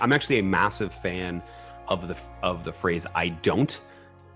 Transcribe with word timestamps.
I'm 0.00 0.12
actually 0.12 0.38
a 0.38 0.42
massive 0.42 0.92
fan 0.92 1.42
of 1.88 2.08
the 2.08 2.16
of 2.42 2.64
the 2.64 2.72
phrase 2.72 3.06
I 3.14 3.28
don't 3.28 3.78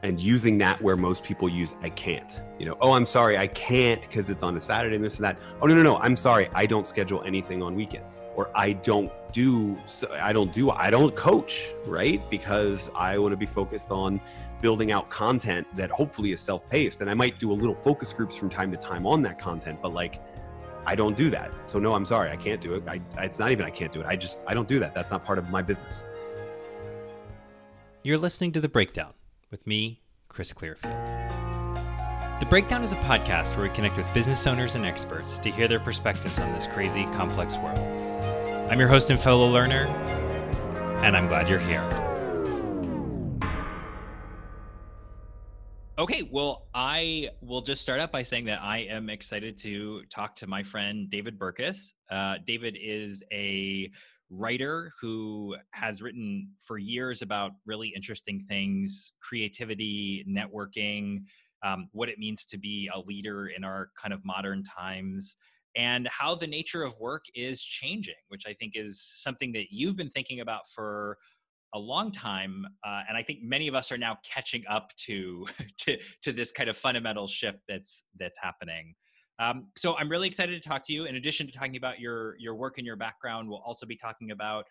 and 0.03 0.19
using 0.19 0.57
that 0.59 0.81
where 0.81 0.97
most 0.97 1.23
people 1.25 1.49
use 1.49 1.75
I 1.83 1.91
can't. 1.91 2.41
You 2.59 2.67
know, 2.67 2.77
oh, 2.81 2.93
I'm 2.93 3.07
sorry, 3.07 3.37
I 3.37 3.47
can't 3.49 4.01
because 4.01 4.31
it's 4.31 4.43
on 4.43 4.57
a 4.57 4.61
Saturday 4.61 4.97
and 4.97 5.05
this 5.05 5.17
and 5.17 5.25
that. 5.25 5.37
Oh 5.61 5.67
no, 5.67 5.75
no, 5.75 5.83
no, 5.83 5.99
I'm 5.99 6.17
sorry, 6.17 6.49
I 6.55 6.67
don't 6.67 6.87
schedule 6.87 7.23
anything 7.25 7.63
on 7.63 7.75
weekends, 7.75 8.27
or 8.35 8.51
I 8.55 8.73
don't 8.73 9.13
do, 9.33 9.79
I 10.19 10.33
don't 10.33 10.53
do, 10.53 10.71
I 10.71 10.91
don't 10.91 11.15
coach, 11.15 11.73
right? 11.87 12.21
Because 12.31 12.91
I 12.95 13.19
want 13.19 13.33
to 13.33 13.37
be 13.37 13.47
focused 13.47 13.91
on 13.91 14.21
building 14.63 14.93
out 14.93 15.09
content 15.11 15.67
that 15.77 15.91
hopefully 15.91 16.33
is 16.33 16.41
self-paced, 16.41 17.01
and 17.01 17.11
I 17.11 17.15
might 17.15 17.39
do 17.39 17.53
a 17.53 17.55
little 17.55 17.75
focus 17.75 18.13
groups 18.13 18.37
from 18.37 18.51
time 18.51 18.71
to 18.71 18.77
time 18.77 19.07
on 19.07 19.23
that 19.23 19.39
content, 19.39 19.81
but 19.83 19.93
like. 19.93 20.21
I 20.87 20.95
don't 20.95 21.17
do 21.17 21.31
that. 21.31 21.53
So 21.67 21.79
no, 21.79 21.95
I'm 21.95 22.07
sorry, 22.07 22.31
I 22.31 22.37
can't 22.37 22.61
do 22.61 22.75
it. 22.75 22.85
I, 22.87 23.01
it's 23.19 23.39
not 23.39 23.53
even 23.53 23.65
I 23.65 23.71
can't 23.71 23.93
do 23.93 24.01
it. 24.01 24.07
I 24.07 24.17
just 24.17 24.41
I 24.47 24.55
don't 24.55 24.69
do 24.69 24.79
that. 24.81 24.95
That's 24.95 25.11
not 25.11 25.25
part 25.25 25.39
of 25.39 25.49
my 25.51 25.63
business. 25.63 26.05
You're 28.03 28.19
listening 28.19 28.53
to 28.53 28.61
The 28.61 28.69
Breakdown 28.69 29.13
with 29.51 29.67
me, 29.67 30.01
Chris 30.29 30.53
Clearfield. 30.53 30.95
The 32.41 32.47
Breakdown 32.49 32.83
is 32.83 32.93
a 32.93 32.97
podcast 32.97 33.57
where 33.57 33.69
we 33.69 33.75
connect 33.75 33.99
with 33.99 34.13
business 34.15 34.47
owners 34.47 34.75
and 34.75 34.87
experts 34.87 35.37
to 35.39 35.51
hear 35.51 35.69
their 35.69 35.81
perspectives 35.81 36.39
on 36.39 36.53
this 36.55 36.67
crazy, 36.67 37.05
complex 37.05 37.59
world. 37.59 37.79
I'm 38.71 38.79
your 38.79 38.89
host 38.89 39.11
and 39.11 39.21
fellow 39.21 39.47
learner, 39.47 39.87
and 41.03 41.15
I'm 41.15 41.27
glad 41.27 41.49
you're 41.49 41.59
here. 41.59 42.10
Okay, 46.01 46.27
well, 46.33 46.67
I 46.73 47.29
will 47.43 47.61
just 47.61 47.83
start 47.83 48.01
out 48.01 48.11
by 48.11 48.23
saying 48.23 48.47
that 48.47 48.63
I 48.63 48.79
am 48.79 49.11
excited 49.11 49.59
to 49.59 50.03
talk 50.05 50.35
to 50.37 50.47
my 50.47 50.63
friend 50.63 51.11
David 51.11 51.39
Burkus. 51.39 51.93
Uh, 52.11 52.37
David 52.47 52.79
is 52.83 53.23
a 53.31 53.91
writer 54.31 54.95
who 54.99 55.57
has 55.73 56.01
written 56.01 56.49
for 56.59 56.79
years 56.79 57.21
about 57.21 57.53
really 57.67 57.93
interesting 57.95 58.41
things 58.49 59.13
creativity 59.21 60.25
networking 60.27 61.25
um, 61.63 61.91
what 61.93 62.09
it 62.09 62.19
means 62.19 62.47
to 62.47 62.57
be 62.57 62.89
a 62.95 63.01
leader 63.01 63.49
in 63.49 63.63
our 63.63 63.91
kind 64.01 64.15
of 64.15 64.25
modern 64.25 64.63
times 64.63 65.37
and 65.77 66.09
how 66.09 66.35
the 66.35 66.47
nature 66.47 66.83
of 66.83 66.99
work 67.01 67.25
is 67.35 67.61
changing 67.61 68.15
which 68.29 68.45
i 68.47 68.55
think 68.55 68.73
is 68.77 69.03
something 69.03 69.51
that 69.51 69.67
you've 69.73 69.97
been 69.97 70.09
thinking 70.09 70.39
about 70.39 70.63
for 70.73 71.19
a 71.75 71.79
long 71.79 72.11
time 72.11 72.67
uh, 72.85 73.03
and 73.09 73.17
i 73.17 73.23
think 73.23 73.41
many 73.43 73.69
of 73.69 73.75
us 73.75 73.91
are 73.93 73.99
now 73.99 74.19
catching 74.25 74.65
up 74.69 74.91
to 74.97 75.47
to 75.79 75.97
to 76.23 76.33
this 76.33 76.51
kind 76.51 76.69
of 76.69 76.77
fundamental 76.77 77.27
shift 77.27 77.59
that's 77.69 78.05
that's 78.19 78.39
happening 78.39 78.95
um, 79.41 79.69
so 79.75 79.97
I'm 79.97 80.11
really 80.11 80.29
excited 80.29 80.63
to 80.63 80.69
talk 80.69 80.85
to 80.85 80.93
you. 80.93 81.07
In 81.07 81.17
addition 81.17 81.47
to 81.47 81.53
talking 81.53 81.77
about 81.77 81.99
your 81.99 82.37
your 82.39 82.55
work 82.55 82.77
and 82.77 82.87
your 82.87 82.97
background, 82.97 83.49
we'll 83.49 83.63
also 83.65 83.87
be 83.87 83.97
talking 83.97 84.33
about 84.33 84.67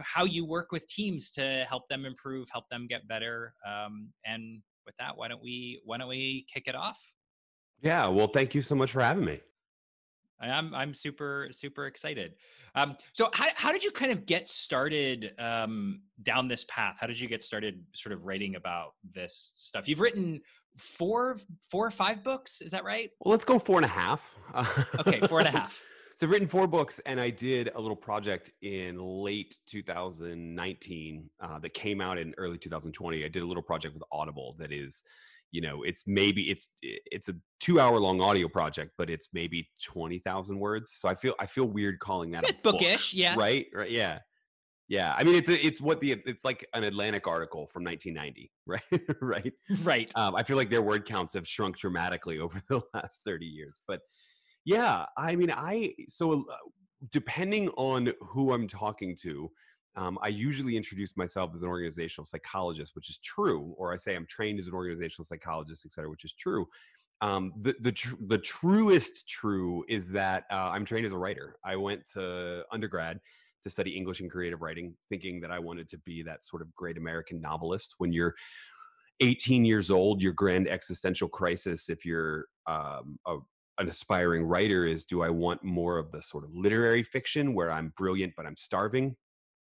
how 0.00 0.24
you 0.24 0.44
work 0.44 0.72
with 0.72 0.86
teams 0.86 1.32
to 1.32 1.64
help 1.68 1.88
them 1.88 2.04
improve, 2.04 2.48
help 2.52 2.68
them 2.70 2.86
get 2.88 3.06
better. 3.08 3.54
Um, 3.66 4.12
and 4.24 4.62
with 4.84 4.94
that, 4.98 5.16
why 5.16 5.26
don't 5.28 5.42
we 5.42 5.80
why 5.84 5.98
don't 5.98 6.08
we 6.08 6.46
kick 6.52 6.64
it 6.66 6.76
off? 6.76 7.00
Yeah. 7.82 8.06
Well, 8.06 8.28
thank 8.28 8.54
you 8.54 8.62
so 8.62 8.76
much 8.76 8.92
for 8.92 9.02
having 9.02 9.24
me. 9.24 9.40
I'm 10.40 10.74
I'm 10.74 10.94
super 10.94 11.48
super 11.50 11.86
excited. 11.86 12.34
Um, 12.74 12.96
so 13.12 13.30
how 13.32 13.46
how 13.54 13.72
did 13.72 13.82
you 13.82 13.90
kind 13.90 14.12
of 14.12 14.26
get 14.26 14.48
started 14.48 15.32
um, 15.38 16.02
down 16.22 16.48
this 16.48 16.64
path? 16.64 16.96
How 17.00 17.06
did 17.06 17.18
you 17.18 17.28
get 17.28 17.42
started, 17.42 17.82
sort 17.94 18.12
of 18.12 18.24
writing 18.24 18.56
about 18.56 18.94
this 19.14 19.52
stuff? 19.54 19.88
You've 19.88 20.00
written 20.00 20.40
four 20.76 21.38
four 21.70 21.86
or 21.86 21.90
five 21.90 22.22
books 22.22 22.60
is 22.60 22.70
that 22.70 22.84
right 22.84 23.10
well 23.20 23.30
let's 23.30 23.44
go 23.44 23.58
four 23.58 23.76
and 23.76 23.84
a 23.86 23.88
half 23.88 24.34
okay 24.98 25.20
four 25.20 25.38
and 25.38 25.48
a 25.48 25.50
half 25.50 25.80
so 26.16 26.26
i've 26.26 26.30
written 26.30 26.46
four 26.46 26.66
books 26.66 27.00
and 27.06 27.20
i 27.20 27.30
did 27.30 27.70
a 27.74 27.80
little 27.80 27.96
project 27.96 28.50
in 28.60 28.98
late 28.98 29.56
2019 29.66 31.30
uh, 31.40 31.58
that 31.58 31.72
came 31.72 32.00
out 32.00 32.18
in 32.18 32.34
early 32.36 32.58
2020 32.58 33.24
i 33.24 33.28
did 33.28 33.42
a 33.42 33.46
little 33.46 33.62
project 33.62 33.94
with 33.94 34.02
audible 34.12 34.54
that 34.58 34.70
is 34.70 35.02
you 35.52 35.60
know 35.60 35.82
it's 35.82 36.04
maybe 36.06 36.50
it's 36.50 36.70
it's 36.82 37.28
a 37.28 37.34
two 37.60 37.80
hour 37.80 37.98
long 37.98 38.20
audio 38.20 38.48
project 38.48 38.92
but 38.98 39.08
it's 39.08 39.28
maybe 39.32 39.68
20000 39.78 40.58
words 40.58 40.92
so 40.94 41.08
i 41.08 41.14
feel 41.14 41.34
i 41.38 41.46
feel 41.46 41.64
weird 41.64 41.98
calling 41.98 42.32
that 42.32 42.48
a 42.48 42.52
bookish 42.62 43.12
book, 43.12 43.18
yeah 43.18 43.34
right 43.36 43.66
right 43.72 43.90
yeah 43.90 44.18
yeah, 44.88 45.14
I 45.16 45.24
mean 45.24 45.34
it's 45.34 45.48
a, 45.48 45.66
it's 45.66 45.80
what 45.80 46.00
the 46.00 46.12
it's 46.26 46.44
like 46.44 46.64
an 46.72 46.84
Atlantic 46.84 47.26
article 47.26 47.66
from 47.66 47.82
1990, 47.84 48.52
right? 48.66 49.02
right. 49.20 49.52
Right. 49.82 50.12
Um, 50.14 50.36
I 50.36 50.44
feel 50.44 50.56
like 50.56 50.70
their 50.70 50.82
word 50.82 51.06
counts 51.06 51.34
have 51.34 51.46
shrunk 51.46 51.76
dramatically 51.76 52.38
over 52.40 52.62
the 52.68 52.82
last 52.94 53.22
30 53.24 53.46
years, 53.46 53.82
but 53.86 54.00
yeah, 54.64 55.06
I 55.16 55.36
mean 55.36 55.52
I 55.54 55.94
so 56.08 56.40
uh, 56.40 56.56
depending 57.10 57.68
on 57.70 58.12
who 58.20 58.52
I'm 58.52 58.68
talking 58.68 59.16
to, 59.22 59.50
um, 59.96 60.18
I 60.22 60.28
usually 60.28 60.76
introduce 60.76 61.16
myself 61.16 61.52
as 61.54 61.62
an 61.62 61.68
organizational 61.68 62.26
psychologist, 62.26 62.94
which 62.94 63.08
is 63.08 63.18
true, 63.18 63.74
or 63.78 63.92
I 63.92 63.96
say 63.96 64.14
I'm 64.14 64.26
trained 64.26 64.58
as 64.58 64.66
an 64.66 64.74
organizational 64.74 65.24
psychologist, 65.24 65.86
et 65.86 65.92
cetera, 65.92 66.10
which 66.10 66.24
is 66.24 66.34
true. 66.34 66.66
Um, 67.22 67.54
the 67.58 67.74
the 67.80 67.92
tr- 67.92 68.16
the 68.26 68.38
truest 68.38 69.26
true 69.26 69.84
is 69.88 70.12
that 70.12 70.44
uh, 70.50 70.70
I'm 70.72 70.84
trained 70.84 71.06
as 71.06 71.12
a 71.12 71.18
writer. 71.18 71.56
I 71.64 71.76
went 71.76 72.02
to 72.12 72.64
undergrad 72.70 73.20
to 73.62 73.70
study 73.70 73.96
English 73.96 74.20
and 74.20 74.30
creative 74.30 74.60
writing, 74.60 74.94
thinking 75.08 75.40
that 75.40 75.50
I 75.50 75.58
wanted 75.58 75.88
to 75.88 75.98
be 75.98 76.22
that 76.24 76.44
sort 76.44 76.60
of 76.60 76.74
great 76.74 76.98
American 76.98 77.40
novelist. 77.40 77.94
When 77.96 78.12
you're 78.12 78.34
18 79.20 79.64
years 79.64 79.90
old, 79.90 80.22
your 80.22 80.34
grand 80.34 80.68
existential 80.68 81.28
crisis, 81.28 81.88
if 81.88 82.04
you're 82.04 82.46
um, 82.66 83.18
a, 83.26 83.38
an 83.78 83.88
aspiring 83.88 84.44
writer, 84.44 84.84
is 84.84 85.06
do 85.06 85.22
I 85.22 85.30
want 85.30 85.64
more 85.64 85.96
of 85.96 86.12
the 86.12 86.20
sort 86.20 86.44
of 86.44 86.54
literary 86.54 87.02
fiction 87.02 87.54
where 87.54 87.72
I'm 87.72 87.94
brilliant 87.96 88.34
but 88.36 88.44
I'm 88.44 88.56
starving? 88.56 89.16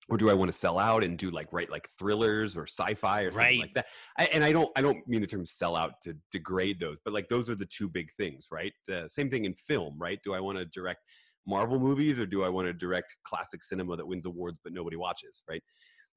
Or 0.07 0.17
do 0.17 0.29
I 0.29 0.35
want 0.35 0.49
to 0.49 0.57
sell 0.57 0.77
out 0.77 1.03
and 1.03 1.17
do 1.17 1.31
like 1.31 1.47
write 1.51 1.71
like 1.71 1.89
thrillers 1.89 2.55
or 2.55 2.67
sci-fi 2.67 3.21
or 3.21 3.31
something 3.31 3.59
right. 3.59 3.59
like 3.59 3.73
that? 3.73 3.87
I, 4.17 4.25
and 4.25 4.43
I 4.43 4.51
don't 4.51 4.69
I 4.75 4.81
don't 4.81 5.07
mean 5.07 5.21
the 5.21 5.27
term 5.27 5.45
sell 5.45 5.75
out 5.75 6.01
to 6.03 6.15
degrade 6.31 6.79
those, 6.79 6.99
but 7.03 7.13
like 7.13 7.27
those 7.27 7.49
are 7.49 7.55
the 7.55 7.65
two 7.65 7.89
big 7.89 8.11
things, 8.11 8.49
right? 8.51 8.73
Uh, 8.91 9.07
same 9.07 9.31
thing 9.31 9.45
in 9.45 9.55
film, 9.55 9.95
right? 9.97 10.19
Do 10.23 10.35
I 10.35 10.39
want 10.39 10.59
to 10.59 10.65
direct 10.65 11.01
Marvel 11.47 11.79
movies 11.79 12.19
or 12.19 12.25
do 12.25 12.43
I 12.43 12.49
want 12.49 12.67
to 12.67 12.73
direct 12.73 13.17
classic 13.23 13.63
cinema 13.63 13.97
that 13.97 14.07
wins 14.07 14.25
awards 14.25 14.59
but 14.63 14.73
nobody 14.73 14.95
watches, 14.95 15.41
right? 15.49 15.63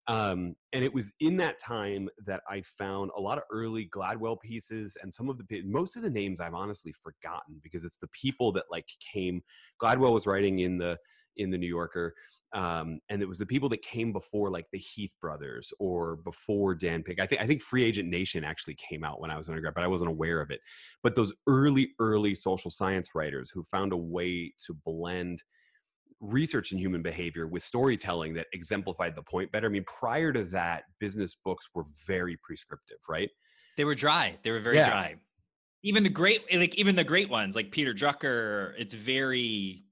Um, 0.07 0.57
and 0.73 0.83
it 0.83 0.95
was 0.95 1.13
in 1.21 1.37
that 1.37 1.61
time 1.61 2.09
that 2.25 2.41
I 2.49 2.63
found 2.63 3.11
a 3.15 3.21
lot 3.21 3.37
of 3.37 3.45
early 3.53 3.87
Gladwell 3.87 4.41
pieces 4.41 4.97
and 5.03 5.13
some 5.13 5.29
of 5.29 5.37
the 5.37 5.63
most 5.67 5.97
of 5.97 6.03
the 6.03 6.11
names 6.11 6.41
I've 6.41 6.55
honestly 6.55 6.95
forgotten 7.03 7.61
because 7.63 7.85
it's 7.85 7.99
the 7.99 8.09
people 8.09 8.51
that 8.53 8.65
like 8.71 8.87
came. 9.13 9.43
Gladwell 9.83 10.15
was 10.15 10.27
writing 10.27 10.61
in 10.61 10.79
the 10.79 10.99
in 11.37 11.51
the 11.51 11.59
New 11.59 11.69
Yorker 11.69 12.15
um, 12.53 13.01
and 13.11 13.21
it 13.21 13.29
was 13.29 13.39
the 13.39 13.47
people 13.47 13.69
that 13.69 13.83
came 13.83 14.13
before 14.13 14.51
like 14.51 14.67
the 14.73 14.79
Heath 14.79 15.15
brothers 15.21 15.73
or 15.79 16.17
before 16.17 16.75
Dan 16.75 17.03
Pink. 17.03 17.21
I 17.21 17.27
think 17.27 17.43
I 17.43 17.47
think 17.47 17.61
Free 17.61 17.85
Agent 17.85 18.09
Nation 18.09 18.43
actually 18.43 18.77
came 18.77 19.05
out 19.05 19.21
when 19.21 19.31
I 19.31 19.37
was 19.37 19.49
undergrad, 19.49 19.75
but 19.75 19.85
I 19.85 19.89
wasn't 19.89 20.11
aware 20.11 20.41
of 20.41 20.51
it. 20.51 20.61
But 21.03 21.15
those 21.15 21.35
early, 21.47 21.91
early 21.99 22.35
social 22.35 22.71
science 22.71 23.11
writers 23.15 23.51
who 23.51 23.65
found 23.65 23.93
a 23.93 23.99
way 23.99 24.55
to 24.67 24.75
blend 24.85 25.43
research 26.21 26.73
in 26.73 26.79
human 26.79 27.03
behavior 27.03 27.47
with 27.47 27.63
storytelling 27.63 28.35
that 28.35 28.47
exemplified 28.53 29.15
the 29.15 29.23
point 29.23 29.53
better. 29.53 29.69
I 29.69 29.71
mean, 29.71 29.85
prior 29.85 30.33
to 30.33 30.45
that, 30.45 30.85
business 30.99 31.37
books 31.45 31.69
were 31.75 31.85
very 32.07 32.39
prescriptive, 32.43 32.99
right? 33.09 33.31
They 33.77 33.85
were 33.85 33.95
dry. 33.95 34.37
They 34.43 34.51
were 34.51 34.61
very 34.61 34.77
yeah. 34.77 34.91
dry. 34.91 35.15
Even 35.85 36.03
the 36.03 36.11
great, 36.11 36.43
like 36.53 36.75
even 36.77 36.97
the 36.97 37.05
great 37.05 37.31
ones, 37.31 37.55
like 37.55 37.71
Peter 37.71 37.95
Drucker, 37.95 38.73
it's 38.79 38.95
very 38.95 39.85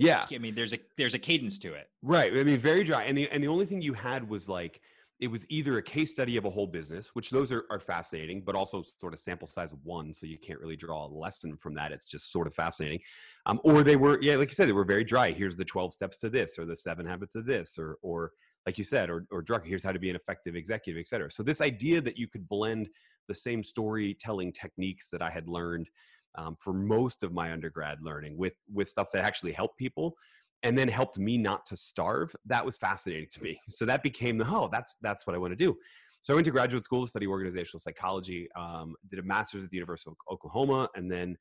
yeah. 0.00 0.24
I 0.30 0.38
mean, 0.38 0.54
there's 0.54 0.72
a 0.72 0.78
there's 0.96 1.14
a 1.14 1.18
cadence 1.18 1.58
to 1.60 1.74
it. 1.74 1.88
Right. 2.02 2.32
I 2.36 2.42
mean, 2.42 2.58
very 2.58 2.84
dry. 2.84 3.04
And 3.04 3.16
the 3.16 3.28
and 3.30 3.42
the 3.42 3.48
only 3.48 3.66
thing 3.66 3.82
you 3.82 3.92
had 3.92 4.28
was 4.28 4.48
like 4.48 4.80
it 5.20 5.30
was 5.30 5.46
either 5.50 5.76
a 5.76 5.82
case 5.82 6.10
study 6.10 6.38
of 6.38 6.46
a 6.46 6.50
whole 6.50 6.66
business, 6.66 7.10
which 7.14 7.28
those 7.28 7.52
are, 7.52 7.64
are 7.70 7.78
fascinating, 7.78 8.40
but 8.40 8.54
also 8.54 8.82
sort 8.82 9.12
of 9.12 9.20
sample 9.20 9.46
size 9.46 9.70
of 9.72 9.84
one, 9.84 10.14
so 10.14 10.24
you 10.24 10.38
can't 10.38 10.58
really 10.58 10.76
draw 10.76 11.06
a 11.06 11.08
lesson 11.08 11.58
from 11.58 11.74
that. 11.74 11.92
It's 11.92 12.06
just 12.06 12.32
sort 12.32 12.46
of 12.46 12.54
fascinating. 12.54 13.00
Um, 13.44 13.60
or 13.62 13.82
they 13.82 13.96
were, 13.96 14.18
yeah, 14.22 14.36
like 14.36 14.48
you 14.48 14.54
said, 14.54 14.66
they 14.66 14.72
were 14.72 14.84
very 14.84 15.04
dry. 15.04 15.32
Here's 15.32 15.56
the 15.56 15.64
12 15.64 15.92
steps 15.92 16.16
to 16.18 16.30
this, 16.30 16.58
or 16.58 16.64
the 16.64 16.74
seven 16.74 17.04
habits 17.04 17.34
of 17.34 17.44
this, 17.44 17.78
or 17.78 17.98
or 18.02 18.32
like 18.66 18.78
you 18.78 18.84
said, 18.84 19.10
or 19.10 19.26
or 19.30 19.42
Drucker, 19.42 19.66
here's 19.66 19.84
how 19.84 19.92
to 19.92 19.98
be 19.98 20.10
an 20.10 20.16
effective 20.16 20.56
executive, 20.56 20.98
et 20.98 21.08
cetera. 21.08 21.30
So 21.30 21.42
this 21.42 21.60
idea 21.60 22.00
that 22.00 22.16
you 22.16 22.26
could 22.26 22.48
blend 22.48 22.88
the 23.28 23.34
same 23.34 23.62
storytelling 23.62 24.52
techniques 24.52 25.08
that 25.10 25.22
I 25.22 25.30
had 25.30 25.48
learned 25.48 25.90
um, 26.36 26.56
for 26.58 26.72
most 26.72 27.22
of 27.22 27.32
my 27.32 27.52
undergrad 27.52 27.98
learning 28.02 28.36
with 28.36 28.54
with 28.72 28.88
stuff 28.88 29.08
that 29.12 29.24
actually 29.24 29.52
helped 29.52 29.78
people 29.78 30.16
and 30.62 30.76
then 30.76 30.88
helped 30.88 31.18
me 31.18 31.38
not 31.38 31.64
to 31.66 31.76
starve 31.76 32.34
that 32.44 32.64
was 32.64 32.76
fascinating 32.76 33.28
to 33.32 33.42
me. 33.42 33.58
So 33.68 33.84
that 33.86 34.02
became 34.02 34.38
the 34.38 34.46
oh 34.48 34.68
that's 34.70 34.96
that's 35.00 35.26
what 35.26 35.34
i 35.34 35.38
want 35.38 35.52
to 35.52 35.56
do. 35.56 35.76
So 36.22 36.32
i 36.32 36.34
went 36.34 36.44
to 36.46 36.50
graduate 36.50 36.84
school 36.84 37.02
to 37.02 37.08
study 37.08 37.26
organizational 37.26 37.80
psychology 37.80 38.48
um, 38.56 38.94
did 39.08 39.18
a 39.18 39.22
master's 39.22 39.64
at 39.64 39.70
the 39.70 39.76
university 39.76 40.10
of 40.10 40.16
oklahoma 40.32 40.88
and 40.94 41.10
then 41.10 41.36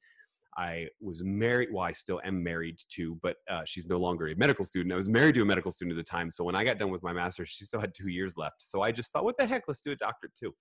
i 0.57 0.87
was 0.99 1.23
married 1.23 1.69
well 1.71 1.83
i 1.83 1.91
still 1.91 2.19
am 2.23 2.41
married 2.41 2.79
to 2.89 3.19
but 3.21 3.37
uh, 3.49 3.61
she's 3.65 3.85
no 3.85 3.97
longer 3.97 4.27
a 4.27 4.35
medical 4.35 4.65
student. 4.65 4.91
I 4.91 4.95
was 4.95 5.09
married 5.09 5.35
to 5.35 5.41
a 5.41 5.45
medical 5.45 5.71
student 5.71 5.97
at 5.97 6.03
the 6.03 6.09
time 6.09 6.31
so 6.31 6.43
when 6.43 6.55
i 6.55 6.63
got 6.63 6.79
done 6.79 6.89
with 6.89 7.03
my 7.03 7.13
master's 7.13 7.49
she 7.49 7.65
still 7.65 7.79
had 7.79 7.93
two 7.93 8.07
years 8.07 8.37
left. 8.37 8.61
So 8.61 8.81
i 8.81 8.91
just 8.91 9.11
thought 9.11 9.23
what 9.23 9.37
the 9.37 9.45
heck? 9.45 9.63
Let's 9.67 9.81
do 9.81 9.91
a 9.91 9.95
doctorate 9.95 10.33
too 10.33 10.55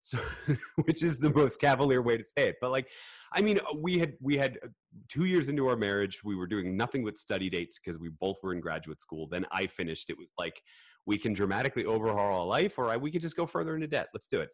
so 0.00 0.18
which 0.84 1.02
is 1.02 1.18
the 1.18 1.30
most 1.30 1.60
cavalier 1.60 2.02
way 2.02 2.16
to 2.16 2.24
say 2.24 2.48
it 2.48 2.56
but 2.60 2.70
like 2.70 2.88
i 3.32 3.40
mean 3.40 3.58
uh, 3.58 3.76
we 3.76 3.98
had 3.98 4.14
we 4.20 4.36
had 4.36 4.58
uh, 4.64 4.68
two 5.08 5.24
years 5.24 5.48
into 5.48 5.66
our 5.66 5.76
marriage 5.76 6.22
we 6.24 6.36
were 6.36 6.46
doing 6.46 6.76
nothing 6.76 7.04
but 7.04 7.18
study 7.18 7.50
dates 7.50 7.78
because 7.78 7.98
we 7.98 8.08
both 8.08 8.36
were 8.42 8.52
in 8.52 8.60
graduate 8.60 9.00
school 9.00 9.26
then 9.26 9.44
i 9.50 9.66
finished 9.66 10.08
it 10.08 10.18
was 10.18 10.32
like 10.38 10.62
we 11.08 11.18
can 11.18 11.32
dramatically 11.32 11.86
overhaul 11.86 12.40
our 12.40 12.46
life, 12.46 12.78
or 12.78 12.90
I, 12.90 12.98
we 12.98 13.10
could 13.10 13.22
just 13.22 13.34
go 13.34 13.46
further 13.46 13.74
into 13.74 13.86
debt. 13.86 14.08
Let's 14.12 14.28
do 14.28 14.42
it. 14.42 14.50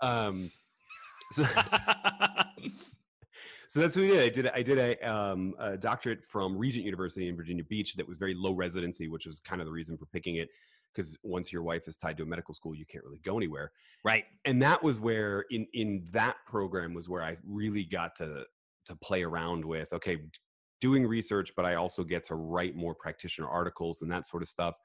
Um, 0.00 0.50
so, 1.32 1.44
so 3.68 3.80
that's 3.80 3.94
what 3.94 4.02
we 4.02 4.08
did. 4.08 4.22
I 4.22 4.30
did 4.30 4.48
I 4.48 4.62
did 4.62 4.78
a, 4.78 4.96
um, 5.02 5.54
a 5.58 5.76
doctorate 5.76 6.24
from 6.24 6.56
Regent 6.56 6.86
University 6.86 7.28
in 7.28 7.36
Virginia 7.36 7.64
Beach 7.64 7.96
that 7.96 8.08
was 8.08 8.16
very 8.16 8.32
low 8.34 8.54
residency, 8.54 9.08
which 9.08 9.26
was 9.26 9.40
kind 9.40 9.60
of 9.60 9.66
the 9.66 9.72
reason 9.72 9.98
for 9.98 10.06
picking 10.06 10.36
it 10.36 10.48
because 10.94 11.16
once 11.22 11.52
your 11.52 11.62
wife 11.62 11.86
is 11.86 11.96
tied 11.96 12.16
to 12.16 12.22
a 12.22 12.26
medical 12.26 12.54
school, 12.54 12.74
you 12.74 12.84
can't 12.84 13.04
really 13.04 13.20
go 13.24 13.36
anywhere. 13.36 13.72
Right. 14.04 14.24
And 14.44 14.60
that 14.62 14.82
was 14.82 15.00
where 15.00 15.44
in 15.50 15.66
in 15.72 16.04
that 16.12 16.36
program 16.46 16.94
was 16.94 17.08
where 17.08 17.22
I 17.22 17.36
really 17.46 17.84
got 17.84 18.16
to 18.16 18.44
to 18.86 18.96
play 18.96 19.22
around 19.22 19.64
with 19.64 19.92
okay, 19.92 20.18
doing 20.80 21.06
research, 21.06 21.52
but 21.56 21.64
I 21.64 21.74
also 21.74 22.04
get 22.04 22.24
to 22.24 22.34
write 22.34 22.74
more 22.74 22.94
practitioner 22.94 23.48
articles 23.48 24.02
and 24.02 24.10
that 24.10 24.26
sort 24.26 24.42
of 24.42 24.48
stuff. 24.48 24.76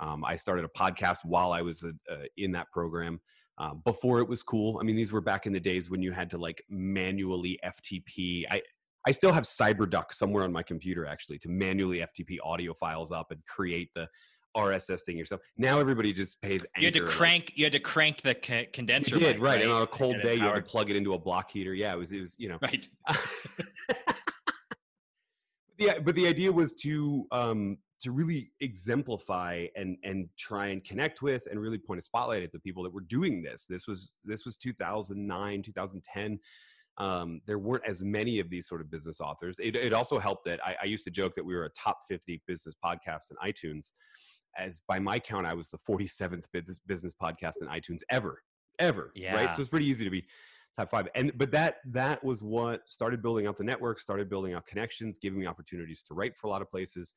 Um, 0.00 0.24
I 0.24 0.36
started 0.36 0.64
a 0.64 0.68
podcast 0.68 1.18
while 1.24 1.52
I 1.52 1.62
was 1.62 1.82
uh, 1.84 1.92
uh 2.12 2.24
in 2.36 2.52
that 2.52 2.70
program. 2.72 3.20
Um, 3.58 3.80
before 3.86 4.20
it 4.20 4.28
was 4.28 4.42
cool. 4.42 4.78
I 4.78 4.84
mean, 4.84 4.96
these 4.96 5.12
were 5.12 5.22
back 5.22 5.46
in 5.46 5.54
the 5.54 5.60
days 5.60 5.88
when 5.88 6.02
you 6.02 6.12
had 6.12 6.28
to 6.30 6.38
like 6.38 6.62
manually 6.68 7.58
FTP. 7.64 8.44
I 8.50 8.60
I 9.06 9.12
still 9.12 9.32
have 9.32 9.44
CyberDuck 9.44 10.12
somewhere 10.12 10.42
on 10.42 10.52
my 10.52 10.64
computer 10.64 11.06
actually 11.06 11.38
to 11.38 11.48
manually 11.48 11.98
FTP 11.98 12.38
audio 12.44 12.74
files 12.74 13.12
up 13.12 13.30
and 13.30 13.42
create 13.46 13.90
the 13.94 14.08
RSS 14.56 15.02
thing 15.02 15.18
yourself. 15.18 15.40
Now 15.56 15.78
everybody 15.78 16.12
just 16.12 16.40
pays. 16.40 16.64
You 16.76 16.86
had 16.86 16.94
to 16.94 17.04
crank. 17.04 17.52
You 17.54 17.64
had 17.64 17.72
to 17.72 17.80
crank 17.80 18.22
the 18.22 18.36
c- 18.42 18.66
condenser. 18.72 19.16
You 19.16 19.20
did 19.20 19.38
right, 19.38 19.54
right, 19.54 19.62
and 19.62 19.70
on 19.70 19.82
a 19.82 19.86
cold 19.86 20.20
day, 20.22 20.34
you 20.34 20.42
had 20.42 20.54
to 20.54 20.62
plug 20.62 20.90
it 20.90 20.96
into 20.96 21.14
a 21.14 21.18
block 21.18 21.50
heater. 21.50 21.74
Yeah, 21.74 21.92
it 21.92 21.98
was. 21.98 22.12
It 22.12 22.20
was. 22.20 22.36
You 22.38 22.48
know. 22.50 22.58
Right. 22.62 22.88
yeah, 25.78 25.98
but 26.02 26.14
the 26.14 26.26
idea 26.26 26.50
was 26.52 26.74
to 26.76 27.26
um, 27.30 27.78
to 28.00 28.10
really 28.10 28.50
exemplify 28.60 29.66
and 29.74 29.96
and 30.02 30.28
try 30.38 30.66
and 30.66 30.84
connect 30.84 31.22
with 31.22 31.44
and 31.50 31.60
really 31.60 31.78
point 31.78 31.98
a 31.98 32.02
spotlight 32.02 32.42
at 32.42 32.52
the 32.52 32.60
people 32.60 32.82
that 32.82 32.92
were 32.92 33.00
doing 33.00 33.42
this. 33.42 33.66
This 33.66 33.86
was 33.86 34.14
this 34.24 34.44
was 34.44 34.56
2009, 34.56 35.62
2010. 35.62 36.38
Um, 36.98 37.40
there 37.46 37.58
weren't 37.58 37.86
as 37.86 38.02
many 38.02 38.38
of 38.38 38.48
these 38.48 38.66
sort 38.66 38.80
of 38.80 38.90
business 38.90 39.20
authors. 39.20 39.58
It, 39.58 39.76
it 39.76 39.92
also 39.92 40.18
helped 40.18 40.46
that 40.46 40.64
I, 40.64 40.76
I, 40.82 40.86
used 40.86 41.04
to 41.04 41.10
joke 41.10 41.34
that 41.34 41.44
we 41.44 41.54
were 41.54 41.66
a 41.66 41.70
top 41.70 41.98
50 42.08 42.42
business 42.46 42.74
podcast 42.82 43.30
in 43.30 43.36
iTunes. 43.46 43.92
As 44.58 44.80
by 44.88 44.98
my 44.98 45.18
count, 45.18 45.46
I 45.46 45.54
was 45.54 45.68
the 45.68 45.78
47th 45.78 46.44
business 46.52 46.80
business 46.86 47.12
podcast 47.20 47.62
in 47.62 47.68
iTunes 47.68 48.00
ever, 48.10 48.42
ever. 48.78 49.12
Yeah. 49.14 49.34
Right. 49.34 49.54
So 49.54 49.60
it's 49.60 49.70
pretty 49.70 49.86
easy 49.86 50.04
to 50.04 50.10
be 50.10 50.26
top 50.78 50.90
five. 50.90 51.08
And 51.14 51.32
but 51.36 51.50
that 51.52 51.76
that 51.86 52.24
was 52.24 52.42
what 52.42 52.82
started 52.86 53.22
building 53.22 53.46
out 53.46 53.56
the 53.56 53.64
network, 53.64 53.98
started 53.98 54.28
building 54.28 54.54
out 54.54 54.66
connections, 54.66 55.18
giving 55.20 55.40
me 55.40 55.46
opportunities 55.46 56.02
to 56.04 56.14
write 56.14 56.36
for 56.36 56.46
a 56.46 56.50
lot 56.50 56.62
of 56.62 56.70
places. 56.70 57.14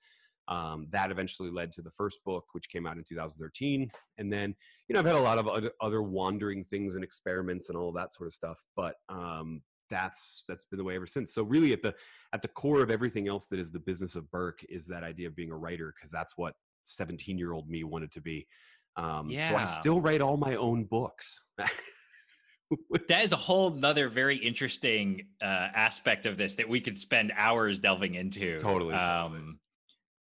Um, 0.47 0.87
that 0.89 1.11
eventually 1.11 1.51
led 1.51 1.71
to 1.73 1.83
the 1.83 1.91
first 1.91 2.23
book, 2.25 2.45
which 2.53 2.69
came 2.69 2.87
out 2.87 2.97
in 2.97 3.03
2013. 3.07 3.91
And 4.17 4.33
then, 4.33 4.55
you 4.87 4.93
know, 4.93 4.99
I've 4.99 5.05
had 5.05 5.13
a 5.13 5.21
lot 5.21 5.37
of 5.37 5.47
other, 5.47 5.71
other 5.79 6.01
wandering 6.01 6.63
things 6.63 6.95
and 6.95 7.03
experiments 7.03 7.69
and 7.69 7.77
all 7.77 7.91
that 7.91 8.13
sort 8.13 8.25
of 8.25 8.33
stuff. 8.33 8.59
But 8.75 8.95
um, 9.09 9.61
that's 9.91 10.45
that's 10.47 10.65
been 10.65 10.79
the 10.79 10.83
way 10.83 10.95
ever 10.95 11.05
since. 11.05 11.33
So 11.33 11.43
really, 11.43 11.71
at 11.73 11.83
the 11.83 11.93
at 12.33 12.41
the 12.41 12.47
core 12.47 12.81
of 12.81 12.89
everything 12.89 13.27
else 13.27 13.47
that 13.47 13.59
is 13.59 13.71
the 13.71 13.79
business 13.79 14.15
of 14.15 14.29
Burke 14.31 14.61
is 14.69 14.87
that 14.87 15.03
idea 15.03 15.27
of 15.27 15.35
being 15.35 15.51
a 15.51 15.57
writer, 15.57 15.93
because 15.95 16.11
that's 16.11 16.33
what 16.35 16.55
17 16.89 17.37
year 17.37 17.53
old 17.53 17.69
me 17.69 17.83
wanted 17.83 18.11
to 18.11 18.21
be. 18.21 18.47
Um, 18.95 19.29
yeah. 19.29 19.49
So 19.49 19.55
I 19.55 19.65
still 19.65 20.01
write 20.01 20.21
all 20.21 20.37
my 20.37 20.55
own 20.55 20.83
books. 20.83 21.41
that 21.57 23.23
is 23.23 23.31
a 23.31 23.37
whole 23.37 23.71
nother 23.71 24.09
very 24.09 24.37
interesting 24.37 25.27
uh, 25.41 25.45
aspect 25.73 26.25
of 26.25 26.37
this 26.37 26.55
that 26.55 26.67
we 26.67 26.81
could 26.81 26.97
spend 26.97 27.31
hours 27.35 27.79
delving 27.79 28.15
into. 28.15 28.59
Totally. 28.59 28.93
Um, 28.93 29.31
totally. 29.31 29.53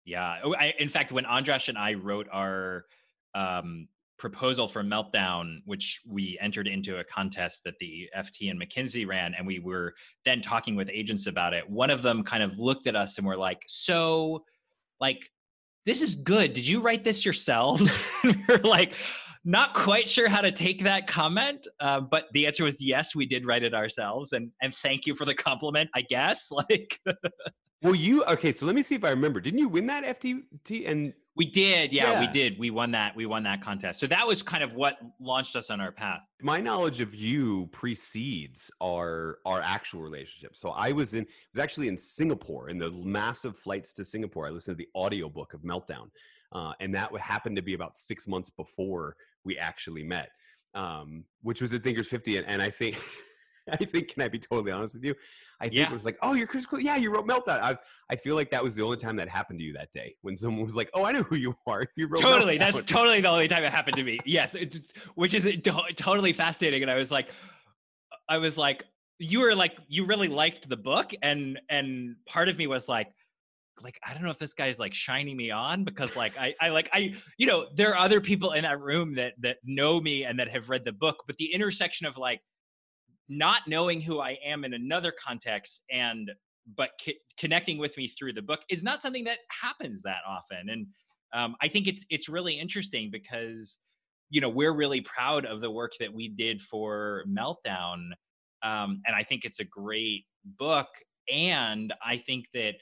Yeah. 0.06 0.38
Oh, 0.44 0.56
I, 0.56 0.74
in 0.80 0.90
fact, 0.90 1.12
when 1.12 1.26
Andras 1.26 1.68
and 1.68 1.78
I 1.78 1.96
wrote 1.96 2.28
our 2.32 2.86
um, 3.36 3.90
proposal 4.18 4.68
for 4.68 4.84
Meltdown, 4.84 5.60
which 5.66 6.02
we 6.08 6.38
entered 6.42 6.68
into 6.68 7.00
a 7.00 7.04
contest 7.04 7.64
that 7.66 7.78
the 7.80 8.10
FT 8.18 8.50
and 8.50 8.60
McKinsey 8.60 9.06
ran, 9.06 9.34
and 9.34 9.46
we 9.46 9.60
were 9.60 9.94
then 10.24 10.42
talking 10.42 10.76
with 10.76 10.90
agents 10.92 11.28
about 11.28 11.54
it, 11.54 11.70
one 11.70 11.90
of 11.90 12.02
them 12.02 12.24
kind 12.24 12.42
of 12.42 12.58
looked 12.58 12.88
at 12.88 12.96
us 12.96 13.18
and 13.18 13.28
were 13.28 13.38
like, 13.38 13.64
So, 13.68 14.46
like, 15.02 15.30
this 15.88 16.02
is 16.02 16.16
good. 16.16 16.52
Did 16.52 16.68
you 16.68 16.82
write 16.82 17.06
this 17.06 17.24
yourselves? 17.24 17.98
we're 18.48 18.58
like, 18.58 18.94
not 19.46 19.74
quite 19.74 20.10
sure 20.10 20.28
how 20.28 20.42
to 20.42 20.52
take 20.52 20.84
that 20.84 21.08
comment, 21.08 21.66
uh, 21.80 22.02
but 22.02 22.26
the 22.34 22.46
answer 22.46 22.66
was 22.66 22.82
yes, 22.82 23.16
we 23.16 23.26
did 23.26 23.48
write 23.48 23.64
it 23.64 23.74
ourselves, 23.74 24.34
and 24.34 24.52
and 24.62 24.76
thank 24.76 25.06
you 25.06 25.16
for 25.16 25.24
the 25.24 25.34
compliment. 25.34 25.90
I 25.96 26.02
guess 26.02 26.52
like 26.52 27.00
well, 27.82 27.96
you 27.96 28.26
okay? 28.26 28.52
So 28.52 28.66
let 28.66 28.76
me 28.76 28.84
see 28.84 28.96
if 28.96 29.06
I 29.06 29.12
remember. 29.12 29.40
Didn't 29.40 29.60
you 29.60 29.70
win 29.70 29.88
that 29.88 30.04
FTT? 30.04 30.90
And 30.90 31.14
we 31.38 31.46
did, 31.46 31.94
yeah, 31.94 32.14
yeah, 32.14 32.20
we 32.20 32.28
did. 32.28 32.58
We 32.58 32.72
won 32.72 32.90
that. 32.92 33.16
We 33.16 33.28
won 33.28 33.44
that 33.44 33.62
contest. 33.62 34.00
So 34.00 34.08
that 34.08 34.26
was 34.26 34.42
kind 34.42 34.64
of 34.64 34.74
what 34.74 34.98
launched 35.20 35.56
us 35.56 35.70
on 35.70 35.80
our 35.80 35.92
path. 35.92 36.22
My 36.42 36.60
knowledge 36.60 37.00
of 37.00 37.14
you 37.14 37.68
precedes 37.68 38.72
our 38.82 39.38
our 39.46 39.62
actual 39.62 40.02
relationship. 40.02 40.56
So 40.56 40.72
I 40.72 40.92
was 40.94 41.14
in 41.14 41.28
was 41.54 41.64
actually 41.64 41.90
in 41.90 41.98
Singapore 41.98 42.70
in 42.70 42.80
the 42.80 42.90
massive 42.92 43.56
flights 43.56 43.94
to 43.94 44.04
Singapore. 44.04 44.48
I 44.48 44.50
listened 44.50 44.80
to 44.80 44.84
the 44.84 44.90
audiobook 45.00 45.54
of 45.54 45.62
Meltdown, 45.62 46.10
uh, 46.52 46.74
and 46.80 46.96
that 46.96 47.16
happened 47.20 47.56
to 47.58 47.62
be 47.62 47.76
about 47.76 47.98
six 47.98 48.28
months 48.28 48.50
before 48.50 49.16
we 49.44 49.60
actually 49.60 50.04
met, 50.04 50.32
um, 50.74 51.24
which 51.44 51.62
was 51.62 51.72
at 51.72 51.84
Thinkers 51.84 52.08
50. 52.08 52.38
And, 52.38 52.48
and 52.48 52.62
I 52.64 52.72
think 52.72 52.98
I 53.72 53.78
think, 53.78 54.10
can 54.10 54.24
I 54.24 54.28
be 54.28 54.40
totally 54.40 54.72
honest 54.72 54.96
with 54.96 55.04
you? 55.04 55.16
I 55.60 55.66
think 55.66 55.76
yeah. 55.76 55.92
it 55.92 55.94
was 55.94 56.06
like, 56.06 56.18
oh, 56.22 56.34
you're 56.34 56.48
Chris. 56.48 56.66
Yeah, 56.80 56.96
you 56.96 57.12
wrote 57.12 57.28
Meltdown. 57.28 57.60
I 57.60 57.72
was. 57.72 57.80
I 58.10 58.16
feel 58.16 58.36
like 58.36 58.52
that 58.52 58.64
was 58.64 58.76
the 58.76 58.84
only 58.84 58.98
time 58.98 59.16
that 59.18 59.30
happened 59.30 59.60
to 59.60 59.66
you 59.66 59.74
that 59.74 59.92
day 59.94 60.16
when 60.22 60.36
someone 60.36 60.64
was 60.64 60.76
like, 60.76 60.90
oh, 60.94 61.04
I 61.04 61.12
know 61.12 61.24
who 61.24 61.36
you 61.36 61.56
are. 61.66 61.86
You 61.96 62.08
wrote 62.08 62.22
totally. 62.22 62.58
Meltdown. 62.58 62.60
That's 62.60 62.82
totally 62.84 63.22
the 63.22 63.30
only 63.30 63.48
time 63.48 63.64
it 63.64 63.72
happened 63.72 63.96
to 63.98 64.04
me. 64.04 64.20
Yes, 64.26 64.54
it's, 64.54 64.94
which 65.16 65.34
is 65.34 65.50
totally 65.96 66.32
fascinating. 66.32 66.84
And 66.84 66.92
I 66.92 66.96
was 66.96 67.10
like, 67.12 67.30
I 68.30 68.38
was 68.38 68.58
like, 68.58 68.84
you 69.20 69.40
were 69.40 69.56
like, 69.56 69.78
you 69.88 70.06
really 70.06 70.28
liked 70.28 70.70
the 70.70 70.78
book, 70.78 71.12
and 71.24 71.60
and 71.70 72.16
part 72.28 72.50
of 72.50 72.58
me 72.58 72.68
was 72.68 72.88
like 72.88 73.08
like 73.84 74.00
I 74.06 74.14
don't 74.14 74.24
know 74.24 74.30
if 74.30 74.38
this 74.38 74.54
guy 74.54 74.68
is 74.68 74.80
like 74.80 74.94
shining 74.94 75.38
me 75.38 75.52
on 75.52 75.84
because 75.84 76.16
like 76.16 76.38
I 76.38 76.54
I 76.60 76.70
like 76.70 76.90
I 76.94 77.14
you 77.38 77.48
know 77.48 77.68
there 77.76 77.92
are 77.92 77.98
other 77.98 78.22
people 78.22 78.52
in 78.52 78.64
that 78.64 78.80
room 78.80 79.16
that 79.16 79.34
that 79.40 79.58
know 79.64 80.00
me 80.00 80.24
and 80.24 80.40
that 80.40 80.50
have 80.50 80.70
read 80.70 80.86
the 80.86 80.92
book 80.92 81.24
but 81.28 81.38
the 81.38 81.54
intersection 81.54 82.08
of 82.08 82.18
like 82.18 82.42
not 83.30 83.62
knowing 83.68 84.02
who 84.02 84.20
I 84.20 84.38
am 84.46 84.64
in 84.64 84.74
another 84.74 85.12
context 85.12 85.82
and 85.92 86.32
but 86.76 86.92
co- 87.04 87.14
connecting 87.38 87.78
with 87.78 87.96
me 87.98 88.08
through 88.08 88.34
the 88.34 88.42
book 88.42 88.62
is 88.70 88.84
not 88.84 89.02
something 89.02 89.24
that 89.26 89.40
happens 89.50 90.02
that 90.04 90.20
often 90.28 90.70
and 90.70 90.88
um, 91.34 91.56
I 91.62 91.68
think 91.68 91.88
it's 91.88 92.06
it's 92.10 92.30
really 92.30 92.58
interesting 92.60 93.10
because 93.12 93.80
you 94.30 94.42
know 94.42 94.50
we're 94.50 94.74
really 94.74 95.02
proud 95.02 95.46
of 95.46 95.60
the 95.60 95.72
work 95.72 95.92
that 96.00 96.14
we 96.14 96.30
did 96.30 96.62
for 96.62 97.24
Meltdown 97.28 98.10
um, 98.64 99.02
and 99.06 99.16
I 99.16 99.24
think 99.24 99.46
it's 99.46 99.60
a 99.60 99.66
great 99.66 100.26
book 100.58 100.88
and 101.32 101.94
I 102.06 102.18
think 102.18 102.48
that 102.54 102.76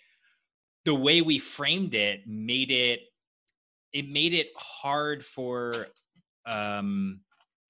the 0.85 0.95
way 0.95 1.21
we 1.21 1.39
framed 1.39 1.95
it 1.95 2.21
made 2.27 2.71
it 2.71 3.01
it 3.93 4.09
made 4.09 4.33
it 4.33 4.47
hard 4.55 5.23
for 5.23 5.87
um 6.45 7.21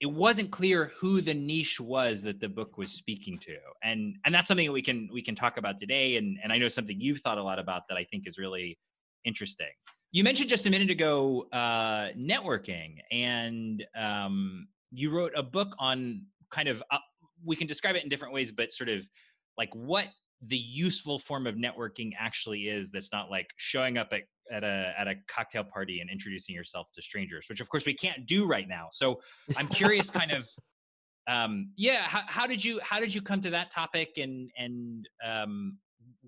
it 0.01 0.07
wasn't 0.07 0.51
clear 0.51 0.91
who 0.97 1.21
the 1.21 1.33
niche 1.33 1.79
was 1.79 2.21
that 2.23 2.39
the 2.39 2.49
book 2.49 2.77
was 2.77 2.91
speaking 2.91 3.37
to. 3.39 3.57
And 3.83 4.17
and 4.25 4.35
that's 4.35 4.47
something 4.47 4.67
that 4.67 4.73
we 4.73 4.81
can 4.81 5.09
we 5.11 5.21
can 5.21 5.35
talk 5.35 5.57
about 5.57 5.79
today. 5.79 6.17
And 6.17 6.37
and 6.43 6.51
i 6.51 6.57
know 6.57 6.67
something 6.67 6.99
you've 6.99 7.19
thought 7.19 7.37
a 7.37 7.43
lot 7.43 7.59
about 7.59 7.83
that 7.89 7.97
i 7.97 8.03
think 8.03 8.27
is 8.27 8.37
really 8.37 8.77
interesting. 9.23 9.67
You 10.11 10.23
mentioned 10.23 10.49
just 10.49 10.65
a 10.65 10.69
minute 10.69 10.89
ago 10.89 11.47
uh, 11.51 12.09
networking. 12.17 12.99
And 13.11 13.83
um, 13.97 14.67
you 14.91 15.09
wrote 15.09 15.33
a 15.35 15.43
book 15.43 15.75
on 15.79 16.25
kind 16.51 16.69
of 16.69 16.81
uh, 16.91 16.99
we 17.43 17.55
can 17.55 17.67
describe 17.67 17.95
it 17.95 18.03
in 18.03 18.09
different 18.09 18.33
ways 18.33 18.51
but 18.51 18.71
sort 18.71 18.89
of 18.89 19.07
like 19.57 19.73
what 19.73 20.07
the 20.47 20.57
useful 20.57 21.17
form 21.19 21.47
of 21.47 21.55
networking 21.55 22.11
actually 22.19 22.67
is 22.67 22.91
that's 22.91 23.11
not 23.11 23.29
like 23.29 23.49
showing 23.57 23.97
up 23.97 24.13
at 24.13 24.21
at 24.51 24.63
a 24.63 24.93
at 24.97 25.07
a 25.07 25.15
cocktail 25.27 25.63
party 25.63 26.01
and 26.01 26.09
introducing 26.09 26.53
yourself 26.55 26.87
to 26.93 27.01
strangers 27.01 27.47
which 27.49 27.59
of 27.59 27.69
course 27.69 27.85
we 27.85 27.93
can't 27.93 28.25
do 28.25 28.45
right 28.45 28.67
now. 28.67 28.87
So 28.91 29.19
i'm 29.57 29.67
curious 29.67 30.09
kind 30.09 30.31
of 30.31 30.47
um 31.27 31.71
yeah 31.75 32.01
how, 32.03 32.21
how 32.27 32.47
did 32.47 32.63
you 32.63 32.79
how 32.83 32.99
did 32.99 33.13
you 33.13 33.21
come 33.21 33.41
to 33.41 33.49
that 33.51 33.71
topic? 33.71 34.17
And 34.17 34.51
and 34.57 35.07
um 35.25 35.77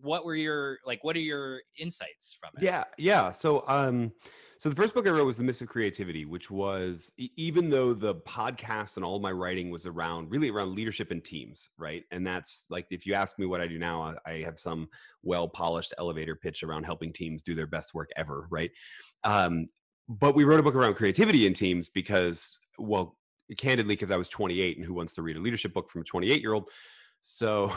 what 0.02 0.26
were 0.26 0.36
your 0.36 0.80
like 0.86 1.04
what 1.04 1.16
are 1.16 1.22
your 1.22 1.62
insights 1.78 2.38
from 2.40 2.52
it? 2.58 2.64
Yeah 2.64 2.86
yeah. 2.98 3.32
So 3.32 3.64
um 3.68 4.12
so 4.60 4.70
the 4.70 4.76
first 4.76 4.96
book 4.96 5.08
I 5.08 5.12
wrote 5.12 5.26
was 5.26 5.38
The 5.38 5.44
Myths 5.44 5.62
of 5.62 5.68
Creativity, 5.68 6.26
which 6.26 6.50
was 6.50 7.14
even 7.18 7.70
though 7.70 7.94
the 7.94 8.16
podcast 8.16 8.96
and 8.96 9.06
all 9.06 9.20
my 9.20 9.32
writing 9.32 9.70
was 9.70 9.86
around 9.86 10.32
really 10.32 10.50
around 10.50 10.74
leadership 10.74 11.12
and 11.12 11.24
teams, 11.24 11.70
right? 11.78 12.04
And 12.10 12.26
that's 12.26 12.66
like 12.70 12.88
if 12.90 13.06
you 13.06 13.14
ask 13.14 13.38
me 13.38 13.46
what 13.46 13.62
I 13.62 13.68
do 13.68 13.78
now, 13.78 14.16
I 14.26 14.42
have 14.46 14.58
some 14.58 14.90
well 15.22 15.48
polished 15.48 15.94
elevator 16.00 16.36
pitch 16.36 16.64
around 16.64 16.86
helping 16.86 17.14
teams 17.14 17.44
do 17.44 17.54
their 17.54 17.68
best 17.68 17.94
work 17.94 18.10
ever, 18.18 18.48
right? 18.50 18.72
Um, 19.24 19.68
but 20.10 20.34
we 20.34 20.44
wrote 20.44 20.60
a 20.60 20.64
book 20.64 20.76
around 20.76 20.96
creativity 20.96 21.46
in 21.46 21.54
teams 21.54 21.90
because, 21.90 22.58
well, 22.80 23.18
candidly, 23.58 23.96
because 23.96 24.12
I 24.12 24.18
was 24.18 24.30
28 24.30 24.78
and 24.78 24.86
who 24.86 24.94
wants 24.94 25.14
to 25.16 25.22
read 25.22 25.38
a 25.38 25.42
leadership 25.42 25.74
book 25.74 25.92
from 25.92 26.02
a 26.02 26.06
28 26.06 26.42
year 26.42 26.54
old? 26.54 26.70
So, 27.22 27.72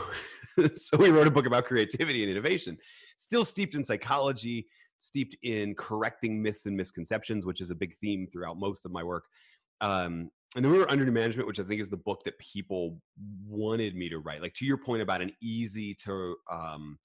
so 0.73 0.97
we 0.97 1.11
wrote 1.11 1.27
a 1.27 1.31
book 1.31 1.47
about 1.47 1.65
creativity 1.65 2.23
and 2.23 2.31
innovation, 2.31 2.79
still 3.17 3.45
steeped 3.45 3.75
in 3.75 3.85
psychology 3.85 4.67
steeped 5.01 5.37
in 5.43 5.75
correcting 5.75 6.41
myths 6.41 6.67
and 6.67 6.77
misconceptions, 6.77 7.45
which 7.45 7.61
is 7.61 7.71
a 7.71 7.75
big 7.75 7.95
theme 7.95 8.29
throughout 8.33 8.59
most 8.59 8.87
of 8.87 8.93
my 8.93 9.03
work. 9.03 9.25
Um, 9.81 10.31
and 10.57 10.65
then 10.65 10.73
we 10.73 10.79
were 10.79 10.91
under 10.91 11.05
new 11.05 11.13
management, 11.13 11.49
which 11.49 11.61
I 11.61 11.63
think 11.63 11.81
is 11.81 11.91
the 11.91 11.97
book 11.97 12.23
that 12.25 12.39
people 12.39 13.01
wanted 13.47 13.95
me 13.97 14.09
to 14.09 14.19
write. 14.19 14.43
Like 14.43 14.55
to 14.55 14.67
your 14.67 14.79
point 14.79 15.03
about 15.03 15.23
an 15.23 15.33
easy 15.41 15.95
to 16.05 16.37
um, 16.51 16.99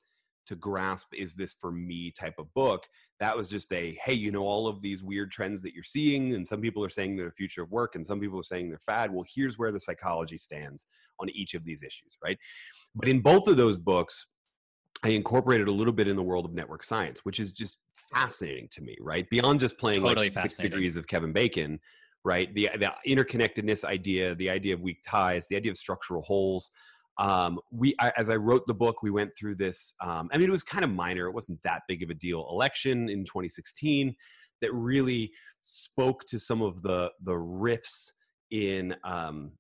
to 0.46 0.56
grasp 0.56 1.08
is 1.14 1.36
this 1.36 1.54
for 1.54 1.72
me 1.72 2.12
type 2.12 2.36
of 2.38 2.54
book 2.54 2.86
that 3.20 3.36
was 3.36 3.50
just 3.50 3.72
a 3.72 3.98
hey 4.04 4.14
you 4.14 4.32
know 4.32 4.44
all 4.44 4.68
of 4.68 4.82
these 4.82 5.04
weird 5.04 5.32
trends 5.32 5.62
that 5.62 5.74
you're 5.74 5.84
seeing 5.84 6.34
and 6.34 6.48
some 6.48 6.62
people 6.62 6.84
are 6.84 6.90
saying 6.90 7.16
they're 7.16 7.26
the 7.26 7.32
future 7.32 7.64
of 7.64 7.72
work 7.72 7.96
and 7.96 8.06
some 8.06 8.20
people 8.20 8.40
are 8.40 8.44
saying 8.44 8.70
they're 8.70 8.80
fad 8.80 9.12
well 9.12 9.26
here's 9.34 9.58
where 9.58 9.72
the 9.72 9.80
psychology 9.80 10.38
stands 10.38 10.88
on 11.20 11.30
each 11.30 11.54
of 11.54 11.64
these 11.64 11.82
issues 11.82 12.18
right 12.24 12.38
but 12.94 13.08
in 13.08 13.22
both 13.22 13.48
of 13.48 13.58
those 13.58 13.78
books 13.78 14.28
I 15.04 15.10
incorporated 15.10 15.68
a 15.68 15.72
little 15.72 15.94
bit 15.94 16.08
in 16.08 16.16
the 16.16 16.24
world 16.24 16.46
of 16.46 16.54
network 16.54 16.84
science, 16.84 17.20
which 17.24 17.40
is 17.40 17.52
just 17.52 17.80
fascinating 18.14 18.70
to 18.72 18.82
me, 18.82 18.98
right? 19.00 19.30
Beyond 19.30 19.60
just 19.60 19.78
playing 19.78 20.02
totally 20.02 20.30
like 20.30 20.44
six 20.44 20.58
degrees 20.58 20.96
of 20.96 21.06
Kevin 21.08 21.32
Bacon, 21.32 21.80
right? 22.24 22.54
The 22.56 22.70
the 22.78 22.94
interconnectedness 23.08 23.84
idea, 23.84 24.36
the 24.36 24.50
idea 24.50 24.74
of 24.74 24.82
weak 24.82 25.04
ties, 25.06 25.48
the 25.48 25.58
idea 25.58 25.72
of 25.72 25.78
structural 25.78 26.22
holes, 26.24 26.72
um, 27.18 27.60
we 27.72 27.96
I, 28.00 28.12
as 28.18 28.30
i 28.30 28.36
wrote 28.36 28.66
the 28.66 28.74
book 28.74 29.02
we 29.02 29.12
went 29.12 29.32
through 29.38 29.56
this 29.56 29.94
um, 30.02 30.30
i 30.34 30.38
mean 30.38 30.48
it 30.48 30.52
was 30.52 30.64
kind 30.64 30.84
of 30.84 30.92
minor 30.92 31.28
it 31.28 31.34
wasn't 31.34 31.62
that 31.64 31.84
big 31.88 32.04
of 32.04 32.10
a 32.10 32.14
deal 32.14 32.48
election 32.50 33.10
in 33.10 33.26
2016 33.26 34.16
that 34.62 34.74
really 34.74 35.32
spoke 35.62 36.26
to 36.26 36.40
some 36.40 36.62
of 36.62 36.82
the 36.82 37.12
the 37.24 37.38
rifts 37.38 38.14
in 38.52 38.96
um, 39.04 39.52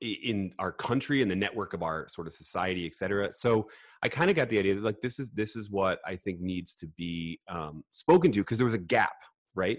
in 0.00 0.52
our 0.58 0.72
country 0.72 1.22
and 1.22 1.30
the 1.30 1.36
network 1.36 1.72
of 1.72 1.82
our 1.82 2.06
sort 2.08 2.26
of 2.26 2.32
society 2.32 2.86
et 2.86 2.94
cetera 2.94 3.32
so 3.32 3.68
i 4.06 4.08
kind 4.08 4.30
of 4.30 4.36
got 4.36 4.48
the 4.48 4.58
idea 4.58 4.74
that 4.74 4.84
like 4.84 5.00
this 5.02 5.18
is 5.18 5.30
this 5.32 5.56
is 5.56 5.70
what 5.70 6.00
i 6.06 6.14
think 6.16 6.40
needs 6.40 6.74
to 6.74 6.86
be 6.96 7.40
um, 7.48 7.84
spoken 7.90 8.32
to 8.32 8.40
because 8.40 8.58
there 8.58 8.70
was 8.72 8.74
a 8.74 8.88
gap 8.96 9.16
right? 9.56 9.78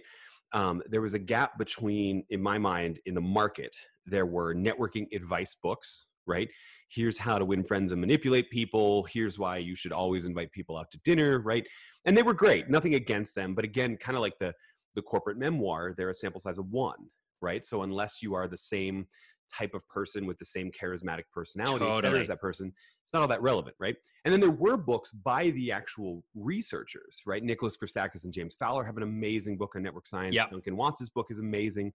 Um, 0.53 0.81
there 0.89 1.01
was 1.01 1.13
a 1.13 1.19
gap 1.19 1.57
between 1.57 2.23
in 2.29 2.41
my 2.41 2.57
mind 2.57 2.99
in 3.05 3.13
the 3.13 3.21
market 3.21 3.75
there 4.05 4.25
were 4.25 4.53
networking 4.53 5.05
advice 5.13 5.55
books 5.61 6.07
right? 6.25 6.49
Here's 6.89 7.17
how 7.17 7.37
to 7.37 7.45
win 7.45 7.63
friends 7.63 7.93
and 7.93 8.01
manipulate 8.01 8.49
people. 8.49 9.03
Here's 9.03 9.39
why 9.39 9.57
you 9.57 9.75
should 9.75 9.93
always 9.93 10.25
invite 10.25 10.51
people 10.51 10.77
out 10.77 10.91
to 10.91 10.99
dinner 11.05 11.39
right? 11.39 11.65
And 12.05 12.17
they 12.17 12.23
were 12.23 12.33
great 12.33 12.69
nothing 12.69 12.95
against 12.95 13.35
them 13.35 13.55
but 13.55 13.63
again 13.63 13.97
kind 13.97 14.17
of 14.17 14.21
like 14.21 14.39
the 14.39 14.53
the 14.95 15.01
corporate 15.01 15.37
memoir 15.37 15.93
they're 15.95 16.09
a 16.09 16.15
sample 16.15 16.41
size 16.41 16.57
of 16.57 16.69
one 16.69 17.09
right? 17.39 17.63
So 17.63 17.83
unless 17.83 18.23
you 18.23 18.33
are 18.33 18.47
the 18.47 18.57
same 18.57 19.07
type 19.53 19.73
of 19.73 19.87
person 19.87 20.25
with 20.25 20.37
the 20.37 20.45
same 20.45 20.71
charismatic 20.71 21.23
personality 21.33 21.85
totally. 21.85 22.19
as 22.19 22.27
that 22.27 22.41
person 22.41 22.73
it's 23.03 23.13
not 23.13 23.21
all 23.21 23.27
that 23.27 23.41
relevant 23.41 23.75
right? 23.79 23.95
And 24.25 24.33
then 24.33 24.41
there 24.41 24.51
were 24.51 24.77
books 24.77 25.11
by 25.11 25.51
the 25.51 25.71
actual 25.71 26.23
researchers 26.35 27.21
right? 27.25 27.43
Nicholas 27.43 27.77
christakis 27.77 28.23
and 28.23 28.33
james 28.33 28.55
fowler 28.55 28.83
have 28.83 28.97
an 28.97 29.03
amazing 29.03 29.57
book 29.57 29.73
on 29.75 29.83
network 29.83 30.07
science. 30.07 30.35
Yep. 30.35 30.49
duncan 30.49 30.77
watts's 30.77 31.09
book 31.09 31.27
is 31.29 31.39
amazing 31.39 31.93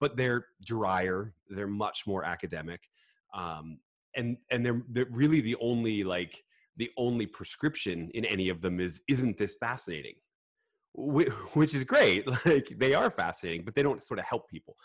but 0.00 0.16
they're 0.16 0.46
drier 0.64 1.34
they're 1.48 1.66
much 1.66 2.04
more 2.06 2.24
academic 2.24 2.80
um, 3.34 3.78
and 4.14 4.36
and 4.50 4.64
they're, 4.64 4.82
they're 4.88 5.06
really 5.10 5.40
the 5.40 5.56
only 5.60 6.04
like 6.04 6.42
the 6.76 6.90
only 6.96 7.26
prescription 7.26 8.10
in 8.14 8.24
any 8.24 8.48
of 8.48 8.60
them 8.60 8.80
is 8.80 9.02
isn't 9.08 9.36
this 9.36 9.56
fascinating? 9.56 10.14
Which 10.94 11.74
is 11.74 11.84
great 11.84 12.26
like 12.46 12.68
they 12.76 12.94
are 12.94 13.10
fascinating 13.10 13.64
but 13.64 13.74
they 13.74 13.82
don't 13.82 14.04
sort 14.04 14.18
of 14.18 14.26
help 14.26 14.48
people 14.48 14.76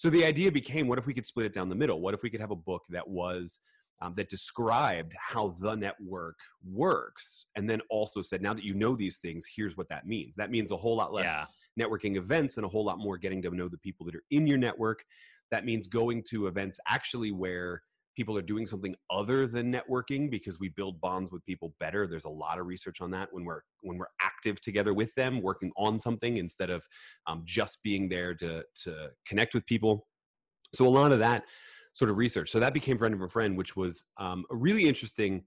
so 0.00 0.08
the 0.08 0.24
idea 0.24 0.50
became 0.50 0.88
what 0.88 0.98
if 0.98 1.06
we 1.06 1.12
could 1.12 1.26
split 1.26 1.44
it 1.44 1.52
down 1.52 1.68
the 1.68 1.74
middle? 1.74 2.00
What 2.00 2.14
if 2.14 2.22
we 2.22 2.30
could 2.30 2.40
have 2.40 2.50
a 2.50 2.56
book 2.56 2.84
that 2.88 3.06
was 3.06 3.60
um, 4.00 4.14
that 4.14 4.30
described 4.30 5.12
how 5.14 5.54
the 5.60 5.74
network 5.74 6.38
works 6.66 7.44
and 7.54 7.68
then 7.68 7.82
also 7.90 8.22
said 8.22 8.40
now 8.40 8.54
that 8.54 8.64
you 8.64 8.72
know 8.72 8.96
these 8.96 9.18
things 9.18 9.44
here's 9.54 9.76
what 9.76 9.90
that 9.90 10.06
means. 10.06 10.36
That 10.36 10.50
means 10.50 10.70
a 10.70 10.76
whole 10.78 10.96
lot 10.96 11.12
less 11.12 11.26
yeah. 11.26 11.44
networking 11.78 12.16
events 12.16 12.56
and 12.56 12.64
a 12.64 12.68
whole 12.70 12.82
lot 12.82 12.98
more 12.98 13.18
getting 13.18 13.42
to 13.42 13.50
know 13.50 13.68
the 13.68 13.76
people 13.76 14.06
that 14.06 14.14
are 14.14 14.24
in 14.30 14.46
your 14.46 14.56
network. 14.56 15.04
That 15.50 15.66
means 15.66 15.86
going 15.86 16.22
to 16.30 16.46
events 16.46 16.80
actually 16.88 17.30
where 17.30 17.82
people 18.20 18.36
are 18.36 18.42
doing 18.42 18.66
something 18.66 18.94
other 19.08 19.46
than 19.46 19.72
networking 19.72 20.30
because 20.30 20.60
we 20.60 20.68
build 20.68 21.00
bonds 21.00 21.32
with 21.32 21.42
people 21.46 21.72
better. 21.80 22.06
There's 22.06 22.26
a 22.26 22.28
lot 22.30 22.58
of 22.58 22.66
research 22.66 23.00
on 23.00 23.10
that 23.12 23.30
when 23.32 23.46
we're 23.46 23.62
when 23.80 23.96
we're 23.96 24.12
active 24.20 24.60
together 24.60 24.92
with 24.92 25.14
them 25.14 25.40
working 25.40 25.72
on 25.78 25.98
something 25.98 26.36
instead 26.36 26.68
of 26.68 26.86
um, 27.26 27.44
just 27.46 27.78
being 27.82 28.10
there 28.10 28.34
to 28.34 28.62
to 28.82 29.08
connect 29.26 29.54
with 29.54 29.64
people. 29.64 30.06
So 30.74 30.86
a 30.86 30.90
lot 30.90 31.12
of 31.12 31.18
that 31.20 31.44
sort 31.94 32.10
of 32.10 32.18
research. 32.18 32.50
So 32.50 32.60
that 32.60 32.74
became 32.74 32.98
friend 32.98 33.14
of 33.14 33.22
a 33.22 33.28
friend 33.28 33.56
which 33.56 33.74
was 33.74 34.04
um, 34.18 34.44
a 34.50 34.56
really 34.56 34.86
interesting 34.86 35.44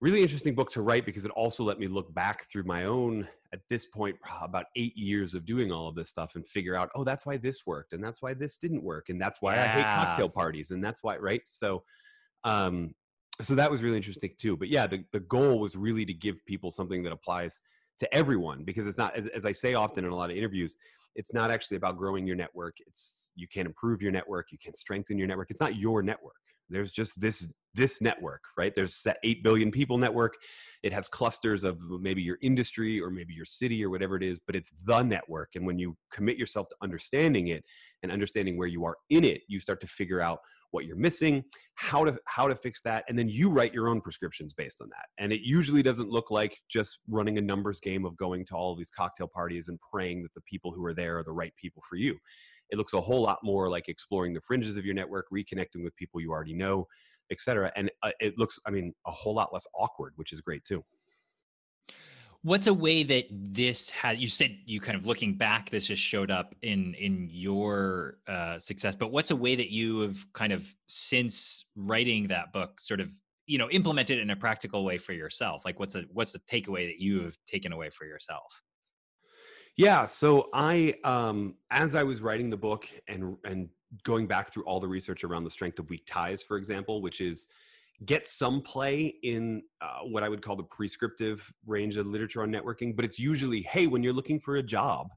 really 0.00 0.22
interesting 0.22 0.54
book 0.54 0.70
to 0.70 0.80
write 0.80 1.04
because 1.04 1.26
it 1.26 1.30
also 1.32 1.62
let 1.62 1.78
me 1.78 1.88
look 1.88 2.12
back 2.14 2.46
through 2.50 2.64
my 2.64 2.86
own 2.86 3.28
at 3.52 3.60
this 3.68 3.86
point 3.86 4.16
about 4.42 4.66
eight 4.76 4.96
years 4.96 5.34
of 5.34 5.44
doing 5.44 5.70
all 5.70 5.88
of 5.88 5.94
this 5.94 6.10
stuff 6.10 6.34
and 6.34 6.46
figure 6.46 6.74
out 6.74 6.90
oh 6.94 7.04
that's 7.04 7.26
why 7.26 7.36
this 7.36 7.66
worked 7.66 7.92
and 7.92 8.02
that's 8.02 8.22
why 8.22 8.34
this 8.34 8.56
didn't 8.56 8.82
work 8.82 9.08
and 9.08 9.20
that's 9.20 9.40
why 9.40 9.54
yeah. 9.54 9.64
i 9.64 9.66
hate 9.66 9.84
cocktail 9.84 10.28
parties 10.28 10.70
and 10.70 10.82
that's 10.82 11.02
why 11.02 11.16
right 11.16 11.42
so 11.44 11.82
um 12.44 12.94
so 13.40 13.54
that 13.54 13.70
was 13.70 13.82
really 13.82 13.96
interesting 13.96 14.30
too 14.38 14.56
but 14.56 14.68
yeah 14.68 14.86
the, 14.86 15.04
the 15.12 15.20
goal 15.20 15.58
was 15.58 15.76
really 15.76 16.04
to 16.04 16.14
give 16.14 16.44
people 16.46 16.70
something 16.70 17.02
that 17.02 17.12
applies 17.12 17.60
to 17.98 18.12
everyone 18.14 18.64
because 18.64 18.86
it's 18.86 18.98
not 18.98 19.14
as, 19.14 19.26
as 19.28 19.44
i 19.46 19.52
say 19.52 19.74
often 19.74 20.04
in 20.04 20.10
a 20.10 20.16
lot 20.16 20.30
of 20.30 20.36
interviews 20.36 20.76
it's 21.14 21.34
not 21.34 21.50
actually 21.50 21.76
about 21.76 21.96
growing 21.98 22.26
your 22.26 22.36
network 22.36 22.76
it's 22.86 23.32
you 23.34 23.46
can't 23.46 23.66
improve 23.66 24.02
your 24.02 24.12
network 24.12 24.50
you 24.50 24.58
can't 24.58 24.76
strengthen 24.76 25.18
your 25.18 25.28
network 25.28 25.50
it's 25.50 25.60
not 25.60 25.76
your 25.76 26.02
network 26.02 26.34
there's 26.68 26.90
just 26.90 27.20
this 27.20 27.52
this 27.74 28.00
network 28.00 28.42
right? 28.56 28.74
There's 28.74 29.02
that 29.02 29.18
8 29.22 29.42
billion 29.42 29.70
people 29.70 29.98
network. 29.98 30.36
It 30.82 30.92
has 30.92 31.08
clusters 31.08 31.64
of 31.64 31.78
maybe 31.80 32.22
your 32.22 32.38
industry 32.42 33.00
or 33.00 33.10
maybe 33.10 33.34
your 33.34 33.44
city 33.44 33.84
or 33.84 33.90
whatever 33.90 34.16
it 34.16 34.22
is 34.22 34.40
but 34.44 34.56
it's 34.56 34.70
the 34.84 35.02
network. 35.02 35.50
And 35.54 35.66
when 35.66 35.78
you 35.78 35.96
commit 36.10 36.36
yourself 36.36 36.68
to 36.68 36.76
understanding 36.82 37.48
it 37.48 37.64
and 38.02 38.10
understanding 38.10 38.56
where 38.56 38.68
you 38.68 38.84
are 38.84 38.96
in 39.10 39.24
it 39.24 39.42
you 39.48 39.60
start 39.60 39.80
to 39.80 39.86
figure 39.86 40.20
out 40.20 40.40
what 40.72 40.86
you're 40.86 40.96
missing 40.96 41.44
how 41.74 42.04
to 42.04 42.18
how 42.26 42.48
to 42.48 42.54
fix 42.54 42.80
that 42.82 43.04
and 43.08 43.18
then 43.18 43.28
you 43.28 43.50
write 43.50 43.72
your 43.72 43.88
own 43.88 44.00
prescriptions 44.00 44.54
based 44.54 44.80
on 44.80 44.88
that. 44.90 45.06
And 45.18 45.32
it 45.32 45.40
usually 45.42 45.82
doesn't 45.82 46.10
look 46.10 46.30
like 46.30 46.58
just 46.68 47.00
running 47.08 47.38
a 47.38 47.42
numbers 47.42 47.80
game 47.80 48.04
of 48.04 48.16
going 48.16 48.44
to 48.46 48.54
all 48.54 48.72
of 48.72 48.78
these 48.78 48.90
cocktail 48.90 49.28
parties 49.28 49.68
and 49.68 49.78
praying 49.92 50.22
that 50.22 50.34
the 50.34 50.40
people 50.42 50.72
who 50.72 50.84
are 50.84 50.94
there 50.94 51.18
are 51.18 51.24
the 51.24 51.32
right 51.32 51.54
people 51.56 51.82
for 51.88 51.96
you. 51.96 52.18
It 52.70 52.78
looks 52.78 52.94
a 52.94 53.00
whole 53.00 53.20
lot 53.20 53.38
more 53.42 53.68
like 53.68 53.88
exploring 53.88 54.32
the 54.32 54.40
fringes 54.40 54.76
of 54.76 54.84
your 54.86 54.94
network, 54.94 55.26
reconnecting 55.32 55.84
with 55.84 55.94
people 55.96 56.20
you 56.20 56.30
already 56.30 56.54
know, 56.54 56.86
et 57.32 57.40
cetera. 57.40 57.72
And 57.74 57.90
uh, 58.02 58.12
it 58.20 58.38
looks, 58.38 58.60
I 58.66 58.70
mean, 58.70 58.94
a 59.06 59.10
whole 59.10 59.34
lot 59.34 59.52
less 59.52 59.66
awkward, 59.74 60.12
which 60.16 60.32
is 60.32 60.40
great 60.40 60.64
too. 60.64 60.84
What's 62.44 62.66
a 62.66 62.74
way 62.74 63.04
that 63.04 63.26
this 63.30 63.88
had? 63.88 64.18
You 64.18 64.28
said 64.28 64.58
you 64.64 64.80
kind 64.80 64.96
of 64.96 65.06
looking 65.06 65.34
back, 65.34 65.70
this 65.70 65.86
just 65.86 66.02
showed 66.02 66.30
up 66.30 66.56
in 66.62 66.92
in 66.94 67.28
your 67.30 68.18
uh, 68.26 68.58
success. 68.58 68.96
But 68.96 69.12
what's 69.12 69.30
a 69.30 69.36
way 69.36 69.54
that 69.54 69.70
you 69.70 70.00
have 70.00 70.26
kind 70.32 70.52
of 70.52 70.74
since 70.86 71.66
writing 71.76 72.26
that 72.28 72.52
book, 72.52 72.80
sort 72.80 73.00
of 73.00 73.12
you 73.46 73.58
know 73.58 73.70
implemented 73.70 74.18
in 74.18 74.30
a 74.30 74.36
practical 74.36 74.84
way 74.84 74.98
for 74.98 75.12
yourself? 75.12 75.64
Like 75.64 75.78
what's 75.78 75.94
a 75.94 76.02
what's 76.12 76.32
the 76.32 76.40
takeaway 76.40 76.88
that 76.88 76.98
you 76.98 77.22
have 77.22 77.36
taken 77.46 77.72
away 77.72 77.90
for 77.90 78.06
yourself? 78.06 78.60
Yeah, 79.76 80.06
so 80.06 80.48
I 80.52 80.94
um 81.04 81.54
as 81.70 81.94
I 81.94 82.02
was 82.02 82.22
writing 82.22 82.50
the 82.50 82.56
book 82.56 82.88
and 83.06 83.36
and 83.44 83.68
going 84.04 84.26
back 84.26 84.52
through 84.52 84.64
all 84.64 84.80
the 84.80 84.88
research 84.88 85.24
around 85.24 85.44
the 85.44 85.50
strength 85.50 85.78
of 85.78 85.88
weak 85.90 86.04
ties 86.06 86.42
for 86.42 86.56
example, 86.56 87.02
which 87.02 87.20
is 87.20 87.46
get 88.04 88.26
some 88.26 88.60
play 88.62 89.14
in 89.22 89.62
uh, 89.80 90.00
what 90.00 90.22
I 90.22 90.28
would 90.28 90.42
call 90.42 90.56
the 90.56 90.64
prescriptive 90.64 91.52
range 91.66 91.96
of 91.96 92.06
literature 92.06 92.42
on 92.42 92.50
networking, 92.50 92.96
but 92.96 93.04
it's 93.04 93.18
usually 93.18 93.62
hey, 93.62 93.86
when 93.86 94.02
you're 94.02 94.12
looking 94.12 94.40
for 94.40 94.56
a 94.56 94.62
job, 94.62 95.08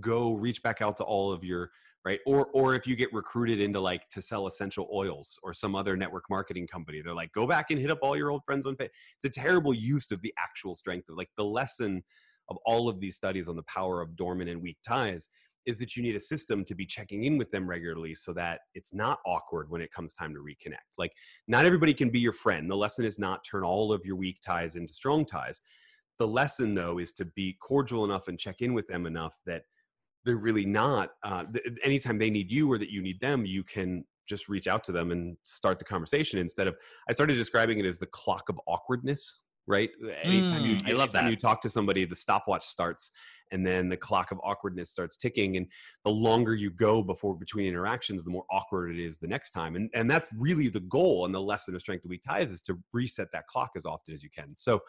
go 0.00 0.34
reach 0.34 0.62
back 0.62 0.80
out 0.80 0.96
to 0.98 1.04
all 1.04 1.32
of 1.32 1.44
your 1.44 1.70
right 2.04 2.20
or 2.26 2.46
or 2.54 2.74
if 2.74 2.86
you 2.86 2.94
get 2.94 3.12
recruited 3.12 3.60
into 3.60 3.80
like 3.80 4.08
to 4.08 4.22
sell 4.22 4.46
essential 4.46 4.88
oils 4.92 5.38
or 5.42 5.52
some 5.52 5.74
other 5.74 5.96
network 5.96 6.24
marketing 6.30 6.66
company 6.66 7.02
they're 7.02 7.14
like 7.14 7.32
go 7.32 7.46
back 7.46 7.70
and 7.70 7.80
hit 7.80 7.90
up 7.90 7.98
all 8.02 8.16
your 8.16 8.30
old 8.30 8.44
friends 8.44 8.66
on 8.66 8.76
Facebook. 8.76 8.90
it's 9.16 9.24
a 9.24 9.40
terrible 9.40 9.74
use 9.74 10.10
of 10.10 10.22
the 10.22 10.32
actual 10.38 10.74
strength 10.74 11.08
of 11.08 11.16
like 11.16 11.30
the 11.36 11.44
lesson 11.44 12.02
of 12.48 12.56
all 12.64 12.88
of 12.88 13.00
these 13.00 13.16
studies 13.16 13.48
on 13.48 13.56
the 13.56 13.62
power 13.64 14.00
of 14.00 14.16
dormant 14.16 14.48
and 14.48 14.62
weak 14.62 14.78
ties 14.86 15.28
is 15.68 15.76
that 15.76 15.94
you 15.94 16.02
need 16.02 16.16
a 16.16 16.20
system 16.20 16.64
to 16.64 16.74
be 16.74 16.86
checking 16.86 17.24
in 17.24 17.36
with 17.36 17.50
them 17.50 17.68
regularly 17.68 18.14
so 18.14 18.32
that 18.32 18.60
it's 18.74 18.94
not 18.94 19.18
awkward 19.26 19.68
when 19.68 19.82
it 19.82 19.92
comes 19.92 20.14
time 20.14 20.32
to 20.32 20.40
reconnect. 20.40 20.96
Like, 20.96 21.12
not 21.46 21.66
everybody 21.66 21.92
can 21.92 22.08
be 22.08 22.20
your 22.20 22.32
friend. 22.32 22.70
The 22.70 22.76
lesson 22.76 23.04
is 23.04 23.18
not 23.18 23.44
turn 23.44 23.64
all 23.64 23.92
of 23.92 24.06
your 24.06 24.16
weak 24.16 24.40
ties 24.40 24.76
into 24.76 24.94
strong 24.94 25.26
ties. 25.26 25.60
The 26.18 26.26
lesson, 26.26 26.74
though, 26.74 26.98
is 26.98 27.12
to 27.12 27.26
be 27.26 27.58
cordial 27.60 28.06
enough 28.06 28.28
and 28.28 28.38
check 28.38 28.62
in 28.62 28.72
with 28.72 28.88
them 28.88 29.04
enough 29.04 29.34
that 29.44 29.64
they're 30.24 30.38
really 30.38 30.64
not, 30.64 31.10
uh, 31.22 31.44
th- 31.52 31.78
anytime 31.84 32.18
they 32.18 32.30
need 32.30 32.50
you 32.50 32.72
or 32.72 32.78
that 32.78 32.90
you 32.90 33.02
need 33.02 33.20
them, 33.20 33.44
you 33.44 33.62
can 33.62 34.04
just 34.26 34.48
reach 34.48 34.66
out 34.66 34.82
to 34.84 34.92
them 34.92 35.10
and 35.10 35.36
start 35.42 35.78
the 35.78 35.84
conversation 35.84 36.38
instead 36.38 36.66
of, 36.66 36.76
I 37.10 37.12
started 37.12 37.34
describing 37.34 37.78
it 37.78 37.84
as 37.84 37.98
the 37.98 38.06
clock 38.06 38.48
of 38.48 38.58
awkwardness 38.66 39.42
right? 39.68 39.90
Anytime 40.22 40.62
mm, 40.62 40.66
you, 40.66 40.76
I 40.86 40.96
love 40.96 41.12
that. 41.12 41.22
When 41.22 41.30
you 41.30 41.36
talk 41.36 41.60
to 41.62 41.70
somebody, 41.70 42.04
the 42.04 42.16
stopwatch 42.16 42.66
starts, 42.66 43.12
and 43.52 43.64
then 43.64 43.88
the 43.88 43.96
clock 43.96 44.32
of 44.32 44.40
awkwardness 44.42 44.90
starts 44.90 45.16
ticking. 45.16 45.56
And 45.56 45.66
the 46.04 46.10
longer 46.10 46.54
you 46.54 46.70
go 46.70 47.02
before 47.02 47.36
between 47.36 47.66
interactions, 47.66 48.24
the 48.24 48.30
more 48.30 48.46
awkward 48.50 48.90
it 48.90 49.00
is 49.00 49.18
the 49.18 49.28
next 49.28 49.52
time. 49.52 49.76
And 49.76 49.90
and 49.94 50.10
that's 50.10 50.34
really 50.36 50.68
the 50.68 50.80
goal. 50.80 51.26
And 51.26 51.34
the 51.34 51.40
lesson 51.40 51.74
of 51.74 51.80
strength 51.80 52.04
of 52.04 52.10
weak 52.10 52.24
ties 52.28 52.50
is 52.50 52.62
to 52.62 52.78
reset 52.92 53.28
that 53.32 53.46
clock 53.46 53.70
as 53.76 53.86
often 53.86 54.14
as 54.14 54.22
you 54.24 54.30
can. 54.30 54.56
So. 54.56 54.82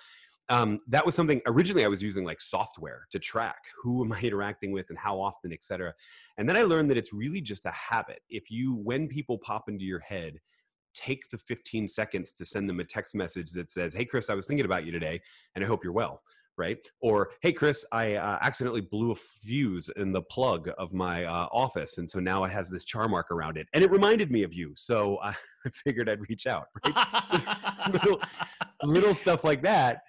um, 0.49 0.79
that 0.87 1.05
was 1.05 1.15
something 1.15 1.41
originally 1.45 1.85
I 1.85 1.87
was 1.87 2.01
using 2.01 2.25
like 2.25 2.41
software 2.41 3.07
to 3.11 3.19
track 3.19 3.59
who 3.81 4.03
am 4.03 4.11
I 4.11 4.19
interacting 4.19 4.71
with 4.71 4.89
and 4.89 4.97
how 4.97 5.21
often, 5.21 5.53
et 5.53 5.63
cetera. 5.63 5.93
And 6.37 6.49
then 6.49 6.57
I 6.57 6.63
learned 6.63 6.89
that 6.89 6.97
it's 6.97 7.13
really 7.13 7.41
just 7.41 7.65
a 7.65 7.71
habit. 7.71 8.21
If 8.29 8.49
you, 8.49 8.75
when 8.75 9.07
people 9.07 9.37
pop 9.37 9.69
into 9.69 9.85
your 9.85 9.99
head, 9.99 10.39
take 10.93 11.29
the 11.29 11.37
15 11.37 11.87
seconds 11.87 12.31
to 12.33 12.45
send 12.45 12.69
them 12.69 12.79
a 12.79 12.83
text 12.83 13.15
message 13.15 13.51
that 13.51 13.71
says, 13.71 13.93
Hey, 13.93 14.05
Chris, 14.05 14.29
I 14.29 14.35
was 14.35 14.47
thinking 14.47 14.65
about 14.65 14.85
you 14.85 14.91
today 14.91 15.21
and 15.55 15.63
I 15.63 15.67
hope 15.67 15.83
you're 15.83 15.93
well. 15.93 16.21
Right. 16.57 16.85
Or, 17.01 17.31
Hey, 17.41 17.53
Chris, 17.53 17.85
I 17.91 18.15
uh, 18.15 18.37
accidentally 18.41 18.81
blew 18.81 19.11
a 19.11 19.15
fuse 19.15 19.89
in 19.95 20.11
the 20.11 20.21
plug 20.21 20.69
of 20.77 20.93
my 20.93 21.23
uh, 21.23 21.47
office. 21.53 21.97
And 21.97 22.09
so 22.09 22.19
now 22.19 22.43
it 22.43 22.51
has 22.51 22.69
this 22.69 22.83
char 22.83 23.07
mark 23.07 23.31
around 23.31 23.57
it. 23.57 23.67
And 23.73 23.83
it 23.83 23.91
reminded 23.91 24.29
me 24.29 24.43
of 24.43 24.53
you. 24.53 24.73
So 24.75 25.19
I 25.23 25.35
figured 25.71 26.09
I'd 26.09 26.27
reach 26.27 26.47
out. 26.47 26.67
Right? 26.83 27.93
little, 27.93 28.21
little 28.83 29.15
stuff 29.15 29.43
like 29.43 29.61
that 29.63 30.01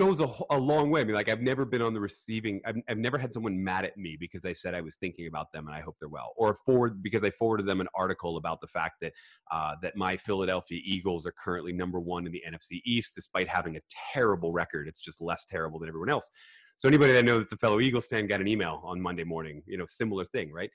goes 0.00 0.20
a, 0.20 0.28
a, 0.48 0.58
long 0.58 0.90
way. 0.90 1.02
I 1.02 1.04
mean, 1.04 1.14
like 1.14 1.28
I've 1.28 1.42
never 1.42 1.66
been 1.66 1.82
on 1.82 1.92
the 1.92 2.00
receiving. 2.00 2.62
I've, 2.64 2.76
I've 2.88 2.96
never 2.96 3.18
had 3.18 3.34
someone 3.34 3.62
mad 3.62 3.84
at 3.84 3.98
me 3.98 4.16
because 4.18 4.46
I 4.46 4.54
said 4.54 4.74
I 4.74 4.80
was 4.80 4.96
thinking 4.96 5.26
about 5.26 5.52
them 5.52 5.66
and 5.66 5.76
I 5.76 5.82
hope 5.82 5.96
they're 6.00 6.08
well, 6.08 6.32
or 6.36 6.54
forward 6.54 7.02
because 7.02 7.22
I 7.22 7.28
forwarded 7.28 7.66
them 7.66 7.82
an 7.82 7.88
article 7.94 8.38
about 8.38 8.62
the 8.62 8.66
fact 8.66 9.02
that 9.02 9.12
uh, 9.52 9.74
that 9.82 9.96
my 9.96 10.16
Philadelphia 10.16 10.80
Eagles 10.82 11.26
are 11.26 11.32
currently 11.32 11.74
number 11.74 12.00
one 12.00 12.24
in 12.24 12.32
the 12.32 12.42
NFC 12.48 12.80
East 12.86 13.14
despite 13.14 13.46
having 13.46 13.76
a 13.76 13.80
terrible 14.14 14.52
record. 14.52 14.88
It's 14.88 15.02
just 15.02 15.20
less 15.20 15.44
terrible 15.44 15.78
than 15.78 15.88
everyone 15.90 16.08
else. 16.08 16.30
So 16.78 16.88
anybody 16.88 17.12
that 17.12 17.18
I 17.18 17.22
know 17.22 17.38
that's 17.38 17.52
a 17.52 17.58
fellow 17.58 17.78
Eagles 17.78 18.06
fan 18.06 18.26
got 18.26 18.40
an 18.40 18.48
email 18.48 18.80
on 18.82 19.02
Monday 19.02 19.24
morning. 19.24 19.62
You 19.66 19.76
know, 19.76 19.86
similar 19.86 20.24
thing, 20.24 20.50
right? 20.50 20.70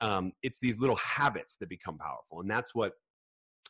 Um, 0.00 0.32
it's 0.42 0.60
these 0.60 0.78
little 0.78 0.96
habits 0.96 1.58
that 1.58 1.68
become 1.68 1.98
powerful, 1.98 2.40
and 2.40 2.50
that's 2.50 2.74
what 2.74 2.94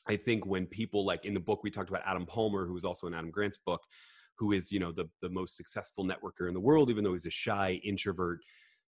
I 0.08 0.14
think 0.14 0.46
when 0.46 0.66
people 0.66 1.04
like 1.04 1.24
in 1.24 1.34
the 1.34 1.40
book 1.40 1.64
we 1.64 1.72
talked 1.72 1.88
about 1.88 2.02
Adam 2.06 2.24
Palmer, 2.24 2.66
who 2.66 2.74
was 2.74 2.84
also 2.84 3.08
in 3.08 3.14
Adam 3.14 3.32
Grant's 3.32 3.58
book 3.58 3.82
who 4.42 4.50
is 4.50 4.72
you 4.72 4.80
know 4.80 4.90
the 4.90 5.08
the 5.20 5.30
most 5.30 5.56
successful 5.56 6.04
networker 6.04 6.48
in 6.48 6.54
the 6.54 6.60
world, 6.60 6.90
even 6.90 7.04
though 7.04 7.12
he's 7.12 7.26
a 7.26 7.30
shy 7.30 7.80
introvert 7.84 8.40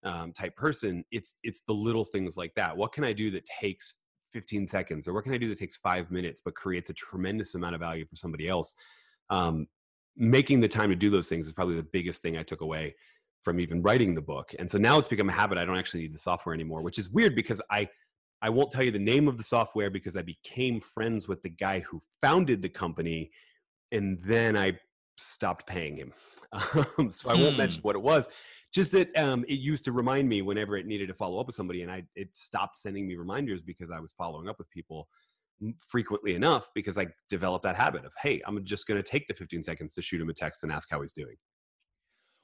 um, 0.03 0.31
type 0.31 0.55
person. 0.55 1.03
It's 1.11 1.35
it's 1.43 1.61
the 1.67 1.73
little 1.73 2.05
things 2.05 2.37
like 2.37 2.53
that. 2.55 2.77
What 2.77 2.93
can 2.93 3.03
I 3.03 3.11
do 3.11 3.29
that 3.31 3.45
takes 3.45 3.95
15 4.31 4.65
seconds, 4.65 5.09
or 5.09 5.13
what 5.13 5.25
can 5.25 5.33
I 5.33 5.37
do 5.37 5.49
that 5.49 5.59
takes 5.59 5.75
five 5.75 6.09
minutes 6.09 6.41
but 6.43 6.55
creates 6.55 6.89
a 6.89 6.93
tremendous 6.93 7.53
amount 7.53 7.75
of 7.75 7.81
value 7.81 8.05
for 8.05 8.15
somebody 8.15 8.47
else? 8.47 8.73
Um, 9.29 9.67
making 10.15 10.61
the 10.61 10.69
time 10.69 10.89
to 10.89 10.95
do 10.95 11.09
those 11.09 11.27
things 11.27 11.47
is 11.47 11.53
probably 11.53 11.75
the 11.75 11.83
biggest 11.83 12.21
thing 12.21 12.37
I 12.37 12.43
took 12.43 12.61
away 12.61 12.95
from 13.43 13.59
even 13.59 13.81
writing 13.81 14.15
the 14.15 14.21
book. 14.21 14.53
And 14.57 14.69
so 14.69 14.77
now 14.77 14.99
it's 14.99 15.07
become 15.07 15.29
a 15.29 15.33
habit. 15.33 15.57
I 15.57 15.65
don't 15.65 15.77
actually 15.77 16.01
need 16.01 16.13
the 16.13 16.19
software 16.19 16.55
anymore, 16.55 16.81
which 16.81 16.97
is 16.97 17.09
weird 17.09 17.35
because 17.35 17.61
I 17.69 17.89
I 18.41 18.49
won't 18.49 18.71
tell 18.71 18.83
you 18.83 18.91
the 18.91 18.99
name 18.99 19.27
of 19.27 19.37
the 19.37 19.43
software 19.43 19.89
because 19.89 20.15
I 20.15 20.21
became 20.21 20.79
friends 20.79 21.27
with 21.27 21.41
the 21.43 21.49
guy 21.49 21.81
who 21.81 22.01
founded 22.21 22.61
the 22.61 22.69
company 22.69 23.31
and 23.91 24.17
then 24.23 24.57
I 24.57 24.79
stopped 25.21 25.67
paying 25.67 25.97
him. 25.97 26.13
Um, 26.97 27.13
so 27.13 27.29
I 27.29 27.33
won't 27.35 27.57
mention 27.57 27.81
hmm. 27.81 27.87
what 27.87 27.95
it 27.95 28.01
was. 28.01 28.27
Just 28.73 28.91
that 28.91 29.17
um, 29.17 29.45
it 29.47 29.59
used 29.59 29.85
to 29.85 29.93
remind 29.93 30.27
me 30.27 30.41
whenever 30.41 30.75
it 30.75 30.85
needed 30.85 31.07
to 31.07 31.13
follow 31.13 31.39
up 31.39 31.47
with 31.47 31.55
somebody, 31.55 31.81
and 31.81 31.89
I 31.89 32.03
it 32.13 32.35
stopped 32.35 32.75
sending 32.75 33.07
me 33.07 33.15
reminders 33.15 33.61
because 33.61 33.89
I 33.89 34.01
was 34.01 34.11
following 34.11 34.49
up 34.49 34.57
with 34.57 34.69
people 34.69 35.07
frequently 35.87 36.35
enough 36.35 36.67
because 36.73 36.97
I 36.97 37.07
developed 37.29 37.63
that 37.63 37.75
habit 37.75 38.05
of 38.05 38.13
hey, 38.21 38.41
I'm 38.45 38.63
just 38.65 38.87
going 38.87 39.01
to 39.01 39.09
take 39.09 39.27
the 39.27 39.33
15 39.33 39.63
seconds 39.63 39.93
to 39.93 40.01
shoot 40.01 40.19
him 40.19 40.29
a 40.29 40.33
text 40.33 40.63
and 40.63 40.71
ask 40.71 40.89
how 40.89 41.01
he's 41.01 41.13
doing. 41.13 41.35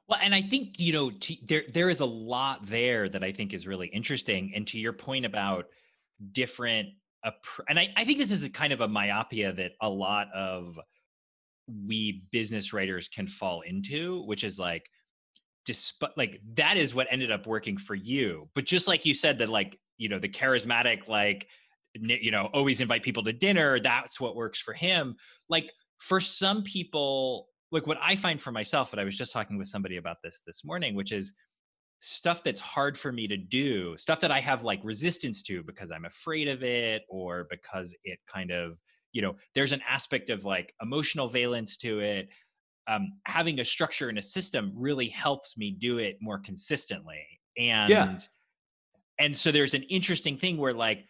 Well, 0.08 0.20
and 0.22 0.34
I 0.34 0.42
think 0.42 0.80
you 0.80 0.94
know 0.94 1.12
to, 1.12 1.36
there 1.46 1.64
there 1.74 1.90
is 1.90 2.00
a 2.00 2.06
lot 2.06 2.66
there 2.66 3.10
that 3.10 3.24
I 3.24 3.32
think 3.32 3.54
is 3.54 3.68
really 3.68 3.88
interesting. 3.88 4.52
And 4.56 4.66
to 4.68 4.80
your 4.80 4.94
point 4.94 5.26
about 5.26 5.66
different, 6.32 6.90
and 7.68 7.78
I, 7.78 7.90
I 7.98 8.06
think 8.06 8.18
this 8.18 8.32
is 8.32 8.44
a 8.44 8.50
kind 8.50 8.72
of 8.72 8.82
a 8.82 8.88
myopia 8.88 9.52
that 9.54 9.72
a 9.82 9.90
lot 9.90 10.28
of 10.34 10.80
we 11.68 12.24
business 12.32 12.74
writers 12.74 13.08
can 13.08 13.28
fall 13.28 13.62
into, 13.62 14.24
which 14.26 14.44
is 14.44 14.60
like, 14.60 14.90
despite 15.66 16.18
like 16.18 16.42
that 16.54 16.78
is 16.78 16.96
what 16.96 17.08
ended 17.10 17.32
up 17.32 17.46
working 17.46 17.78
for 17.78 17.96
you. 17.96 18.50
But 18.56 18.66
just 18.66 18.88
like 18.88 19.06
you 19.06 19.14
said, 19.14 19.38
that 19.40 19.50
like 19.50 19.78
you 19.98 20.10
know 20.10 20.20
the 20.20 20.30
charismatic 20.30 21.08
like 21.08 21.48
you 21.94 22.32
know 22.32 22.50
always 22.54 22.80
invite 22.80 23.04
people 23.04 23.24
to 23.24 23.34
dinner. 23.34 23.80
That's 23.80 24.20
what 24.20 24.36
works 24.36 24.60
for 24.60 24.74
him. 24.74 25.15
Like 25.50 25.72
for 26.00 26.20
some 26.20 26.63
people, 26.63 27.48
like 27.72 27.88
what 27.88 27.98
I 28.02 28.15
find 28.15 28.41
for 28.41 28.52
myself, 28.52 28.94
and 28.94 29.02
I 29.02 29.04
was 29.04 29.18
just 29.18 29.34
talking 29.34 29.58
with 29.58 29.68
somebody 29.68 29.98
about 29.98 30.18
this 30.24 30.41
this 30.46 30.63
morning, 30.63 30.96
which 30.96 31.12
is 31.12 31.34
stuff 32.00 32.44
that's 32.44 32.62
hard 32.62 32.98
for 32.98 33.12
me 33.12 33.28
to 33.28 33.38
do, 33.38 33.98
stuff 33.98 34.20
that 34.22 34.32
I 34.32 34.39
have 34.39 34.63
like 34.63 34.80
resistance 34.84 35.41
to 35.44 35.63
because 35.63 35.91
I'm 35.91 36.06
afraid 36.06 36.48
of 36.48 36.63
it 36.63 37.04
or 37.10 37.48
because 37.50 37.96
it 38.04 38.20
kind 38.32 38.52
of 38.52 38.80
you 39.12 39.22
know 39.22 39.36
there's 39.56 39.72
an 39.74 39.82
aspect 39.88 40.30
of 40.30 40.46
like 40.46 40.74
emotional 40.82 41.28
valence 41.28 41.78
to 41.78 42.00
it 42.00 42.30
um, 42.88 43.13
having 43.26 43.60
a 43.60 43.65
structure 43.65 44.08
and 44.08 44.17
a 44.17 44.22
system 44.22 44.72
really 44.74 45.10
helps 45.10 45.58
me 45.58 45.72
do 45.72 45.98
it 45.98 46.17
more 46.22 46.39
consistently 46.39 47.24
and 47.58 47.89
yeah. 47.89 48.17
and 49.20 49.36
so 49.36 49.52
there's 49.52 49.74
an 49.74 49.84
interesting 49.84 50.38
thing 50.38 50.58
where 50.58 50.74
like 50.74 51.06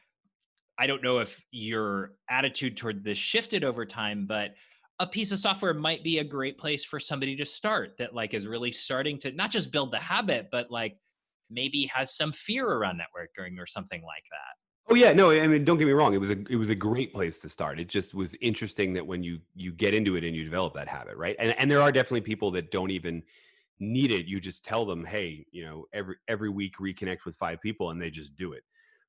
i 0.80 0.88
don't 0.88 1.04
know 1.04 1.20
if 1.20 1.44
your 1.52 2.14
attitude 2.30 2.78
toward 2.78 3.04
this 3.04 3.18
shifted 3.18 3.64
over 3.64 3.86
time 3.86 4.26
but 4.26 4.52
a 5.00 5.06
piece 5.06 5.32
of 5.32 5.38
software 5.38 5.76
might 5.76 6.04
be 6.04 6.18
a 6.18 6.24
great 6.24 6.58
place 6.58 6.84
for 6.84 7.00
somebody 7.00 7.36
to 7.36 7.46
start 7.46 7.92
that 8.00 8.16
like 8.16 8.34
is 8.34 8.48
really 8.48 8.72
starting 8.72 9.20
to 9.20 9.32
not 9.34 9.52
just 9.52 9.72
build 9.72 9.92
the 9.92 10.00
habit 10.00 10.48
but 10.52 10.72
like 10.72 10.98
maybe 11.50 11.86
has 11.94 12.16
some 12.16 12.32
fear 12.32 12.68
around 12.68 13.00
networking 13.00 13.60
or 13.60 13.66
something 13.66 14.02
like 14.04 14.24
that 14.32 14.57
Oh 14.90 14.96
yeah, 14.96 15.12
no, 15.12 15.32
I 15.32 15.46
mean, 15.48 15.66
don't 15.66 15.78
get 15.78 15.86
me 15.86 15.92
wrong. 15.94 16.14
It 16.14 16.20
was 16.22 16.30
a 16.32 16.38
it 16.50 16.56
was 16.56 16.70
a 16.70 16.76
great 16.76 17.14
place 17.14 17.42
to 17.42 17.50
start. 17.50 17.80
It 17.80 17.90
just 17.90 18.14
was 18.14 18.36
interesting 18.40 18.94
that 18.94 19.06
when 19.06 19.22
you 19.22 19.40
you 19.54 19.74
get 19.74 19.94
into 19.94 20.16
it 20.16 20.24
and 20.24 20.34
you 20.36 20.44
develop 20.46 20.74
that 20.76 20.88
habit, 20.88 21.18
right? 21.18 21.36
And 21.40 21.52
and 21.60 21.70
there 21.70 21.82
are 21.82 21.92
definitely 21.92 22.22
people 22.22 22.52
that 22.52 22.72
don't 22.72 22.92
even 22.92 23.24
need 23.80 24.12
it. 24.12 24.28
You 24.28 24.40
just 24.40 24.64
tell 24.64 24.86
them, 24.86 25.04
hey, 25.06 25.46
you 25.52 25.66
know, 25.66 25.86
every 25.94 26.16
every 26.30 26.50
week 26.50 26.78
reconnect 26.78 27.26
with 27.26 27.36
five 27.36 27.60
people, 27.62 27.90
and 27.92 28.02
they 28.02 28.10
just 28.10 28.38
do 28.38 28.54
it, 28.54 28.64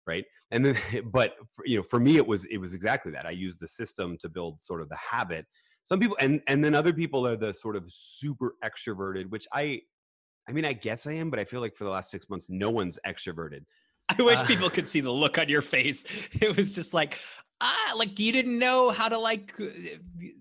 right? 0.05 0.25
And 0.51 0.65
then, 0.65 0.77
but 1.13 1.37
for, 1.53 1.65
you 1.65 1.77
know, 1.77 1.85
for 1.85 2.01
me, 2.01 2.17
it 2.17 2.27
was 2.27 2.45
it 2.47 2.59
was 2.59 2.75
exactly 2.75 3.13
that. 3.13 3.25
I 3.27 3.31
used 3.31 3.61
the 3.61 3.69
system 3.69 4.19
to 4.19 4.29
build 4.29 4.61
sort 4.61 4.83
of 4.83 4.89
the 4.89 4.97
habit. 4.97 5.47
Some 5.85 6.01
people, 6.01 6.17
and 6.21 6.43
and 6.49 6.65
then 6.65 6.75
other 6.75 6.93
people 6.93 7.25
are 7.27 7.37
the 7.37 7.55
sort 7.55 7.77
of 7.77 7.85
super 7.93 8.55
extroverted, 8.65 9.31
which 9.31 9.47
I, 9.53 9.83
I 10.49 10.53
mean, 10.53 10.65
I 10.65 10.73
guess 10.73 11.07
I 11.07 11.13
am, 11.13 11.31
but 11.31 11.39
I 11.39 11.45
feel 11.45 11.61
like 11.61 11.77
for 11.77 11.85
the 11.85 11.91
last 11.91 12.11
six 12.11 12.29
months, 12.29 12.49
no 12.49 12.71
one's 12.71 12.99
extroverted 13.07 13.65
I 14.19 14.23
wish 14.23 14.39
uh, 14.39 14.45
people 14.47 14.71
could 14.71 14.89
see 14.89 15.01
the 15.01 15.11
look 15.11 15.39
on 15.39 15.49
your 15.49 15.63
face. 15.63 16.05
It 16.41 16.57
was 16.57 16.75
just 16.75 16.95
like, 16.95 17.19
ah, 17.61 17.95
like 17.97 18.19
you 18.19 18.33
didn't 18.33 18.59
know 18.59 18.91
how 18.91 19.09
to 19.09 19.19
like 19.19 19.55
uh, 19.61 19.67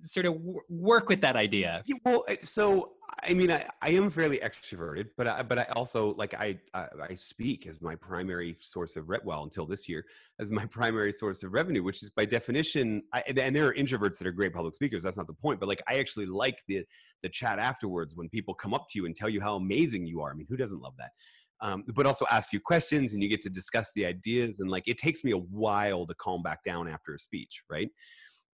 sort 0.04 0.26
of 0.26 0.38
work 0.70 1.10
with 1.10 1.22
that 1.22 1.36
idea. 1.36 1.84
Yeah, 1.86 1.96
well, 2.06 2.24
so 2.44 2.94
I 3.24 3.34
mean, 3.34 3.52
I, 3.52 3.68
I 3.82 3.90
am 3.90 4.10
fairly 4.10 4.38
extroverted, 4.38 5.10
but 5.18 5.28
I, 5.28 5.42
but 5.42 5.58
I 5.58 5.64
also 5.76 6.14
like 6.16 6.34
I, 6.34 6.60
I, 6.74 6.88
I 7.10 7.14
speak 7.16 7.66
as 7.66 7.82
my 7.82 7.96
primary 7.96 8.56
source 8.60 8.96
of 8.96 9.10
re- 9.10 9.20
well 9.24 9.44
until 9.44 9.66
this 9.66 9.90
year 9.90 10.06
as 10.40 10.52
my 10.52 10.66
primary 10.72 11.12
source 11.12 11.44
of 11.44 11.54
revenue, 11.54 11.84
which 11.84 12.04
is 12.04 12.10
by 12.10 12.26
definition. 12.26 13.04
I, 13.14 13.24
and 13.26 13.56
there 13.56 13.68
are 13.68 13.74
introverts 13.74 14.18
that 14.20 14.28
are 14.28 14.32
great 14.32 14.54
public 14.54 14.76
speakers. 14.76 15.04
That's 15.04 15.18
not 15.18 15.28
the 15.28 15.34
point. 15.34 15.60
But 15.60 15.68
like 15.68 15.82
I 15.88 16.00
actually 16.00 16.28
like 16.28 16.60
the 16.68 16.84
the 17.24 17.30
chat 17.30 17.60
afterwards 17.60 18.16
when 18.16 18.30
people 18.30 18.54
come 18.54 18.74
up 18.74 18.88
to 18.90 19.00
you 19.00 19.06
and 19.06 19.16
tell 19.16 19.30
you 19.30 19.42
how 19.42 19.56
amazing 19.56 20.06
you 20.06 20.22
are. 20.22 20.32
I 20.32 20.36
mean, 20.36 20.48
who 20.48 20.58
doesn't 20.58 20.82
love 20.82 20.94
that? 20.98 21.12
Um, 21.62 21.84
but 21.94 22.06
also 22.06 22.26
ask 22.32 22.54
you 22.54 22.60
questions 22.60 23.14
and 23.14 23.24
you 23.24 23.30
get 23.30 23.42
to 23.42 23.50
discuss 23.50 23.92
the 23.96 24.06
ideas. 24.06 24.60
And 24.60 24.70
like 24.70 24.88
it 24.88 24.98
takes 24.98 25.24
me 25.24 25.32
a 25.32 25.38
while 25.38 26.06
to 26.06 26.14
calm 26.16 26.44
back 26.44 26.64
down 26.64 26.88
after 26.88 27.14
a 27.14 27.20
speech, 27.20 27.62
right? 27.70 27.90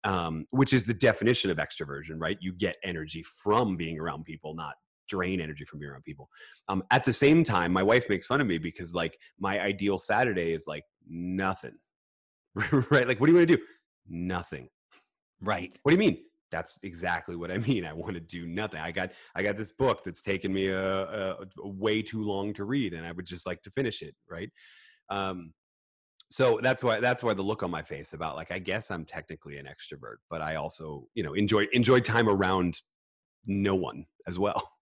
Um, 0.04 0.46
which 0.52 0.74
is 0.74 0.84
the 0.84 0.94
definition 0.94 1.50
of 1.50 1.58
extroversion, 1.58 2.16
right? 2.18 2.38
You 2.42 2.54
get 2.54 2.76
energy 2.84 3.24
from 3.24 3.78
being 3.78 4.00
around 4.00 4.26
people, 4.26 4.54
not 4.54 4.76
drain 5.08 5.40
energy 5.42 5.66
from 5.66 5.80
being 5.80 5.92
around 5.92 6.04
people. 6.04 6.30
Um, 6.70 6.84
at 6.92 7.06
the 7.06 7.14
same 7.14 7.44
time, 7.44 7.72
my 7.72 7.84
wife 7.84 8.10
makes 8.10 8.26
fun 8.26 8.42
of 8.42 8.48
me 8.48 8.58
because 8.58 8.94
like 8.94 9.18
my 9.40 9.60
ideal 9.60 9.98
Saturday 9.98 10.54
is 10.54 10.66
like 10.68 10.84
nothing, 11.08 11.76
right? 12.56 13.08
Like, 13.08 13.20
what 13.20 13.28
do 13.28 13.34
you 13.34 13.38
want 13.38 13.48
to 13.48 13.58
do? 13.58 13.64
Nothing. 14.10 14.70
Right. 15.42 15.78
What 15.84 15.92
do 15.92 15.96
you 15.96 16.12
mean? 16.12 16.24
That's 16.54 16.80
exactly 16.84 17.36
what 17.36 17.52
I 17.52 17.58
mean. 17.70 17.84
I 17.84 17.94
want 17.94 18.14
to 18.14 18.22
do 18.22 18.46
nothing. 18.46 18.80
I 18.80 18.92
got 18.92 19.12
I 19.36 19.44
got 19.44 19.58
this 19.58 19.72
book 19.72 20.04
that's 20.06 20.22
taken 20.22 20.54
me 20.54 20.68
a, 20.68 20.82
a, 20.82 21.38
a 21.62 21.68
way 21.68 22.02
too 22.02 22.24
long 22.24 22.54
to 22.54 22.64
read, 22.64 22.94
and 22.94 23.06
I 23.06 23.12
would 23.12 23.26
just 23.26 23.46
like 23.46 23.64
to 23.64 23.72
finish 23.72 24.02
it. 24.02 24.16
Right. 24.30 24.52
Um, 25.10 25.54
so 26.30 26.60
that's 26.64 26.84
why 26.84 27.00
that's 27.00 27.24
why 27.24 27.34
the 27.34 27.42
look 27.42 27.64
on 27.64 27.72
my 27.72 27.82
face 27.82 28.14
about 28.14 28.36
like 28.36 28.52
I 28.52 28.60
guess 28.60 28.92
I'm 28.92 29.04
technically 29.04 29.58
an 29.58 29.66
extrovert, 29.66 30.18
but 30.30 30.42
I 30.42 30.56
also 30.56 31.08
you 31.16 31.24
know 31.24 31.34
enjoy 31.34 31.66
enjoy 31.74 32.00
time 32.00 32.30
around 32.30 32.80
no 33.46 33.76
one 33.76 34.06
as 34.28 34.40
well. 34.40 34.70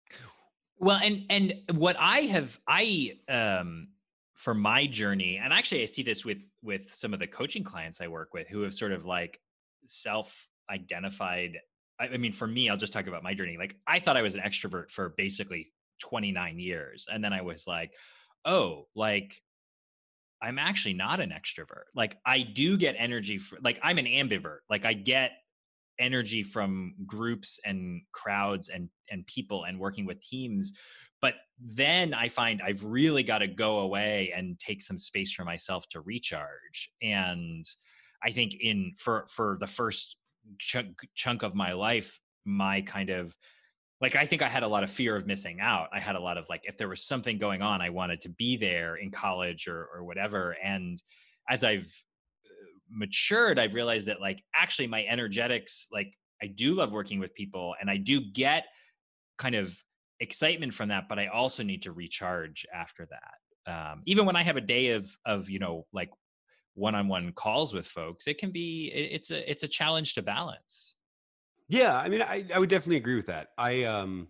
Well, 0.82 1.02
and 1.04 1.26
and 1.30 1.54
what 1.74 1.98
I 2.00 2.20
have 2.22 2.58
I 2.66 3.18
um 3.28 3.90
for 4.36 4.54
my 4.54 4.88
journey, 4.88 5.38
and 5.38 5.52
actually 5.52 5.82
I 5.82 5.86
see 5.88 6.04
this 6.04 6.24
with 6.24 6.38
with 6.64 6.90
some 6.90 7.14
of 7.14 7.20
the 7.20 7.28
coaching 7.28 7.66
clients 7.66 8.00
I 8.00 8.08
work 8.08 8.34
with 8.34 8.48
who 8.48 8.62
have 8.62 8.74
sort 8.74 8.94
of 8.94 9.04
like 9.04 9.42
self 9.88 10.48
identified 10.70 11.58
I, 12.00 12.18
mean 12.18 12.32
for 12.32 12.48
me 12.48 12.70
i'll 12.70 12.78
just 12.78 12.94
talk 12.94 13.08
about 13.08 13.24
my 13.24 13.34
journey 13.34 13.58
like 13.58 13.76
i 13.88 14.00
thought 14.00 14.18
i 14.18 14.22
was 14.22 14.36
an 14.36 14.42
extrovert 14.42 14.90
for 14.90 15.10
basically 15.18 15.72
29 16.00 16.60
years 16.60 17.08
and 17.12 17.24
then 17.24 17.34
i 17.34 17.42
was 17.42 17.68
like 17.68 17.92
oh 18.46 18.88
like 18.96 19.42
i'm 20.42 20.58
actually 20.58 20.94
not 20.94 21.20
an 21.20 21.32
extrovert. 21.32 21.86
Like 21.94 22.18
i 22.26 22.42
do 22.42 22.78
get 22.78 22.96
energy 22.98 23.38
for 23.38 23.58
like 23.62 23.80
i'm 23.84 23.98
an 23.98 24.06
ambivert 24.06 24.60
like 24.70 24.86
i 24.86 24.94
get 24.94 25.32
energy 26.00 26.44
from 26.44 26.96
groups 27.06 27.60
and 27.66 28.02
crowds 28.14 28.70
and 28.70 28.90
and 29.12 29.28
people 29.28 29.66
and 29.66 29.80
working 29.80 30.06
with 30.06 30.22
teams 30.22 30.74
but 31.22 31.36
then 31.60 32.14
i 32.14 32.30
find 32.30 32.62
i've 32.62 32.84
really 32.86 33.22
got 33.22 33.40
to 33.40 33.48
go 33.48 33.80
away 33.80 34.32
and 34.36 34.58
take 34.60 34.82
some 34.82 34.98
space 34.98 35.34
for 35.34 35.44
myself 35.44 35.88
to 35.90 36.00
recharge 36.00 36.90
and 37.02 37.66
i 38.24 38.32
think 38.32 38.56
in 38.62 38.94
for 38.98 39.26
for 39.28 39.58
the 39.60 39.68
first 39.68 40.16
chunk, 40.58 40.98
chunk 41.16 41.44
of 41.44 41.56
my 41.56 41.74
life 41.74 42.20
my 42.46 42.82
kind 42.82 43.10
of 43.10 43.36
like 44.02 44.16
i 44.16 44.26
think 44.26 44.42
i 44.42 44.48
had 44.48 44.64
a 44.64 44.68
lot 44.68 44.84
of 44.84 44.90
fear 44.90 45.16
of 45.16 45.28
missing 45.28 45.60
out. 45.60 45.90
I 45.94 46.00
had 46.00 46.16
a 46.16 46.20
lot 46.20 46.38
of 46.38 46.48
like 46.50 46.62
if 46.64 46.78
there 46.78 46.90
was 46.90 47.06
something 47.06 47.38
going 47.38 47.62
on 47.62 47.82
i 47.82 47.90
wanted 47.90 48.22
to 48.22 48.30
be 48.30 48.58
there 48.58 48.96
in 48.96 49.12
college 49.12 49.68
or 49.68 49.88
or 49.94 50.04
whatever. 50.04 50.56
And 50.64 51.02
as 51.50 51.64
i've 51.64 51.92
uh, 52.46 52.70
matured 52.90 53.60
i've 53.60 53.74
realized 53.74 54.08
that 54.08 54.22
like 54.22 54.44
actually 54.56 54.88
my 54.88 55.04
energetics 55.06 55.88
like 55.92 56.14
i 56.42 56.48
do 56.48 56.76
love 56.76 56.92
working 56.92 57.20
with 57.20 57.34
people 57.34 57.76
and 57.80 57.90
i 57.90 57.98
do 57.98 58.22
get 58.34 58.66
kind 59.38 59.56
of 59.56 59.78
excitement 60.20 60.74
from 60.74 60.90
that 60.90 61.08
but 61.08 61.20
i 61.20 61.28
also 61.28 61.64
need 61.64 61.84
to 61.84 61.92
recharge 61.92 62.66
after 62.74 63.08
that. 63.10 63.72
Um, 63.72 64.02
even 64.06 64.26
when 64.26 64.36
i 64.36 64.44
have 64.44 64.58
a 64.58 64.62
day 64.62 64.92
of 64.92 65.10
of 65.26 65.50
you 65.50 65.60
know 65.60 65.86
like 65.94 66.10
one-on-one 66.80 67.32
calls 67.34 67.74
with 67.74 67.86
folks 67.86 68.28
it 68.28 68.38
can 68.38 68.52
be 68.52 68.92
it's 68.94 69.32
a 69.32 69.50
it's 69.50 69.64
a 69.64 69.68
challenge 69.68 70.14
to 70.16 70.22
balance. 70.22 70.96
Yeah 71.68 71.98
i 71.98 72.10
mean 72.10 72.22
i, 72.22 72.46
I 72.54 72.60
would 72.60 72.70
definitely 72.70 72.98
agree 72.98 73.16
with 73.16 73.28
that. 73.28 73.50
I 73.58 73.84
um 73.84 74.28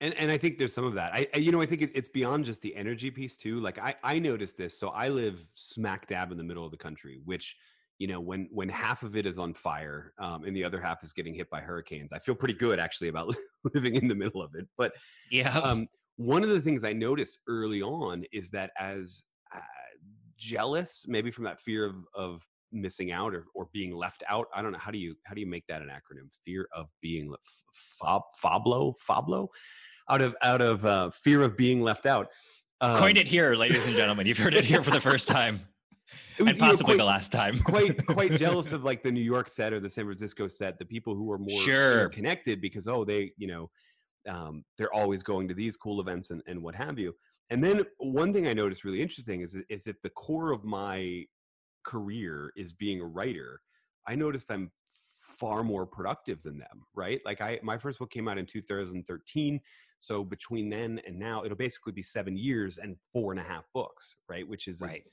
and 0.00 0.14
and 0.14 0.30
i 0.30 0.38
think 0.38 0.58
there's 0.58 0.74
some 0.74 0.84
of 0.84 0.94
that. 0.94 1.12
I, 1.12 1.26
I 1.34 1.38
you 1.38 1.52
know 1.52 1.60
i 1.60 1.66
think 1.66 1.82
it, 1.82 1.90
it's 1.94 2.08
beyond 2.08 2.44
just 2.44 2.62
the 2.62 2.74
energy 2.74 3.10
piece 3.10 3.36
too 3.36 3.60
like 3.60 3.78
i 3.78 3.94
i 4.02 4.18
noticed 4.18 4.56
this 4.56 4.78
so 4.78 4.88
i 4.88 5.08
live 5.08 5.38
smack 5.54 6.06
dab 6.06 6.32
in 6.32 6.38
the 6.38 6.44
middle 6.44 6.64
of 6.64 6.70
the 6.70 6.76
country 6.76 7.20
which 7.24 7.56
you 7.98 8.06
know 8.06 8.20
when 8.20 8.48
when 8.50 8.68
half 8.68 9.02
of 9.02 9.16
it 9.16 9.26
is 9.26 9.38
on 9.38 9.54
fire 9.54 10.12
um, 10.18 10.44
and 10.44 10.54
the 10.54 10.64
other 10.64 10.80
half 10.80 11.02
is 11.02 11.12
getting 11.12 11.34
hit 11.34 11.48
by 11.50 11.60
hurricanes 11.60 12.12
i 12.12 12.18
feel 12.18 12.34
pretty 12.34 12.54
good 12.54 12.78
actually 12.78 13.08
about 13.08 13.34
living 13.74 13.94
in 13.94 14.08
the 14.08 14.14
middle 14.14 14.42
of 14.42 14.54
it. 14.54 14.66
But 14.76 14.92
yeah. 15.30 15.56
um, 15.58 15.88
one 16.16 16.42
of 16.42 16.50
the 16.50 16.60
things 16.60 16.84
i 16.84 16.92
noticed 16.92 17.38
early 17.48 17.82
on 17.82 18.24
is 18.32 18.50
that 18.50 18.70
as 18.78 19.24
jealous 20.36 21.04
maybe 21.08 21.30
from 21.30 21.44
that 21.44 21.60
fear 21.60 21.84
of 21.84 21.94
of 22.14 22.46
missing 22.72 23.12
out 23.12 23.34
or, 23.34 23.46
or 23.54 23.68
being 23.72 23.94
left 23.94 24.22
out 24.28 24.46
i 24.54 24.60
don't 24.60 24.72
know 24.72 24.78
how 24.78 24.90
do 24.90 24.98
you 24.98 25.14
how 25.24 25.34
do 25.34 25.40
you 25.40 25.46
make 25.46 25.66
that 25.68 25.82
an 25.82 25.88
acronym 25.88 26.28
fear 26.44 26.68
of 26.72 26.86
being 27.00 27.32
fob 28.00 28.22
fablo 28.42 28.94
fablo 28.98 29.48
out 30.10 30.20
of 30.20 30.34
out 30.42 30.60
of 30.60 30.84
uh, 30.84 31.10
fear 31.10 31.42
of 31.42 31.56
being 31.56 31.80
left 31.80 32.06
out 32.06 32.28
um, 32.80 32.98
coined 32.98 33.18
it 33.18 33.26
here 33.26 33.54
ladies 33.54 33.86
and 33.86 33.96
gentlemen 33.96 34.26
you've 34.26 34.38
heard 34.38 34.54
it 34.54 34.64
here 34.64 34.82
for 34.82 34.90
the 34.90 35.00
first 35.00 35.28
time 35.28 35.60
was, 36.38 36.50
and 36.50 36.58
possibly 36.58 36.92
you 36.94 36.98
know, 36.98 37.04
quite, 37.04 37.04
the 37.04 37.16
last 37.18 37.32
time. 37.32 37.58
quite 37.58 38.06
quite 38.06 38.30
jealous 38.38 38.72
of 38.72 38.84
like 38.84 39.02
the 39.02 39.10
New 39.10 39.22
York 39.22 39.48
set 39.48 39.72
or 39.72 39.80
the 39.80 39.90
San 39.90 40.04
Francisco 40.04 40.48
set, 40.48 40.78
the 40.78 40.84
people 40.84 41.14
who 41.14 41.30
are 41.32 41.38
more 41.38 41.60
sure. 41.62 42.08
connected 42.08 42.60
because 42.60 42.86
oh 42.86 43.04
they 43.04 43.32
you 43.36 43.46
know 43.46 43.70
um, 44.28 44.64
they're 44.76 44.92
always 44.92 45.22
going 45.22 45.48
to 45.48 45.54
these 45.54 45.76
cool 45.76 46.00
events 46.00 46.30
and, 46.30 46.42
and 46.46 46.60
what 46.62 46.74
have 46.74 46.98
you. 46.98 47.14
And 47.50 47.62
then 47.62 47.82
one 47.98 48.32
thing 48.32 48.46
I 48.46 48.52
noticed 48.52 48.84
really 48.84 49.02
interesting 49.02 49.40
is 49.40 49.56
is 49.68 49.86
if 49.86 50.00
the 50.02 50.10
core 50.10 50.52
of 50.52 50.64
my 50.64 51.24
career 51.84 52.52
is 52.56 52.72
being 52.72 53.00
a 53.00 53.06
writer, 53.06 53.60
I 54.06 54.16
noticed 54.16 54.50
I'm 54.50 54.72
far 55.38 55.62
more 55.62 55.86
productive 55.86 56.42
than 56.42 56.58
them. 56.58 56.86
Right? 56.94 57.20
Like 57.24 57.40
I 57.40 57.60
my 57.62 57.78
first 57.78 57.98
book 57.98 58.10
came 58.10 58.28
out 58.28 58.38
in 58.38 58.46
2013. 58.46 59.60
So 59.98 60.24
between 60.24 60.68
then 60.68 61.00
and 61.06 61.18
now, 61.18 61.42
it'll 61.44 61.56
basically 61.56 61.92
be 61.92 62.02
seven 62.02 62.36
years 62.36 62.78
and 62.78 62.96
four 63.12 63.32
and 63.32 63.40
a 63.40 63.44
half 63.44 63.64
books, 63.72 64.16
right? 64.28 64.46
Which 64.46 64.68
is 64.68 64.80
right. 64.80 65.02
A, 65.06 65.10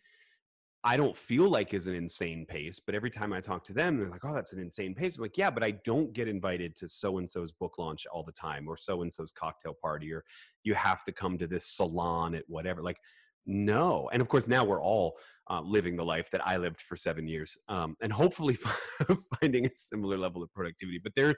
I 0.85 0.97
don't 0.97 1.15
feel 1.15 1.49
like 1.49 1.73
is 1.73 1.87
an 1.87 1.95
insane 1.95 2.45
pace, 2.45 2.79
but 2.85 2.93
every 2.93 3.09
time 3.09 3.31
I 3.31 3.39
talk 3.39 3.63
to 3.65 3.73
them, 3.73 3.97
they're 3.97 4.09
like, 4.09 4.25
"Oh, 4.25 4.33
that's 4.33 4.53
an 4.53 4.59
insane 4.59 4.93
pace." 4.95 5.17
I'm 5.17 5.21
like, 5.23 5.37
"Yeah, 5.37 5.49
but 5.49 5.63
I 5.63 5.71
don't 5.71 6.13
get 6.13 6.27
invited 6.27 6.75
to 6.77 6.87
so 6.89 7.17
and 7.19 7.29
so's 7.29 7.53
book 7.53 7.77
launch 7.77 8.05
all 8.07 8.23
the 8.23 8.33
time, 8.33 8.67
or 8.67 8.75
so 8.75 9.01
and 9.01 9.11
so's 9.13 9.31
cocktail 9.31 9.73
party, 9.81 10.11
or 10.13 10.25
you 10.63 10.73
have 10.75 11.03
to 11.05 11.11
come 11.13 11.37
to 11.37 11.47
this 11.47 11.65
salon 11.65 12.35
at 12.35 12.43
whatever." 12.49 12.81
Like, 12.81 12.97
no. 13.45 14.09
And 14.11 14.21
of 14.21 14.27
course, 14.29 14.47
now 14.47 14.63
we're 14.65 14.81
all 14.81 15.17
uh, 15.49 15.61
living 15.61 15.95
the 15.97 16.05
life 16.05 16.29
that 16.31 16.45
I 16.45 16.57
lived 16.57 16.81
for 16.81 16.95
seven 16.97 17.27
years, 17.27 17.57
um, 17.69 17.95
and 18.01 18.11
hopefully 18.13 18.57
finding 19.41 19.65
a 19.65 19.69
similar 19.75 20.17
level 20.17 20.43
of 20.43 20.53
productivity. 20.53 20.99
But 21.03 21.13
there, 21.15 21.35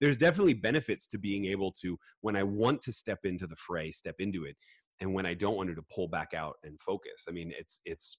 there's 0.00 0.16
definitely 0.16 0.54
benefits 0.54 1.06
to 1.08 1.18
being 1.18 1.46
able 1.46 1.72
to, 1.82 1.98
when 2.20 2.36
I 2.36 2.42
want 2.44 2.82
to 2.82 2.92
step 2.92 3.20
into 3.24 3.46
the 3.46 3.56
fray, 3.56 3.90
step 3.92 4.16
into 4.18 4.44
it, 4.44 4.56
and 5.00 5.14
when 5.14 5.26
I 5.26 5.34
don't 5.34 5.56
want 5.56 5.74
to 5.74 5.82
pull 5.94 6.08
back 6.08 6.34
out 6.34 6.56
and 6.64 6.80
focus. 6.80 7.24
I 7.28 7.32
mean, 7.32 7.52
it's 7.58 7.80
it's 7.84 8.18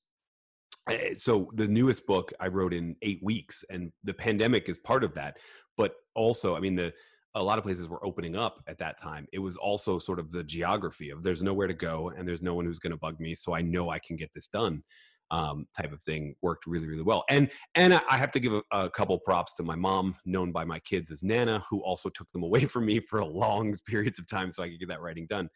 so 1.14 1.50
the 1.54 1.68
newest 1.68 2.06
book 2.08 2.34
I 2.40 2.48
wrote 2.48 2.74
in 2.74 2.96
eight 3.02 3.20
weeks, 3.24 3.64
and 3.70 3.92
the 4.04 4.14
pandemic 4.14 4.70
is 4.70 4.78
part 4.78 5.04
of 5.04 5.14
that. 5.16 5.38
But 5.78 5.94
also, 6.16 6.56
I 6.56 6.60
mean, 6.60 6.76
the 6.76 6.94
a 7.36 7.44
lot 7.44 7.60
of 7.60 7.64
places 7.64 7.88
were 7.88 8.04
opening 8.04 8.36
up 8.36 8.64
at 8.68 8.80
that 8.80 9.00
time. 9.00 9.28
It 9.32 9.40
was 9.40 9.56
also 9.56 10.00
sort 10.00 10.20
of 10.20 10.32
the 10.32 10.44
geography 10.44 11.12
of 11.12 11.22
there's 11.22 11.44
nowhere 11.44 11.68
to 11.68 11.76
go 11.76 12.10
and 12.10 12.28
there's 12.28 12.42
no 12.42 12.56
one 12.56 12.66
who's 12.66 12.80
going 12.80 12.92
to 12.92 12.98
bug 12.98 13.20
me, 13.20 13.36
so 13.36 13.54
I 13.54 13.62
know 13.62 13.90
I 13.90 14.00
can 14.00 14.16
get 14.16 14.34
this 14.34 14.48
done. 14.48 14.84
Um, 15.32 15.68
type 15.78 15.94
of 15.94 16.02
thing 16.02 16.34
worked 16.42 16.66
really 16.66 16.88
really 16.88 17.04
well. 17.04 17.24
And 17.30 17.52
and 17.76 17.94
I 17.94 18.18
have 18.18 18.32
to 18.32 18.40
give 18.40 18.52
a, 18.52 18.64
a, 18.72 18.90
couple 18.90 19.20
props 19.20 19.54
to 19.58 19.64
my 19.64 19.76
mom, 19.76 20.16
known 20.26 20.52
by 20.52 20.66
my 20.66 20.80
kids 20.80 21.12
as 21.12 21.22
Nana, 21.22 21.64
who 21.70 21.82
also 21.84 22.10
took 22.10 22.32
them 22.32 22.42
away 22.42 22.66
from 22.66 22.88
me 22.88 23.00
for 23.00 23.20
a 23.20 23.26
long 23.26 23.76
periods 23.86 24.18
of 24.18 24.28
time 24.28 24.50
so 24.50 24.64
I 24.64 24.70
could 24.70 24.80
get 24.80 24.90
that 24.90 25.02
writing 25.02 25.28
done 25.30 25.50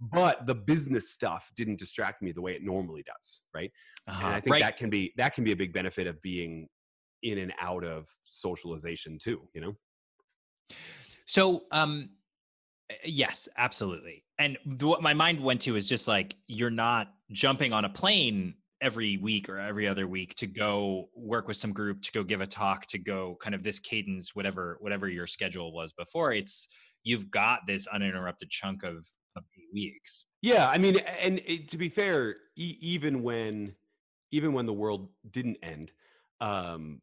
but 0.00 0.46
the 0.46 0.54
business 0.54 1.10
stuff 1.10 1.50
didn't 1.56 1.78
distract 1.78 2.22
me 2.22 2.32
the 2.32 2.42
way 2.42 2.52
it 2.52 2.62
normally 2.62 3.02
does 3.02 3.42
right 3.54 3.70
uh-huh. 4.08 4.26
and 4.26 4.34
i 4.34 4.40
think 4.40 4.52
right. 4.54 4.62
that 4.62 4.76
can 4.76 4.90
be 4.90 5.12
that 5.16 5.34
can 5.34 5.44
be 5.44 5.52
a 5.52 5.56
big 5.56 5.72
benefit 5.72 6.06
of 6.06 6.20
being 6.22 6.68
in 7.22 7.38
and 7.38 7.52
out 7.60 7.84
of 7.84 8.06
socialization 8.24 9.18
too 9.18 9.48
you 9.54 9.60
know 9.60 9.76
so 11.26 11.64
um 11.72 12.10
eh, 12.90 12.94
yes 13.04 13.48
absolutely 13.56 14.22
and 14.38 14.58
what 14.80 15.02
my 15.02 15.14
mind 15.14 15.40
went 15.40 15.60
to 15.60 15.76
is 15.76 15.88
just 15.88 16.06
like 16.06 16.36
you're 16.46 16.70
not 16.70 17.08
jumping 17.32 17.72
on 17.72 17.84
a 17.84 17.88
plane 17.88 18.54
every 18.82 19.16
week 19.16 19.48
or 19.48 19.58
every 19.58 19.88
other 19.88 20.06
week 20.06 20.34
to 20.34 20.46
go 20.46 21.08
work 21.14 21.48
with 21.48 21.56
some 21.56 21.72
group 21.72 22.02
to 22.02 22.12
go 22.12 22.22
give 22.22 22.42
a 22.42 22.46
talk 22.46 22.86
to 22.86 22.98
go 22.98 23.36
kind 23.40 23.54
of 23.54 23.62
this 23.62 23.78
cadence 23.78 24.34
whatever 24.34 24.76
whatever 24.80 25.08
your 25.08 25.26
schedule 25.26 25.72
was 25.72 25.92
before 25.94 26.32
it's 26.32 26.68
you've 27.02 27.30
got 27.30 27.60
this 27.66 27.86
uninterrupted 27.86 28.50
chunk 28.50 28.82
of 28.82 29.06
of 29.36 29.44
eight 29.56 29.68
weeks. 29.72 30.24
Yeah, 30.42 30.68
I 30.68 30.78
mean, 30.78 30.98
and 31.20 31.40
it, 31.44 31.68
to 31.68 31.78
be 31.78 31.88
fair, 31.88 32.36
e- 32.56 32.78
even 32.80 33.22
when 33.22 33.74
even 34.30 34.52
when 34.52 34.66
the 34.66 34.72
world 34.72 35.08
didn't 35.30 35.58
end, 35.62 35.92
um, 36.40 37.00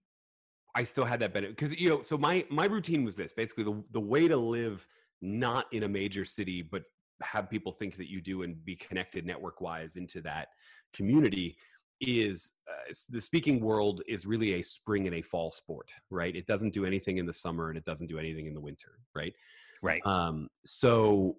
I 0.76 0.84
still 0.84 1.06
had 1.06 1.20
that 1.22 1.34
benefit 1.34 1.56
because 1.56 1.80
you 1.80 1.90
know. 1.90 2.02
So 2.02 2.18
my 2.18 2.46
my 2.50 2.66
routine 2.66 3.04
was 3.04 3.16
this: 3.16 3.34
basically, 3.34 3.64
the 3.64 3.84
the 3.92 4.02
way 4.02 4.28
to 4.28 4.38
live 4.38 4.88
not 5.22 5.72
in 5.72 5.84
a 5.84 5.88
major 5.88 6.26
city, 6.26 6.62
but 6.62 6.84
have 7.22 7.50
people 7.50 7.72
think 7.72 7.96
that 7.98 8.10
you 8.10 8.22
do 8.22 8.44
and 8.44 8.64
be 8.66 8.76
connected 8.76 9.26
network 9.26 9.62
wise 9.62 9.96
into 9.96 10.22
that 10.22 10.50
community 10.94 11.56
is 12.02 12.52
uh, 12.68 12.94
the 13.10 13.22
speaking 13.22 13.62
world 13.62 14.02
is 14.08 14.26
really 14.26 14.56
a 14.56 14.62
spring 14.62 15.08
and 15.08 15.16
a 15.16 15.22
fall 15.22 15.52
sport 15.52 15.90
right 16.10 16.36
it 16.36 16.46
doesn't 16.48 16.74
do 16.74 16.86
anything 16.86 17.18
in 17.18 17.26
the 17.26 17.34
summer 17.34 17.70
and 17.70 17.78
it 17.78 17.86
doesn't 17.86 18.08
do 18.08 18.20
anything 18.20 18.46
in 18.46 18.54
the 18.54 18.60
winter 18.60 19.00
right 19.16 19.34
right 19.82 20.06
um 20.06 20.50
so 20.66 21.38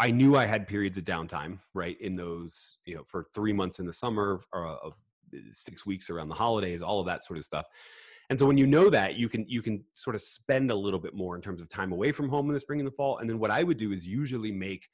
I 0.00 0.10
knew 0.10 0.34
I 0.34 0.46
had 0.46 0.66
periods 0.66 0.96
of 0.96 1.04
downtime, 1.04 1.58
right? 1.74 2.00
In 2.00 2.16
those, 2.16 2.78
you 2.86 2.94
know, 2.94 3.04
for 3.06 3.26
three 3.34 3.52
months 3.52 3.78
in 3.78 3.86
the 3.86 3.92
summer 3.92 4.40
or 4.50 4.66
uh, 4.66 4.90
six 5.52 5.84
weeks 5.84 6.08
around 6.08 6.30
the 6.30 6.34
holidays, 6.34 6.80
all 6.80 7.00
of 7.00 7.06
that 7.06 7.22
sort 7.22 7.38
of 7.38 7.44
stuff. 7.44 7.66
And 8.30 8.38
so 8.38 8.46
when 8.46 8.56
you 8.56 8.66
know 8.66 8.88
that, 8.88 9.16
you 9.16 9.28
can 9.28 9.44
you 9.46 9.60
can 9.60 9.84
sort 9.92 10.16
of 10.16 10.22
spend 10.22 10.70
a 10.70 10.74
little 10.74 11.00
bit 11.00 11.14
more 11.14 11.36
in 11.36 11.42
terms 11.42 11.60
of 11.60 11.68
time 11.68 11.92
away 11.92 12.12
from 12.12 12.30
home 12.30 12.48
in 12.48 12.54
the 12.54 12.60
spring 12.60 12.80
and 12.80 12.86
the 12.86 12.92
fall. 12.92 13.18
And 13.18 13.28
then 13.28 13.38
what 13.38 13.50
I 13.50 13.62
would 13.62 13.76
do 13.76 13.92
is 13.92 14.06
usually 14.06 14.52
make 14.52 14.88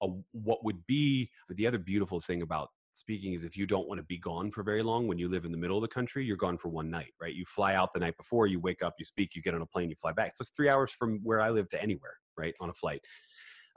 a 0.00 0.08
what 0.30 0.64
would 0.64 0.86
be 0.86 1.30
the 1.48 1.66
other 1.66 1.78
beautiful 1.78 2.20
thing 2.20 2.42
about 2.42 2.68
speaking 2.94 3.32
is 3.32 3.44
if 3.44 3.56
you 3.56 3.66
don't 3.66 3.88
want 3.88 3.98
to 3.98 4.04
be 4.04 4.18
gone 4.18 4.50
for 4.50 4.62
very 4.62 4.82
long 4.82 5.08
when 5.08 5.18
you 5.18 5.28
live 5.28 5.44
in 5.44 5.52
the 5.52 5.58
middle 5.58 5.78
of 5.78 5.82
the 5.82 5.88
country 5.88 6.24
you're 6.24 6.36
gone 6.36 6.58
for 6.58 6.68
one 6.68 6.90
night 6.90 7.12
right 7.20 7.34
you 7.34 7.44
fly 7.46 7.74
out 7.74 7.90
the 7.94 8.00
night 8.00 8.16
before 8.18 8.46
you 8.46 8.60
wake 8.60 8.82
up 8.82 8.94
you 8.98 9.04
speak 9.04 9.34
you 9.34 9.40
get 9.40 9.54
on 9.54 9.62
a 9.62 9.66
plane 9.66 9.88
you 9.88 9.96
fly 9.96 10.12
back 10.12 10.36
so 10.36 10.42
it's 10.42 10.50
three 10.50 10.68
hours 10.68 10.90
from 10.90 11.18
where 11.22 11.40
i 11.40 11.48
live 11.48 11.68
to 11.70 11.82
anywhere 11.82 12.18
right 12.36 12.54
on 12.60 12.68
a 12.68 12.74
flight 12.74 13.00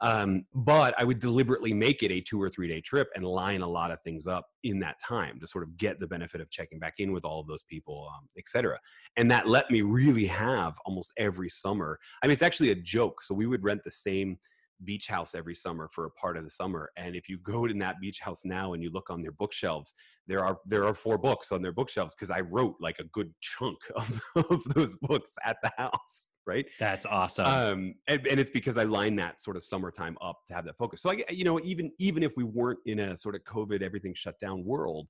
um, 0.02 0.46
but 0.54 0.94
I 0.98 1.04
would 1.04 1.20
deliberately 1.20 1.74
make 1.74 2.04
it 2.04 2.12
a 2.12 2.22
two 2.22 2.42
or 2.42 2.50
three 2.50 2.68
day 2.68 2.82
trip 2.82 3.10
and 3.16 3.26
line 3.26 3.62
a 3.62 3.68
lot 3.68 3.92
of 3.92 4.02
things 4.02 4.28
up 4.28 4.46
in 4.64 4.80
that 4.80 4.98
time 5.06 5.40
to 5.40 5.48
sort 5.48 5.64
of 5.64 5.78
get 5.78 6.00
the 6.00 6.08
benefit 6.08 6.42
of 6.42 6.50
checking 6.50 6.80
back 6.80 6.96
in 7.00 7.12
with 7.12 7.24
all 7.24 7.40
of 7.40 7.48
those 7.48 7.64
people, 7.64 8.10
um, 8.14 8.28
et 8.38 8.48
cetera. 8.48 8.80
And 9.16 9.32
that 9.32 9.48
let 9.48 9.72
me 9.72 9.82
really 9.82 10.26
have 10.28 10.78
almost 10.86 11.14
every 11.18 11.50
summer. 11.50 12.00
I 12.22 12.28
mean, 12.28 12.34
it's 12.34 12.42
actually 12.42 12.72
a 12.72 12.76
joke. 12.76 13.22
So 13.22 13.34
we 13.34 13.48
would 13.48 13.64
rent 13.64 13.82
the 13.86 13.92
same 13.92 14.38
beach 14.84 15.08
house 15.08 15.34
every 15.34 15.56
summer 15.56 15.88
for 15.92 16.06
a 16.06 16.12
part 16.12 16.36
of 16.36 16.44
the 16.44 16.50
summer 16.50 16.92
and 16.98 17.16
if 17.16 17.30
you 17.30 17.38
go 17.38 17.64
in 17.64 17.80
that 17.80 17.96
beach 18.02 18.20
house 18.20 18.44
now 18.44 18.74
and 18.74 18.84
you 18.84 18.90
look 18.92 19.10
on 19.10 19.22
their 19.22 19.32
bookshelves 19.32 19.94
there 20.28 20.44
are 20.44 20.60
there 20.66 20.86
are 20.86 20.94
four 20.94 21.18
books 21.18 21.54
on 21.54 21.62
their 21.62 21.72
bookshelves 21.72 22.14
because 22.14 22.30
i 22.30 22.42
wrote 22.42 22.76
like 22.82 23.00
a 23.00 23.06
good 23.06 23.34
chunk 23.40 23.78
of, 23.96 24.22
of 24.36 24.62
those 24.74 24.96
books 24.98 25.36
at 25.46 25.56
the 25.64 25.72
house 25.78 26.28
right? 26.46 26.66
That's 26.80 27.06
awesome. 27.06 27.46
Um, 27.46 27.96
and, 28.08 28.26
and, 28.28 28.40
it's 28.40 28.52
because 28.52 28.78
I 28.78 28.84
line 28.84 29.16
that 29.16 29.40
sort 29.40 29.58
of 29.58 29.64
summertime 29.64 30.18
up 30.22 30.46
to 30.48 30.54
have 30.54 30.66
that 30.66 30.78
focus. 30.78 31.02
So 31.02 31.12
I, 31.12 31.24
you 31.30 31.44
know, 31.44 31.60
even 31.62 31.92
even 31.98 32.24
if 32.24 32.34
we 32.38 32.44
weren't 32.44 32.80
in 32.86 33.00
a 33.00 33.18
sort 33.18 33.36
of 33.36 33.44
COVID, 33.44 33.82
everything 33.82 34.14
shut 34.14 34.40
down 34.40 34.64
world, 34.64 35.08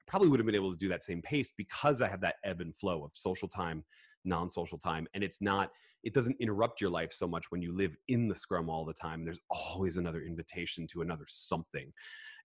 I 0.00 0.10
probably 0.10 0.28
would 0.28 0.40
have 0.40 0.46
been 0.46 0.54
able 0.54 0.72
to 0.72 0.78
do 0.78 0.88
that 0.88 1.02
same 1.02 1.22
pace 1.22 1.52
because 1.56 2.00
I 2.00 2.08
have 2.08 2.20
that 2.22 2.36
ebb 2.44 2.60
and 2.60 2.74
flow 2.76 3.04
of 3.04 3.10
social 3.14 3.48
time 3.48 3.84
non-social 4.24 4.78
time 4.78 5.06
and 5.14 5.24
it's 5.24 5.40
not 5.40 5.70
it 6.04 6.14
doesn't 6.14 6.36
interrupt 6.38 6.80
your 6.80 6.90
life 6.90 7.12
so 7.12 7.26
much 7.26 7.50
when 7.50 7.60
you 7.60 7.74
live 7.74 7.96
in 8.08 8.28
the 8.28 8.34
scrum 8.34 8.68
all 8.68 8.84
the 8.84 8.92
time 8.92 9.24
there's 9.24 9.40
always 9.50 9.96
another 9.96 10.22
invitation 10.22 10.86
to 10.86 11.02
another 11.02 11.24
something 11.26 11.92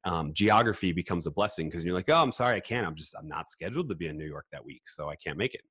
um, 0.05 0.33
geography 0.33 0.91
becomes 0.91 1.27
a 1.27 1.31
blessing 1.31 1.69
because 1.69 1.83
you're 1.83 1.93
like 1.93 2.09
oh 2.09 2.21
i'm 2.21 2.31
sorry 2.31 2.55
i 2.55 2.59
can't 2.59 2.87
i'm 2.87 2.95
just 2.95 3.15
i'm 3.17 3.27
not 3.27 3.49
scheduled 3.49 3.89
to 3.89 3.95
be 3.95 4.07
in 4.07 4.17
new 4.17 4.25
york 4.25 4.45
that 4.51 4.63
week 4.63 4.87
so 4.87 5.09
i 5.09 5.15
can't 5.15 5.37
make 5.37 5.53
it 5.53 5.61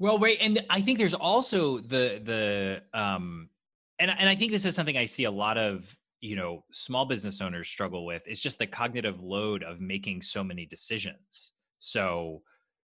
well 0.00 0.18
right 0.18 0.38
and 0.40 0.64
i 0.68 0.80
think 0.80 0.98
there's 0.98 1.14
also 1.14 1.78
the 1.78 2.20
the 2.24 2.82
um 2.92 3.48
and, 4.00 4.10
and 4.10 4.28
i 4.28 4.34
think 4.34 4.50
this 4.50 4.64
is 4.64 4.74
something 4.74 4.96
i 4.96 5.04
see 5.04 5.24
a 5.24 5.30
lot 5.30 5.56
of 5.56 5.96
you 6.20 6.36
know 6.36 6.64
small 6.70 7.04
business 7.04 7.40
owners 7.40 7.68
struggle 7.68 8.04
with 8.04 8.26
is 8.28 8.40
just 8.40 8.58
the 8.58 8.66
cognitive 8.66 9.22
load 9.22 9.62
of 9.62 9.80
making 9.80 10.22
so 10.22 10.44
many 10.44 10.66
decisions. 10.66 11.52
So 11.78 12.42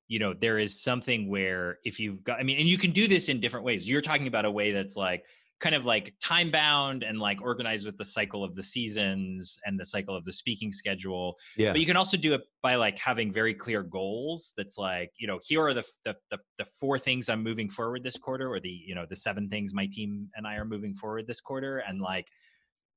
you 0.08 0.18
know 0.18 0.32
there 0.32 0.58
is 0.58 0.80
something 0.80 1.28
where 1.28 1.78
if 1.84 1.98
you've 1.98 2.22
got 2.22 2.38
i 2.38 2.44
mean 2.44 2.58
and 2.58 2.68
you 2.68 2.78
can 2.78 2.92
do 2.92 3.08
this 3.08 3.28
in 3.28 3.40
different 3.40 3.66
ways. 3.66 3.88
You're 3.88 4.00
talking 4.00 4.26
about 4.26 4.44
a 4.44 4.50
way 4.50 4.72
that's 4.72 4.96
like 4.96 5.24
kind 5.58 5.74
of 5.74 5.86
like 5.86 6.14
time 6.20 6.50
bound 6.50 7.02
and 7.02 7.18
like 7.18 7.40
organized 7.40 7.86
with 7.86 7.96
the 7.96 8.04
cycle 8.04 8.44
of 8.44 8.54
the 8.54 8.62
seasons 8.62 9.58
and 9.64 9.80
the 9.80 9.84
cycle 9.84 10.14
of 10.14 10.24
the 10.24 10.32
speaking 10.32 10.70
schedule 10.70 11.36
yeah. 11.56 11.72
but 11.72 11.80
you 11.80 11.86
can 11.86 11.96
also 11.96 12.16
do 12.16 12.34
it 12.34 12.42
by 12.62 12.74
like 12.74 12.98
having 12.98 13.32
very 13.32 13.54
clear 13.54 13.82
goals 13.82 14.52
that's 14.56 14.76
like 14.76 15.10
you 15.18 15.26
know 15.26 15.38
here 15.46 15.62
are 15.62 15.72
the 15.72 15.84
the, 16.04 16.14
the, 16.30 16.38
the 16.58 16.64
four 16.78 16.98
things 16.98 17.28
i'm 17.28 17.42
moving 17.42 17.68
forward 17.68 18.02
this 18.02 18.18
quarter 18.18 18.52
or 18.52 18.60
the 18.60 18.68
you 18.68 18.94
know 18.94 19.06
the 19.08 19.16
seven 19.16 19.48
things 19.48 19.72
my 19.72 19.86
team 19.90 20.28
and 20.36 20.46
i 20.46 20.56
are 20.56 20.64
moving 20.64 20.94
forward 20.94 21.26
this 21.26 21.40
quarter 21.40 21.78
and 21.78 22.00
like 22.00 22.26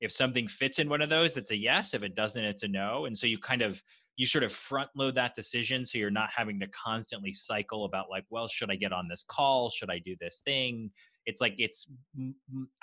if 0.02 0.12
something 0.12 0.48
fits 0.48 0.80
in 0.80 0.90
one 0.90 1.02
of 1.02 1.10
those 1.10 1.38
it's 1.38 1.52
a 1.52 1.58
yes 1.58 1.94
if 1.94 2.04
it 2.04 2.16
doesn't 2.16 2.44
it's 2.44 2.64
a 2.64 2.68
no 2.68 3.06
and 3.06 3.18
so 3.18 3.26
you 3.26 3.38
kind 3.38 3.62
of 3.62 3.82
you 4.18 4.26
sort 4.26 4.44
of 4.44 4.52
front 4.52 4.90
load 4.98 5.16
that 5.16 5.34
decision 5.34 5.86
so 5.86 5.98
you're 5.98 6.12
not 6.12 6.30
having 6.36 6.60
to 6.60 6.68
constantly 6.68 7.32
cycle 7.32 7.86
about 7.86 8.08
like 8.10 8.26
well 8.30 8.50
should 8.50 8.70
i 8.70 8.76
get 8.76 8.92
on 8.92 9.08
this 9.08 9.24
call? 9.30 9.70
Should 9.70 9.90
i 9.90 10.00
do 10.00 10.16
this 10.20 10.42
thing 10.44 10.92
it's 11.30 11.42
like 11.42 11.56
it's 11.58 11.88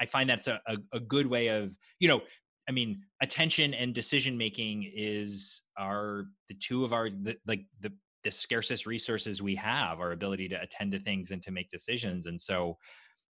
i 0.01 0.07
find 0.07 0.31
that's 0.31 0.47
a, 0.47 0.61
a, 0.67 0.77
a 0.95 1.01
good 1.01 1.27
way 1.27 1.49
of 1.49 1.77
you 1.99 2.09
know 2.09 2.21
i 2.69 2.73
mean 2.73 3.03
attention 3.23 3.75
and 3.75 3.95
decision 3.95 4.39
making 4.39 4.91
is 4.95 5.63
our 5.79 6.25
the 6.49 6.55
two 6.55 6.85
of 6.85 6.93
our 6.93 7.11
the, 7.11 7.37
like 7.47 7.63
the 7.81 7.93
the 8.27 8.31
scarcest 8.33 8.87
resources 8.87 9.41
we 9.41 9.55
have 9.55 10.01
our 10.01 10.11
ability 10.11 10.49
to 10.49 10.61
attend 10.61 10.91
to 10.91 10.99
things 10.99 11.31
and 11.31 11.41
to 11.45 11.53
make 11.53 11.71
decisions. 11.71 12.27
And 12.27 12.41
so 12.41 12.77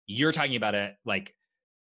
you're 0.07 0.31
talking 0.31 0.55
about 0.55 0.73
it 0.73 0.93
like 1.05 1.35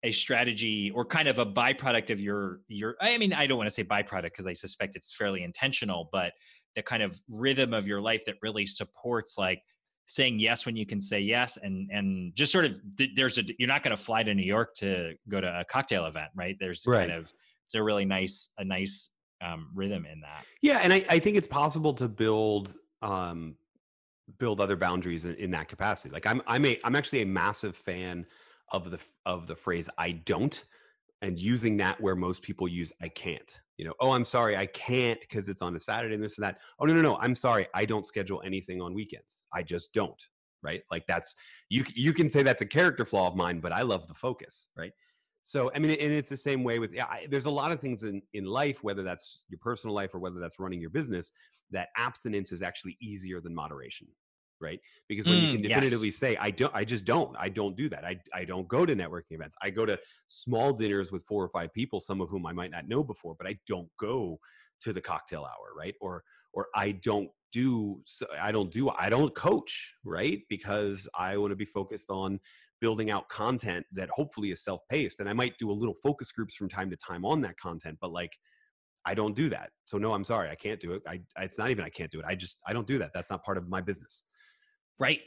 a 0.04 0.12
strategy 0.12 0.91
or 0.95 1.04
kind 1.04 1.28
of 1.28 1.38
a 1.38 1.45
byproduct 1.45 2.10
of 2.10 2.21
your 2.21 2.60
your 2.67 2.95
i 3.01 3.17
mean 3.17 3.34
i 3.34 3.47
don't 3.47 3.58
want 3.58 3.67
to 3.67 3.73
say 3.73 3.84
byproduct 3.84 4.25
because 4.25 4.45
i 4.45 4.54
suspect 4.54 4.95
it's 4.95 5.15
fairly 5.15 5.41
intentional 5.41 6.10
but 6.12 6.32
the 6.75 6.84
kind 6.84 7.01
of 7.01 7.19
rhythm 7.28 7.73
of 7.73 7.88
your 7.88 7.99
life 7.99 8.23
that 8.25 8.36
really 8.43 8.67
supports 8.67 9.36
like 9.36 9.62
saying 10.05 10.39
yes 10.39 10.65
when 10.65 10.75
you 10.75 10.85
can 10.85 11.01
say 11.01 11.19
yes 11.19 11.57
and 11.57 11.89
and 11.91 12.35
just 12.35 12.51
sort 12.51 12.65
of 12.65 12.79
there's 13.15 13.37
a 13.37 13.43
you're 13.57 13.67
not 13.67 13.83
going 13.83 13.95
to 13.95 14.01
fly 14.01 14.21
to 14.23 14.33
new 14.33 14.43
york 14.43 14.73
to 14.75 15.13
go 15.29 15.41
to 15.41 15.59
a 15.59 15.65
cocktail 15.65 16.05
event 16.05 16.29
right 16.35 16.57
there's 16.59 16.83
right. 16.87 17.07
kind 17.07 17.11
of 17.11 17.31
it's 17.65 17.75
a 17.75 17.81
really 17.81 18.05
nice 18.05 18.49
a 18.57 18.63
nice 18.63 19.09
um, 19.41 19.69
rhythm 19.73 20.05
in 20.05 20.21
that 20.21 20.45
yeah 20.61 20.79
and 20.83 20.93
I, 20.93 21.03
I 21.09 21.19
think 21.19 21.37
it's 21.37 21.47
possible 21.47 21.93
to 21.95 22.07
build 22.07 22.75
um 23.01 23.55
build 24.39 24.61
other 24.61 24.75
boundaries 24.75 25.25
in, 25.25 25.35
in 25.35 25.51
that 25.51 25.67
capacity 25.67 26.13
like 26.13 26.25
i'm 26.25 26.41
i'm 26.47 26.65
a 26.65 26.79
i'm 26.83 26.95
actually 26.95 27.21
a 27.21 27.25
massive 27.25 27.75
fan 27.75 28.25
of 28.71 28.91
the 28.91 28.99
of 29.25 29.47
the 29.47 29.55
phrase 29.55 29.89
I 29.97 30.11
don't 30.11 30.63
and 31.21 31.39
using 31.39 31.77
that 31.77 32.01
where 32.01 32.15
most 32.15 32.41
people 32.41 32.67
use 32.67 32.93
I 33.01 33.09
can't. 33.09 33.59
You 33.77 33.85
know, 33.85 33.93
oh, 33.99 34.11
I'm 34.11 34.25
sorry, 34.25 34.55
I 34.55 34.65
can't 34.67 35.19
because 35.19 35.49
it's 35.49 35.61
on 35.61 35.75
a 35.75 35.79
Saturday 35.79 36.15
and 36.15 36.23
this 36.23 36.38
and 36.38 36.43
that. 36.45 36.59
Oh, 36.79 36.85
no, 36.85 36.93
no, 36.93 37.01
no, 37.01 37.17
I'm 37.17 37.35
sorry, 37.35 37.67
I 37.73 37.85
don't 37.85 38.07
schedule 38.07 38.41
anything 38.45 38.81
on 38.81 38.93
weekends. 38.93 39.47
I 39.53 39.63
just 39.63 39.93
don't. 39.93 40.21
Right? 40.61 40.81
Like 40.89 41.05
that's 41.05 41.35
you. 41.69 41.85
You 41.93 42.11
can 42.11 42.27
say 42.27 42.41
that's 42.41 42.63
a 42.63 42.65
character 42.65 43.05
flaw 43.05 43.27
of 43.27 43.35
mine, 43.35 43.59
but 43.59 43.71
I 43.71 43.83
love 43.83 44.07
the 44.07 44.15
focus. 44.15 44.65
Right? 44.75 44.93
So 45.43 45.71
I 45.75 45.77
mean, 45.77 45.91
and 45.91 46.11
it's 46.11 46.29
the 46.29 46.38
same 46.38 46.63
way 46.63 46.79
with 46.79 46.91
yeah. 46.91 47.05
I, 47.05 47.27
there's 47.29 47.45
a 47.45 47.51
lot 47.51 47.71
of 47.71 47.79
things 47.79 48.01
in 48.01 48.23
in 48.33 48.45
life, 48.45 48.83
whether 48.83 49.03
that's 49.03 49.43
your 49.47 49.59
personal 49.59 49.93
life 49.93 50.15
or 50.15 50.19
whether 50.19 50.39
that's 50.39 50.59
running 50.59 50.81
your 50.81 50.89
business, 50.89 51.31
that 51.69 51.89
abstinence 51.95 52.51
is 52.51 52.63
actually 52.63 52.97
easier 52.99 53.39
than 53.39 53.53
moderation 53.53 54.07
right 54.61 54.79
because 55.07 55.25
when 55.25 55.37
mm, 55.37 55.41
you 55.41 55.51
can 55.53 55.61
definitively 55.61 56.07
yes. 56.07 56.17
say 56.17 56.37
i 56.37 56.49
don't 56.49 56.73
i 56.75 56.83
just 56.83 57.05
don't 57.05 57.35
i 57.37 57.49
don't 57.49 57.75
do 57.75 57.89
that 57.89 58.05
I, 58.05 58.19
I 58.33 58.45
don't 58.45 58.67
go 58.67 58.85
to 58.85 58.95
networking 58.95 59.31
events 59.31 59.55
i 59.61 59.69
go 59.69 59.85
to 59.85 59.99
small 60.27 60.73
dinners 60.73 61.11
with 61.11 61.23
four 61.23 61.43
or 61.43 61.49
five 61.49 61.73
people 61.73 61.99
some 61.99 62.21
of 62.21 62.29
whom 62.29 62.45
i 62.45 62.53
might 62.53 62.71
not 62.71 62.87
know 62.87 63.03
before 63.03 63.35
but 63.37 63.47
i 63.47 63.57
don't 63.67 63.89
go 63.99 64.39
to 64.81 64.93
the 64.93 65.01
cocktail 65.01 65.43
hour 65.43 65.73
right 65.77 65.95
or 65.99 66.23
or 66.53 66.67
i 66.75 66.91
don't 66.91 67.29
do 67.51 68.01
i 68.41 68.51
don't 68.51 68.71
do 68.71 68.89
i 68.89 69.09
don't 69.09 69.35
coach 69.35 69.95
right 70.03 70.41
because 70.49 71.07
i 71.17 71.37
want 71.37 71.51
to 71.51 71.55
be 71.55 71.65
focused 71.65 72.09
on 72.09 72.39
building 72.81 73.09
out 73.09 73.29
content 73.29 73.85
that 73.93 74.09
hopefully 74.09 74.51
is 74.51 74.63
self-paced 74.63 75.19
and 75.19 75.29
i 75.29 75.33
might 75.33 75.57
do 75.57 75.71
a 75.71 75.73
little 75.73 75.95
focus 76.01 76.31
groups 76.31 76.55
from 76.55 76.69
time 76.69 76.89
to 76.89 76.97
time 76.97 77.25
on 77.25 77.41
that 77.41 77.57
content 77.57 77.97
but 78.01 78.11
like 78.11 78.31
I 79.05 79.13
don't 79.13 79.35
do 79.35 79.49
that. 79.49 79.69
So 79.85 79.97
no, 79.97 80.13
I'm 80.13 80.23
sorry, 80.23 80.49
I 80.49 80.55
can't 80.55 80.79
do 80.79 80.93
it. 80.93 81.03
I, 81.07 81.21
it's 81.37 81.59
not 81.59 81.69
even 81.69 81.85
I 81.85 81.89
can't 81.89 82.11
do 82.11 82.19
it. 82.19 82.25
I 82.27 82.35
just 82.35 82.59
I 82.65 82.73
don't 82.73 82.87
do 82.87 82.97
that. 82.99 83.11
That's 83.13 83.29
not 83.29 83.43
part 83.43 83.57
of 83.57 83.69
my 83.69 83.81
business. 83.81 84.23
Right. 84.99 85.21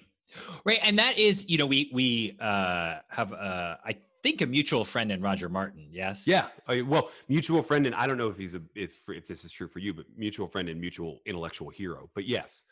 Right. 0.64 0.78
And 0.82 0.98
that 0.98 1.18
is, 1.18 1.48
you 1.48 1.58
know, 1.58 1.66
we 1.66 1.90
we 1.92 2.36
uh 2.40 2.98
have 3.08 3.32
uh 3.32 3.76
I 3.84 3.96
think 4.22 4.40
a 4.42 4.46
mutual 4.46 4.84
friend 4.84 5.10
in 5.12 5.20
Roger 5.20 5.48
Martin, 5.48 5.88
yes? 5.90 6.26
Yeah. 6.26 6.48
Uh, 6.66 6.78
well, 6.86 7.10
mutual 7.28 7.62
friend 7.62 7.86
and 7.86 7.94
I 7.94 8.06
don't 8.06 8.18
know 8.18 8.28
if 8.28 8.36
he's 8.36 8.54
a 8.54 8.62
if 8.74 9.08
if 9.08 9.26
this 9.26 9.44
is 9.44 9.52
true 9.52 9.68
for 9.68 9.78
you, 9.78 9.94
but 9.94 10.06
mutual 10.16 10.46
friend 10.46 10.68
and 10.68 10.80
mutual 10.80 11.20
intellectual 11.24 11.70
hero. 11.70 12.10
But 12.14 12.26
yes. 12.26 12.64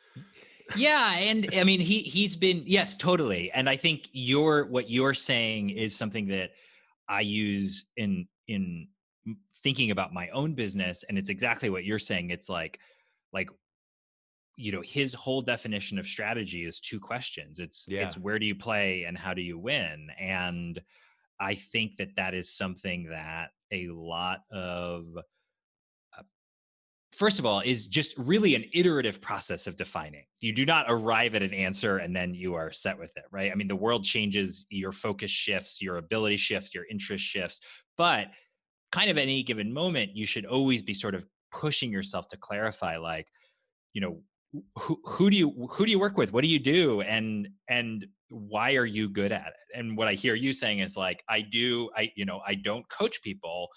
yeah, 0.76 1.14
and 1.18 1.48
I 1.54 1.64
mean 1.64 1.80
he 1.80 2.00
he's 2.00 2.37
been 2.37 2.62
yes, 2.66 2.96
totally. 2.96 3.50
And 3.52 3.68
I 3.68 3.76
think 3.76 4.09
your 4.12 4.66
what 4.66 4.90
you're 4.90 5.14
saying 5.14 5.70
is 5.70 5.94
something 5.96 6.26
that 6.28 6.50
I 7.09 7.20
use 7.20 7.87
in 7.96 8.26
in 8.48 8.88
thinking 9.62 9.90
about 9.90 10.12
my 10.12 10.28
own 10.28 10.54
business 10.54 11.04
and 11.09 11.18
it's 11.18 11.28
exactly 11.28 11.70
what 11.70 11.85
you're 11.85 11.98
saying. 11.98 12.30
It's 12.30 12.48
like 12.48 12.80
like 13.32 13.48
you 14.56 14.72
know 14.72 14.82
his 14.82 15.14
whole 15.14 15.42
definition 15.42 15.98
of 15.98 16.06
strategy 16.06 16.64
is 16.64 16.80
two 16.80 16.98
questions. 16.98 17.58
It's 17.58 17.86
yeah. 17.88 18.06
it's 18.06 18.16
where 18.16 18.38
do 18.38 18.46
you 18.46 18.54
play 18.54 19.04
and 19.04 19.16
how 19.16 19.34
do 19.34 19.42
you 19.42 19.58
win? 19.58 20.08
And 20.18 20.80
i 21.40 21.54
think 21.54 21.96
that 21.96 22.14
that 22.16 22.34
is 22.34 22.50
something 22.50 23.08
that 23.10 23.50
a 23.72 23.88
lot 23.88 24.40
of 24.50 25.06
uh, 26.16 26.22
first 27.12 27.38
of 27.38 27.46
all 27.46 27.60
is 27.60 27.88
just 27.88 28.16
really 28.16 28.54
an 28.54 28.64
iterative 28.72 29.20
process 29.20 29.66
of 29.66 29.76
defining. 29.76 30.24
You 30.40 30.52
do 30.52 30.64
not 30.64 30.86
arrive 30.88 31.34
at 31.34 31.42
an 31.42 31.52
answer 31.52 31.98
and 31.98 32.14
then 32.14 32.34
you 32.34 32.54
are 32.54 32.72
set 32.72 32.98
with 32.98 33.16
it 33.16 33.24
right? 33.30 33.50
I 33.50 33.54
mean 33.54 33.68
the 33.68 33.76
world 33.76 34.04
changes 34.04 34.66
your 34.70 34.92
focus 34.92 35.30
shifts 35.30 35.82
your 35.82 35.96
ability 35.96 36.36
shifts 36.36 36.74
your 36.74 36.84
interest 36.90 37.24
shifts. 37.24 37.60
But 37.96 38.28
kind 38.92 39.10
of 39.10 39.18
at 39.18 39.22
any 39.22 39.42
given 39.42 39.72
moment 39.72 40.14
you 40.14 40.26
should 40.26 40.46
always 40.46 40.82
be 40.82 40.94
sort 40.94 41.14
of 41.14 41.26
pushing 41.50 41.90
yourself 41.90 42.28
to 42.28 42.36
clarify 42.36 42.96
like 42.98 43.28
you 43.92 44.00
know 44.00 44.20
who, 44.78 45.00
who 45.04 45.30
do 45.30 45.37
you 45.37 45.68
who 45.70 45.85
do 45.85 45.90
you 45.90 45.98
work 45.98 46.16
with? 46.16 46.32
What 46.32 46.42
do 46.42 46.48
you 46.48 46.59
do? 46.59 47.00
And 47.02 47.48
and 47.68 48.06
why 48.28 48.74
are 48.74 48.87
you 48.87 49.09
good 49.09 49.32
at 49.32 49.48
it? 49.48 49.78
And 49.78 49.96
what 49.96 50.09
i 50.09 50.14
hear 50.14 50.35
you 50.35 50.52
saying 50.52 50.80
is 50.80 50.96
like 50.96 51.22
i 51.28 51.40
do 51.40 51.90
i 51.96 52.11
you 52.16 52.24
know 52.24 52.40
i 52.46 52.54
don't 52.54 52.88
coach 52.88 53.22
people. 53.22 53.68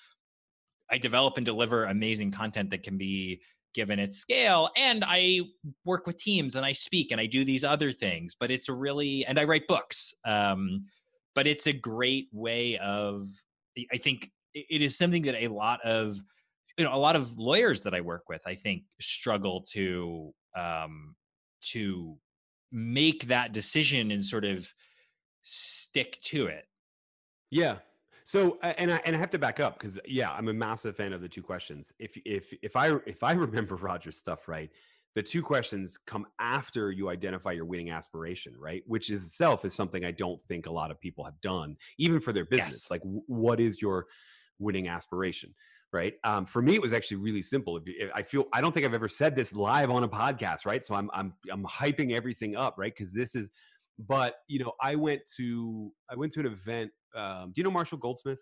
I 0.91 0.97
develop 0.97 1.37
and 1.37 1.45
deliver 1.45 1.85
amazing 1.85 2.31
content 2.31 2.71
that 2.71 2.81
can 2.81 2.97
be 2.97 3.41
given 3.75 3.99
its 3.99 4.17
scale 4.17 4.69
and 4.75 5.03
i 5.07 5.41
work 5.85 6.07
with 6.07 6.17
teams 6.17 6.55
and 6.55 6.65
i 6.65 6.71
speak 6.71 7.11
and 7.11 7.21
i 7.21 7.25
do 7.25 7.45
these 7.45 7.63
other 7.63 7.91
things 7.91 8.35
but 8.39 8.49
it's 8.49 8.67
a 8.69 8.73
really 8.73 9.25
and 9.25 9.39
i 9.39 9.43
write 9.43 9.67
books 9.67 10.13
um, 10.25 10.85
but 11.35 11.45
it's 11.45 11.67
a 11.67 11.73
great 11.73 12.27
way 12.31 12.77
of 12.79 13.27
i 13.93 13.97
think 13.97 14.31
it 14.53 14.81
is 14.81 14.97
something 14.97 15.21
that 15.21 15.35
a 15.35 15.47
lot 15.47 15.79
of 15.85 16.17
you 16.77 16.85
know 16.85 16.93
a 16.93 16.97
lot 16.97 17.15
of 17.15 17.37
lawyers 17.37 17.83
that 17.83 17.93
i 17.93 18.01
work 18.01 18.23
with 18.27 18.41
i 18.47 18.55
think 18.55 18.83
struggle 18.99 19.61
to 19.61 20.33
um, 20.55 21.15
to 21.71 22.17
make 22.71 23.27
that 23.27 23.51
decision 23.51 24.11
and 24.11 24.23
sort 24.23 24.45
of 24.45 24.71
stick 25.41 26.19
to 26.21 26.47
it. 26.47 26.65
Yeah. 27.49 27.77
So 28.25 28.59
and 28.61 28.91
I 28.91 29.01
and 29.05 29.15
I 29.15 29.19
have 29.19 29.31
to 29.31 29.39
back 29.39 29.59
up 29.59 29.79
because 29.79 29.99
yeah, 30.05 30.31
I'm 30.31 30.49
a 30.49 30.53
massive 30.53 30.95
fan 30.95 31.13
of 31.13 31.21
the 31.21 31.29
two 31.29 31.41
questions. 31.41 31.91
If 31.97 32.15
if 32.25 32.53
if 32.61 32.75
I 32.75 32.95
if 33.07 33.23
I 33.23 33.31
remember 33.47 33.75
Roger's 33.75 34.17
stuff 34.17 34.47
right, 34.47 34.69
the 35.15 35.23
two 35.23 35.41
questions 35.41 35.97
come 35.97 36.27
after 36.37 36.91
you 36.91 37.09
identify 37.09 37.51
your 37.51 37.65
winning 37.65 37.89
aspiration, 37.89 38.53
right? 38.57 38.83
Which 38.85 39.09
is 39.09 39.25
itself 39.25 39.65
is 39.65 39.73
something 39.73 40.05
I 40.05 40.11
don't 40.11 40.39
think 40.43 40.67
a 40.67 40.71
lot 40.71 40.91
of 40.91 41.01
people 41.01 41.25
have 41.25 41.41
done, 41.41 41.77
even 41.97 42.19
for 42.19 42.31
their 42.31 42.45
business. 42.45 42.85
Yes. 42.85 42.91
Like, 42.91 43.01
what 43.03 43.59
is 43.59 43.81
your 43.81 44.05
winning 44.59 44.87
aspiration? 44.87 45.55
Right? 45.91 46.13
Um, 46.23 46.45
for 46.45 46.61
me, 46.61 46.75
it 46.75 46.81
was 46.81 46.93
actually 46.93 47.17
really 47.17 47.41
simple. 47.41 47.79
I 48.13 48.23
feel 48.23 48.45
I 48.53 48.61
don't 48.61 48.71
think 48.71 48.85
I've 48.85 48.93
ever 48.93 49.07
said 49.07 49.35
this 49.35 49.55
live 49.55 49.89
on 49.89 50.03
a 50.03 50.09
podcast, 50.09 50.65
right? 50.65 50.83
So 50.83 50.95
I'm 50.95 51.09
I'm 51.13 51.33
I'm 51.51 51.63
hyping 51.65 52.11
everything 52.11 52.55
up, 52.55 52.75
right? 52.77 52.93
Because 52.95 53.13
this 53.13 53.35
is, 53.35 53.49
but 53.97 54.35
you 54.47 54.59
know, 54.59 54.73
I 54.81 54.95
went 54.95 55.21
to 55.37 55.91
I 56.09 56.15
went 56.15 56.31
to 56.33 56.41
an 56.41 56.45
event. 56.47 56.91
Um, 57.15 57.47
do 57.47 57.53
you 57.55 57.63
know 57.63 57.71
Marshall 57.71 57.97
Goldsmith? 57.97 58.39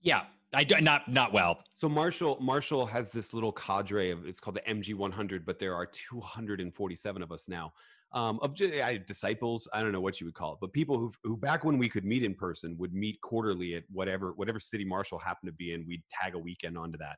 Yeah, 0.00 0.22
I 0.52 0.64
do 0.64 0.80
not 0.80 1.08
not 1.08 1.32
well. 1.32 1.58
So 1.74 1.88
Marshall 1.88 2.38
Marshall 2.40 2.86
has 2.86 3.10
this 3.10 3.34
little 3.34 3.52
cadre 3.52 4.10
of 4.10 4.26
it's 4.26 4.40
called 4.40 4.56
the 4.56 4.60
MG 4.60 4.94
100, 4.94 5.44
but 5.44 5.58
there 5.58 5.74
are 5.74 5.86
247 5.86 7.22
of 7.22 7.32
us 7.32 7.48
now. 7.48 7.72
Um, 8.14 8.38
of 8.42 8.54
I, 8.62 9.02
disciples. 9.04 9.68
I 9.72 9.82
don't 9.82 9.90
know 9.90 10.00
what 10.00 10.20
you 10.20 10.26
would 10.26 10.34
call 10.34 10.52
it, 10.52 10.58
but 10.60 10.72
people 10.72 10.98
who 10.98 11.12
who 11.24 11.36
back 11.36 11.64
when 11.64 11.78
we 11.78 11.88
could 11.88 12.04
meet 12.04 12.22
in 12.22 12.34
person 12.34 12.76
would 12.78 12.94
meet 12.94 13.20
quarterly 13.20 13.74
at 13.74 13.82
whatever 13.90 14.32
whatever 14.32 14.60
city 14.60 14.84
Marshall 14.84 15.18
happened 15.18 15.48
to 15.48 15.52
be 15.52 15.72
in. 15.72 15.84
We'd 15.86 16.04
tag 16.10 16.34
a 16.34 16.38
weekend 16.38 16.78
onto 16.78 16.96
that 16.98 17.16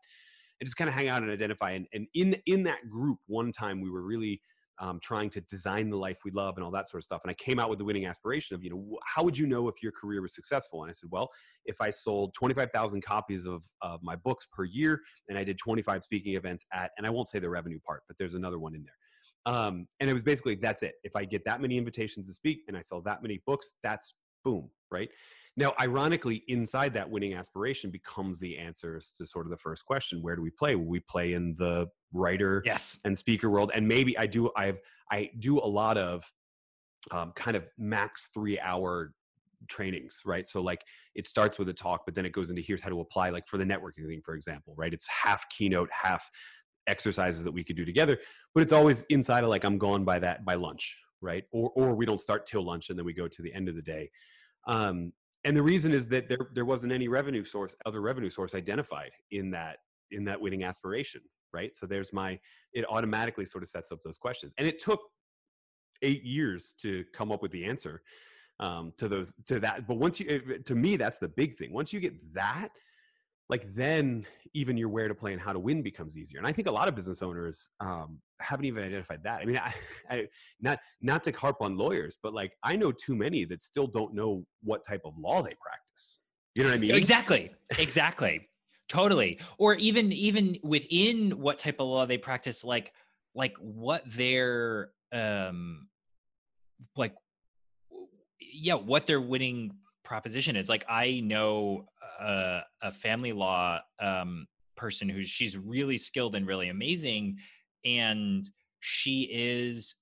and 0.58 0.66
just 0.66 0.76
kind 0.76 0.88
of 0.88 0.94
hang 0.94 1.08
out 1.08 1.22
and 1.22 1.30
identify. 1.30 1.72
And, 1.72 1.86
and 1.92 2.06
in 2.14 2.36
in 2.46 2.62
that 2.62 2.88
group, 2.88 3.18
one 3.26 3.52
time 3.52 3.82
we 3.82 3.90
were 3.90 4.02
really 4.02 4.40
um, 4.78 5.00
trying 5.02 5.30
to 5.30 5.40
design 5.42 5.90
the 5.90 5.96
life 5.96 6.18
we 6.24 6.30
love 6.30 6.56
and 6.56 6.64
all 6.64 6.70
that 6.70 6.88
sort 6.88 7.00
of 7.00 7.04
stuff. 7.04 7.22
And 7.24 7.30
I 7.30 7.34
came 7.34 7.58
out 7.58 7.70
with 7.70 7.78
the 7.78 7.84
winning 7.84 8.06
aspiration 8.06 8.54
of, 8.54 8.62
you 8.62 8.70
know, 8.70 8.98
how 9.04 9.22
would 9.22 9.38
you 9.38 9.46
know 9.46 9.68
if 9.68 9.82
your 9.82 9.92
career 9.92 10.20
was 10.20 10.34
successful? 10.34 10.82
And 10.82 10.90
I 10.90 10.92
said, 10.92 11.08
well, 11.10 11.30
if 11.64 11.80
I 11.80 11.90
sold 11.90 12.34
25,000 12.34 13.02
copies 13.02 13.46
of, 13.46 13.64
of 13.80 14.00
my 14.02 14.16
books 14.16 14.46
per 14.52 14.64
year 14.64 15.00
and 15.28 15.38
I 15.38 15.44
did 15.44 15.58
25 15.58 16.04
speaking 16.04 16.34
events 16.34 16.66
at, 16.72 16.90
and 16.98 17.06
I 17.06 17.10
won't 17.10 17.28
say 17.28 17.38
the 17.38 17.48
revenue 17.48 17.80
part, 17.86 18.02
but 18.06 18.18
there's 18.18 18.34
another 18.34 18.58
one 18.58 18.74
in 18.74 18.84
there. 18.84 18.94
Um, 19.46 19.86
and 20.00 20.10
it 20.10 20.12
was 20.12 20.24
basically 20.24 20.56
that's 20.56 20.82
it. 20.82 20.96
If 21.04 21.16
I 21.16 21.24
get 21.24 21.44
that 21.44 21.60
many 21.60 21.78
invitations 21.78 22.26
to 22.26 22.34
speak 22.34 22.64
and 22.68 22.76
I 22.76 22.80
sell 22.80 23.00
that 23.02 23.22
many 23.22 23.40
books, 23.46 23.74
that's 23.82 24.12
boom, 24.44 24.70
right? 24.90 25.08
Now, 25.56 25.72
ironically, 25.80 26.42
inside 26.48 26.92
that 26.94 27.08
winning 27.08 27.32
aspiration 27.32 27.90
becomes 27.90 28.38
the 28.40 28.58
answers 28.58 29.14
to 29.16 29.24
sort 29.24 29.46
of 29.46 29.50
the 29.50 29.56
first 29.56 29.86
question: 29.86 30.20
Where 30.20 30.36
do 30.36 30.42
we 30.42 30.50
play? 30.50 30.74
Will 30.74 30.84
we 30.84 31.00
play 31.00 31.32
in 31.32 31.54
the 31.58 31.86
writer 32.12 32.62
yes. 32.66 32.98
and 33.04 33.16
speaker 33.16 33.48
world? 33.48 33.70
And 33.74 33.88
maybe 33.88 34.18
I 34.18 34.26
do. 34.26 34.50
I've 34.56 34.80
I 35.10 35.30
do 35.38 35.58
a 35.58 35.66
lot 35.66 35.96
of 35.96 36.30
um, 37.10 37.32
kind 37.32 37.56
of 37.56 37.64
max 37.78 38.28
three 38.34 38.58
hour 38.60 39.12
trainings, 39.68 40.20
right? 40.24 40.46
So 40.46 40.60
like 40.60 40.82
it 41.14 41.26
starts 41.26 41.58
with 41.58 41.68
a 41.68 41.72
talk, 41.72 42.02
but 42.04 42.14
then 42.14 42.26
it 42.26 42.32
goes 42.32 42.50
into 42.50 42.62
here's 42.62 42.82
how 42.82 42.90
to 42.90 43.00
apply, 43.00 43.30
like 43.30 43.46
for 43.46 43.58
the 43.58 43.64
networking 43.64 44.06
thing, 44.06 44.20
for 44.24 44.34
example, 44.34 44.74
right? 44.76 44.92
It's 44.92 45.06
half 45.06 45.48
keynote, 45.48 45.88
half 45.90 46.30
exercises 46.86 47.44
that 47.44 47.52
we 47.52 47.64
could 47.64 47.76
do 47.76 47.84
together, 47.84 48.18
but 48.54 48.62
it's 48.62 48.72
always 48.72 49.02
inside 49.04 49.44
of 49.44 49.50
like 49.50 49.64
I'm 49.64 49.78
gone 49.78 50.04
by 50.04 50.18
that 50.20 50.44
by 50.44 50.54
lunch, 50.54 50.96
right? 51.20 51.44
Or 51.52 51.70
or 51.74 51.94
we 51.94 52.06
don't 52.06 52.20
start 52.20 52.46
till 52.46 52.64
lunch 52.64 52.90
and 52.90 52.98
then 52.98 53.06
we 53.06 53.12
go 53.12 53.28
to 53.28 53.42
the 53.42 53.52
end 53.52 53.68
of 53.68 53.76
the 53.76 53.82
day. 53.82 54.10
Um, 54.66 55.12
and 55.46 55.56
the 55.56 55.62
reason 55.62 55.92
is 55.94 56.08
that 56.08 56.28
there 56.28 56.48
there 56.52 56.64
wasn't 56.64 56.92
any 56.92 57.08
revenue 57.08 57.44
source 57.44 57.74
other 57.86 58.02
revenue 58.02 58.28
source 58.28 58.54
identified 58.54 59.12
in 59.30 59.50
that 59.52 59.78
in 60.10 60.24
that 60.24 60.40
winning 60.40 60.64
aspiration 60.64 61.22
right 61.52 61.74
so 61.74 61.86
there's 61.86 62.12
my 62.12 62.38
it 62.72 62.84
automatically 62.90 63.46
sort 63.46 63.62
of 63.62 63.68
sets 63.68 63.92
up 63.92 64.00
those 64.04 64.18
questions 64.18 64.52
and 64.58 64.66
it 64.66 64.78
took 64.78 65.00
eight 66.02 66.24
years 66.24 66.74
to 66.80 67.04
come 67.14 67.32
up 67.32 67.40
with 67.40 67.52
the 67.52 67.64
answer 67.64 68.02
um, 68.58 68.92
to 68.98 69.08
those 69.08 69.34
to 69.46 69.60
that 69.60 69.86
but 69.86 69.96
once 69.96 70.18
you 70.18 70.60
to 70.64 70.74
me 70.74 70.96
that's 70.96 71.18
the 71.18 71.28
big 71.28 71.54
thing 71.54 71.72
once 71.72 71.92
you 71.92 72.00
get 72.00 72.34
that 72.34 72.68
like 73.48 73.74
then 73.74 74.26
even 74.54 74.76
your 74.76 74.88
where 74.88 75.08
to 75.08 75.14
play 75.14 75.32
and 75.32 75.40
how 75.40 75.52
to 75.52 75.58
win 75.58 75.82
becomes 75.82 76.16
easier 76.16 76.38
and 76.38 76.46
i 76.46 76.52
think 76.52 76.66
a 76.66 76.70
lot 76.70 76.88
of 76.88 76.94
business 76.94 77.22
owners 77.22 77.68
um, 77.80 78.20
haven't 78.40 78.64
even 78.66 78.82
identified 78.82 79.22
that. 79.24 79.40
I 79.40 79.44
mean 79.44 79.56
I, 79.64 79.74
I, 80.10 80.26
not 80.60 80.78
not 81.00 81.22
to 81.24 81.32
harp 81.32 81.56
on 81.60 81.76
lawyers 81.76 82.16
but 82.22 82.34
like 82.34 82.52
i 82.62 82.76
know 82.76 82.92
too 82.92 83.14
many 83.14 83.44
that 83.46 83.62
still 83.62 83.86
don't 83.86 84.14
know 84.14 84.44
what 84.62 84.84
type 84.86 85.02
of 85.04 85.14
law 85.18 85.42
they 85.42 85.54
practice. 85.60 86.20
You 86.54 86.62
know 86.62 86.70
what 86.70 86.76
i 86.76 86.78
mean? 86.78 86.94
Exactly 86.94 87.52
exactly. 87.78 88.48
Totally 88.88 89.40
or 89.58 89.74
even 89.74 90.12
even 90.12 90.58
within 90.62 91.32
what 91.32 91.58
type 91.58 91.76
of 91.80 91.86
law 91.88 92.06
they 92.06 92.18
practice 92.18 92.64
like 92.64 92.92
like 93.34 93.56
what 93.58 94.02
their 94.06 94.90
um 95.12 95.88
like 96.96 97.14
yeah 98.40 98.74
what 98.74 99.06
their 99.06 99.20
winning 99.20 99.72
proposition 100.04 100.56
is. 100.56 100.68
Like 100.68 100.84
i 100.88 101.20
know 101.20 101.86
a, 102.20 102.60
a 102.82 102.90
family 102.90 103.32
law 103.32 103.80
um, 104.00 104.46
person 104.76 105.08
who's 105.08 105.28
she's 105.28 105.56
really 105.56 105.98
skilled 105.98 106.34
and 106.34 106.46
really 106.46 106.68
amazing, 106.68 107.38
and 107.84 108.44
she 108.80 109.28
is 109.32 109.96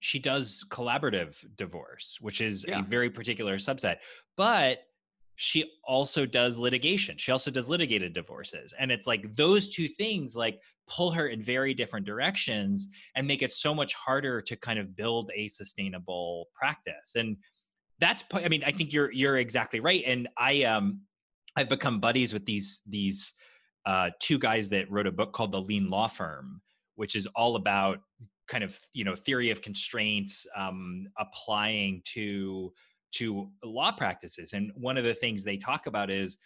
she 0.00 0.18
does 0.18 0.64
collaborative 0.70 1.44
divorce, 1.56 2.18
which 2.20 2.40
is 2.40 2.64
yeah. 2.66 2.80
a 2.80 2.82
very 2.82 3.10
particular 3.10 3.56
subset, 3.56 3.96
but 4.36 4.80
she 5.42 5.72
also 5.84 6.26
does 6.26 6.58
litigation. 6.58 7.16
She 7.16 7.32
also 7.32 7.50
does 7.50 7.66
litigated 7.66 8.12
divorces. 8.12 8.74
And 8.78 8.92
it's 8.92 9.06
like 9.06 9.32
those 9.36 9.70
two 9.70 9.88
things 9.88 10.36
like 10.36 10.60
pull 10.86 11.10
her 11.12 11.28
in 11.28 11.40
very 11.40 11.72
different 11.72 12.04
directions 12.04 12.88
and 13.14 13.26
make 13.26 13.40
it 13.40 13.50
so 13.50 13.74
much 13.74 13.94
harder 13.94 14.42
to 14.42 14.56
kind 14.56 14.78
of 14.78 14.94
build 14.94 15.30
a 15.34 15.48
sustainable 15.48 16.48
practice. 16.54 17.14
And 17.16 17.38
that's 18.00 18.22
I 18.34 18.48
mean, 18.48 18.62
I 18.64 18.70
think 18.70 18.92
you're 18.92 19.10
you're 19.12 19.38
exactly 19.38 19.80
right. 19.80 20.02
And 20.06 20.28
I 20.36 20.64
um 20.64 21.00
I've 21.56 21.68
become 21.68 22.00
buddies 22.00 22.32
with 22.32 22.46
these 22.46 22.82
these 22.86 23.34
uh, 23.86 24.10
two 24.20 24.38
guys 24.38 24.68
that 24.70 24.90
wrote 24.90 25.06
a 25.06 25.12
book 25.12 25.32
called 25.32 25.52
The 25.52 25.60
Lean 25.60 25.88
Law 25.88 26.06
Firm, 26.06 26.60
which 26.96 27.16
is 27.16 27.26
all 27.28 27.56
about 27.56 28.00
kind 28.48 28.64
of 28.64 28.78
you 28.92 29.04
know 29.04 29.14
theory 29.14 29.50
of 29.50 29.62
constraints 29.62 30.46
um, 30.56 31.06
applying 31.18 32.02
to 32.14 32.72
to 33.12 33.50
law 33.64 33.90
practices. 33.92 34.52
And 34.52 34.70
one 34.74 34.96
of 34.96 35.04
the 35.04 35.14
things 35.14 35.42
they 35.42 35.56
talk 35.56 35.86
about 35.86 36.10
is 36.10 36.38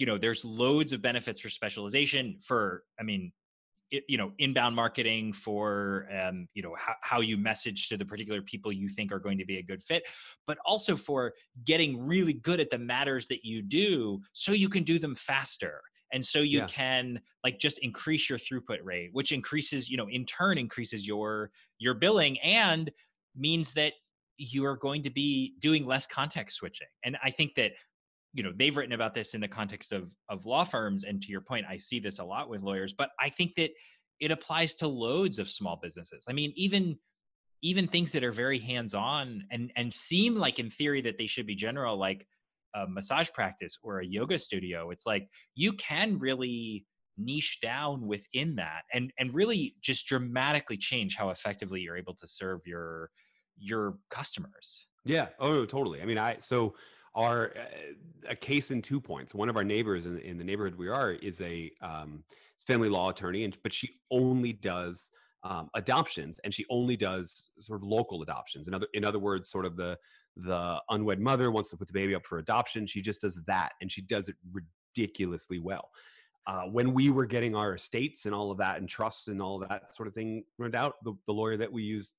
you 0.00 0.06
know 0.06 0.18
there's 0.18 0.44
loads 0.44 0.92
of 0.92 1.02
benefits 1.02 1.40
for 1.40 1.50
specialization 1.50 2.38
for 2.42 2.84
i 2.98 3.02
mean 3.02 3.30
you 3.90 4.16
know 4.16 4.32
inbound 4.38 4.74
marketing 4.74 5.32
for 5.32 6.06
um, 6.16 6.48
you 6.54 6.62
know 6.62 6.74
how, 6.78 6.94
how 7.02 7.20
you 7.20 7.36
message 7.36 7.88
to 7.88 7.96
the 7.96 8.04
particular 8.04 8.40
people 8.42 8.70
you 8.70 8.88
think 8.88 9.12
are 9.12 9.18
going 9.18 9.38
to 9.38 9.44
be 9.44 9.58
a 9.58 9.62
good 9.62 9.82
fit 9.82 10.02
but 10.46 10.58
also 10.64 10.96
for 10.96 11.32
getting 11.64 12.06
really 12.06 12.34
good 12.34 12.60
at 12.60 12.70
the 12.70 12.78
matters 12.78 13.26
that 13.28 13.44
you 13.44 13.62
do 13.62 14.20
so 14.32 14.52
you 14.52 14.68
can 14.68 14.82
do 14.82 14.98
them 14.98 15.14
faster 15.14 15.80
and 16.12 16.24
so 16.24 16.40
you 16.40 16.60
yeah. 16.60 16.66
can 16.66 17.20
like 17.44 17.58
just 17.58 17.78
increase 17.80 18.28
your 18.28 18.38
throughput 18.38 18.78
rate 18.82 19.10
which 19.12 19.32
increases 19.32 19.88
you 19.88 19.96
know 19.96 20.08
in 20.08 20.24
turn 20.24 20.58
increases 20.58 21.06
your 21.06 21.50
your 21.78 21.94
billing 21.94 22.38
and 22.40 22.90
means 23.36 23.72
that 23.74 23.94
you 24.36 24.64
are 24.64 24.76
going 24.76 25.02
to 25.02 25.10
be 25.10 25.54
doing 25.60 25.84
less 25.84 26.06
context 26.06 26.56
switching 26.56 26.88
and 27.04 27.16
i 27.24 27.30
think 27.30 27.54
that 27.54 27.72
you 28.32 28.42
know 28.42 28.52
they've 28.54 28.76
written 28.76 28.92
about 28.92 29.14
this 29.14 29.34
in 29.34 29.40
the 29.40 29.48
context 29.48 29.92
of 29.92 30.14
of 30.28 30.46
law 30.46 30.64
firms 30.64 31.04
and 31.04 31.20
to 31.20 31.28
your 31.32 31.40
point 31.40 31.66
i 31.68 31.76
see 31.76 31.98
this 31.98 32.20
a 32.20 32.24
lot 32.24 32.48
with 32.48 32.62
lawyers 32.62 32.92
but 32.92 33.10
i 33.20 33.28
think 33.28 33.54
that 33.56 33.70
it 34.20 34.30
applies 34.30 34.74
to 34.76 34.86
loads 34.86 35.38
of 35.38 35.48
small 35.48 35.78
businesses. 35.82 36.26
I 36.28 36.32
mean 36.32 36.52
even 36.54 36.98
even 37.62 37.86
things 37.88 38.12
that 38.12 38.24
are 38.24 38.32
very 38.32 38.58
hands 38.58 38.94
on 38.94 39.44
and 39.50 39.72
and 39.76 39.92
seem 39.92 40.36
like 40.36 40.58
in 40.58 40.70
theory 40.70 41.00
that 41.02 41.18
they 41.18 41.26
should 41.26 41.46
be 41.46 41.54
general 41.54 41.96
like 41.96 42.26
a 42.74 42.86
massage 42.86 43.30
practice 43.32 43.76
or 43.82 43.98
a 43.98 44.06
yoga 44.06 44.38
studio 44.38 44.90
it's 44.90 45.04
like 45.04 45.26
you 45.56 45.72
can 45.72 46.18
really 46.18 46.86
niche 47.18 47.58
down 47.60 48.06
within 48.06 48.54
that 48.56 48.82
and 48.94 49.12
and 49.18 49.34
really 49.34 49.74
just 49.82 50.06
dramatically 50.06 50.76
change 50.76 51.16
how 51.16 51.30
effectively 51.30 51.80
you're 51.80 51.96
able 51.96 52.14
to 52.14 52.26
serve 52.26 52.60
your 52.64 53.10
your 53.58 53.98
customers. 54.08 54.86
Yeah. 55.04 55.28
Oh 55.38 55.66
totally. 55.66 56.00
I 56.00 56.06
mean 56.06 56.18
i 56.18 56.36
so 56.38 56.74
are 57.14 57.52
uh, 57.56 57.92
a 58.28 58.36
case 58.36 58.70
in 58.70 58.82
two 58.82 59.00
points. 59.00 59.34
One 59.34 59.48
of 59.48 59.56
our 59.56 59.64
neighbors 59.64 60.06
in, 60.06 60.18
in 60.20 60.38
the 60.38 60.44
neighborhood 60.44 60.76
we 60.76 60.88
are 60.88 61.12
is 61.12 61.40
a 61.40 61.70
um, 61.80 62.24
family 62.58 62.88
law 62.88 63.10
attorney, 63.10 63.44
and 63.44 63.56
but 63.62 63.72
she 63.72 63.90
only 64.10 64.52
does 64.52 65.10
um, 65.42 65.70
adoptions, 65.74 66.38
and 66.44 66.52
she 66.52 66.64
only 66.68 66.96
does 66.96 67.50
sort 67.58 67.80
of 67.80 67.82
local 67.82 68.22
adoptions. 68.22 68.68
In 68.68 68.74
other 68.74 68.86
in 68.94 69.04
other 69.04 69.18
words, 69.18 69.48
sort 69.48 69.66
of 69.66 69.76
the 69.76 69.98
the 70.36 70.80
unwed 70.90 71.20
mother 71.20 71.50
wants 71.50 71.70
to 71.70 71.76
put 71.76 71.86
the 71.86 71.92
baby 71.92 72.14
up 72.14 72.26
for 72.26 72.38
adoption. 72.38 72.86
She 72.86 73.02
just 73.02 73.20
does 73.20 73.42
that, 73.46 73.72
and 73.80 73.90
she 73.90 74.02
does 74.02 74.28
it 74.28 74.36
ridiculously 74.52 75.58
well. 75.58 75.90
Uh, 76.46 76.62
when 76.62 76.94
we 76.94 77.10
were 77.10 77.26
getting 77.26 77.54
our 77.54 77.74
estates 77.74 78.26
and 78.26 78.34
all 78.34 78.50
of 78.50 78.58
that, 78.58 78.78
and 78.78 78.88
trusts 78.88 79.28
and 79.28 79.42
all 79.42 79.58
that 79.58 79.94
sort 79.94 80.06
of 80.06 80.14
thing 80.14 80.44
run 80.58 80.74
out, 80.74 80.94
the, 81.04 81.12
the 81.26 81.32
lawyer 81.32 81.56
that 81.56 81.72
we 81.72 81.82
use 81.82 82.14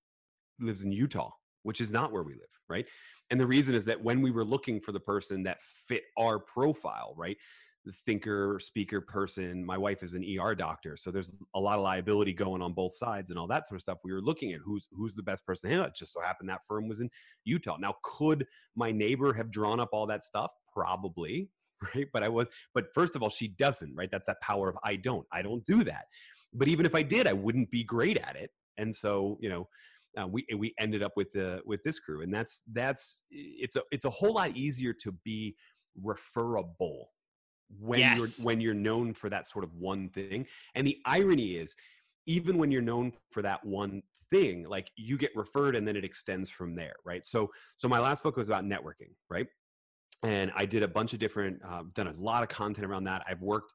lives 0.60 0.84
in 0.84 0.92
Utah, 0.92 1.32
which 1.64 1.82
is 1.82 1.92
not 1.92 2.12
where 2.12 2.24
we 2.24 2.34
live, 2.34 2.60
right? 2.70 2.86
And 3.32 3.40
the 3.40 3.48
reason 3.48 3.74
is 3.74 3.86
that 3.86 4.04
when 4.04 4.22
we 4.22 4.30
were 4.30 4.44
looking 4.44 4.82
for 4.82 4.92
the 4.92 5.00
person 5.00 5.44
that 5.44 5.62
fit 5.62 6.04
our 6.20 6.38
profile, 6.38 7.14
right? 7.16 7.38
The 7.86 7.94
thinker, 7.94 8.60
speaker 8.60 9.02
person, 9.02 9.66
my 9.66 9.78
wife 9.78 10.04
is 10.04 10.14
an 10.14 10.24
ER 10.24 10.54
doctor. 10.54 10.96
So 10.98 11.10
there's 11.10 11.34
a 11.56 11.60
lot 11.60 11.78
of 11.78 11.84
liability 11.84 12.34
going 12.34 12.62
on 12.62 12.74
both 12.74 12.94
sides 12.94 13.32
and 13.32 13.40
all 13.40 13.48
that 13.48 13.68
sort 13.68 13.78
of 13.78 13.82
stuff. 13.82 14.00
We 14.04 14.14
were 14.14 14.22
looking 14.22 14.52
at 14.52 14.60
who's 14.64 14.88
who's 14.92 15.16
the 15.16 15.24
best 15.24 15.46
person 15.48 15.70
to 15.70 15.76
handle 15.76 15.88
it. 15.88 15.96
Just 15.96 16.14
so 16.14 16.22
happened 16.22 16.50
that 16.50 16.68
firm 16.68 16.88
was 16.88 17.00
in 17.00 17.10
Utah. 17.46 17.78
Now, 17.78 17.96
could 18.04 18.46
my 18.76 18.92
neighbor 18.92 19.34
have 19.34 19.50
drawn 19.50 19.80
up 19.80 19.90
all 19.94 20.06
that 20.08 20.24
stuff? 20.24 20.52
Probably, 20.72 21.50
right? 21.96 22.08
But 22.14 22.22
I 22.22 22.30
was, 22.30 22.48
but 22.76 22.94
first 22.94 23.16
of 23.16 23.24
all, 23.24 23.30
she 23.30 23.48
doesn't, 23.48 23.96
right? 23.96 24.10
That's 24.12 24.28
that 24.28 24.42
power 24.42 24.70
of 24.70 24.78
I 24.84 24.98
don't. 24.98 25.26
I 25.32 25.42
don't 25.42 25.66
do 25.66 25.84
that. 25.86 26.06
But 26.54 26.68
even 26.68 26.86
if 26.86 26.94
I 26.94 27.02
did, 27.02 27.26
I 27.26 27.34
wouldn't 27.34 27.72
be 27.72 27.84
great 27.84 28.18
at 28.18 28.36
it. 28.36 28.52
And 28.78 28.94
so, 28.94 29.38
you 29.42 29.50
know, 29.50 29.68
uh, 30.20 30.28
we 30.28 30.46
we 30.58 30.74
ended 30.80 31.04
up 31.04 31.14
with 31.16 31.32
the 31.32 31.62
with 31.66 31.84
this 31.84 32.00
crew, 32.00 32.22
and 32.22 32.34
that's 32.34 32.64
that's 32.72 33.22
it's 33.30 33.76
a 33.76 33.82
it's 33.92 34.06
a 34.06 34.10
whole 34.10 34.34
lot 34.34 34.56
easier 34.56 34.94
to 34.94 35.12
be 35.24 35.56
referable 36.02 37.12
when 37.80 38.00
yes. 38.00 38.18
you're 38.18 38.46
when 38.46 38.62
you're 38.62 38.74
known 38.74 39.14
for 39.14 39.30
that 39.30 39.48
sort 39.48 39.64
of 39.64 39.74
one 39.74 40.10
thing. 40.10 40.46
And 40.76 40.86
the 40.86 41.00
irony 41.06 41.56
is, 41.56 41.76
even 42.26 42.58
when 42.58 42.72
you're 42.72 42.82
known 42.82 43.14
for 43.32 43.42
that 43.42 43.66
one 43.66 44.04
thing, 44.30 44.68
like 44.68 44.92
you 44.96 45.18
get 45.18 45.32
referred, 45.36 45.76
and 45.76 45.88
then 45.88 45.96
it 45.96 46.06
extends 46.06 46.50
from 46.50 46.76
there, 46.76 46.96
right? 47.06 47.26
So 47.26 47.52
so 47.78 47.88
my 47.88 48.00
last 48.00 48.24
book 48.24 48.38
was 48.38 48.50
about 48.50 48.66
networking, 48.66 49.14
right? 49.30 49.48
And 50.24 50.52
I 50.56 50.66
did 50.66 50.84
a 50.84 50.88
bunch 50.88 51.14
of 51.14 51.20
different, 51.20 51.62
uh, 51.66 51.84
done 51.96 52.08
a 52.08 52.14
lot 52.14 52.44
of 52.44 52.50
content 52.50 52.86
around 52.86 53.06
that. 53.06 53.24
I've 53.28 53.42
worked 53.42 53.74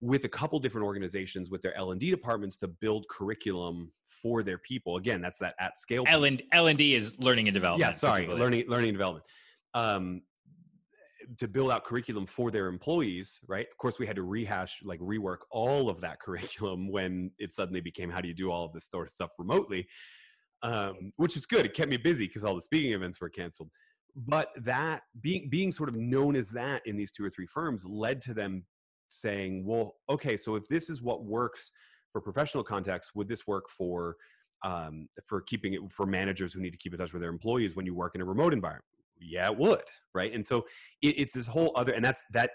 with 0.00 0.24
a 0.24 0.28
couple 0.28 0.58
different 0.58 0.86
organizations 0.86 1.50
with 1.50 1.62
their 1.62 1.76
L&D 1.76 2.10
departments 2.10 2.56
to 2.58 2.68
build 2.68 3.06
curriculum 3.08 3.92
for 4.08 4.42
their 4.42 4.58
people. 4.58 4.96
Again, 4.96 5.20
that's 5.20 5.38
that 5.38 5.54
at 5.58 5.78
scale. 5.78 6.04
L 6.08 6.24
and 6.24 6.42
L 6.52 6.66
and 6.66 6.78
D 6.78 6.94
is 6.94 7.18
learning 7.18 7.48
and 7.48 7.54
development. 7.54 7.88
Yeah, 7.88 7.96
sorry, 7.96 8.26
learning 8.26 8.64
learning 8.68 8.90
and 8.90 8.98
development. 8.98 9.24
Um, 9.74 10.22
to 11.38 11.48
build 11.48 11.70
out 11.70 11.84
curriculum 11.84 12.26
for 12.26 12.50
their 12.50 12.68
employees, 12.68 13.40
right? 13.48 13.66
Of 13.70 13.76
course, 13.78 13.98
we 13.98 14.06
had 14.06 14.16
to 14.16 14.22
rehash, 14.22 14.80
like 14.84 15.00
rework 15.00 15.38
all 15.50 15.88
of 15.88 16.00
that 16.02 16.20
curriculum 16.24 16.90
when 16.90 17.30
it 17.38 17.52
suddenly 17.52 17.80
became 17.80 18.10
how 18.10 18.20
do 18.20 18.28
you 18.28 18.34
do 18.34 18.50
all 18.50 18.64
of 18.64 18.72
this 18.72 18.88
sort 18.88 19.06
of 19.06 19.12
stuff 19.12 19.30
remotely, 19.38 19.86
um, 20.62 21.12
which 21.16 21.36
is 21.36 21.46
good. 21.46 21.66
It 21.66 21.74
kept 21.74 21.90
me 21.90 21.96
busy 21.96 22.26
because 22.26 22.44
all 22.44 22.54
the 22.54 22.62
speaking 22.62 22.92
events 22.92 23.20
were 23.20 23.28
canceled. 23.28 23.70
But 24.14 24.48
that 24.62 25.02
being 25.20 25.48
being 25.50 25.72
sort 25.72 25.88
of 25.88 25.96
known 25.96 26.36
as 26.36 26.50
that 26.50 26.86
in 26.86 26.96
these 26.96 27.12
two 27.12 27.24
or 27.24 27.30
three 27.30 27.46
firms 27.46 27.84
led 27.84 28.22
to 28.22 28.34
them 28.34 28.64
saying, 29.08 29.64
well, 29.64 29.96
okay, 30.08 30.36
so 30.36 30.54
if 30.54 30.68
this 30.68 30.90
is 30.90 31.02
what 31.02 31.24
works 31.24 31.70
for 32.12 32.20
professional 32.20 32.64
context, 32.64 33.12
would 33.14 33.28
this 33.28 33.46
work 33.46 33.68
for 33.68 34.16
um, 34.62 35.08
for 35.24 35.42
keeping 35.42 35.74
it 35.74 35.80
for 35.92 36.06
managers 36.06 36.52
who 36.52 36.60
need 36.60 36.70
to 36.70 36.78
keep 36.78 36.92
in 36.92 36.98
touch 36.98 37.12
with 37.12 37.20
their 37.20 37.30
employees 37.30 37.76
when 37.76 37.84
you 37.84 37.94
work 37.94 38.14
in 38.14 38.20
a 38.20 38.24
remote 38.24 38.52
environment? 38.52 38.84
Yeah, 39.20 39.50
it 39.50 39.56
would, 39.58 39.82
right? 40.14 40.32
And 40.32 40.44
so 40.44 40.66
it, 41.02 41.18
it's 41.18 41.34
this 41.34 41.46
whole 41.46 41.72
other, 41.76 41.92
and 41.92 42.04
that's 42.04 42.24
that 42.32 42.50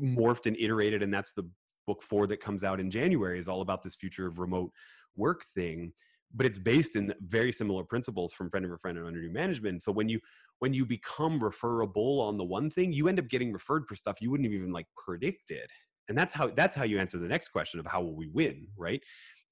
morphed 0.00 0.46
and 0.46 0.56
iterated, 0.56 1.02
and 1.02 1.14
that's 1.14 1.32
the 1.32 1.48
book 1.86 2.02
four 2.02 2.26
that 2.26 2.40
comes 2.40 2.64
out 2.64 2.80
in 2.80 2.90
January 2.90 3.38
is 3.38 3.48
all 3.48 3.60
about 3.60 3.82
this 3.82 3.94
future 3.94 4.26
of 4.26 4.38
remote 4.38 4.72
work 5.16 5.44
thing 5.44 5.92
but 6.34 6.46
it's 6.46 6.58
based 6.58 6.96
in 6.96 7.14
very 7.20 7.52
similar 7.52 7.84
principles 7.84 8.32
from 8.32 8.50
friend 8.50 8.66
of 8.66 8.72
a 8.72 8.78
friend 8.78 8.98
and 8.98 9.06
under 9.06 9.20
new 9.20 9.30
management. 9.30 9.82
So 9.82 9.92
when 9.92 10.08
you 10.08 10.20
when 10.58 10.74
you 10.74 10.84
become 10.84 11.42
referable 11.42 12.20
on 12.20 12.38
the 12.38 12.44
one 12.44 12.70
thing, 12.70 12.92
you 12.92 13.08
end 13.08 13.18
up 13.18 13.28
getting 13.28 13.52
referred 13.52 13.86
for 13.86 13.94
stuff 13.94 14.20
you 14.20 14.30
wouldn't 14.30 14.46
have 14.50 14.54
even 14.54 14.72
like 14.72 14.86
predicted. 14.96 15.70
And 16.08 16.16
that's 16.16 16.32
how 16.32 16.48
that's 16.48 16.74
how 16.74 16.84
you 16.84 16.98
answer 16.98 17.18
the 17.18 17.28
next 17.28 17.48
question 17.48 17.80
of 17.80 17.86
how 17.86 18.02
will 18.02 18.16
we 18.16 18.28
win, 18.28 18.68
right? 18.76 19.02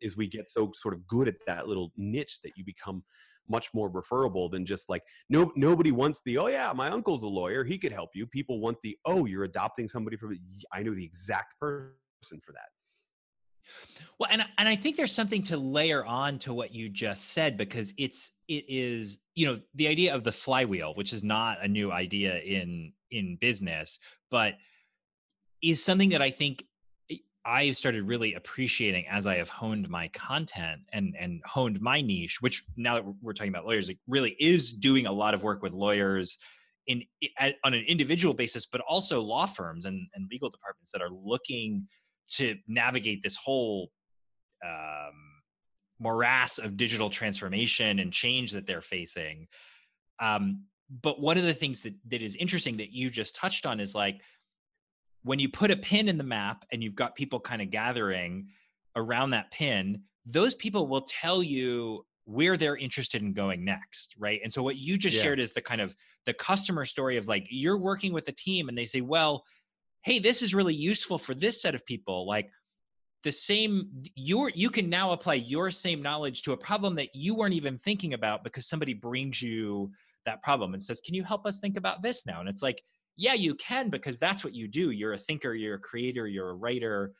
Is 0.01 0.17
we 0.17 0.27
get 0.27 0.49
so 0.49 0.71
sort 0.75 0.95
of 0.95 1.07
good 1.07 1.29
at 1.29 1.37
that 1.47 1.69
little 1.69 1.93
niche 1.97 2.41
that 2.43 2.53
you 2.57 2.65
become 2.65 3.05
much 3.49 3.69
more 3.75 3.89
referable 3.89 4.49
than 4.49 4.65
just 4.65 4.89
like 4.89 5.03
no 5.29 5.51
nobody 5.57 5.91
wants 5.91 6.21
the 6.25 6.39
oh 6.39 6.47
yeah 6.47 6.73
my 6.73 6.89
uncle's 6.89 7.25
a 7.25 7.29
lawyer 7.29 7.65
he 7.65 7.77
could 7.77 7.93
help 7.93 8.11
you 8.15 8.25
people 8.25 8.61
want 8.61 8.77
the 8.85 8.97
oh 9.05 9.27
you're 9.27 9.43
adopting 9.43 9.89
somebody 9.89 10.17
from 10.17 10.39
i 10.73 10.81
know 10.81 10.95
the 10.95 11.05
exact 11.05 11.59
person 11.59 12.41
for 12.41 12.53
that 12.53 12.69
well, 14.19 14.29
and 14.31 14.45
and 14.59 14.69
I 14.69 14.77
think 14.77 14.97
there's 14.97 15.13
something 15.13 15.43
to 15.45 15.57
layer 15.57 16.05
on 16.05 16.39
to 16.41 16.55
what 16.55 16.73
you 16.75 16.89
just 16.89 17.31
said 17.31 17.57
because 17.57 17.93
it's 17.99 18.33
it 18.49 18.65
is 18.69 19.19
you 19.35 19.47
know 19.47 19.61
the 19.75 19.89
idea 19.89 20.15
of 20.15 20.25
the 20.25 20.33
flywheel, 20.33 20.95
which 20.95 21.13
is 21.13 21.25
not 21.25 21.63
a 21.63 21.69
new 21.69 21.93
idea 21.93 22.39
in 22.39 22.93
in 23.11 23.37
business, 23.41 23.99
but 24.31 24.55
is 25.63 25.83
something 25.83 26.11
that 26.11 26.23
I 26.23 26.31
think 26.31 26.65
I've 27.45 27.77
started 27.77 28.05
really 28.05 28.35
appreciating 28.35 29.07
as 29.09 29.27
I 29.27 29.37
have 29.37 29.49
honed 29.49 29.89
my 29.89 30.09
content 30.09 30.83
and 30.93 31.15
and 31.19 31.41
honed 31.45 31.81
my 31.81 32.01
niche, 32.01 32.41
which 32.41 32.65
now 32.77 32.95
that 32.95 33.05
we're 33.21 33.33
talking 33.33 33.53
about 33.53 33.67
lawyers, 33.67 33.89
it 33.89 33.99
really 34.07 34.37
is 34.39 34.73
doing 34.73 35.07
a 35.07 35.13
lot 35.13 35.35
of 35.35 35.43
work 35.43 35.63
with 35.63 35.73
lawyers 35.73 36.39
in 36.87 37.03
on 37.65 37.75
an 37.75 37.85
individual 37.87 38.35
basis, 38.35 38.67
but 38.67 38.81
also 38.89 39.21
law 39.21 39.47
firms 39.47 39.85
and, 39.85 40.07
and 40.15 40.29
legal 40.31 40.51
departments 40.51 40.93
that 40.93 41.03
are 41.03 41.11
looking 41.11 41.87
to 42.31 42.57
navigate 42.67 43.23
this 43.23 43.37
whole 43.37 43.91
um, 44.65 45.13
morass 45.99 46.59
of 46.59 46.77
digital 46.77 47.11
transformation 47.11 47.99
and 47.99 48.13
change 48.13 48.53
that 48.53 48.67
they're 48.67 48.81
facing. 48.81 49.47
Um, 50.19 50.65
but 51.03 51.21
one 51.21 51.39
of 51.39 51.45
the 51.45 51.55
things 51.55 51.83
that, 51.83 51.95
that 52.09 52.23
is 52.23 52.37
interesting 52.37 52.77
that 52.77 52.93
you 52.93 53.11
just 53.11 53.35
touched 53.35 53.67
on 53.67 53.81
is 53.81 53.95
like 53.95 54.21
when 55.23 55.39
you 55.39 55.49
put 55.49 55.71
a 55.71 55.77
pin 55.77 56.09
in 56.09 56.19
the 56.19 56.25
map 56.25 56.65
and 56.73 56.83
you've 56.83 56.95
got 56.95 57.15
people 57.15 57.41
kind 57.41 57.63
of 57.63 57.71
gathering 57.71 58.49
around 58.97 59.31
that 59.31 59.51
pin, 59.51 60.03
those 60.27 60.55
people 60.55 60.87
will 60.89 61.03
tell 61.03 61.43
you 61.43 62.05
where 62.25 62.57
they're 62.57 62.77
interested 62.77 63.21
in 63.23 63.33
going 63.33 63.65
next 63.65 64.15
right? 64.19 64.41
And 64.43 64.53
so 64.53 64.63
what 64.63 64.77
you 64.77 64.97
just 64.97 65.17
yeah. 65.17 65.23
shared 65.23 65.41
is 65.41 65.53
the 65.53 65.61
kind 65.61 65.81
of 65.81 65.95
the 66.25 66.33
customer 66.33 66.85
story 66.85 67.17
of 67.17 67.27
like 67.27 67.47
you're 67.51 67.79
working 67.79 68.13
with 68.13 68.29
a 68.29 68.33
team 68.33 68.69
and 68.69 68.79
they 68.79 68.85
say 68.85 69.01
well 69.01 69.45
hey 70.03 70.19
this 70.19 70.43
is 70.43 70.55
really 70.55 70.75
useful 70.75 71.19
for 71.19 71.35
this 71.35 71.63
set 71.63 71.75
of 71.75 71.85
people. 71.87 72.27
Like 72.27 72.51
the 73.23 73.33
same 73.33 73.89
your 74.15 74.51
you 74.55 74.71
can 74.71 74.89
now 74.89 75.13
apply 75.13 75.35
your 75.35 75.71
same 75.71 76.03
knowledge 76.03 76.43
to 76.43 76.53
a 76.53 76.57
problem 76.57 76.95
that 76.97 77.15
you 77.15 77.35
weren't 77.35 77.55
even 77.55 77.79
thinking 77.79 78.15
about 78.15 78.45
because 78.45 78.67
somebody 78.67 78.95
brings 78.95 79.41
you 79.41 79.91
that 80.25 80.43
problem 80.43 80.75
and 80.75 80.83
says 80.83 81.01
can 81.01 81.15
you 81.15 81.25
help 81.25 81.47
us 81.47 81.61
think 81.61 81.77
about 81.77 82.03
this 82.03 82.27
now? 82.27 82.41
And 82.41 82.49
it's 82.49 82.63
like 82.63 82.83
yeah 83.17 83.35
you 83.35 83.55
can 83.55 83.89
because 83.89 84.19
that's 84.19 84.45
what 84.45 84.55
you 84.55 84.69
do. 84.69 84.91
You're 84.91 85.15
a 85.15 85.19
thinker 85.19 85.55
you're 85.55 85.77
a 85.77 85.81
creator 85.81 86.27
you're 86.27 86.51
a 86.51 86.55
writer 86.55 87.13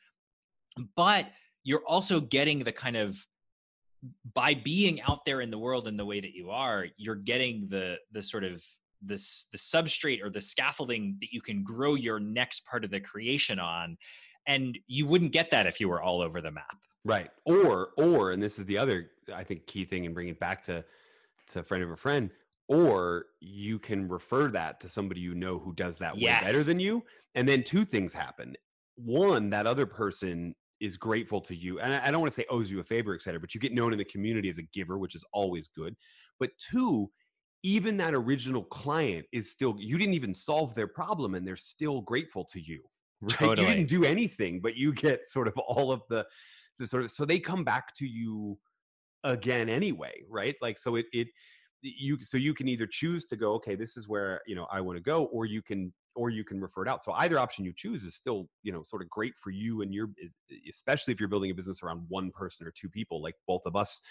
but 0.95 1.27
you're 1.63 1.83
also 1.87 2.19
getting 2.19 2.59
the 2.59 2.71
kind 2.71 2.97
of 2.97 3.25
by 4.33 4.53
being 4.53 5.01
out 5.01 5.23
there 5.25 5.41
in 5.41 5.49
the 5.49 5.57
world 5.57 5.87
in 5.87 5.95
the 5.95 6.05
way 6.05 6.19
that 6.19 6.33
you 6.33 6.49
are 6.49 6.87
you're 6.97 7.15
getting 7.15 7.67
the 7.69 7.97
the 8.11 8.21
sort 8.21 8.43
of 8.43 8.63
this 9.01 9.47
the 9.51 9.57
substrate 9.57 10.23
or 10.23 10.29
the 10.29 10.41
scaffolding 10.41 11.17
that 11.19 11.31
you 11.31 11.41
can 11.41 11.63
grow 11.63 11.95
your 11.95 12.19
next 12.19 12.65
part 12.65 12.83
of 12.83 12.91
the 12.91 12.99
creation 12.99 13.59
on 13.59 13.97
and 14.47 14.77
you 14.87 15.05
wouldn't 15.05 15.31
get 15.31 15.51
that 15.51 15.67
if 15.67 15.79
you 15.79 15.87
were 15.87 16.01
all 16.01 16.21
over 16.21 16.41
the 16.41 16.51
map. 16.51 16.77
Right. 17.05 17.29
Or 17.45 17.91
or 17.97 18.31
and 18.31 18.41
this 18.41 18.59
is 18.59 18.65
the 18.65 18.77
other 18.77 19.11
i 19.33 19.43
think 19.43 19.67
key 19.67 19.85
thing 19.85 20.05
and 20.05 20.13
bring 20.13 20.27
it 20.27 20.39
back 20.39 20.61
to 20.63 20.83
to 21.47 21.63
friend 21.63 21.83
of 21.83 21.91
a 21.91 21.95
friend 21.95 22.29
or 22.67 23.25
you 23.39 23.79
can 23.79 24.07
refer 24.07 24.47
that 24.47 24.79
to 24.79 24.89
somebody 24.89 25.19
you 25.19 25.35
know 25.35 25.59
who 25.59 25.73
does 25.73 25.99
that 25.99 26.17
yes. 26.17 26.41
way 26.41 26.51
better 26.51 26.63
than 26.63 26.79
you 26.79 27.03
and 27.35 27.47
then 27.47 27.63
two 27.63 27.85
things 27.85 28.13
happen 28.13 28.55
one 28.95 29.49
that 29.49 29.67
other 29.67 29.85
person 29.85 30.55
is 30.79 30.97
grateful 30.97 31.41
to 31.41 31.55
you 31.55 31.79
and 31.79 31.93
i 31.93 32.11
don't 32.11 32.21
want 32.21 32.31
to 32.31 32.39
say 32.39 32.45
owes 32.49 32.69
you 32.71 32.79
a 32.79 32.83
favor 32.83 33.13
etc 33.13 33.39
but 33.39 33.53
you 33.53 33.61
get 33.61 33.73
known 33.73 33.91
in 33.91 33.97
the 33.97 34.05
community 34.05 34.49
as 34.49 34.57
a 34.57 34.63
giver 34.73 34.97
which 34.97 35.15
is 35.15 35.25
always 35.33 35.67
good 35.67 35.95
but 36.39 36.49
two 36.57 37.09
even 37.63 37.95
that 37.97 38.13
original 38.13 38.63
client 38.63 39.25
is 39.31 39.49
still 39.49 39.75
you 39.79 39.97
didn't 39.97 40.13
even 40.13 40.33
solve 40.33 40.75
their 40.75 40.87
problem 40.87 41.33
and 41.33 41.47
they're 41.47 41.55
still 41.55 42.01
grateful 42.01 42.43
to 42.43 42.59
you 42.59 42.81
right 43.21 43.39
totally. 43.39 43.67
you 43.67 43.73
didn't 43.73 43.89
do 43.89 44.03
anything 44.03 44.59
but 44.59 44.75
you 44.75 44.93
get 44.93 45.29
sort 45.29 45.47
of 45.47 45.57
all 45.57 45.91
of 45.91 46.01
the, 46.09 46.25
the 46.77 46.85
sort 46.85 47.03
of 47.03 47.11
so 47.11 47.25
they 47.25 47.39
come 47.39 47.63
back 47.63 47.93
to 47.93 48.05
you 48.05 48.57
again 49.23 49.69
anyway 49.69 50.21
right 50.29 50.55
like 50.61 50.77
so 50.77 50.95
it 50.95 51.05
it 51.13 51.29
you 51.83 52.17
so 52.21 52.37
you 52.37 52.53
can 52.53 52.67
either 52.67 52.87
choose 52.87 53.25
to 53.25 53.35
go 53.35 53.53
okay 53.53 53.75
this 53.75 53.97
is 53.97 54.07
where 54.07 54.41
you 54.47 54.55
know 54.55 54.65
i 54.71 54.79
want 54.79 54.97
to 54.97 55.03
go 55.03 55.25
or 55.25 55.45
you 55.45 55.61
can 55.61 55.93
or 56.15 56.29
you 56.29 56.43
can 56.43 56.61
refer 56.61 56.83
it 56.83 56.87
out 56.87 57.03
so 57.03 57.11
either 57.13 57.37
option 57.37 57.65
you 57.65 57.73
choose 57.75 58.05
is 58.05 58.15
still 58.15 58.47
you 58.63 58.71
know 58.71 58.83
sort 58.83 59.01
of 59.01 59.09
great 59.09 59.33
for 59.37 59.49
you 59.49 59.81
and 59.81 59.93
your 59.93 60.09
especially 60.69 61.13
if 61.13 61.19
you're 61.19 61.29
building 61.29 61.51
a 61.51 61.53
business 61.53 61.83
around 61.83 62.05
one 62.07 62.31
person 62.31 62.65
or 62.65 62.71
two 62.71 62.89
people 62.89 63.21
like 63.21 63.35
both 63.45 63.65
of 63.65 63.75
us 63.75 64.01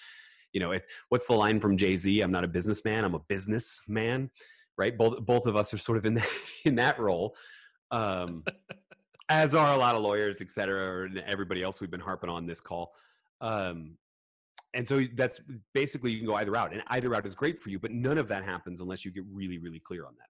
you 0.53 0.61
know, 0.61 0.73
it, 0.73 0.85
what's 1.09 1.27
the 1.27 1.35
line 1.35 1.61
from 1.61 1.77
Jay 1.77 1.97
Z? 1.97 2.21
I'm 2.21 2.31
not 2.31 2.45
a 2.45 2.49
businessman, 2.49 3.05
I'm 3.05 3.15
a 3.15 3.21
businessman, 3.21 4.31
right? 4.77 4.97
Both 4.97 5.25
both 5.25 5.47
of 5.47 5.57
us 5.57 5.73
are 5.75 5.79
sort 5.79 5.99
of 5.99 6.07
in 6.07 6.15
that 6.15 6.29
in 6.65 6.77
that 6.77 6.99
role, 6.99 7.37
um, 7.91 8.45
as 9.29 9.55
are 9.55 9.75
a 9.75 9.79
lot 9.79 9.95
of 9.95 10.03
lawyers, 10.03 10.41
et 10.41 10.51
cetera, 10.51 11.07
and 11.07 11.19
everybody 11.19 11.63
else 11.63 11.81
we've 11.81 11.91
been 11.91 12.01
harping 12.01 12.31
on 12.31 12.47
this 12.47 12.61
call. 12.61 12.93
Um, 13.41 13.97
and 14.75 14.87
so 14.87 15.03
that's 15.15 15.41
basically 15.75 16.13
you 16.13 16.19
can 16.19 16.27
go 16.27 16.35
either 16.35 16.51
route, 16.51 16.73
and 16.73 16.83
either 16.89 17.11
route 17.11 17.27
is 17.27 17.35
great 17.35 17.59
for 17.59 17.71
you, 17.71 17.79
but 17.79 17.91
none 17.91 18.19
of 18.19 18.29
that 18.29 18.45
happens 18.45 18.81
unless 18.81 19.05
you 19.05 19.11
get 19.11 19.25
really, 19.33 19.59
really 19.59 19.81
clear 19.81 20.07
on 20.07 20.15
that. 20.19 20.29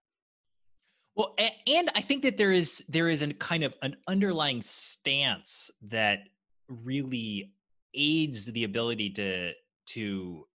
Well, 1.15 1.35
and 1.67 1.91
I 1.95 2.01
think 2.01 2.23
that 2.23 2.39
there 2.39 2.53
is 2.53 2.85
there 2.89 3.09
is 3.09 3.23
a 3.23 3.33
kind 3.35 3.65
of 3.65 3.75
an 3.83 3.97
underlying 4.09 4.63
stance 4.63 5.71
that 5.83 6.21
really 6.69 7.53
aids 7.95 8.47
the 8.47 8.65
ability 8.65 9.11
to 9.11 9.53
to 9.85 10.47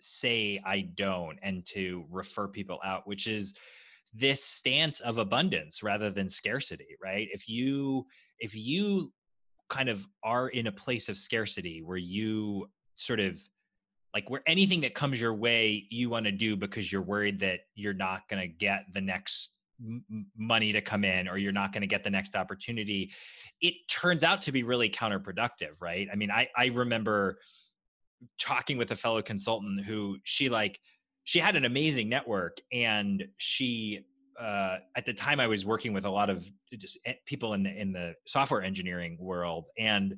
say 0.00 0.60
I 0.64 0.82
don't 0.94 1.38
and 1.42 1.64
to 1.66 2.04
refer 2.10 2.48
people 2.48 2.78
out, 2.84 3.06
which 3.06 3.26
is 3.26 3.54
this 4.14 4.44
stance 4.44 5.00
of 5.00 5.18
abundance 5.18 5.82
rather 5.82 6.10
than 6.10 6.28
scarcity, 6.28 6.96
right? 7.02 7.28
If 7.32 7.48
you 7.48 8.06
if 8.38 8.54
you 8.54 9.12
kind 9.68 9.88
of 9.88 10.06
are 10.22 10.48
in 10.48 10.66
a 10.66 10.72
place 10.72 11.08
of 11.08 11.16
scarcity 11.16 11.82
where 11.82 11.96
you 11.96 12.68
sort 13.02 13.20
of 13.20 13.40
like 14.14 14.28
where 14.28 14.42
anything 14.46 14.82
that 14.82 14.94
comes 14.94 15.20
your 15.20 15.34
way 15.34 15.86
you 15.90 16.10
want 16.10 16.26
to 16.26 16.32
do 16.32 16.56
because 16.56 16.92
you're 16.92 17.02
worried 17.02 17.40
that 17.40 17.60
you're 17.74 17.94
not 17.94 18.28
going 18.28 18.40
to 18.40 18.48
get 18.48 18.84
the 18.92 19.00
next 19.00 19.54
m- 19.80 20.26
money 20.36 20.72
to 20.72 20.80
come 20.80 21.04
in 21.04 21.28
or 21.28 21.38
you're 21.38 21.52
not 21.52 21.72
going 21.72 21.80
to 21.80 21.86
get 21.86 22.04
the 22.04 22.10
next 22.10 22.36
opportunity 22.36 23.10
it 23.60 23.74
turns 23.88 24.22
out 24.24 24.42
to 24.42 24.52
be 24.52 24.62
really 24.62 24.90
counterproductive 24.90 25.80
right? 25.80 26.08
I 26.12 26.16
mean 26.16 26.30
i 26.30 26.48
i 26.56 26.66
remember 26.66 27.38
talking 28.38 28.78
with 28.78 28.90
a 28.90 28.96
fellow 28.96 29.22
consultant 29.22 29.84
who 29.84 30.18
she 30.24 30.48
like 30.48 30.78
she 31.24 31.38
had 31.38 31.56
an 31.56 31.64
amazing 31.64 32.08
network 32.08 32.58
and 32.72 33.24
she 33.36 34.04
uh, 34.40 34.78
at 34.96 35.06
the 35.06 35.12
time 35.12 35.40
I 35.40 35.46
was 35.46 35.64
working 35.64 35.92
with 35.92 36.04
a 36.04 36.10
lot 36.10 36.30
of 36.30 36.50
just 36.72 36.98
people 37.26 37.54
in 37.54 37.62
the 37.62 37.80
in 37.80 37.92
the 37.92 38.14
software 38.26 38.62
engineering 38.62 39.16
world 39.20 39.66
and 39.78 40.16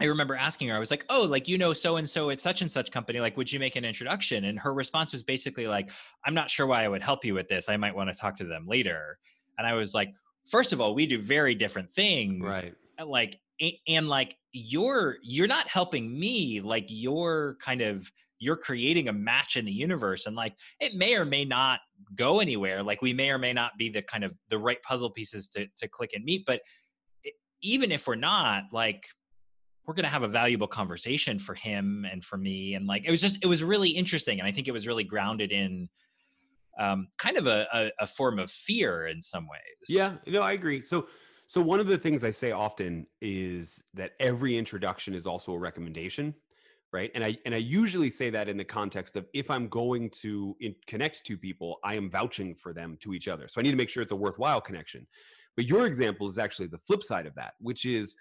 I 0.00 0.04
remember 0.04 0.36
asking 0.36 0.68
her 0.68 0.76
I 0.76 0.78
was 0.78 0.90
like 0.90 1.04
oh 1.10 1.26
like 1.28 1.48
you 1.48 1.58
know 1.58 1.72
so 1.72 1.96
and 1.96 2.08
so 2.08 2.30
at 2.30 2.40
such 2.40 2.62
and 2.62 2.70
such 2.70 2.90
company 2.90 3.20
like 3.20 3.36
would 3.36 3.52
you 3.52 3.58
make 3.58 3.76
an 3.76 3.84
introduction? 3.84 4.44
And 4.44 4.58
her 4.58 4.72
response 4.72 5.12
was 5.12 5.22
basically 5.22 5.66
like 5.66 5.90
I'm 6.24 6.34
not 6.34 6.50
sure 6.50 6.66
why 6.66 6.84
I 6.84 6.88
would 6.88 7.02
help 7.02 7.24
you 7.24 7.34
with 7.34 7.48
this. 7.48 7.68
I 7.68 7.76
might 7.76 7.94
want 7.94 8.10
to 8.10 8.14
talk 8.14 8.36
to 8.36 8.44
them 8.44 8.66
later. 8.66 9.18
And 9.58 9.66
I 9.66 9.74
was 9.74 9.94
like 9.94 10.14
first 10.50 10.72
of 10.72 10.80
all 10.80 10.94
we 10.94 11.06
do 11.06 11.20
very 11.20 11.54
different 11.54 11.90
things 11.90 12.44
right. 12.44 12.74
Uh, 13.00 13.06
like 13.06 13.40
and 13.88 14.08
like 14.08 14.36
you're 14.52 15.16
you're 15.22 15.48
not 15.48 15.66
helping 15.66 16.18
me 16.18 16.60
like 16.60 16.86
you're 16.88 17.56
kind 17.60 17.82
of 17.82 18.10
you're 18.40 18.56
creating 18.56 19.08
a 19.08 19.12
match 19.12 19.56
in 19.56 19.64
the 19.64 19.72
universe 19.72 20.26
and 20.26 20.36
like 20.36 20.54
it 20.78 20.94
may 20.94 21.16
or 21.16 21.24
may 21.24 21.44
not 21.44 21.80
go 22.14 22.38
anywhere. 22.38 22.84
Like 22.84 23.02
we 23.02 23.12
may 23.12 23.30
or 23.30 23.38
may 23.38 23.52
not 23.52 23.72
be 23.76 23.88
the 23.88 24.02
kind 24.02 24.22
of 24.22 24.32
the 24.48 24.58
right 24.58 24.80
puzzle 24.82 25.10
pieces 25.10 25.48
to 25.48 25.66
to 25.76 25.88
click 25.88 26.10
and 26.14 26.24
meet 26.24 26.44
but 26.46 26.60
even 27.60 27.90
if 27.90 28.06
we're 28.06 28.14
not 28.14 28.64
like 28.72 29.02
we're 29.88 29.94
going 29.94 30.04
to 30.04 30.10
have 30.10 30.22
a 30.22 30.28
valuable 30.28 30.68
conversation 30.68 31.38
for 31.38 31.54
him 31.54 32.06
and 32.12 32.22
for 32.24 32.36
me 32.36 32.74
and 32.74 32.86
like 32.86 33.04
it 33.04 33.10
was 33.10 33.20
just 33.20 33.42
it 33.42 33.48
was 33.48 33.64
really 33.64 33.88
interesting 33.88 34.38
and 34.38 34.46
i 34.46 34.52
think 34.52 34.68
it 34.68 34.72
was 34.72 34.86
really 34.86 35.04
grounded 35.04 35.50
in 35.50 35.88
um, 36.78 37.08
kind 37.18 37.36
of 37.36 37.48
a, 37.48 37.66
a, 37.72 37.90
a 38.02 38.06
form 38.06 38.38
of 38.38 38.52
fear 38.52 39.08
in 39.08 39.20
some 39.20 39.48
ways 39.48 39.88
yeah 39.88 40.12
no 40.28 40.42
i 40.42 40.52
agree 40.52 40.80
so 40.82 41.08
so 41.48 41.62
one 41.62 41.80
of 41.80 41.86
the 41.86 41.96
things 41.96 42.24
I 42.24 42.30
say 42.30 42.52
often 42.52 43.06
is 43.22 43.82
that 43.94 44.12
every 44.20 44.58
introduction 44.58 45.14
is 45.14 45.26
also 45.26 45.54
a 45.54 45.58
recommendation, 45.58 46.34
right? 46.92 47.10
And 47.14 47.24
I 47.24 47.38
and 47.46 47.54
I 47.54 47.58
usually 47.58 48.10
say 48.10 48.28
that 48.28 48.50
in 48.50 48.58
the 48.58 48.64
context 48.64 49.16
of 49.16 49.26
if 49.32 49.50
I'm 49.50 49.66
going 49.66 50.10
to 50.20 50.54
in, 50.60 50.74
connect 50.86 51.24
two 51.24 51.38
people, 51.38 51.78
I 51.82 51.94
am 51.94 52.10
vouching 52.10 52.54
for 52.54 52.74
them 52.74 52.98
to 53.00 53.14
each 53.14 53.28
other. 53.28 53.48
So 53.48 53.60
I 53.60 53.62
need 53.62 53.70
to 53.70 53.78
make 53.78 53.88
sure 53.88 54.02
it's 54.02 54.12
a 54.12 54.16
worthwhile 54.16 54.60
connection. 54.60 55.06
But 55.56 55.66
your 55.66 55.86
example 55.86 56.28
is 56.28 56.36
actually 56.36 56.68
the 56.68 56.78
flip 56.78 57.02
side 57.02 57.24
of 57.24 57.34
that, 57.36 57.54
which 57.60 57.86
is 57.86 58.14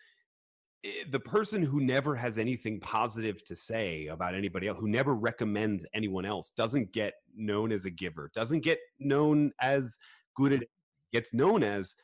Eh, 0.88 1.04
the 1.10 1.20
person 1.20 1.62
who 1.64 1.82
never 1.82 2.16
has 2.16 2.38
anything 2.38 2.80
positive 2.80 3.44
to 3.46 3.56
say 3.56 4.08
about 4.08 4.36
anybody 4.36 4.68
else, 4.68 4.78
who 4.80 4.88
never 4.88 5.14
recommends 5.16 5.86
anyone 5.94 6.26
else, 6.26 6.52
doesn't 6.52 6.94
get 6.94 7.16
known 7.36 7.72
as 7.72 7.86
a 7.86 7.92
giver, 7.92 8.32
doesn't 8.34 8.62
get 8.62 8.80
known 9.00 9.52
as 9.62 9.98
good 10.36 10.54
at, 10.54 10.64
gets 11.12 11.34
known 11.34 11.64
as 11.64 11.96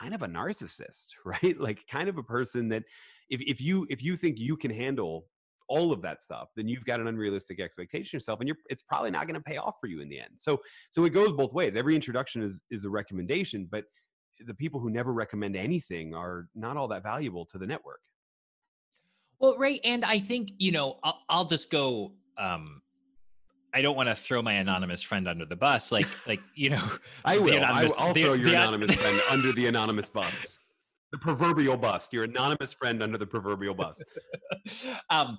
kind 0.00 0.14
of 0.14 0.22
a 0.22 0.28
narcissist, 0.28 1.08
right? 1.24 1.58
Like 1.58 1.86
kind 1.90 2.08
of 2.08 2.18
a 2.18 2.22
person 2.22 2.68
that 2.70 2.84
if, 3.30 3.40
if 3.40 3.60
you 3.60 3.86
if 3.90 4.02
you 4.02 4.16
think 4.16 4.38
you 4.38 4.56
can 4.56 4.70
handle 4.70 5.26
all 5.68 5.92
of 5.92 6.00
that 6.00 6.20
stuff, 6.22 6.48
then 6.56 6.66
you've 6.66 6.86
got 6.86 6.98
an 6.98 7.08
unrealistic 7.08 7.60
expectation 7.60 8.16
yourself, 8.16 8.40
and 8.40 8.48
you're 8.48 8.56
it's 8.70 8.82
probably 8.82 9.10
not 9.10 9.26
going 9.26 9.34
to 9.34 9.40
pay 9.40 9.58
off 9.58 9.74
for 9.80 9.86
you 9.86 10.00
in 10.00 10.08
the 10.08 10.18
end. 10.18 10.32
So 10.38 10.60
so 10.90 11.04
it 11.04 11.10
goes 11.10 11.32
both 11.32 11.52
ways. 11.52 11.76
Every 11.76 11.94
introduction 11.94 12.42
is 12.42 12.64
is 12.70 12.84
a 12.84 12.90
recommendation, 12.90 13.68
but 13.70 13.84
the 14.46 14.54
people 14.54 14.80
who 14.80 14.90
never 14.90 15.12
recommend 15.12 15.56
anything 15.56 16.14
are 16.14 16.46
not 16.54 16.76
all 16.76 16.88
that 16.88 17.02
valuable 17.02 17.44
to 17.46 17.58
the 17.58 17.66
network. 17.66 18.00
Well, 19.40 19.56
right, 19.56 19.80
and 19.84 20.04
I 20.04 20.18
think 20.18 20.52
you 20.58 20.72
know 20.72 20.98
I'll, 21.02 21.20
I'll 21.28 21.44
just 21.44 21.70
go 21.70 22.12
um, 22.36 22.82
I 23.74 23.82
don't 23.82 23.96
want 23.96 24.08
to 24.08 24.14
throw 24.14 24.40
my 24.42 24.54
anonymous 24.54 25.02
friend 25.02 25.28
under 25.28 25.44
the 25.44 25.56
bus. 25.56 25.92
Like, 25.92 26.06
like 26.26 26.40
you 26.54 26.70
know, 26.70 26.90
I 27.24 27.38
will. 27.38 27.62
I 27.64 27.84
will 27.84 27.94
I'll 27.98 28.12
the, 28.12 28.22
throw 28.22 28.32
your 28.32 28.50
the, 28.50 28.56
anonymous 28.56 28.94
friend 29.00 29.20
under 29.30 29.52
the 29.52 29.66
anonymous 29.66 30.08
bus. 30.08 30.58
The 31.12 31.18
proverbial 31.18 31.76
bus. 31.76 32.12
Your 32.12 32.24
anonymous 32.24 32.72
friend 32.72 33.02
under 33.02 33.18
the 33.18 33.26
proverbial 33.26 33.74
bus. 33.74 34.02
um, 35.10 35.38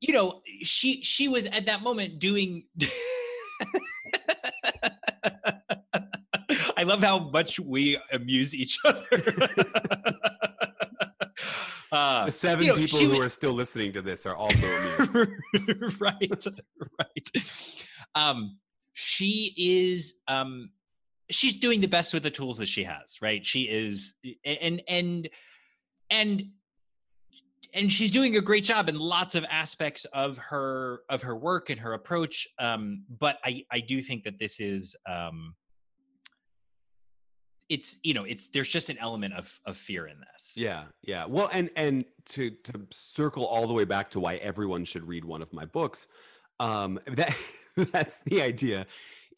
you 0.00 0.12
know, 0.12 0.42
she 0.62 1.02
she 1.02 1.28
was 1.28 1.46
at 1.46 1.66
that 1.66 1.82
moment 1.82 2.18
doing. 2.18 2.64
I 6.76 6.82
love 6.82 7.02
how 7.02 7.18
much 7.18 7.60
we 7.60 7.98
amuse 8.10 8.54
each 8.54 8.78
other. 8.84 9.04
Uh, 11.92 12.24
the 12.26 12.30
seven 12.30 12.64
you 12.64 12.70
know, 12.70 12.76
people 12.76 13.00
who 13.00 13.20
are 13.20 13.28
still 13.28 13.52
listening 13.52 13.92
to 13.92 14.00
this 14.00 14.24
are 14.24 14.36
also 14.36 14.64
amused. 14.64 15.16
right, 16.00 16.46
right. 17.00 17.30
Um, 18.14 18.58
she 18.92 19.52
is 19.56 20.14
um, 20.28 20.70
she's 21.30 21.54
doing 21.54 21.80
the 21.80 21.88
best 21.88 22.14
with 22.14 22.22
the 22.22 22.30
tools 22.30 22.58
that 22.58 22.68
she 22.68 22.84
has. 22.84 23.16
Right, 23.20 23.44
she 23.44 23.62
is, 23.62 24.14
and 24.44 24.80
and 24.86 25.28
and 26.10 26.44
and 27.74 27.92
she's 27.92 28.12
doing 28.12 28.36
a 28.36 28.40
great 28.40 28.64
job 28.64 28.88
in 28.88 28.98
lots 28.98 29.34
of 29.34 29.44
aspects 29.50 30.04
of 30.06 30.38
her 30.38 31.00
of 31.08 31.22
her 31.22 31.36
work 31.36 31.70
and 31.70 31.80
her 31.80 31.94
approach. 31.94 32.46
Um, 32.58 33.04
but 33.18 33.38
I 33.44 33.64
I 33.70 33.80
do 33.80 34.00
think 34.00 34.24
that 34.24 34.38
this 34.38 34.60
is 34.60 34.94
um, 35.08 35.54
it's 37.70 37.96
you 38.02 38.12
know 38.12 38.24
it's 38.24 38.48
there's 38.48 38.68
just 38.68 38.90
an 38.90 38.98
element 38.98 39.32
of 39.32 39.58
of 39.64 39.76
fear 39.76 40.06
in 40.06 40.16
this. 40.32 40.54
Yeah 40.56 40.84
yeah. 41.02 41.24
Well 41.24 41.48
and 41.52 41.70
and 41.76 42.04
to 42.26 42.50
to 42.50 42.86
circle 42.90 43.46
all 43.46 43.66
the 43.66 43.72
way 43.72 43.84
back 43.84 44.10
to 44.10 44.20
why 44.20 44.36
everyone 44.36 44.84
should 44.84 45.08
read 45.08 45.24
one 45.24 45.40
of 45.40 45.52
my 45.52 45.64
books 45.64 46.08
um 46.58 46.98
that 47.06 47.34
that's 47.92 48.20
the 48.20 48.42
idea 48.42 48.86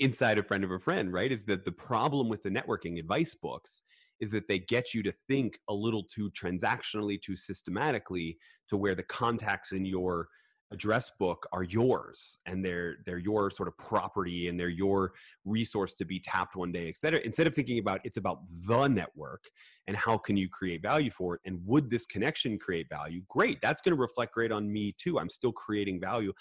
inside 0.01 0.39
a 0.39 0.43
friend 0.43 0.65
of 0.65 0.71
a 0.71 0.79
friend 0.79 1.13
right 1.13 1.31
is 1.31 1.45
that 1.45 1.65
the 1.65 1.71
problem 1.71 2.29
with 2.29 2.43
the 2.43 2.51
networking 2.51 2.99
advice 2.99 3.35
books 3.35 3.83
is 4.19 4.31
that 4.31 4.49
they 4.49 4.59
get 4.59 4.95
you 4.95 5.03
to 5.03 5.13
think 5.13 5.59
a 5.69 5.75
little 5.75 6.03
too 6.03 6.31
transactionally 6.31 7.21
too 7.21 7.37
systematically 7.37 8.39
to 8.69 8.77
where 8.77 8.95
the 8.95 9.03
contacts 9.03 9.73
in 9.73 9.85
your 9.85 10.29
address 10.73 11.11
book 11.11 11.47
are 11.53 11.63
yours 11.63 12.39
and 12.47 12.65
they're 12.65 12.97
they're 13.05 13.19
your 13.19 13.51
sort 13.51 13.69
of 13.69 13.77
property 13.77 14.49
and 14.49 14.59
they're 14.59 14.69
your 14.69 15.13
resource 15.45 15.95
to 15.95 16.05
be 16.05 16.19
tapped 16.19 16.57
one 16.57 16.73
day 16.73 16.89
etc 16.89 17.21
instead 17.25 17.47
of 17.47 17.55
thinking 17.55 17.79
about 17.79 18.01
it's 18.05 18.17
about 18.17 18.41
the 18.67 18.89
network 18.89 19.45
and 19.87 19.97
how 19.97 20.17
can 20.17 20.37
you 20.37 20.49
create 20.49 20.81
value 20.81 21.11
for 21.11 21.35
it 21.35 21.41
and 21.45 21.61
would 21.67 21.91
this 21.91 22.07
connection 22.07 22.59
create 22.59 22.89
value? 22.89 23.23
Great 23.29 23.61
that's 23.61 23.81
going 23.81 23.95
to 23.95 24.01
reflect 24.01 24.33
great 24.33 24.53
on 24.53 24.73
me 24.73 24.95
too 24.97 25.19
i'm 25.19 25.31
still 25.31 25.53
creating 25.53 26.01
value. 26.01 26.33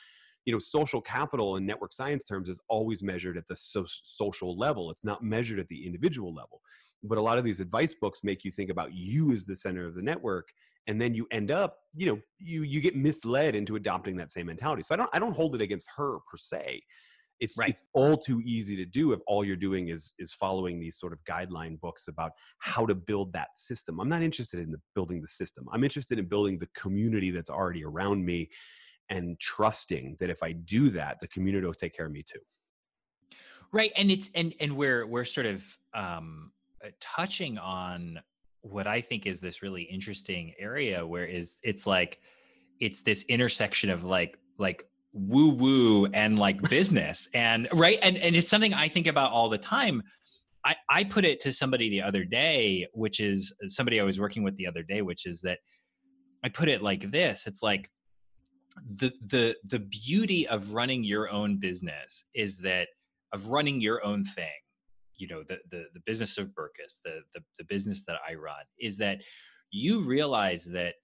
You 0.46 0.54
know 0.54 0.60
social 0.60 1.02
capital 1.02 1.56
in 1.58 1.66
network 1.66 1.94
science 1.94 2.24
terms 2.24 2.50
is 2.50 2.60
always 2.68 3.04
measured 3.04 3.38
at 3.38 3.48
the 3.48 3.56
so- 3.56 3.86
social 3.88 4.58
level 4.58 4.90
it's 4.90 5.06
not 5.06 5.24
measured 5.24 5.60
at 5.60 5.68
the 5.68 5.86
individual 5.86 6.34
level. 6.34 6.62
But 7.04 7.18
a 7.18 7.22
lot 7.22 7.40
of 7.40 7.44
these 7.44 7.60
advice 7.60 7.94
books 7.94 8.24
make 8.24 8.46
you 8.46 8.52
think 8.52 8.70
about 8.70 8.94
you 8.94 9.32
as 9.32 9.46
the 9.46 9.56
center 9.56 9.86
of 9.86 9.96
the 9.96 10.04
network 10.04 10.50
and 10.88 11.00
then 11.00 11.14
you 11.14 11.28
end 11.32 11.52
up 11.52 11.78
you 11.96 12.06
know 12.06 12.20
you 12.40 12.64
you 12.64 12.82
get 12.82 12.96
misled 12.96 13.56
into 13.56 13.76
adopting 13.76 14.18
that 14.18 14.32
same 14.32 14.48
mentality. 14.48 14.84
So 14.84 14.94
i 14.94 14.98
don't 14.98 15.10
i 15.14 15.20
don't 15.20 15.36
hold 15.36 15.56
it 15.56 15.62
against 15.62 15.90
her 15.98 16.20
per 16.30 16.38
se. 16.38 16.82
It's 17.40 17.58
right. 17.58 17.70
it's 17.70 17.82
all 17.94 18.18
too 18.18 18.40
easy 18.46 18.76
to 18.76 18.86
do 18.86 19.14
if 19.14 19.20
all 19.26 19.44
you're 19.44 19.56
doing 19.56 19.90
is 19.90 20.14
is 20.20 20.34
following 20.34 20.80
these 20.80 20.98
sort 20.98 21.12
of 21.12 21.20
guideline 21.24 21.80
books 21.80 22.08
about 22.08 22.32
how 22.60 22.86
to 22.86 22.96
build 22.96 23.34
that 23.34 23.50
system. 23.56 24.00
I'm 24.00 24.10
not 24.10 24.22
interested 24.22 24.60
in 24.60 24.72
the 24.72 24.80
building 24.94 25.22
the 25.22 25.28
system. 25.28 25.68
I'm 25.72 25.84
interested 25.84 26.20
in 26.20 26.26
building 26.26 26.60
the 26.60 26.70
community 26.76 27.32
that's 27.32 27.50
already 27.50 27.84
around 27.84 28.24
me 28.24 28.50
and 29.10 29.38
trusting 29.40 30.16
that 30.20 30.30
if 30.30 30.42
i 30.42 30.54
do 30.54 30.90
that 30.90 31.20
the 31.20 31.28
community 31.28 31.66
will 31.66 31.74
take 31.74 31.96
care 31.96 32.06
of 32.06 32.12
me 32.12 32.24
too. 32.24 32.40
Right 33.74 33.92
and 33.96 34.12
it's 34.12 34.30
and 34.36 34.54
and 34.60 34.78
we're 34.78 35.06
we're 35.08 35.26
sort 35.26 35.48
of 35.48 35.66
um 35.94 36.52
uh, 36.84 36.90
touching 37.00 37.58
on 37.58 38.20
what 38.62 38.88
I 38.88 39.01
think 39.01 39.26
is 39.26 39.39
this 39.39 39.62
really 39.62 39.84
interesting 39.84 40.53
area 40.59 41.05
where 41.05 41.26
is 41.26 41.57
it's 41.64 41.88
like 41.88 42.20
it's 42.80 43.03
this 43.03 43.24
intersection 43.24 43.89
of 43.89 44.03
like 44.03 44.38
like 44.57 44.86
woo 45.14 45.49
woo 45.49 46.05
and 46.07 46.39
like 46.39 46.62
business 46.70 47.28
and 47.34 47.68
right 47.74 47.97
and 48.01 48.18
and 48.18 48.36
it's 48.36 48.49
something 48.49 48.74
I 48.74 48.88
think 48.88 49.07
about 49.07 49.32
all 49.32 49.49
the 49.49 49.57
time. 49.57 50.03
I 50.64 50.76
I 50.89 51.03
put 51.03 51.26
it 51.26 51.39
to 51.41 51.51
somebody 51.51 51.89
the 51.89 52.01
other 52.03 52.24
day, 52.24 52.88
which 52.93 53.20
is 53.20 53.53
uh, 53.64 53.68
somebody 53.68 53.99
I 53.99 54.03
was 54.03 54.20
working 54.20 54.43
with 54.43 54.55
the 54.57 54.68
other 54.68 54.84
day, 54.84 55.01
which 55.01 55.26
is 55.26 55.41
that 55.41 55.59
I 56.43 56.49
put 56.49 56.70
it 56.70 56.82
like 56.82 57.12
this. 57.12 57.47
It's 57.47 57.64
like 57.64 57.89
the 58.95 59.12
the 59.26 59.55
the 59.66 59.80
beauty 59.80 60.47
of 60.47 60.74
running 60.74 61.03
your 61.03 61.30
own 61.30 61.57
business 61.57 62.26
is 62.36 62.59
that 62.59 62.88
of 63.34 63.49
running 63.49 63.82
your 63.82 64.05
own 64.05 64.24
thing 64.24 64.49
you 65.22 65.28
know 65.28 65.43
the 65.47 65.59
the, 65.69 65.86
the 65.93 66.01
business 66.05 66.38
of 66.39 66.53
Berkes, 66.55 66.99
the, 67.05 67.22
the 67.34 67.41
the 67.59 67.63
business 67.65 68.03
that 68.05 68.17
I 68.28 68.34
run, 68.34 68.65
is 68.80 68.97
that 68.97 69.22
you 69.69 70.01
realize 70.01 70.65
that 70.65 70.95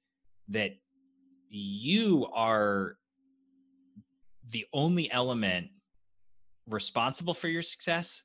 that 0.50 0.72
you 1.50 2.28
are 2.34 2.98
the 4.50 4.66
only 4.74 5.12
element 5.12 5.68
responsible 6.68 7.34
for 7.34 7.48
your 7.48 7.62
success 7.62 8.24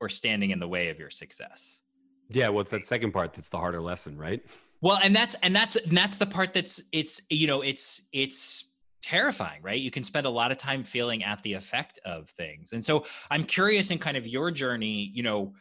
or 0.00 0.08
standing 0.08 0.50
in 0.50 0.60
the 0.60 0.68
way 0.68 0.90
of 0.90 0.98
your 0.98 1.10
success. 1.10 1.80
Yeah, 2.28 2.48
well, 2.50 2.60
it's 2.60 2.70
that 2.70 2.84
second 2.84 3.12
part 3.12 3.32
that's 3.32 3.48
the 3.48 3.58
harder 3.58 3.80
lesson, 3.80 4.16
right? 4.16 4.42
Well, 4.82 4.98
and 5.02 5.16
that's 5.16 5.36
and 5.42 5.54
that's 5.54 5.76
and 5.76 5.96
that's 5.96 6.18
the 6.18 6.26
part 6.26 6.52
that's 6.52 6.82
it's 6.92 7.22
you 7.30 7.46
know 7.46 7.62
it's 7.62 8.02
it's 8.12 8.69
terrifying, 9.02 9.62
right? 9.62 9.80
You 9.80 9.90
can 9.90 10.04
spend 10.04 10.26
a 10.26 10.30
lot 10.30 10.52
of 10.52 10.58
time 10.58 10.84
feeling 10.84 11.24
at 11.24 11.42
the 11.42 11.54
effect 11.54 11.98
of 12.04 12.28
things. 12.30 12.72
And 12.72 12.84
so 12.84 13.04
I'm 13.30 13.44
curious 13.44 13.90
in 13.90 13.98
kind 13.98 14.16
of 14.16 14.26
your 14.26 14.50
journey, 14.50 15.10
you 15.14 15.22
know, 15.22 15.54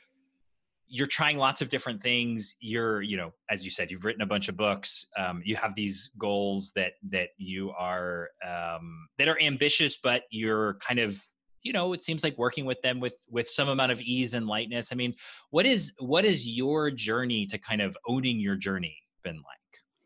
you're 0.92 1.08
trying 1.08 1.38
lots 1.38 1.62
of 1.62 1.70
different 1.70 2.02
things. 2.02 2.56
You're, 2.60 3.02
you 3.02 3.16
know, 3.16 3.32
as 3.50 3.64
you 3.64 3.70
said, 3.70 3.92
you've 3.92 4.06
written 4.06 4.24
a 4.24 4.26
bunch 4.26 4.50
of 4.50 4.58
books. 4.58 5.06
Um, 5.18 5.42
you 5.46 5.56
have 5.56 5.76
these 5.76 6.10
goals 6.18 6.72
that 6.76 6.94
that 7.10 7.30
you 7.38 7.72
are 7.78 8.30
um, 8.46 9.08
that 9.20 9.28
are 9.28 9.40
ambitious, 9.40 9.98
but 10.02 10.24
you're 10.32 10.76
kind 10.76 11.00
of, 11.00 11.22
you 11.62 11.74
know, 11.74 11.94
it 11.94 12.02
seems 12.02 12.24
like 12.24 12.38
working 12.40 12.66
with 12.66 12.82
them 12.82 13.00
with 13.00 13.16
with 13.30 13.48
some 13.48 13.70
amount 13.70 13.92
of 13.92 14.02
ease 14.02 14.34
and 14.34 14.48
lightness. 14.48 14.90
I 14.92 14.96
mean, 14.96 15.14
what 15.52 15.68
is 15.68 15.94
what 16.00 16.26
is 16.26 16.48
your 16.48 16.90
journey 16.90 17.46
to 17.46 17.60
kind 17.60 17.82
of 17.82 17.96
owning 18.08 18.40
your 18.40 18.56
journey 18.56 18.98
been 19.24 19.36
like? 19.36 19.59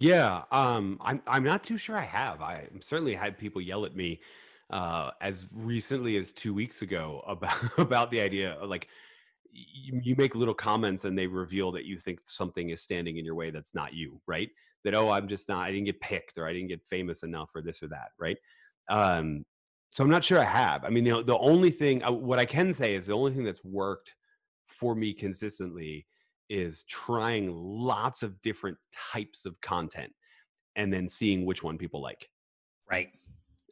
Yeah, 0.03 0.43
um, 0.51 0.97
I'm 1.01 1.21
I'm 1.25 1.43
not 1.43 1.63
too 1.63 1.77
sure 1.77 1.97
I 1.97 2.01
have. 2.03 2.41
I 2.41 2.67
certainly 2.81 3.13
had 3.13 3.37
people 3.37 3.61
yell 3.61 3.85
at 3.85 3.95
me 3.95 4.19
uh, 4.69 5.11
as 5.21 5.47
recently 5.53 6.17
as 6.17 6.33
two 6.33 6.53
weeks 6.53 6.81
ago 6.81 7.23
about 7.25 7.57
about 7.77 8.11
the 8.11 8.19
idea 8.19 8.53
of 8.55 8.69
like 8.69 8.89
you, 9.51 10.01
you 10.03 10.15
make 10.17 10.35
little 10.35 10.53
comments 10.53 11.05
and 11.05 11.17
they 11.17 11.27
reveal 11.27 11.71
that 11.73 11.85
you 11.85 11.97
think 11.97 12.19
something 12.25 12.69
is 12.71 12.81
standing 12.81 13.17
in 13.17 13.23
your 13.25 13.35
way 13.35 13.49
that's 13.51 13.73
not 13.75 13.93
you, 13.93 14.19
right? 14.27 14.49
that 14.85 14.93
oh 14.95 15.09
i'm 15.11 15.29
just 15.29 15.47
not 15.47 15.59
i 15.65 15.71
didn't 15.71 15.85
get 15.85 16.01
picked 16.01 16.37
or 16.37 16.45
i 16.45 16.53
didn't 16.53 16.67
get 16.67 16.85
famous 16.85 17.23
enough 17.23 17.49
or 17.55 17.61
this 17.61 17.81
or 17.81 17.87
that 17.87 18.09
right 18.19 18.37
um 18.89 19.45
so 19.91 20.03
i'm 20.03 20.09
not 20.09 20.25
sure 20.25 20.39
i 20.39 20.43
have 20.43 20.83
i 20.85 20.89
mean 20.89 21.05
the, 21.05 21.23
the 21.23 21.37
only 21.37 21.71
thing 21.71 22.03
uh, 22.03 22.11
what 22.11 22.37
i 22.39 22.45
can 22.45 22.73
say 22.73 22.95
is 22.95 23.07
the 23.07 23.13
only 23.13 23.31
thing 23.33 23.45
that's 23.45 23.63
worked 23.63 24.13
for 24.67 24.95
me 24.95 25.13
consistently 25.13 26.05
is 26.53 26.83
trying 26.83 27.51
lots 27.51 28.21
of 28.21 28.39
different 28.41 28.77
types 29.11 29.45
of 29.45 29.59
content 29.61 30.11
and 30.75 30.93
then 30.93 31.07
seeing 31.07 31.45
which 31.45 31.63
one 31.63 31.77
people 31.79 32.01
like. 32.01 32.29
Right. 32.89 33.09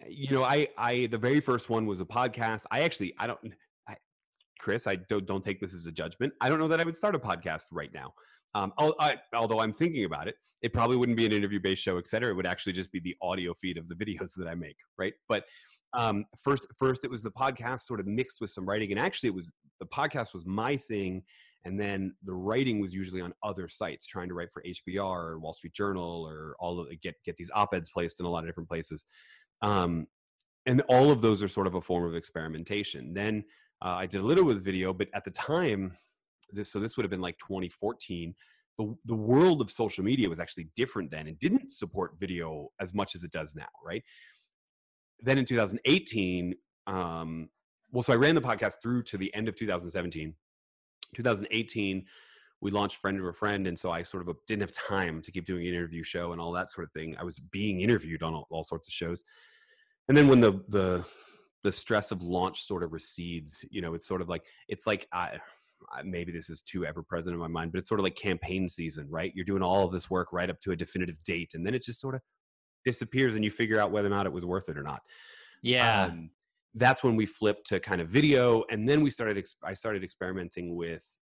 You 0.10 0.32
know 0.32 0.44
i 0.44 0.68
i 0.80 1.06
the 1.12 1.20
very 1.20 1.42
first 1.42 1.70
one 1.70 1.86
was 1.86 2.02
a 2.02 2.06
podcast. 2.06 2.64
I 2.72 2.82
actually 2.82 3.14
i 3.20 3.28
don't 3.28 3.40
I, 3.88 3.98
chris 4.60 4.88
i 4.88 4.96
don't 4.96 5.28
don't 5.28 5.44
take 5.44 5.60
this 5.60 5.76
as 5.76 5.86
a 5.86 5.92
judgment. 5.92 6.34
I 6.42 6.50
don't 6.50 6.58
know 6.58 6.68
that 6.70 6.80
i 6.80 6.84
would 6.84 6.98
start 6.98 7.14
a 7.14 7.20
podcast 7.20 7.66
right 7.72 7.94
now. 7.94 8.14
Um, 8.54 8.74
I, 8.78 9.18
although 9.34 9.62
I'm 9.62 9.72
thinking 9.72 10.04
about 10.04 10.28
it, 10.28 10.36
it 10.62 10.74
probably 10.74 10.98
wouldn't 10.98 11.18
be 11.18 11.26
an 11.26 11.32
interview-based 11.32 11.82
show, 11.82 11.98
et 11.98 12.08
cetera. 12.08 12.32
It 12.32 12.36
would 12.36 12.46
actually 12.46 12.74
just 12.74 12.92
be 12.92 13.00
the 13.00 13.16
audio 13.22 13.54
feed 13.54 13.78
of 13.78 13.88
the 13.88 13.96
videos 14.04 14.34
that 14.36 14.48
I 14.48 14.56
make, 14.56 14.76
right? 14.98 15.14
But 15.30 15.46
um, 15.94 16.26
first, 16.44 16.68
first 16.80 17.04
it 17.04 17.12
was 17.12 17.24
the 17.24 17.32
podcast, 17.32 17.82
sort 17.82 18.00
of 18.00 18.08
mixed 18.08 18.40
with 18.42 18.50
some 18.50 18.68
writing, 18.68 18.92
and 18.92 19.00
actually, 19.00 19.28
it 19.28 19.36
was 19.36 19.52
the 19.80 19.86
podcast 19.86 20.34
was 20.34 20.46
my 20.46 20.78
thing, 20.78 21.24
and 21.64 21.80
then 21.80 22.16
the 22.24 22.34
writing 22.34 22.80
was 22.80 22.94
usually 22.94 23.22
on 23.22 23.34
other 23.44 23.68
sites, 23.68 24.06
trying 24.06 24.28
to 24.30 24.34
write 24.34 24.52
for 24.52 24.64
HBR 24.64 25.00
or 25.00 25.40
Wall 25.40 25.54
Street 25.54 25.74
Journal 25.74 26.28
or 26.28 26.56
all 26.60 26.80
of 26.80 26.88
get 27.02 27.16
get 27.24 27.38
these 27.38 27.52
op-eds 27.54 27.90
placed 27.90 28.20
in 28.20 28.26
a 28.26 28.30
lot 28.30 28.40
of 28.40 28.50
different 28.50 28.70
places. 28.70 29.06
Um, 29.62 30.08
and 30.66 30.82
all 30.88 31.12
of 31.12 31.22
those 31.22 31.42
are 31.42 31.48
sort 31.48 31.68
of 31.68 31.76
a 31.76 31.82
form 31.82 32.06
of 32.06 32.16
experimentation. 32.16 33.14
Then 33.14 33.46
uh, 33.84 33.96
I 33.96 34.06
did 34.06 34.22
a 34.22 34.24
little 34.24 34.44
with 34.44 34.64
video, 34.64 34.94
but 34.94 35.08
at 35.14 35.24
the 35.24 35.32
time, 35.32 35.98
this 36.52 36.72
so 36.72 36.80
this 36.80 36.98
would 36.98 37.04
have 37.04 37.12
been 37.12 37.22
like 37.22 37.38
2014 37.40 38.36
the, 38.78 38.96
the 39.06 39.16
world 39.16 39.62
of 39.62 39.70
social 39.70 40.04
media 40.04 40.30
was 40.30 40.40
actually 40.40 40.68
different 40.76 41.12
then 41.12 41.28
and 41.28 41.38
didn't 41.40 41.72
support 41.72 42.20
video 42.20 42.70
as 42.80 42.94
much 42.94 43.16
as 43.16 43.24
it 43.24 43.32
does 43.32 43.56
now 43.56 43.68
right 43.86 44.04
then 45.20 45.38
in 45.38 45.46
2018 45.46 46.56
um, 46.88 47.50
well 47.92 48.02
so 48.02 48.14
i 48.14 48.16
ran 48.16 48.36
the 48.36 48.42
podcast 48.42 48.82
through 48.82 49.04
to 49.04 49.18
the 49.18 49.34
end 49.34 49.48
of 49.48 49.56
2017 49.56 50.36
2018 51.16 52.06
we 52.62 52.70
launched 52.70 52.98
friend 52.98 53.20
of 53.20 53.26
a 53.26 53.34
friend 53.34 53.68
and 53.68 53.78
so 53.78 53.92
i 53.92 54.04
sort 54.04 54.28
of 54.28 54.36
didn't 54.48 54.62
have 54.62 54.72
time 54.72 55.22
to 55.22 55.32
keep 55.32 55.46
doing 55.46 55.68
an 55.68 55.74
interview 55.74 56.04
show 56.04 56.32
and 56.32 56.42
all 56.42 56.52
that 56.52 56.70
sort 56.70 56.86
of 56.86 56.92
thing 56.92 57.16
i 57.18 57.24
was 57.24 57.40
being 57.40 57.82
interviewed 57.82 58.24
on 58.24 58.34
all, 58.34 58.48
all 58.50 58.64
sorts 58.64 58.88
of 58.88 58.94
shows 58.94 59.24
and 60.08 60.18
then 60.18 60.28
when 60.28 60.42
the 60.42 60.64
the 60.70 61.06
the 61.64 61.72
stress 61.72 62.12
of 62.12 62.24
launch 62.24 62.64
sort 62.64 62.84
of 62.84 62.92
recedes 62.92 63.64
you 63.70 63.82
know 63.82 63.94
it's 63.94 64.08
sort 64.08 64.22
of 64.22 64.30
like 64.30 64.44
it's 64.68 64.88
like 64.88 65.08
I, 65.14 65.38
maybe 66.04 66.32
this 66.32 66.50
is 66.50 66.62
too 66.62 66.86
ever 66.86 67.04
present 67.04 67.34
in 67.34 67.40
my 67.40 67.48
mind, 67.48 67.72
but 67.72 67.80
it's 67.80 67.88
sort 67.88 68.00
of 68.00 68.04
like 68.04 68.16
campaign 68.16 68.70
season, 68.70 69.08
right? 69.10 69.32
You're 69.36 69.46
doing 69.46 69.64
all 69.64 69.86
of 69.86 69.92
this 69.92 70.10
work 70.10 70.30
right 70.32 70.50
up 70.50 70.60
to 70.62 70.72
a 70.72 70.76
definitive 70.76 71.22
date, 71.24 71.52
and 71.54 71.66
then 71.66 71.74
it 71.74 71.84
just 71.84 72.00
sort 72.00 72.16
of 72.16 72.22
disappears, 72.86 73.36
and 73.36 73.44
you 73.44 73.52
figure 73.52 73.80
out 73.80 73.92
whether 73.92 74.08
or 74.08 74.12
not 74.12 74.26
it 74.26 74.34
was 74.34 74.46
worth 74.46 74.70
it 74.70 74.78
or 74.78 74.84
not. 74.84 75.02
Yeah. 75.62 76.06
Um, 76.06 76.32
that's 76.76 77.04
when 77.04 77.16
we 77.16 77.26
flipped 77.26 77.68
to 77.68 77.80
kind 77.80 78.02
of 78.02 78.10
video, 78.10 78.64
and 78.70 78.88
then 78.88 79.02
we 79.02 79.10
started. 79.10 79.46
I 79.64 79.74
started 79.74 80.04
experimenting 80.04 80.76
with 80.76 81.18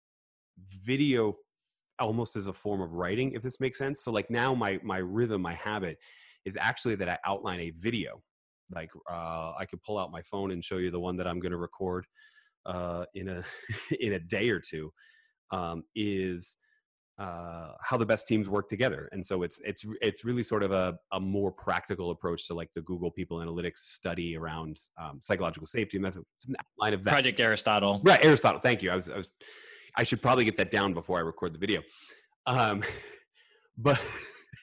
video 0.84 1.34
almost 2.00 2.36
as 2.36 2.48
a 2.48 2.54
form 2.54 2.82
of 2.82 2.94
writing, 2.94 3.34
if 3.34 3.42
this 3.42 3.60
makes 3.60 3.78
sense. 3.78 4.04
So, 4.04 4.12
like 4.12 4.30
now, 4.30 4.54
my 4.54 4.80
my 4.84 4.98
rhythm, 4.98 5.42
my 5.42 5.54
habit 5.54 5.98
is 6.46 6.58
actually 6.60 6.96
that 6.96 7.10
I 7.10 7.18
outline 7.26 7.60
a 7.60 7.72
video. 7.72 8.22
Like 8.72 8.90
uh, 9.10 9.54
I 9.58 9.66
could 9.66 9.84
pull 9.84 9.98
out 9.98 10.12
my 10.12 10.22
phone 10.24 10.52
and 10.52 10.64
show 10.64 10.78
you 10.78 10.90
the 10.90 11.00
one 11.00 11.18
that 11.18 11.28
I'm 11.28 11.40
going 11.40 11.52
to 11.52 11.58
record 11.58 12.06
uh, 12.66 13.06
in 13.14 13.30
a 13.30 13.44
in 14.00 14.14
a 14.14 14.20
day 14.20 14.50
or 14.50 14.60
two 14.60 14.92
um, 15.52 15.84
is 15.96 16.58
uh, 17.18 17.72
how 17.82 17.98
the 17.98 18.06
best 18.06 18.28
teams 18.28 18.50
work 18.50 18.68
together. 18.68 19.08
And 19.12 19.26
so 19.26 19.44
it's 19.44 19.60
it's 19.64 19.86
it's 20.02 20.26
really 20.26 20.44
sort 20.44 20.64
of 20.64 20.72
a, 20.72 20.98
a 21.12 21.20
more 21.20 21.52
practical 21.52 22.12
approach 22.12 22.48
to 22.48 22.54
like 22.54 22.70
the 22.76 22.82
Google 22.82 23.12
People 23.12 23.38
Analytics 23.38 23.80
study 23.80 24.36
around 24.36 24.80
um, 24.98 25.20
psychological 25.22 25.68
safety 25.68 25.98
method. 25.98 26.24
It's 26.36 26.46
an 26.48 26.56
outline 26.60 26.94
of 26.94 27.04
that. 27.04 27.12
Project 27.12 27.40
Aristotle. 27.40 28.02
Right, 28.04 28.24
Aristotle. 28.24 28.60
Thank 28.60 28.84
you. 28.84 28.92
I 28.92 28.96
was 28.96 29.10
I 29.10 29.18
was 29.18 29.30
I 29.96 30.04
should 30.04 30.22
probably 30.22 30.46
get 30.46 30.58
that 30.58 30.72
down 30.72 30.94
before 30.94 31.18
I 31.18 31.22
record 31.22 31.54
the 31.54 31.60
video. 31.60 31.82
Um, 32.46 32.84
but 33.78 34.00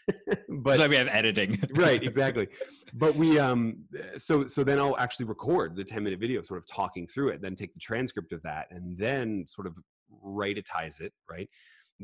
but 0.48 0.78
so 0.78 0.88
we 0.88 0.96
have 0.96 1.08
editing 1.08 1.60
right 1.74 2.02
exactly 2.02 2.48
but 2.94 3.14
we 3.14 3.38
um 3.38 3.84
so 4.18 4.46
so 4.46 4.64
then 4.64 4.78
i'll 4.78 4.96
actually 4.98 5.26
record 5.26 5.76
the 5.76 5.84
10 5.84 6.02
minute 6.02 6.18
video 6.18 6.42
sort 6.42 6.58
of 6.58 6.66
talking 6.66 7.06
through 7.06 7.28
it 7.28 7.40
then 7.40 7.54
take 7.54 7.72
the 7.74 7.80
transcript 7.80 8.32
of 8.32 8.42
that 8.42 8.66
and 8.70 8.98
then 8.98 9.44
sort 9.46 9.66
of 9.66 9.78
writeitize 10.24 11.00
it 11.00 11.12
right 11.30 11.48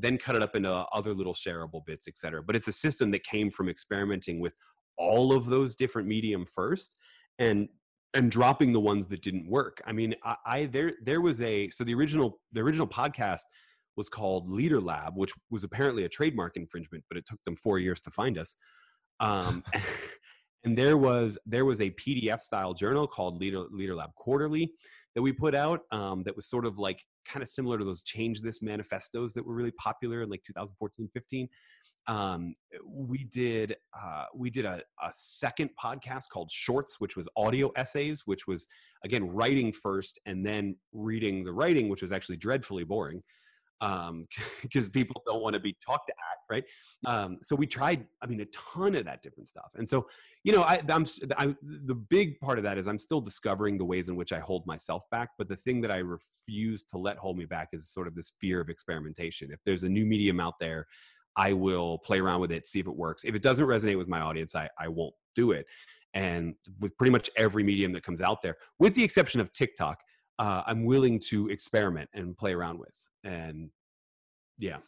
then 0.03 0.19
cut 0.19 0.37
it 0.37 0.43
up 0.43 0.55
into 0.55 0.71
other 0.71 1.15
little 1.15 1.35
shareable 1.35 1.85
bits 1.85 2.09
et 2.09 2.19
cetera. 2.19 2.43
but 2.43 2.57
it's 2.57 2.69
a 2.69 2.73
system 2.73 3.11
that 3.11 3.25
came 3.25 3.51
from 3.51 3.69
experimenting 3.69 4.41
with 4.41 4.55
all 4.97 5.33
of 5.33 5.47
those 5.47 5.77
different 5.77 6.09
medium 6.09 6.45
first 6.45 6.97
and 7.39 7.69
and 8.15 8.31
dropping 8.31 8.73
the 8.73 8.81
ones 8.81 9.07
that 9.09 9.23
didn't 9.23 9.49
work 9.49 9.81
i 9.87 9.93
mean 9.93 10.15
i, 10.25 10.37
I 10.47 10.67
there 10.67 10.93
there 11.03 11.21
was 11.21 11.41
a 11.41 11.69
so 11.71 11.85
the 11.85 11.95
original 11.95 12.41
the 12.53 12.61
original 12.61 12.87
podcast 12.87 13.43
was 13.99 14.09
called 14.09 14.49
Leader 14.49 14.81
Lab, 14.81 15.17
which 15.17 15.33
was 15.51 15.65
apparently 15.65 16.05
a 16.05 16.09
trademark 16.09 16.57
infringement, 16.57 17.05
but 17.11 17.19
it 17.19 17.27
took 17.27 17.43
them 17.45 17.57
four 17.57 17.81
years 17.81 18.01
to 18.03 18.11
find 18.13 18.39
us. 18.39 18.55
Um, 19.19 19.65
and 20.65 20.79
there 20.79 20.97
was 20.97 21.37
there 21.45 21.65
was 21.67 21.81
a 21.81 21.91
PDF 21.91 22.41
style 22.41 22.73
journal 22.73 23.07
called 23.07 23.41
Leader 23.41 23.65
Leader 23.71 23.97
Lab 23.97 24.15
Quarterly 24.15 24.73
that 25.15 25.23
we 25.23 25.33
put 25.33 25.55
out. 25.55 25.81
Um, 25.91 26.23
that 26.23 26.37
was 26.37 26.49
sort 26.49 26.65
of 26.65 26.79
like 26.79 27.03
kind 27.29 27.43
of 27.43 27.49
similar 27.49 27.79
to 27.79 27.85
those 27.85 28.03
Change 28.03 28.41
This 28.41 28.63
manifestos 28.63 29.33
that 29.35 29.47
were 29.47 29.55
really 29.55 29.73
popular 29.73 30.23
in 30.23 30.31
like 30.31 30.43
2014, 30.45 31.09
15. 31.13 31.49
Um, 32.07 32.55
we 32.87 33.25
did 33.25 33.77
uh, 33.93 34.25
we 34.35 34.49
did 34.49 34.65
a, 34.65 34.81
a 35.03 35.11
second 35.13 35.71
podcast 35.83 36.31
called 36.33 36.51
Shorts, 36.51 36.99
which 37.01 37.17
was 37.17 37.29
audio 37.37 37.71
essays, 37.77 38.23
which 38.25 38.47
was 38.47 38.67
again 39.05 39.29
writing 39.29 39.73
first 39.73 40.19
and 40.25 40.45
then 40.45 40.77
reading 40.93 41.45
the 41.45 41.53
writing, 41.53 41.89
which 41.91 42.01
was 42.01 42.13
actually 42.13 42.39
dreadfully 42.39 42.85
boring 42.85 43.23
um 43.81 44.27
because 44.63 44.89
people 44.89 45.23
don't 45.27 45.43
want 45.43 45.55
to 45.55 45.61
be 45.61 45.77
talked 45.85 46.11
at 46.11 46.17
right? 46.51 46.65
Um 47.07 47.39
so 47.43 47.55
we 47.55 47.67
tried 47.67 48.07
i 48.23 48.27
mean 48.27 48.41
a 48.41 48.47
ton 48.47 48.95
of 48.95 49.05
that 49.05 49.23
different 49.23 49.49
stuff. 49.49 49.73
And 49.75 49.89
so 49.89 50.09
you 50.45 50.53
know 50.53 50.63
I, 50.63 50.81
i'm 50.89 51.05
I, 51.37 51.55
the 51.63 51.95
big 51.95 52.41
part 52.41 52.59
of 52.59 52.65
that 52.65 52.79
is 52.79 52.87
i'm 52.87 52.99
still 52.99 53.21
discovering 53.21 53.77
the 53.77 53.85
ways 53.85 54.09
in 54.09 54.17
which 54.17 54.33
i 54.33 54.39
hold 54.39 54.67
myself 54.67 55.05
back 55.11 55.31
but 55.37 55.49
the 55.49 55.57
thing 55.57 55.81
that 55.83 55.91
i 55.91 55.99
refuse 55.99 56.85
to 56.85 56.99
let 56.99 57.19
hold 57.19 57.37
me 57.37 57.45
back 57.45 57.69
is 57.73 57.89
sort 57.89 58.07
of 58.07 58.15
this 58.15 58.33
fear 58.41 58.61
of 58.61 58.69
experimentation. 58.69 59.51
If 59.53 59.61
there's 59.67 59.85
a 59.85 59.89
new 59.89 60.07
medium 60.07 60.41
out 60.41 60.55
there 60.61 60.87
i 61.37 61.53
will 61.53 61.99
play 61.99 62.21
around 62.21 62.41
with 62.41 62.53
it 62.53 62.67
see 62.67 62.81
if 62.81 62.87
it 62.87 62.97
works. 62.97 63.25
If 63.25 63.35
it 63.35 63.43
doesn't 63.43 63.67
resonate 63.67 63.99
with 63.99 64.09
my 64.09 64.21
audience 64.21 64.55
i 64.55 64.69
i 64.79 64.89
won't 64.89 65.15
do 65.35 65.53
it. 65.53 65.67
And 66.15 66.55
with 66.81 66.97
pretty 66.97 67.13
much 67.13 67.29
every 67.37 67.63
medium 67.63 67.93
that 67.93 68.03
comes 68.03 68.23
out 68.23 68.41
there 68.43 68.57
with 68.79 68.95
the 68.95 69.05
exception 69.05 69.41
of 69.41 69.53
tiktok 69.53 70.01
uh, 70.39 70.63
i'm 70.67 70.85
willing 70.85 71.21
to 71.21 71.49
experiment 71.49 72.09
and 72.15 72.37
play 72.37 72.55
around 72.55 72.79
with 72.79 73.05
and 73.25 73.71
yeah. 74.59 74.79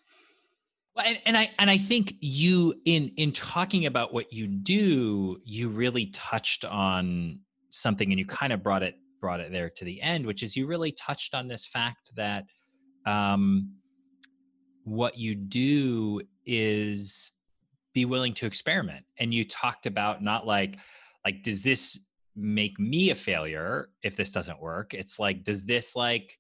Well, 0.97 1.07
and, 1.07 1.18
and 1.24 1.37
i 1.37 1.51
and 1.59 1.70
i 1.70 1.78
think 1.78 2.14
you 2.20 2.74
in 2.85 3.12
in 3.16 3.31
talking 3.31 3.87
about 3.87 4.12
what 4.12 4.33
you 4.33 4.49
do 4.49 5.41
you 5.45 5.68
really 5.68 6.07
touched 6.07 6.64
on 6.64 7.39
something 7.70 8.11
and 8.11 8.18
you 8.18 8.26
kind 8.26 8.53
of 8.53 8.62
brought 8.62 8.83
it 8.83 8.97
brought 9.20 9.39
it 9.39 9.53
there 9.53 9.70
to 9.70 9.85
the 9.85 10.03
end 10.03 10.26
which 10.26 10.43
is 10.43 10.57
you 10.57 10.66
really 10.66 10.91
touched 10.91 11.33
on 11.33 11.47
this 11.47 11.64
fact 11.64 12.11
that 12.16 12.45
um 13.07 13.70
what 14.85 15.16
you 15.16 15.37
do 15.37 16.20
is 16.45 17.33
be 17.95 18.05
willing 18.05 18.35
to 18.35 18.47
experiment. 18.47 19.05
And 19.18 19.33
you 19.33 19.45
talked 19.45 19.87
about 19.87 20.22
not 20.22 20.47
like 20.47 20.78
like 21.24 21.43
does 21.43 21.62
this 21.62 22.01
make 22.37 22.78
me 22.78 23.11
a 23.11 23.14
failure 23.14 23.91
if 24.03 24.16
this 24.16 24.33
doesn't 24.33 24.61
work? 24.61 24.95
It's 24.95 25.18
like 25.18 25.45
does 25.45 25.64
this 25.64 25.97
like 25.97 26.39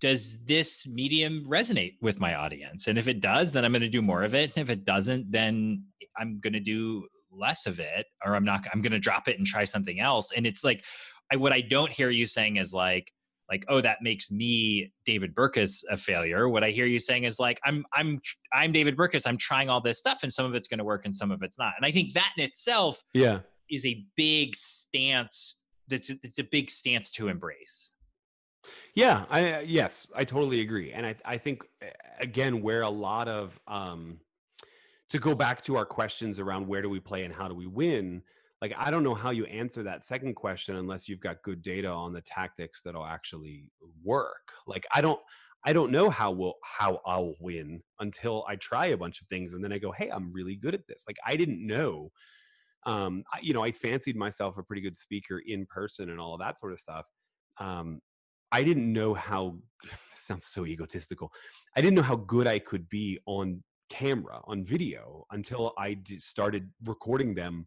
does 0.00 0.38
this 0.44 0.86
medium 0.86 1.44
resonate 1.44 1.94
with 2.00 2.20
my 2.20 2.34
audience? 2.34 2.86
And 2.86 2.98
if 2.98 3.08
it 3.08 3.20
does, 3.20 3.52
then 3.52 3.64
I'm 3.64 3.72
going 3.72 3.82
to 3.82 3.88
do 3.88 4.02
more 4.02 4.22
of 4.22 4.34
it. 4.34 4.52
And 4.56 4.62
if 4.62 4.70
it 4.70 4.84
doesn't, 4.84 5.30
then 5.30 5.84
I'm 6.16 6.40
going 6.40 6.52
to 6.52 6.60
do 6.60 7.06
less 7.30 7.66
of 7.66 7.78
it, 7.78 8.06
or 8.24 8.34
I'm 8.34 8.44
not. 8.44 8.64
I'm 8.72 8.82
going 8.82 8.92
to 8.92 8.98
drop 8.98 9.28
it 9.28 9.38
and 9.38 9.46
try 9.46 9.64
something 9.64 10.00
else. 10.00 10.30
And 10.36 10.46
it's 10.46 10.64
like, 10.64 10.84
I, 11.32 11.36
what 11.36 11.52
I 11.52 11.60
don't 11.60 11.90
hear 11.90 12.10
you 12.10 12.26
saying 12.26 12.56
is 12.56 12.72
like, 12.72 13.12
like, 13.50 13.64
oh, 13.68 13.80
that 13.80 14.02
makes 14.02 14.30
me 14.30 14.92
David 15.06 15.34
Burkus 15.34 15.82
a 15.90 15.96
failure. 15.96 16.48
What 16.48 16.62
I 16.62 16.70
hear 16.70 16.84
you 16.84 16.98
saying 16.98 17.24
is 17.24 17.38
like, 17.38 17.58
I'm, 17.64 17.84
I'm, 17.94 18.20
I'm 18.52 18.72
David 18.72 18.96
Burkus. 18.96 19.26
I'm 19.26 19.38
trying 19.38 19.70
all 19.70 19.80
this 19.80 19.98
stuff, 19.98 20.22
and 20.22 20.32
some 20.32 20.44
of 20.44 20.54
it's 20.54 20.68
going 20.68 20.78
to 20.78 20.84
work, 20.84 21.06
and 21.06 21.14
some 21.14 21.30
of 21.30 21.42
it's 21.42 21.58
not. 21.58 21.72
And 21.76 21.86
I 21.86 21.90
think 21.90 22.12
that 22.12 22.32
in 22.36 22.44
itself, 22.44 23.02
yeah, 23.14 23.40
is 23.70 23.86
a 23.86 24.04
big 24.16 24.54
stance. 24.54 25.60
That's 25.88 26.10
it's 26.10 26.38
a 26.38 26.44
big 26.44 26.68
stance 26.68 27.10
to 27.12 27.28
embrace. 27.28 27.94
Yeah, 28.94 29.24
I 29.30 29.60
yes, 29.60 30.10
I 30.14 30.24
totally 30.24 30.60
agree, 30.60 30.92
and 30.92 31.06
I 31.06 31.16
I 31.24 31.38
think 31.38 31.64
again 32.20 32.62
where 32.62 32.82
a 32.82 32.90
lot 32.90 33.28
of 33.28 33.60
um 33.66 34.20
to 35.10 35.18
go 35.18 35.34
back 35.34 35.62
to 35.64 35.76
our 35.76 35.86
questions 35.86 36.40
around 36.40 36.68
where 36.68 36.82
do 36.82 36.90
we 36.90 37.00
play 37.00 37.24
and 37.24 37.34
how 37.34 37.48
do 37.48 37.54
we 37.54 37.66
win. 37.66 38.22
Like 38.62 38.74
I 38.76 38.90
don't 38.90 39.04
know 39.04 39.14
how 39.14 39.30
you 39.30 39.46
answer 39.46 39.82
that 39.84 40.04
second 40.04 40.34
question 40.34 40.76
unless 40.76 41.08
you've 41.08 41.20
got 41.20 41.42
good 41.42 41.62
data 41.62 41.88
on 41.90 42.12
the 42.12 42.22
tactics 42.22 42.82
that'll 42.82 43.06
actually 43.06 43.66
work. 44.04 44.52
Like 44.66 44.86
I 44.94 45.00
don't 45.02 45.20
I 45.64 45.72
don't 45.74 45.92
know 45.92 46.10
how 46.10 46.32
will 46.32 46.56
how 46.64 47.00
I'll 47.06 47.34
win 47.40 47.82
until 48.00 48.44
I 48.48 48.56
try 48.56 48.86
a 48.88 48.98
bunch 48.98 49.22
of 49.22 49.28
things 49.28 49.52
and 49.54 49.64
then 49.64 49.72
I 49.72 49.78
go, 49.78 49.92
hey, 49.92 50.10
I'm 50.10 50.32
really 50.32 50.56
good 50.56 50.74
at 50.74 50.86
this. 50.88 51.04
Like 51.08 51.18
I 51.26 51.36
didn't 51.36 51.66
know. 51.66 52.12
Um, 52.86 53.24
I, 53.32 53.40
you 53.40 53.52
know, 53.52 53.62
I 53.62 53.72
fancied 53.72 54.16
myself 54.16 54.56
a 54.56 54.62
pretty 54.62 54.82
good 54.82 54.96
speaker 54.96 55.38
in 55.44 55.66
person 55.66 56.10
and 56.10 56.20
all 56.20 56.34
of 56.34 56.40
that 56.40 56.58
sort 56.58 56.72
of 56.72 56.80
stuff. 56.80 57.06
Um, 57.58 58.00
I 58.52 58.62
didn't 58.62 58.92
know 58.92 59.14
how 59.14 59.58
sounds 60.12 60.46
so 60.46 60.66
egotistical. 60.66 61.32
I 61.76 61.80
didn't 61.80 61.96
know 61.96 62.02
how 62.02 62.16
good 62.16 62.46
I 62.46 62.58
could 62.58 62.88
be 62.88 63.18
on 63.26 63.62
camera, 63.90 64.40
on 64.44 64.64
video, 64.64 65.24
until 65.30 65.72
I 65.78 65.94
d- 65.94 66.18
started 66.18 66.70
recording 66.84 67.34
them 67.34 67.66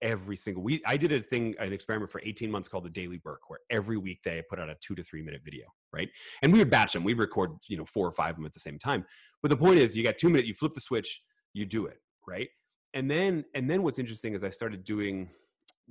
every 0.00 0.36
single 0.36 0.62
week. 0.62 0.82
I 0.86 0.96
did 0.96 1.12
a 1.12 1.20
thing, 1.20 1.54
an 1.58 1.72
experiment 1.72 2.10
for 2.10 2.20
18 2.24 2.50
months 2.50 2.68
called 2.68 2.84
the 2.84 2.90
Daily 2.90 3.18
Burke, 3.18 3.48
where 3.48 3.60
every 3.70 3.96
weekday 3.96 4.38
I 4.38 4.42
put 4.48 4.60
out 4.60 4.68
a 4.68 4.76
two 4.80 4.94
to 4.94 5.02
three 5.02 5.22
minute 5.22 5.42
video, 5.44 5.66
right? 5.92 6.08
And 6.42 6.52
we 6.52 6.60
would 6.60 6.70
batch 6.70 6.92
them. 6.92 7.04
We'd 7.04 7.18
record, 7.18 7.50
you 7.68 7.76
know, 7.76 7.84
four 7.84 8.06
or 8.06 8.12
five 8.12 8.30
of 8.30 8.36
them 8.36 8.46
at 8.46 8.52
the 8.52 8.60
same 8.60 8.78
time. 8.78 9.04
But 9.42 9.48
the 9.48 9.56
point 9.56 9.78
is, 9.78 9.96
you 9.96 10.04
got 10.04 10.18
two 10.18 10.28
minutes, 10.28 10.48
you 10.48 10.54
flip 10.54 10.74
the 10.74 10.80
switch, 10.80 11.22
you 11.52 11.66
do 11.66 11.86
it, 11.86 11.98
right? 12.26 12.48
And 12.94 13.10
then, 13.10 13.44
and 13.54 13.68
then 13.68 13.82
what's 13.82 13.98
interesting 13.98 14.34
is 14.34 14.44
I 14.44 14.50
started 14.50 14.84
doing 14.84 15.30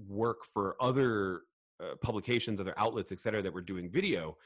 work 0.07 0.39
for 0.53 0.75
other 0.79 1.41
uh, 1.81 1.95
publications, 2.01 2.59
other 2.59 2.73
outlets, 2.77 3.11
et 3.11 3.19
cetera, 3.19 3.41
that 3.41 3.53
were 3.53 3.61
doing 3.61 3.89
video, 3.89 4.37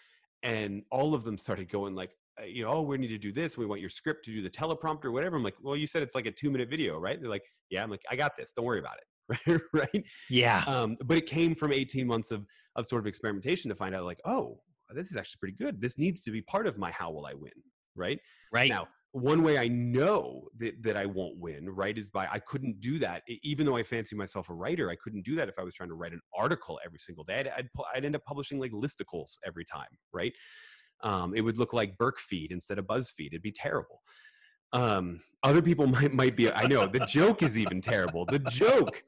and 0.43 0.84
all 0.91 1.13
of 1.13 1.23
them 1.23 1.38
started 1.38 1.69
going 1.69 1.95
like, 1.95 2.11
uh, 2.41 2.45
you 2.45 2.63
know, 2.63 2.71
oh, 2.71 2.82
we 2.82 2.97
need 2.97 3.07
to 3.07 3.17
do 3.17 3.32
this. 3.32 3.57
We 3.57 3.65
want 3.65 3.82
your 3.82 3.89
script 3.89 4.25
to 4.25 4.32
do 4.32 4.41
the 4.41 4.49
teleprompter, 4.49 5.11
whatever. 5.11 5.36
I'm 5.38 5.43
like, 5.43 5.55
well, 5.61 5.75
you 5.75 5.88
said 5.88 6.01
it's 6.01 6.15
like 6.15 6.25
a 6.25 6.32
two 6.32 6.49
minute 6.49 6.69
video, 6.69 6.97
right? 6.99 7.19
They're 7.19 7.29
like, 7.29 7.43
yeah. 7.69 7.84
I'm 7.84 7.89
like, 7.89 8.03
I 8.09 8.15
got 8.15 8.38
this. 8.38 8.51
Don't 8.51 8.65
worry 8.65 8.79
about 8.79 8.97
it. 8.97 9.61
right? 9.73 10.03
Yeah. 10.29 10.63
Um, 10.67 10.97
but 11.05 11.17
it 11.17 11.25
came 11.25 11.55
from 11.55 11.71
18 11.71 12.07
months 12.07 12.32
of 12.32 12.45
of 12.75 12.86
sort 12.86 13.01
of 13.01 13.07
experimentation 13.07 13.69
to 13.69 13.75
find 13.75 13.93
out 13.93 14.05
like, 14.05 14.21
oh, 14.25 14.61
this 14.93 15.11
is 15.11 15.17
actually 15.17 15.39
pretty 15.39 15.55
good. 15.57 15.82
This 15.82 15.97
needs 15.97 16.21
to 16.23 16.32
be 16.32 16.41
part 16.41 16.67
of 16.67 16.77
my 16.77 16.91
how 16.91 17.11
will 17.11 17.25
I 17.25 17.34
win, 17.34 17.51
right? 17.95 18.19
Right. 18.51 18.69
Now, 18.69 18.88
one 19.14 19.43
way 19.43 19.57
I 19.57 19.68
know 19.68 20.47
that, 20.57 20.82
that 20.84 20.95
I 20.95 21.05
won't 21.05 21.38
win, 21.38 21.70
right, 21.70 21.97
is 21.97 22.09
by 22.09 22.28
I 22.32 22.39
couldn't 22.39 22.80
do 22.80 22.97
that. 22.99 23.24
Even 23.43 23.66
though 23.66 23.76
I 23.76 23.84
fancy 23.84 24.16
myself 24.16 24.49
a 24.49 24.53
writer, 24.53 24.89
I 24.89 24.95
couldn't 24.95 25.26
do 25.26 25.36
that 25.36 25.49
if 25.49 25.59
I 25.59 25.64
was 25.64 25.74
trying 25.74 25.89
to 25.89 25.95
write 25.95 26.14
an 26.14 26.22
article 26.36 26.80
every 26.86 26.99
single 26.99 27.24
day. 27.24 27.39
I'd, 27.39 27.47
I'd, 27.49 27.70
I'd 27.93 28.05
end 28.05 28.16
up 28.16 28.24
publishing 28.24 28.59
like 28.59 28.72
listicles 28.72 29.38
every 29.45 29.66
time, 29.66 29.97
right? 30.14 30.34
Um, 31.03 31.36
it 31.36 31.41
would 31.41 31.57
look 31.57 31.74
like 31.74 31.97
Burke 31.97 32.20
feed 32.20 32.51
instead 32.51 32.78
of 32.78 32.86
BuzzFeed. 32.86 33.28
It'd 33.28 33.41
be 33.41 33.51
terrible. 33.51 34.01
Um, 34.72 35.22
other 35.43 35.62
people 35.62 35.88
might 35.88 36.14
might 36.14 36.36
be. 36.36 36.51
I 36.51 36.66
know 36.68 36.88
the 36.88 37.05
joke 37.05 37.43
is 37.43 37.57
even 37.57 37.82
terrible. 37.82 38.26
The 38.26 38.39
joke, 38.39 39.03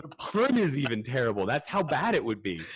the 0.00 0.08
pun 0.16 0.56
is 0.56 0.78
even 0.78 1.02
terrible. 1.02 1.46
That's 1.46 1.68
how 1.68 1.82
bad 1.82 2.14
it 2.14 2.24
would 2.24 2.42
be. 2.42 2.62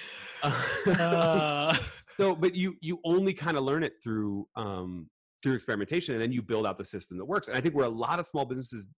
Uh, 0.86 1.74
so, 2.16 2.36
but 2.36 2.54
you 2.54 2.76
you 2.80 3.00
only 3.04 3.34
kind 3.34 3.56
of 3.56 3.64
learn 3.64 3.82
it 3.82 3.94
through 4.00 4.46
um, 4.54 5.10
through 5.42 5.54
experimentation, 5.54 6.14
and 6.14 6.22
then 6.22 6.32
you 6.32 6.42
build 6.42 6.66
out 6.66 6.78
the 6.78 6.84
system 6.84 7.18
that 7.18 7.24
works. 7.24 7.48
And 7.48 7.56
I 7.56 7.60
think 7.60 7.74
where 7.74 7.86
a 7.86 7.90
lot 7.90 8.18
of 8.18 8.26
small 8.26 8.44
businesses 8.44 8.88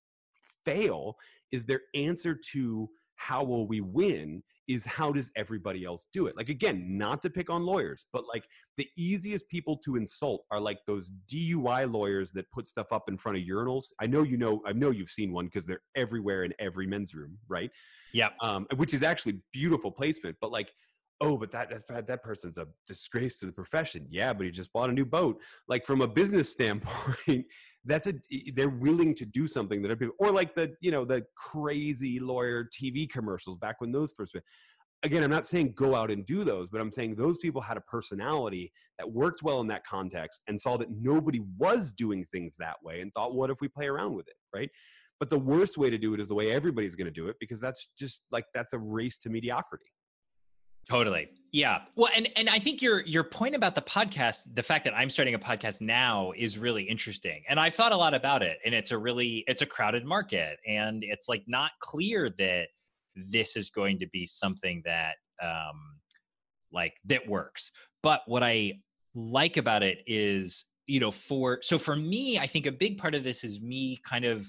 fail 0.65 1.17
is 1.53 1.67
their 1.67 1.83
answer 1.95 2.39
to 2.53 2.89
how 3.17 3.45
will 3.45 3.67
we 3.67 3.81
win 3.81 4.43
is 4.67 4.87
how 4.87 5.11
does 5.11 5.31
everybody 5.37 5.85
else 5.85 6.07
do 6.13 6.27
it? 6.27 6.37
Like 6.37 6.49
again, 6.49 6.97
not 6.97 7.23
to 7.23 7.31
pick 7.31 7.51
on 7.51 7.67
lawyers, 7.67 8.07
but 8.13 8.25
like 8.33 8.45
the 8.77 8.89
easiest 8.97 9.49
people 9.49 9.77
to 9.79 9.97
insult 9.97 10.45
are 10.51 10.61
like 10.61 10.79
those 10.87 11.11
DUI 11.31 11.93
lawyers 11.93 12.31
that 12.33 12.51
put 12.53 12.69
stuff 12.69 12.93
up 12.93 13.09
in 13.09 13.19
front 13.19 13.37
of 13.37 13.45
urinals. 13.45 13.87
I 14.01 14.07
know 14.07 14.23
you 14.23 14.37
know, 14.37 14.63
I 14.65 14.73
know 14.73 14.91
you've 14.91 15.11
seen 15.11 15.33
one 15.33 15.47
because 15.47 15.67
they're 15.67 15.83
everywhere 15.97 16.45
in 16.45 16.55
every 16.61 16.87
men's 16.87 17.15
room, 17.15 17.39
right? 17.49 17.71
Yeah. 18.15 18.31
Um, 18.41 18.67
which 18.77 18.95
is 18.95 19.03
actually 19.03 19.41
beautiful 19.53 19.91
placement, 19.91 20.37
but 20.41 20.53
like 20.53 20.73
oh, 21.21 21.37
but 21.37 21.51
that 21.53 21.71
that 21.89 22.07
that 22.07 22.23
person's 22.23 22.59
a 22.59 22.67
disgrace 22.87 23.39
to 23.41 23.47
the 23.47 23.53
profession. 23.53 24.07
Yeah, 24.11 24.33
but 24.33 24.47
he 24.47 24.53
just 24.53 24.73
bought 24.73 24.91
a 24.91 24.93
new 24.93 25.05
boat. 25.05 25.41
Like 25.69 25.85
from 25.85 26.01
a 26.01 26.09
business 26.09 26.51
standpoint, 26.53 27.47
that's 27.85 28.07
a 28.07 28.15
they're 28.55 28.69
willing 28.69 29.15
to 29.15 29.25
do 29.25 29.47
something 29.47 29.83
that 29.83 29.99
people, 29.99 30.15
or 30.19 30.33
like 30.33 30.55
the 30.55 30.75
you 30.81 30.91
know 30.91 31.05
the 31.05 31.25
crazy 31.37 32.19
lawyer 32.21 32.65
TV 32.65 33.09
commercials 33.09 33.59
back 33.59 33.81
when 33.81 33.93
those 33.93 34.13
first. 34.17 34.37
Again, 35.03 35.23
I'm 35.23 35.31
not 35.31 35.47
saying 35.47 35.73
go 35.75 35.95
out 35.95 36.11
and 36.11 36.27
do 36.27 36.45
those, 36.45 36.69
but 36.69 36.79
I'm 36.79 36.93
saying 36.93 37.15
those 37.15 37.39
people 37.39 37.63
had 37.63 37.79
a 37.79 37.81
personality 37.81 38.71
that 38.99 39.11
worked 39.11 39.43
well 39.43 39.63
in 39.63 39.67
that 39.69 39.87
context 39.87 40.43
and 40.47 40.61
saw 40.61 40.77
that 40.77 40.91
nobody 40.91 41.41
was 41.57 41.95
doing 41.95 42.27
things 42.31 42.59
that 42.59 42.77
way 42.85 43.01
and 43.01 43.11
thought, 43.15 43.35
what 43.35 43.49
if 43.49 43.63
we 43.63 43.69
play 43.69 43.87
around 43.87 44.15
with 44.15 44.29
it, 44.29 44.35
right? 44.55 44.69
But 45.19 45.31
the 45.31 45.39
worst 45.39 45.79
way 45.79 45.89
to 45.89 45.97
do 45.97 46.13
it 46.13 46.21
is 46.21 46.29
the 46.29 46.35
way 46.35 46.53
everybody's 46.53 46.97
going 46.97 47.07
to 47.07 47.11
do 47.11 47.29
it 47.29 47.37
because 47.41 47.63
that's 47.63 47.89
just 47.99 48.25
like 48.31 48.45
that's 48.53 48.75
a 48.75 48.79
race 48.79 49.17
to 49.19 49.31
mediocrity. 49.31 49.87
Totally. 50.89 51.29
Yeah. 51.53 51.81
Well, 51.97 52.11
and 52.17 52.29
and 52.37 52.49
I 52.49 52.59
think 52.59 52.81
your 52.81 53.01
your 53.01 53.25
point 53.25 53.55
about 53.57 53.75
the 53.75 53.83
podcast, 53.83 54.55
the 54.55 54.63
fact 54.63 54.85
that 54.85 54.95
I'm 54.95 55.11
starting 55.11 55.35
a 55.35 55.39
podcast 55.39 55.81
now 55.81 56.33
is 56.37 56.59
really 56.59 56.85
interesting. 56.85 57.43
And 57.49 57.59
I've 57.59 57.75
thought 57.75 57.93
a 57.93 57.97
lot 57.97 58.15
about 58.15 58.43
it 58.43 58.59
and 58.65 58.73
it's 58.75 58.93
a 58.93 58.99
really 58.99 59.45
it's 59.49 59.63
a 59.63 59.67
crowded 59.67 60.05
market 60.05 60.59
and 60.67 61.03
it's 61.03 61.29
like 61.29 61.43
not 61.49 61.73
clear 61.81 62.31
that 62.39 62.69
this 63.17 63.57
is 63.57 63.71
going 63.71 63.99
to 63.99 64.07
be 64.09 64.27
something 64.27 64.83
that 64.85 65.15
um 65.43 65.99
like 66.73 66.95
that 67.07 67.27
works. 67.29 67.73
But 68.03 68.23
what 68.27 68.45
I 68.45 68.75
like 69.15 69.57
about 69.57 69.83
it 69.83 69.99
is, 70.07 70.67
you 70.87 71.01
know, 71.01 71.11
for 71.11 71.59
so 71.63 71.79
for 71.79 71.97
me, 71.97 72.39
I 72.39 72.47
think 72.47 72.67
a 72.67 72.73
big 72.73 72.97
part 72.97 73.17
of 73.17 73.25
this 73.25 73.43
is 73.43 73.61
me 73.61 73.99
kind 74.05 74.25
of 74.25 74.49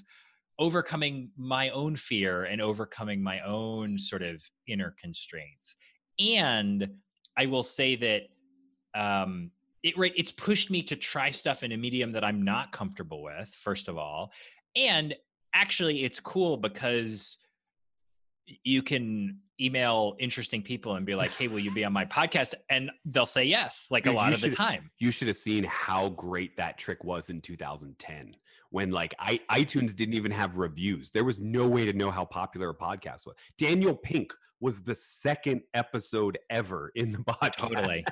overcoming 0.60 1.30
my 1.36 1.70
own 1.70 1.96
fear 1.96 2.44
and 2.44 2.62
overcoming 2.62 3.22
my 3.22 3.40
own 3.40 3.98
sort 3.98 4.22
of 4.22 4.40
inner 4.68 4.94
constraints 5.00 5.76
and 6.18 6.88
I 7.36 7.46
will 7.46 7.62
say 7.62 7.96
that 7.96 8.22
um, 8.94 9.50
it 9.82 9.96
right 9.96 10.12
it's 10.16 10.32
pushed 10.32 10.70
me 10.70 10.82
to 10.84 10.96
try 10.96 11.30
stuff 11.30 11.62
in 11.62 11.72
a 11.72 11.76
medium 11.76 12.12
that 12.12 12.24
I'm 12.24 12.42
not 12.42 12.72
comfortable 12.72 13.22
with. 13.22 13.48
First 13.48 13.88
of 13.88 13.96
all, 13.98 14.32
and 14.76 15.14
actually, 15.54 16.04
it's 16.04 16.20
cool 16.20 16.56
because 16.56 17.38
you 18.64 18.82
can 18.82 19.38
email 19.60 20.16
interesting 20.18 20.62
people 20.62 20.96
and 20.96 21.06
be 21.06 21.14
like, 21.14 21.30
"Hey, 21.32 21.48
will 21.48 21.58
you 21.58 21.72
be 21.72 21.84
on 21.84 21.92
my 21.92 22.04
podcast?" 22.04 22.54
And 22.68 22.90
they'll 23.04 23.26
say 23.26 23.44
yes, 23.44 23.88
like 23.90 24.04
Dude, 24.04 24.14
a 24.14 24.16
lot 24.16 24.32
of 24.32 24.40
the 24.40 24.50
time. 24.50 24.90
You 24.98 25.10
should 25.10 25.28
have 25.28 25.36
seen 25.36 25.64
how 25.64 26.10
great 26.10 26.56
that 26.56 26.78
trick 26.78 27.04
was 27.04 27.30
in 27.30 27.40
2010 27.40 28.36
when 28.72 28.90
like 28.90 29.14
I, 29.18 29.40
iTunes 29.50 29.94
didn't 29.94 30.14
even 30.14 30.32
have 30.32 30.56
reviews. 30.56 31.10
There 31.10 31.24
was 31.24 31.40
no 31.40 31.68
way 31.68 31.84
to 31.84 31.92
know 31.92 32.10
how 32.10 32.24
popular 32.24 32.70
a 32.70 32.74
podcast 32.74 33.26
was. 33.26 33.36
Daniel 33.58 33.94
Pink 33.94 34.32
was 34.60 34.82
the 34.82 34.94
second 34.94 35.60
episode 35.74 36.38
ever 36.48 36.90
in 36.94 37.12
the 37.12 37.18
podcast. 37.18 37.74
Totally. 37.74 38.04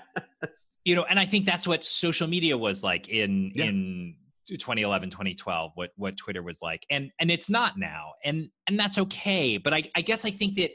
you 0.85 0.95
know, 0.95 1.05
and 1.05 1.19
I 1.19 1.25
think 1.25 1.47
that's 1.47 1.67
what 1.67 1.85
social 1.85 2.29
media 2.29 2.57
was 2.57 2.85
like 2.85 3.09
in 3.09 3.53
yeah. 3.55 3.65
in 3.65 4.17
2011 4.49 5.11
2012 5.11 5.71
what 5.77 5.91
what 5.95 6.17
twitter 6.17 6.43
was 6.43 6.61
like 6.61 6.85
and 6.91 7.13
and 7.21 7.31
it's 7.31 7.49
not 7.49 7.79
now 7.79 8.15
and 8.25 8.49
and 8.67 8.81
that's 8.81 8.99
okay 8.99 9.57
but 9.57 9.73
i 9.73 9.81
i 9.95 10.01
guess 10.01 10.25
i 10.25 10.31
think 10.31 10.57
that 10.57 10.73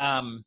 um 0.00 0.44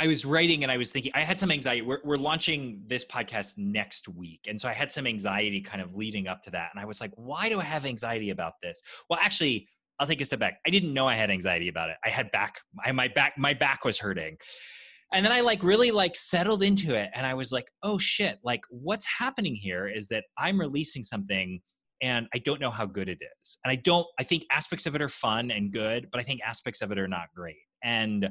I 0.00 0.06
was 0.06 0.24
writing 0.24 0.62
and 0.62 0.72
I 0.72 0.78
was 0.78 0.90
thinking, 0.90 1.12
I 1.14 1.20
had 1.20 1.38
some 1.38 1.50
anxiety. 1.50 1.82
We're, 1.82 2.00
we're 2.02 2.16
launching 2.16 2.82
this 2.86 3.04
podcast 3.04 3.58
next 3.58 4.08
week. 4.08 4.40
And 4.48 4.58
so 4.58 4.66
I 4.66 4.72
had 4.72 4.90
some 4.90 5.06
anxiety 5.06 5.60
kind 5.60 5.82
of 5.82 5.94
leading 5.94 6.26
up 6.26 6.40
to 6.44 6.50
that. 6.52 6.70
And 6.72 6.80
I 6.80 6.86
was 6.86 7.02
like, 7.02 7.12
why 7.16 7.50
do 7.50 7.60
I 7.60 7.64
have 7.64 7.84
anxiety 7.84 8.30
about 8.30 8.54
this? 8.62 8.80
Well, 9.10 9.18
actually, 9.22 9.68
I'll 9.98 10.06
take 10.06 10.22
a 10.22 10.24
step 10.24 10.38
back. 10.38 10.58
I 10.66 10.70
didn't 10.70 10.94
know 10.94 11.06
I 11.06 11.16
had 11.16 11.30
anxiety 11.30 11.68
about 11.68 11.90
it. 11.90 11.96
I 12.02 12.08
had 12.08 12.30
back, 12.30 12.60
I, 12.82 12.90
my 12.92 13.08
back, 13.08 13.34
my 13.36 13.52
back 13.52 13.84
was 13.84 13.98
hurting. 13.98 14.38
And 15.12 15.22
then 15.22 15.32
I 15.32 15.42
like 15.42 15.62
really 15.62 15.90
like 15.90 16.16
settled 16.16 16.62
into 16.62 16.94
it. 16.94 17.10
And 17.14 17.26
I 17.26 17.34
was 17.34 17.52
like, 17.52 17.66
oh 17.82 17.98
shit, 17.98 18.38
like 18.42 18.62
what's 18.70 19.04
happening 19.04 19.54
here 19.54 19.86
is 19.86 20.08
that 20.08 20.24
I'm 20.38 20.58
releasing 20.58 21.02
something 21.02 21.60
and 22.00 22.26
I 22.34 22.38
don't 22.38 22.60
know 22.60 22.70
how 22.70 22.86
good 22.86 23.10
it 23.10 23.18
is. 23.20 23.58
And 23.62 23.70
I 23.70 23.76
don't, 23.76 24.06
I 24.18 24.22
think 24.22 24.46
aspects 24.50 24.86
of 24.86 24.94
it 24.94 25.02
are 25.02 25.10
fun 25.10 25.50
and 25.50 25.70
good, 25.70 26.08
but 26.10 26.20
I 26.20 26.24
think 26.24 26.40
aspects 26.46 26.80
of 26.80 26.90
it 26.90 26.98
are 26.98 27.08
not 27.08 27.24
great. 27.36 27.58
And 27.84 28.30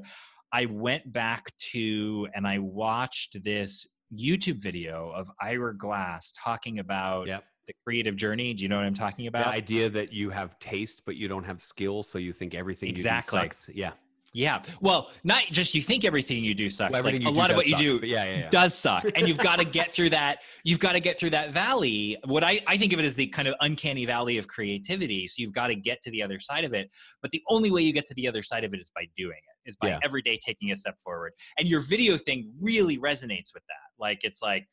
I 0.52 0.66
went 0.66 1.12
back 1.12 1.56
to 1.72 2.28
and 2.34 2.48
I 2.48 2.60
watched 2.60 3.44
this 3.44 3.88
YouTube 4.16 4.62
video 4.62 5.12
of 5.12 5.30
Ira 5.42 5.78
Glass 5.78 6.32
talking 6.32 6.80
about 6.80 7.28
yep. 7.28 7.44
the 7.68 7.74
creative 7.86 8.16
journey. 8.16 8.54
Do 8.54 8.64
you 8.64 8.70
know 8.70 8.78
what 8.78 8.86
I'm 8.86 8.94
talking 8.94 9.28
about? 9.28 9.44
The 9.44 9.50
idea 9.52 9.90
that 9.90 10.12
you 10.12 10.32
have 10.32 10.58
taste 10.60 11.04
but 11.06 11.16
you 11.16 11.28
don't 11.28 11.46
have 11.46 11.62
skill, 11.62 12.04
so 12.04 12.18
you 12.18 12.34
think 12.34 12.56
everything 12.56 12.90
exactly. 12.90 13.40
you 13.40 13.44
do 13.44 13.50
sucks. 13.50 13.70
Yeah. 13.74 13.92
Yeah. 14.34 14.62
Well, 14.80 15.10
not 15.24 15.44
just 15.52 15.74
you 15.74 15.82
think 15.82 16.06
everything 16.06 16.44
you 16.44 16.54
do 16.54 16.70
sucks. 16.70 16.92
Well, 16.92 17.04
like 17.04 17.24
a 17.26 17.30
lot 17.30 17.50
of 17.50 17.56
what 17.56 17.68
you 17.68 17.78
do 17.78 18.00
yeah, 18.04 18.26
yeah, 18.26 18.38
yeah. 18.40 18.50
does 18.50 18.76
suck. 18.76 19.06
And 19.16 19.28
you've 19.28 19.38
got 19.38 19.60
to 19.60 19.66
get 19.80 19.92
through 19.92 20.12
that. 20.12 20.40
You've 20.64 20.80
got 20.80 20.94
to 20.94 21.00
get 21.00 21.18
through 21.18 21.32
that 21.32 21.52
valley. 21.52 22.18
What 22.26 22.44
I, 22.44 22.62
I 22.68 22.78
think 22.78 22.94
of 22.94 23.00
it 23.00 23.06
as 23.06 23.16
the 23.16 23.28
kind 23.28 23.48
of 23.48 23.56
uncanny 23.62 24.06
valley 24.06 24.38
of 24.38 24.48
creativity. 24.48 25.28
So 25.28 25.36
you've 25.38 25.54
got 25.54 25.68
to 25.68 25.76
get 25.76 26.02
to 26.04 26.12
the 26.12 26.22
other 26.22 26.40
side 26.40 26.64
of 26.64 26.74
it. 26.74 26.90
But 27.22 27.32
the 27.32 27.42
only 27.50 27.72
way 27.72 27.82
you 27.82 27.94
get 27.94 28.08
to 28.08 28.14
the 28.14 28.28
other 28.28 28.44
side 28.44 28.64
of 28.64 28.74
it 28.74 28.80
is 28.80 28.92
by 28.94 29.06
doing 29.18 29.32
it, 29.38 29.59
is 29.70 29.78
by 29.78 29.98
every 30.04 30.22
day 30.22 30.38
taking 30.44 30.72
a 30.72 30.76
step 30.76 30.96
forward. 31.02 31.32
And 31.58 31.68
your 31.68 31.80
video 31.80 32.18
thing 32.18 32.54
really 32.60 32.98
resonates 32.98 33.54
with 33.54 33.64
that. 33.68 33.88
Like 33.98 34.20
it's 34.24 34.42
like 34.42 34.68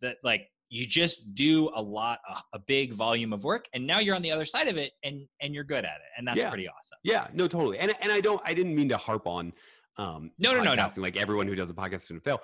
that 0.00 0.16
like 0.22 0.48
you 0.68 0.86
just 0.86 1.34
do 1.34 1.70
a 1.74 1.82
lot 1.82 2.20
a, 2.28 2.56
a, 2.56 2.58
big 2.60 2.94
volume 2.94 3.34
of 3.34 3.44
work 3.44 3.66
and 3.74 3.86
now 3.86 3.98
you're 3.98 4.14
on 4.14 4.22
the 4.22 4.30
other 4.30 4.46
side 4.46 4.68
of 4.68 4.78
it 4.78 4.92
and 5.04 5.26
and 5.42 5.54
you're 5.54 5.64
good 5.64 5.84
at 5.84 5.96
it 5.96 6.10
and 6.16 6.26
that's 6.26 6.38
yeah. 6.38 6.48
pretty 6.48 6.66
awesome 6.66 6.96
yeah 7.04 7.26
no 7.34 7.46
totally 7.46 7.78
and 7.78 7.92
and 8.00 8.10
i 8.10 8.22
don't 8.22 8.40
i 8.42 8.54
didn't 8.54 8.74
mean 8.74 8.88
to 8.88 8.96
harp 8.96 9.26
on 9.26 9.52
um 9.98 10.30
no 10.38 10.54
no 10.54 10.62
no 10.62 10.74
no 10.74 10.88
like 10.96 11.18
everyone 11.18 11.46
who 11.46 11.54
does 11.54 11.68
a 11.68 11.74
podcast 11.74 11.96
is 11.96 12.08
going 12.08 12.20
to 12.20 12.24
fail 12.24 12.40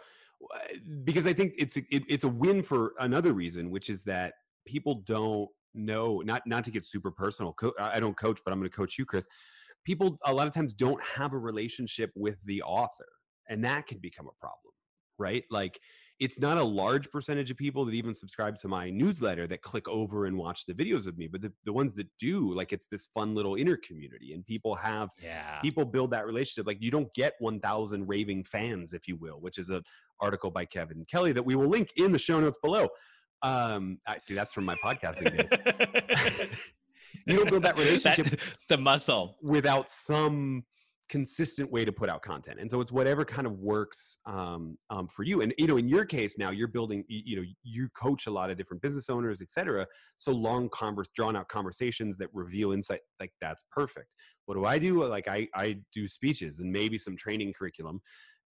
because 1.05 1.27
I 1.27 1.33
think 1.33 1.55
it's 1.59 1.77
a, 1.77 1.81
it, 1.91 2.05
it's 2.09 2.25
a 2.25 2.29
win 2.29 2.63
for 2.63 2.93
another 2.99 3.33
reason, 3.33 3.71
which 3.71 3.91
is 3.91 4.05
that 4.05 4.35
people 4.67 5.03
don't 5.07 5.49
know 5.75 6.23
not 6.25 6.43
not 6.47 6.65
to 6.65 6.71
get 6.71 6.85
super 6.85 7.11
personal. 7.11 7.53
Co- 7.53 7.75
I 7.79 8.01
don't 8.01 8.17
coach, 8.17 8.41
but 8.45 8.53
I'm 8.53 8.59
going 8.59 8.71
to 8.71 8.77
coach 8.77 8.99
you, 8.99 9.05
Chris. 9.05 9.27
People 9.85 10.19
a 10.25 10.33
lot 10.33 10.47
of 10.47 10.53
times 10.53 10.75
don't 10.75 11.03
have 11.17 11.33
a 11.33 11.39
relationship 11.39 12.11
with 12.15 12.37
the 12.45 12.63
author, 12.63 13.09
and 13.49 13.65
that 13.65 13.87
can 13.87 13.99
become 13.99 14.27
a 14.27 14.41
problem, 14.41 14.73
right? 15.19 15.45
Like 15.51 15.81
it's 16.21 16.41
not 16.41 16.59
a 16.59 16.65
large 16.65 17.11
percentage 17.11 17.51
of 17.51 17.57
people 17.57 17.85
that 17.85 17.95
even 17.95 18.13
subscribe 18.13 18.57
to 18.57 18.69
my 18.69 18.91
newsletter 18.91 19.47
that 19.47 19.63
click 19.63 19.89
over 19.89 20.27
and 20.27 20.37
watch 20.37 20.67
the 20.67 20.75
videos 20.75 21.07
of 21.07 21.17
me 21.17 21.29
but 21.29 21.41
the, 21.41 21.53
the 21.65 21.73
ones 21.73 21.95
that 21.95 22.09
do 22.19 22.53
like 22.55 22.73
it's 22.73 22.87
this 22.87 23.07
fun 23.07 23.35
little 23.35 23.55
inner 23.55 23.77
community 23.77 24.33
and 24.33 24.45
people 24.45 24.75
have 24.75 25.11
yeah. 25.23 25.61
people 25.61 25.85
build 25.85 26.11
that 26.11 26.27
relationship 26.27 26.67
like 26.67 26.79
you 26.81 26.91
don't 26.91 27.13
get 27.15 27.35
1000 27.39 28.09
raving 28.09 28.45
fans 28.45 28.93
if 28.93 29.07
you 29.07 29.17
will 29.17 29.41
which 29.41 29.59
is 29.59 29.71
an 29.71 29.83
article 30.21 30.51
by 30.51 30.65
kevin 30.65 31.05
kelly 31.11 31.33
that 31.33 31.45
we 31.45 31.55
will 31.55 31.69
link 31.69 31.91
in 31.97 32.13
the 32.13 32.19
show 32.19 32.41
notes 32.41 32.59
below. 32.63 32.89
Um 33.43 33.99
i 34.07 34.19
see 34.19 34.35
that's 34.35 34.53
from 34.53 34.65
my 34.65 34.75
podcasting 34.85 35.37
days 35.37 36.73
you 37.27 37.37
don't 37.37 37.51
build 37.51 37.65
that 37.65 37.79
relationship 37.79 38.27
that, 38.27 38.41
the 38.69 38.79
muscle. 38.79 39.37
without 39.43 39.91
some 39.91 40.65
consistent 41.09 41.73
way 41.73 41.85
to 41.85 41.93
put 41.93 42.09
out 42.09 42.23
content. 42.23 42.59
And 42.61 42.71
so 42.71 42.81
it's 42.81 42.93
whatever 42.93 43.25
kind 43.25 43.47
of 43.47 43.59
works 43.59 44.19
um, 44.27 44.77
um, 44.91 45.09
for 45.09 45.23
you. 45.23 45.41
And 45.41 45.55
you 45.59 45.67
know 45.67 45.77
in 45.77 45.89
your 45.89 46.05
case 46.05 46.37
now 46.39 46.51
you're 46.51 46.69
building 46.69 47.05
you 47.09 47.37
know 47.37 47.45
you 47.63 47.89
coach 47.91 48.27
a 48.27 48.31
lot 48.31 48.51
of 48.51 48.59
different 48.59 48.83
business 48.83 49.09
owners 49.09 49.41
etc 49.41 49.87
so 50.19 50.33
long 50.33 50.69
converse 50.69 51.09
drawn 51.15 51.37
out 51.37 51.49
conversations 51.49 52.19
that 52.19 52.29
reveal 52.33 52.73
insight 52.73 53.01
like 53.21 53.33
that's 53.41 53.65
perfect. 53.71 54.09
What 54.47 54.55
do 54.55 54.65
i 54.65 54.79
do? 54.79 55.05
Like 55.05 55.29
i 55.29 55.49
i 55.55 55.79
do 55.93 56.09
speeches 56.09 56.61
and 56.61 56.71
maybe 56.71 56.99
some 56.99 57.17
training 57.17 57.55
curriculum 57.59 58.01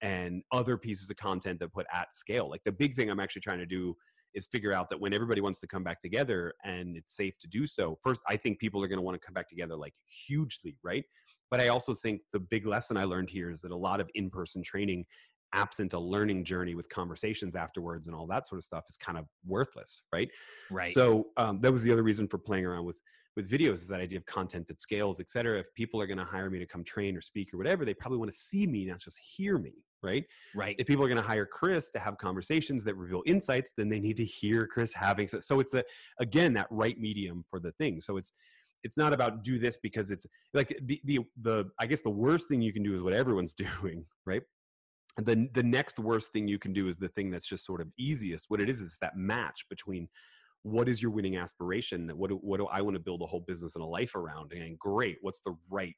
and 0.01 0.43
other 0.51 0.77
pieces 0.77 1.09
of 1.09 1.17
content 1.17 1.59
that 1.59 1.73
put 1.73 1.87
at 1.93 2.13
scale. 2.13 2.49
Like 2.49 2.63
the 2.65 2.71
big 2.71 2.95
thing 2.95 3.09
i'm 3.09 3.19
actually 3.19 3.41
trying 3.41 3.59
to 3.59 3.65
do 3.65 3.95
is 4.37 4.47
figure 4.47 4.71
out 4.71 4.89
that 4.89 5.01
when 5.01 5.13
everybody 5.13 5.41
wants 5.41 5.59
to 5.59 5.67
come 5.67 5.83
back 5.83 5.99
together 5.99 6.53
and 6.63 6.95
it's 6.95 7.15
safe 7.15 7.37
to 7.39 7.47
do 7.47 7.67
so 7.67 7.97
first 8.01 8.21
i 8.29 8.37
think 8.37 8.59
people 8.59 8.81
are 8.83 8.87
going 8.87 8.97
to 8.97 9.03
want 9.03 9.19
to 9.19 9.25
come 9.25 9.33
back 9.33 9.49
together 9.49 9.75
like 9.75 9.93
hugely 10.07 10.77
right 10.83 11.03
but 11.49 11.59
I 11.59 11.69
also 11.69 11.93
think 11.93 12.21
the 12.33 12.39
big 12.39 12.65
lesson 12.65 12.97
I 12.97 13.05
learned 13.05 13.29
here 13.29 13.49
is 13.49 13.61
that 13.61 13.71
a 13.71 13.77
lot 13.77 13.99
of 13.99 14.09
in 14.15 14.29
person 14.29 14.63
training, 14.63 15.05
absent 15.53 15.93
a 15.93 15.99
learning 15.99 16.43
journey 16.43 16.75
with 16.75 16.89
conversations 16.89 17.55
afterwards 17.55 18.07
and 18.07 18.15
all 18.15 18.27
that 18.27 18.47
sort 18.47 18.59
of 18.59 18.65
stuff, 18.65 18.85
is 18.89 18.97
kind 18.97 19.17
of 19.17 19.25
worthless, 19.45 20.01
right? 20.11 20.29
Right. 20.69 20.93
So 20.93 21.27
um, 21.37 21.61
that 21.61 21.71
was 21.71 21.83
the 21.83 21.91
other 21.91 22.03
reason 22.03 22.27
for 22.27 22.37
playing 22.37 22.65
around 22.65 22.85
with 22.85 22.99
with 23.37 23.49
videos 23.49 23.75
is 23.75 23.87
that 23.87 24.01
idea 24.01 24.17
of 24.17 24.25
content 24.25 24.67
that 24.67 24.81
scales, 24.81 25.19
et 25.19 25.29
cetera. 25.29 25.59
If 25.59 25.71
people 25.75 26.01
are 26.01 26.07
going 26.07 26.17
to 26.17 26.25
hire 26.25 26.49
me 26.49 26.57
to 26.57 26.65
come 26.65 26.83
train 26.83 27.15
or 27.15 27.21
speak 27.21 27.53
or 27.53 27.57
whatever, 27.57 27.85
they 27.85 27.93
probably 27.93 28.17
want 28.17 28.31
to 28.31 28.37
see 28.37 28.65
me, 28.65 28.83
not 28.85 28.97
just 28.97 29.19
hear 29.19 29.59
me, 29.59 29.73
right? 30.01 30.25
Right. 30.55 30.75
If 30.79 30.87
people 30.87 31.05
are 31.05 31.07
going 31.07 31.21
to 31.21 31.27
hire 31.27 31.45
Chris 31.45 31.91
to 31.91 31.99
have 31.99 32.17
conversations 32.17 32.83
that 32.85 32.97
reveal 32.97 33.21
insights, 33.27 33.73
then 33.77 33.89
they 33.89 33.99
need 33.99 34.17
to 34.17 34.25
hear 34.25 34.65
Chris 34.65 34.91
having. 34.91 35.27
So, 35.27 35.39
so 35.39 35.59
it's 35.59 35.75
a 35.75 35.83
again 36.19 36.53
that 36.53 36.65
right 36.71 36.99
medium 36.99 37.45
for 37.47 37.59
the 37.59 37.71
thing. 37.73 38.01
So 38.01 38.17
it's 38.17 38.33
it's 38.83 38.97
not 38.97 39.13
about 39.13 39.43
do 39.43 39.59
this 39.59 39.77
because 39.77 40.09
it's 40.09 40.25
like 40.55 40.75
the 40.81 40.99
the 41.05 41.19
the 41.39 41.69
I 41.79 41.85
guess 41.85 42.01
the 42.01 42.09
worst 42.09 42.49
thing 42.49 42.63
you 42.63 42.73
can 42.73 42.81
do 42.81 42.95
is 42.95 43.03
what 43.03 43.13
everyone's 43.13 43.53
doing, 43.81 44.05
right? 44.25 44.41
And 45.15 45.27
then 45.27 45.49
the 45.53 45.63
next 45.63 45.99
worst 45.99 46.33
thing 46.33 46.47
you 46.47 46.57
can 46.57 46.73
do 46.73 46.87
is 46.87 46.97
the 46.97 47.07
thing 47.07 47.29
that's 47.29 47.47
just 47.47 47.65
sort 47.65 47.81
of 47.81 47.87
easiest. 47.99 48.45
What 48.49 48.61
it 48.61 48.69
is 48.69 48.79
is 48.79 48.97
that 49.01 49.15
match 49.15 49.65
between 49.69 50.09
what 50.67 50.89
is 50.89 51.01
your 51.01 51.11
winning 51.11 51.37
aspiration? 51.37 52.09
What 52.15 52.29
do, 52.29 52.35
what 52.37 52.57
do 52.57 52.67
I 52.67 52.81
want 52.81 52.95
to 52.95 52.99
build 52.99 53.21
a 53.21 53.25
whole 53.25 53.39
business 53.39 53.75
and 53.75 53.83
a 53.83 53.87
life 53.87 54.15
around? 54.15 54.51
And 54.51 54.77
great, 54.77 55.17
what's 55.21 55.41
the 55.41 55.55
right 55.69 55.95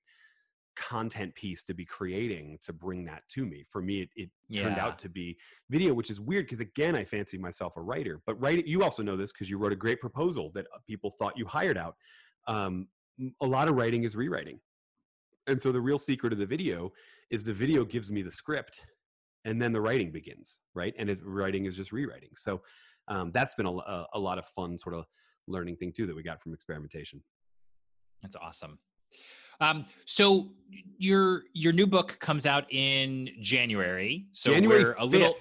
content 0.75 1.35
piece 1.35 1.63
to 1.65 1.73
be 1.73 1.85
creating 1.85 2.59
to 2.63 2.71
bring 2.71 3.05
that 3.05 3.23
to 3.29 3.45
me? 3.45 3.65
For 3.69 3.81
me, 3.81 4.01
it, 4.01 4.09
it 4.15 4.29
yeah. 4.47 4.63
turned 4.63 4.77
out 4.77 4.99
to 4.99 5.09
be 5.09 5.37
video, 5.69 5.93
which 5.93 6.09
is 6.09 6.19
weird 6.19 6.45
because 6.45 6.59
again, 6.59 6.95
I 6.95 7.03
fancy 7.03 7.37
myself 7.37 7.77
a 7.77 7.81
writer. 7.81 8.21
But 8.25 8.39
write 8.41 8.65
you 8.67 8.83
also 8.83 9.03
know 9.03 9.17
this 9.17 9.31
because 9.31 9.49
you 9.49 9.57
wrote 9.57 9.73
a 9.73 9.77
great 9.77 9.99
proposal 9.99 10.51
that 10.53 10.67
uh, 10.73 10.79
people 10.87 11.11
thought 11.11 11.37
you 11.37 11.45
hired 11.45 11.77
out 11.77 11.95
um, 12.47 12.87
a 13.41 13.45
lot 13.45 13.67
of 13.67 13.75
writing 13.75 14.03
is 14.03 14.15
rewriting. 14.15 14.59
And 15.47 15.61
so 15.61 15.71
the 15.71 15.81
real 15.81 15.99
secret 15.99 16.31
of 16.31 16.39
the 16.39 16.45
video 16.45 16.93
is 17.29 17.43
the 17.43 17.53
video 17.53 17.83
gives 17.85 18.11
me 18.11 18.21
the 18.21 18.31
script 18.31 18.81
and 19.45 19.61
then 19.61 19.71
the 19.71 19.81
writing 19.81 20.11
begins, 20.11 20.59
right? 20.75 20.93
And 20.97 21.09
it, 21.09 21.19
writing 21.23 21.65
is 21.65 21.75
just 21.75 21.91
rewriting. 21.91 22.29
So 22.35 22.61
um, 23.09 23.31
that's 23.33 23.53
been 23.55 23.65
a, 23.65 23.71
a, 23.71 24.07
a 24.13 24.19
lot 24.19 24.37
of 24.37 24.45
fun 24.45 24.79
sort 24.79 24.95
of 24.95 25.05
learning 25.47 25.75
thing 25.75 25.91
too 25.91 26.05
that 26.07 26.15
we 26.15 26.23
got 26.23 26.41
from 26.41 26.53
experimentation. 26.53 27.21
That's 28.21 28.35
awesome. 28.35 28.79
Um, 29.61 29.85
so 30.05 30.51
your 30.97 31.43
your 31.53 31.73
new 31.73 31.87
book 31.87 32.17
comes 32.19 32.45
out 32.45 32.65
in 32.69 33.29
January. 33.41 34.27
So 34.31 34.53
January 34.53 34.83
we're 34.83 34.91
a 34.93 35.01
5th. 35.01 35.11
little 35.11 35.35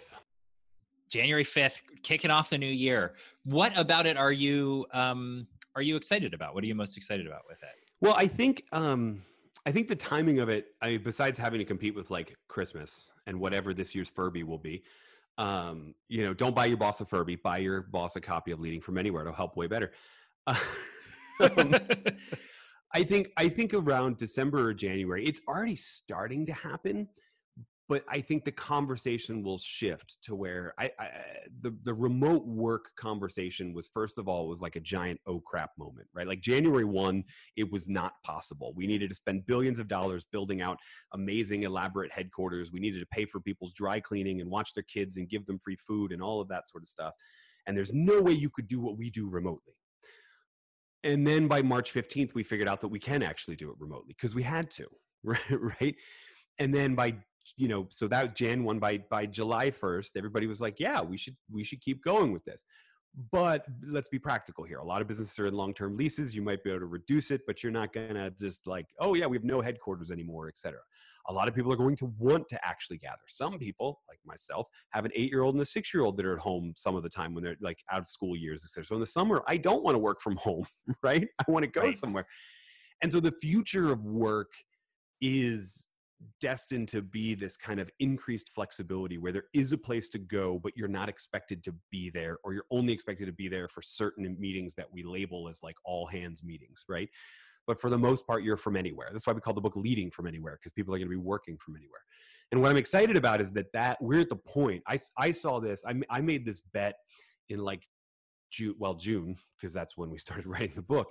January 1.09 1.45
fifth, 1.45 1.83
kicking 2.03 2.31
off 2.31 2.51
the 2.51 2.59
new 2.59 2.67
year. 2.67 3.15
What 3.45 3.77
about 3.79 4.07
it 4.07 4.17
are 4.17 4.33
you 4.33 4.87
um, 4.93 5.47
are 5.77 5.83
you 5.83 5.97
excited 5.97 6.35
about? 6.35 6.55
What 6.55 6.65
are 6.65 6.67
you 6.67 6.75
most 6.75 6.97
excited 6.97 7.27
about 7.27 7.43
with 7.49 7.63
it? 7.63 7.69
Well, 8.01 8.15
I 8.17 8.27
think 8.27 8.65
um, 8.73 9.23
I 9.65 9.71
think 9.71 9.89
the 9.89 9.97
timing 9.97 10.41
of 10.41 10.49
it. 10.49 10.67
I 10.83 10.91
mean, 10.91 11.03
besides 11.03 11.39
having 11.39 11.59
to 11.59 11.65
compete 11.65 11.95
with 11.95 12.11
like 12.11 12.37
Christmas 12.49 13.11
and 13.27 13.39
whatever 13.39 13.73
this 13.73 13.95
year's 13.95 14.09
Furby 14.09 14.43
will 14.43 14.59
be, 14.59 14.83
um, 15.39 15.95
you 16.09 16.25
know, 16.25 16.35
don't 16.35 16.55
buy 16.55 16.67
your 16.67 16.77
boss 16.77 17.01
a 17.01 17.07
Furby. 17.07 17.37
Buy 17.37 17.59
your 17.59 17.83
boss 17.83 18.17
a 18.17 18.21
copy 18.21 18.51
of 18.51 18.61
Leading 18.61 18.81
from 18.81 18.99
Anywhere. 18.99 19.23
It'll 19.23 19.35
help 19.35 19.57
way 19.57 19.69
better. 19.69 19.93
um, 20.47 20.59
I 22.93 23.05
think 23.05 23.29
I 23.37 23.49
think 23.49 23.73
around 23.73 24.17
December 24.17 24.69
or 24.69 24.75
January, 24.75 25.25
it's 25.25 25.41
already 25.47 25.77
starting 25.77 26.47
to 26.47 26.53
happen 26.53 27.09
but 27.89 28.05
I 28.07 28.21
think 28.21 28.45
the 28.45 28.53
conversation 28.53 29.43
will 29.43 29.57
shift 29.57 30.19
to 30.25 30.35
where 30.35 30.75
I, 30.79 30.91
I, 30.99 31.09
the 31.61 31.75
the 31.83 31.95
remote 31.95 32.47
work 32.47 32.91
conversation 32.97 33.73
was 33.73 33.89
first 33.89 34.19
of 34.19 34.29
all 34.29 34.47
was 34.47 34.61
like 34.61 34.77
a 34.77 34.81
giant 34.81 35.21
oh 35.27 35.41
crap 35.41 35.71
moment, 35.79 36.07
right? 36.13 36.27
Like 36.27 36.43
January 36.43 36.85
one, 36.85 37.25
it 37.57 37.73
was 37.73 37.89
not 37.89 38.13
possible. 38.25 38.75
We 38.77 38.87
needed 38.87 39.09
to 39.09 39.15
spend 39.15 39.47
billions 39.47 39.79
of 39.79 39.89
dollars 39.89 40.27
building 40.31 40.61
out 40.61 40.79
amazing, 41.15 41.63
elaborate 41.63 42.13
headquarters. 42.13 42.71
We 42.71 42.81
needed 42.81 43.01
to 43.01 43.07
pay 43.07 43.25
for 43.25 43.41
people's 43.41 43.73
dry 43.73 44.01
cleaning 44.01 44.43
and 44.43 44.51
watch 44.51 44.75
their 44.75 44.85
kids 44.85 45.17
and 45.17 45.29
give 45.29 45.47
them 45.47 45.59
free 45.59 45.77
food 45.77 46.13
and 46.13 46.23
all 46.23 46.43
of 46.43 46.49
that 46.49 46.69
sort 46.69 46.83
of 46.83 46.89
stuff. 46.89 47.15
And 47.67 47.77
there's 47.77 47.93
no 47.93 48.21
way 48.21 48.33
you 48.33 48.51
could 48.51 48.69
do 48.69 48.81
what 48.81 48.99
we 48.99 49.11
do 49.11 49.29
remotely. 49.31 49.75
And 51.05 51.27
then 51.27 51.49
by 51.49 51.63
March 51.63 51.95
15th, 51.95 52.35
we 52.35 52.43
figured 52.43 52.69
out 52.69 52.83
that 52.83 52.89
we 52.89 52.99
can 52.99 53.23
actually 53.23 53.57
do 53.57 53.71
it 53.71 53.77
remotely 53.79 54.15
because 54.17 54.35
we 54.35 54.43
had 54.43 54.71
to, 54.73 54.89
right? 55.23 55.95
And 56.59 56.75
then 56.75 56.95
by 56.95 57.15
you 57.57 57.69
know, 57.69 57.87
so 57.91 58.09
that 58.09 58.35
Jan 58.35 58.65
one 58.65 58.79
by 58.79 58.99
by 59.11 59.27
July 59.27 59.71
1st, 59.71 60.11
everybody 60.17 60.47
was 60.47 60.61
like, 60.61 60.79
yeah, 60.79 61.01
we 61.01 61.17
should 61.17 61.37
we 61.51 61.65
should 61.65 61.81
keep 61.81 62.03
going 62.03 62.33
with 62.33 62.45
this. 62.45 62.65
But 63.33 63.67
let's 63.83 64.09
be 64.09 64.19
practical 64.19 64.65
here. 64.65 64.79
A 64.79 64.85
lot 64.85 65.01
of 65.03 65.09
businesses 65.09 65.39
are 65.39 65.47
in 65.47 65.55
long-term 65.55 65.97
leases. 65.97 66.35
You 66.35 66.43
might 66.43 66.63
be 66.63 66.71
able 66.71 66.81
to 66.81 66.87
reduce 66.87 67.31
it, 67.31 67.41
but 67.47 67.63
you're 67.63 67.73
not 67.73 67.93
gonna 67.93 68.31
just 68.31 68.67
like, 68.67 68.87
oh 69.01 69.15
yeah, 69.15 69.27
we 69.27 69.37
have 69.37 69.45
no 69.45 69.61
headquarters 69.61 70.11
anymore, 70.11 70.49
etc. 70.49 70.79
A 71.27 71.33
lot 71.33 71.49
of 71.49 71.55
people 71.55 71.73
are 71.73 71.77
going 71.77 71.97
to 71.97 72.13
want 72.19 72.49
to 72.49 72.67
actually 72.67 72.99
gather. 72.99 73.19
Some 73.27 73.59
people, 73.59 74.01
like 74.09 74.19
myself, 74.25 74.67
have 74.91 75.05
an 75.05 75.11
eight-year-old 75.15 75.55
and 75.55 75.63
a 75.63 75.67
six-year-old 75.67 76.17
that 76.17 76.25
are 76.25 76.35
at 76.35 76.39
home 76.39 76.73
some 76.77 76.97
of 76.97 77.03
the 77.03 77.11
time 77.11 77.35
when 77.35 77.45
they're 77.45 77.57
like 77.61 77.83
out 77.91 78.01
of 78.01 78.09
school 78.09 78.37
years, 78.37 78.65
etc. 78.65 78.85
So 78.85 78.95
in 78.95 79.01
the 79.01 79.07
summer, 79.07 79.43
I 79.47 79.57
don't 79.57 79.83
want 79.83 79.95
to 79.95 79.99
work 79.99 80.21
from 80.23 80.37
home, 80.39 80.65
right? 81.03 81.27
I 81.39 81.51
want 81.51 81.65
to 81.65 81.71
go 81.71 81.83
right. 81.83 81.97
somewhere. 81.97 82.27
And 83.03 83.13
so 83.13 83.21
the 83.21 83.33
future 83.33 83.93
of 83.93 84.05
work 84.05 84.51
is 85.21 85.88
destined 86.41 86.89
to 86.89 87.03
be 87.03 87.35
this 87.35 87.57
kind 87.57 87.79
of 87.79 87.91
increased 88.01 88.51
flexibility 88.55 89.19
where 89.19 89.33
there 89.33 89.45
is 89.55 89.73
a 89.73 89.79
place 89.79 90.09
to 90.09 90.19
go 90.19 90.59
but 90.59 90.77
you're 90.77 90.89
not 90.89 91.09
expected 91.09 91.63
to 91.63 91.75
be 91.91 92.11
there 92.11 92.39
or 92.43 92.53
you're 92.53 92.67
only 92.71 92.93
expected 92.93 93.27
to 93.27 93.33
be 93.33 93.49
there 93.49 93.69
for 93.69 93.83
certain 93.83 94.37
meetings 94.39 94.75
that 94.75 94.93
we 94.93 95.03
label 95.03 95.49
as 95.49 95.63
like 95.63 95.77
all 95.85 96.07
hands 96.07 96.43
meetings 96.43 96.85
right? 96.89 97.09
But 97.67 97.81
for 97.81 97.91
the 97.91 97.99
most 97.99 98.27
part 98.27 98.43
you're 98.43 98.57
from 98.57 98.77
anywhere. 98.77 99.09
That's 99.13 99.27
why 99.27 99.33
we 99.33 99.41
call 99.41 99.55
the 99.55 99.61
book 99.61 99.77
leading 99.77 100.11
from 100.11 100.27
anywhere 100.27 100.59
because 100.59 100.73
people 100.73 100.95
are 100.95 100.99
going 100.99 101.09
to 101.09 101.17
be 101.17 101.17
working 101.17 101.57
from 101.59 101.77
anywhere. 101.77 102.01
And 102.51 102.63
what 102.63 102.71
i'm 102.71 102.77
excited 102.77 103.17
about 103.17 103.41
is 103.41 103.53
that 103.53 103.73
that 103.73 103.99
we're 104.01 104.21
at 104.21 104.31
the 104.31 104.37
point 104.37 104.83
i, 104.87 104.99
I 105.17 105.33
saw 105.33 105.61
this 105.61 105.85
I, 105.87 105.95
I 106.11 106.21
made 106.21 106.45
this 106.45 106.61
bet 106.61 106.97
in 107.49 107.61
like 107.61 107.83
june 108.51 108.75
well 108.79 108.95
june 108.95 109.37
because 109.57 109.75
that's 109.75 109.97
when 109.97 110.11
we 110.11 110.19
started 110.19 110.47
writing 110.53 110.73
the 110.75 110.83
book 110.83 111.09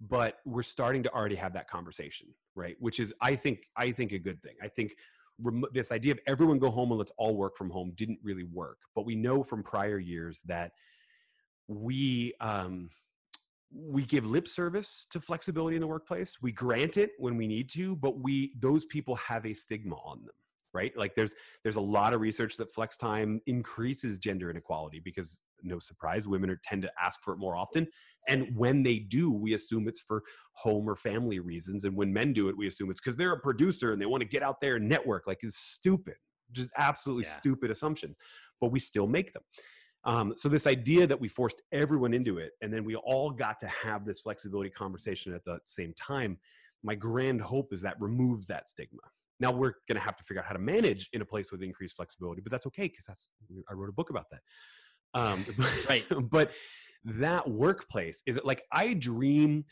but 0.00 0.38
we're 0.44 0.62
starting 0.62 1.02
to 1.02 1.12
already 1.12 1.36
have 1.36 1.52
that 1.52 1.68
conversation 1.68 2.28
right? 2.56 2.76
Which 2.78 3.00
is 3.00 3.12
i 3.20 3.34
think 3.34 3.66
i 3.76 3.90
think 3.90 4.12
a 4.12 4.18
good 4.18 4.42
thing. 4.42 4.54
I 4.62 4.68
think 4.68 4.94
rem- 5.40 5.64
this 5.72 5.90
idea 5.92 6.12
of 6.12 6.20
everyone 6.26 6.58
go 6.58 6.70
home 6.70 6.90
and 6.90 6.98
let's 6.98 7.12
all 7.16 7.36
work 7.36 7.56
from 7.56 7.70
home 7.70 7.92
didn't 7.94 8.18
really 8.22 8.44
work 8.44 8.78
but 8.94 9.04
we 9.04 9.16
know 9.16 9.42
from 9.42 9.62
prior 9.62 9.98
years 9.98 10.40
that 10.46 10.72
we 11.68 12.34
um 12.40 12.90
we 13.74 14.04
give 14.04 14.24
lip 14.24 14.46
service 14.46 15.06
to 15.10 15.18
flexibility 15.18 15.74
in 15.74 15.80
the 15.80 15.88
workplace. 15.88 16.36
We 16.40 16.52
grant 16.52 16.96
it 16.96 17.10
when 17.18 17.36
we 17.36 17.48
need 17.48 17.68
to 17.70 17.96
but 17.96 18.20
we 18.20 18.52
those 18.58 18.84
people 18.84 19.16
have 19.16 19.44
a 19.46 19.54
stigma 19.54 19.96
on 19.96 20.20
them 20.24 20.34
right 20.74 20.96
like 20.96 21.14
there's 21.14 21.34
there's 21.62 21.76
a 21.76 21.80
lot 21.80 22.12
of 22.12 22.20
research 22.20 22.56
that 22.56 22.72
flex 22.74 22.96
time 22.96 23.40
increases 23.46 24.18
gender 24.18 24.50
inequality 24.50 25.00
because 25.00 25.40
no 25.62 25.78
surprise 25.78 26.28
women 26.28 26.50
are, 26.50 26.60
tend 26.64 26.82
to 26.82 26.92
ask 27.02 27.22
for 27.22 27.32
it 27.32 27.38
more 27.38 27.56
often 27.56 27.86
and 28.28 28.48
when 28.54 28.82
they 28.82 28.98
do 28.98 29.30
we 29.30 29.54
assume 29.54 29.88
it's 29.88 30.00
for 30.00 30.22
home 30.52 30.88
or 30.88 30.96
family 30.96 31.38
reasons 31.38 31.84
and 31.84 31.96
when 31.96 32.12
men 32.12 32.32
do 32.32 32.48
it 32.48 32.56
we 32.56 32.66
assume 32.66 32.90
it's 32.90 33.00
because 33.00 33.16
they're 33.16 33.32
a 33.32 33.40
producer 33.40 33.92
and 33.92 34.02
they 34.02 34.06
want 34.06 34.20
to 34.20 34.28
get 34.28 34.42
out 34.42 34.60
there 34.60 34.76
and 34.76 34.88
network 34.88 35.26
like 35.26 35.38
it's 35.42 35.56
stupid 35.56 36.16
just 36.52 36.70
absolutely 36.76 37.24
Yeah. 37.24 37.30
stupid 37.30 37.70
assumptions, 37.70 38.18
but 38.60 38.70
we 38.70 38.78
still 38.78 39.06
make 39.06 39.32
them. 39.32 39.42
Um, 40.04 40.34
so 40.36 40.48
this 40.48 40.66
idea 40.66 41.06
that 41.06 41.20
we 41.20 41.28
forced 41.28 41.62
everyone 41.72 42.12
into 42.12 42.38
it, 42.38 42.52
and 42.60 42.72
then 42.72 42.84
we 42.84 42.94
all 42.94 43.30
got 43.30 43.58
to 43.60 43.66
have 43.66 44.04
this 44.04 44.20
flexibility 44.20 44.70
conversation 44.70 45.32
at 45.34 45.44
the 45.44 45.60
same 45.64 45.94
time. 45.94 46.38
My 46.82 46.94
grand 46.94 47.40
hope 47.40 47.72
is 47.72 47.82
that 47.82 47.96
removes 48.00 48.46
that 48.46 48.68
stigma. 48.68 49.00
Now 49.44 49.52
we're 49.52 49.74
going 49.86 49.96
to 49.96 50.04
have 50.04 50.16
to 50.16 50.24
figure 50.24 50.40
out 50.40 50.46
how 50.46 50.54
to 50.54 50.58
manage 50.58 51.10
in 51.12 51.20
a 51.20 51.24
place 51.26 51.52
with 51.52 51.62
increased 51.62 51.96
flexibility, 51.96 52.40
but 52.40 52.50
that's 52.50 52.66
okay 52.68 52.88
because 52.88 53.04
that's 53.06 53.28
I 53.70 53.74
wrote 53.74 53.90
a 53.90 53.92
book 53.92 54.08
about 54.08 54.26
that. 54.30 54.40
Um, 55.12 55.44
Right. 55.88 56.04
But 56.30 56.52
that 57.04 57.50
workplace 57.50 58.22
is 58.24 58.38
it 58.38 58.46
like 58.46 58.62
I 58.72 58.94
dream 58.94 59.66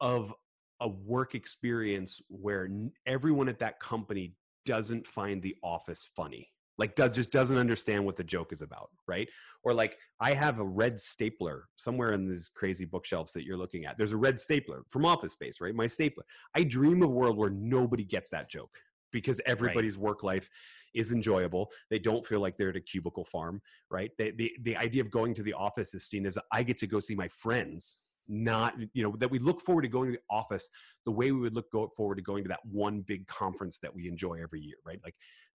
of 0.00 0.32
a 0.80 0.86
work 0.86 1.34
experience 1.34 2.20
where 2.28 2.68
everyone 3.04 3.48
at 3.48 3.58
that 3.58 3.80
company 3.80 4.34
doesn't 4.64 5.08
find 5.08 5.42
the 5.42 5.56
office 5.62 6.08
funny 6.14 6.50
like 6.78 6.94
does, 6.94 7.10
just 7.10 7.32
doesn't 7.32 7.56
understand 7.56 8.04
what 8.04 8.16
the 8.16 8.24
joke 8.24 8.52
is 8.52 8.62
about 8.62 8.90
right? 9.08 9.28
Or 9.64 9.74
like 9.74 9.96
i 10.20 10.32
have 10.34 10.60
a 10.60 10.64
red 10.64 11.00
stapler 11.00 11.64
somewhere 11.76 12.12
in 12.12 12.28
these 12.28 12.50
crazy 12.54 12.84
bookshelves 12.84 13.32
that 13.32 13.44
you're 13.44 13.56
looking 13.56 13.86
at. 13.86 13.96
There's 13.98 14.12
a 14.12 14.16
red 14.16 14.38
stapler 14.38 14.84
from 14.88 15.04
office 15.04 15.32
space 15.32 15.60
right? 15.60 15.74
My 15.74 15.86
stapler. 15.86 16.24
I 16.54 16.62
dream 16.62 17.02
of 17.02 17.08
a 17.08 17.12
world 17.12 17.36
where 17.36 17.50
nobody 17.50 18.04
gets 18.04 18.30
that 18.30 18.50
joke 18.50 18.76
because 19.12 19.40
everybody's 19.46 19.96
work 19.98 20.22
life 20.22 20.48
is 20.94 21.12
enjoyable. 21.12 21.70
They 21.90 21.98
don't 21.98 22.26
feel 22.26 22.40
like 22.40 22.56
they're 22.56 22.70
at 22.70 22.76
a 22.76 22.80
cubicle 22.80 23.24
farm 23.24 23.60
right? 23.90 24.10
They, 24.18 24.30
the, 24.32 24.52
the 24.62 24.76
idea 24.76 25.02
of 25.02 25.10
going 25.10 25.34
to 25.34 25.42
the 25.42 25.52
office 25.52 25.94
is 25.94 26.04
seen 26.04 26.26
as 26.26 26.38
i 26.52 26.62
get 26.62 26.78
to 26.78 26.86
go 26.86 27.00
see 27.00 27.14
my 27.14 27.28
friends 27.28 27.96
not 28.28 28.74
you 28.92 29.02
know 29.02 29.14
that 29.18 29.30
we 29.30 29.38
look 29.38 29.60
forward 29.60 29.82
to 29.82 29.88
going 29.88 30.12
to 30.12 30.18
the 30.18 30.34
office 30.34 30.68
the 31.04 31.12
way 31.12 31.30
we 31.30 31.40
would 31.40 31.54
look 31.54 31.70
forward 31.96 32.16
to 32.16 32.22
going 32.22 32.42
to 32.42 32.48
that 32.48 32.64
one 32.64 33.00
big 33.00 33.26
conference 33.28 33.78
that 33.78 33.94
we 33.94 34.08
enjoy 34.08 34.34
every 34.42 34.60
year 34.60 34.76
right? 34.84 35.00
Like 35.04 35.14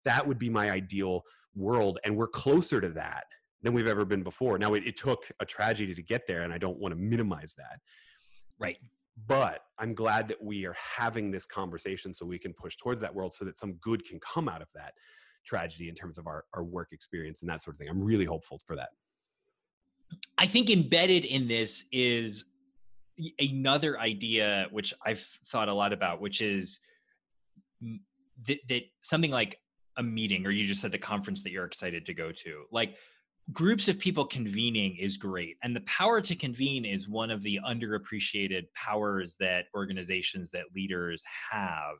that 0.05 0.27
would 0.27 0.37
be 0.37 0.49
my 0.49 0.69
ideal 0.69 1.23
world 1.55 1.99
and 2.03 2.15
we're 2.17 2.27
closer 2.27 2.81
to 2.81 2.89
that 2.89 3.25
than 3.63 3.73
we've 3.73 3.87
ever 3.87 4.05
been 4.05 4.23
before. 4.23 4.59
Now 4.59 4.73
it, 4.75 4.85
it 4.85 4.97
took 4.97 5.31
a 5.39 5.45
tragedy 5.45 5.95
to 5.95 6.03
get 6.03 6.27
there 6.27 6.41
and 6.41 6.53
i 6.53 6.57
don't 6.57 6.79
want 6.79 6.93
to 6.93 6.99
minimize 6.99 7.55
that. 7.57 7.79
Right. 8.59 8.77
But 9.25 9.63
i'm 9.79 9.93
glad 9.93 10.27
that 10.27 10.43
we 10.43 10.65
are 10.65 10.75
having 10.97 11.31
this 11.31 11.45
conversation 11.45 12.13
so 12.13 12.25
we 12.25 12.37
can 12.37 12.53
push 12.53 12.75
towards 12.75 13.01
that 13.01 13.15
world 13.15 13.33
so 13.33 13.43
that 13.43 13.57
some 13.57 13.73
good 13.75 14.05
can 14.05 14.19
come 14.19 14.47
out 14.47 14.61
of 14.61 14.67
that 14.75 14.93
tragedy 15.47 15.89
in 15.89 15.95
terms 15.95 16.17
of 16.17 16.27
our, 16.27 16.43
our 16.53 16.63
work 16.63 16.89
experience 16.91 17.41
and 17.41 17.49
that 17.49 17.63
sort 17.63 17.75
of 17.75 17.79
thing. 17.79 17.89
I'm 17.89 18.03
really 18.03 18.25
hopeful 18.25 18.59
for 18.67 18.75
that. 18.75 18.89
I 20.37 20.45
think 20.45 20.69
embedded 20.69 21.25
in 21.25 21.47
this 21.47 21.85
is 21.91 22.45
another 23.39 23.99
idea 23.99 24.67
which 24.71 24.93
I've 25.03 25.25
thought 25.47 25.69
a 25.69 25.73
lot 25.73 25.93
about, 25.93 26.21
which 26.21 26.41
is 26.41 26.79
that, 28.45 28.59
that 28.69 28.83
something 29.01 29.31
like 29.31 29.59
a 29.97 30.03
meeting, 30.03 30.45
or 30.45 30.51
you 30.51 30.65
just 30.65 30.81
said 30.81 30.91
the 30.91 30.99
conference 30.99 31.41
that 31.43 31.51
you're 31.51 31.65
excited 31.65 32.05
to 32.05 32.13
go 32.13 32.31
to, 32.31 32.65
like 32.71 32.95
groups 33.53 33.87
of 33.87 33.97
people 33.97 34.25
convening 34.25 34.97
is 34.97 35.17
great. 35.17 35.57
And 35.63 35.75
the 35.75 35.81
power 35.81 36.19
to 36.21 36.35
convene 36.35 36.85
is 36.85 37.07
one 37.07 37.31
of 37.31 37.41
the 37.41 37.59
underappreciated 37.65 38.65
powers 38.73 39.37
that 39.39 39.65
organizations, 39.75 40.51
that 40.51 40.65
leaders 40.75 41.23
have. 41.51 41.95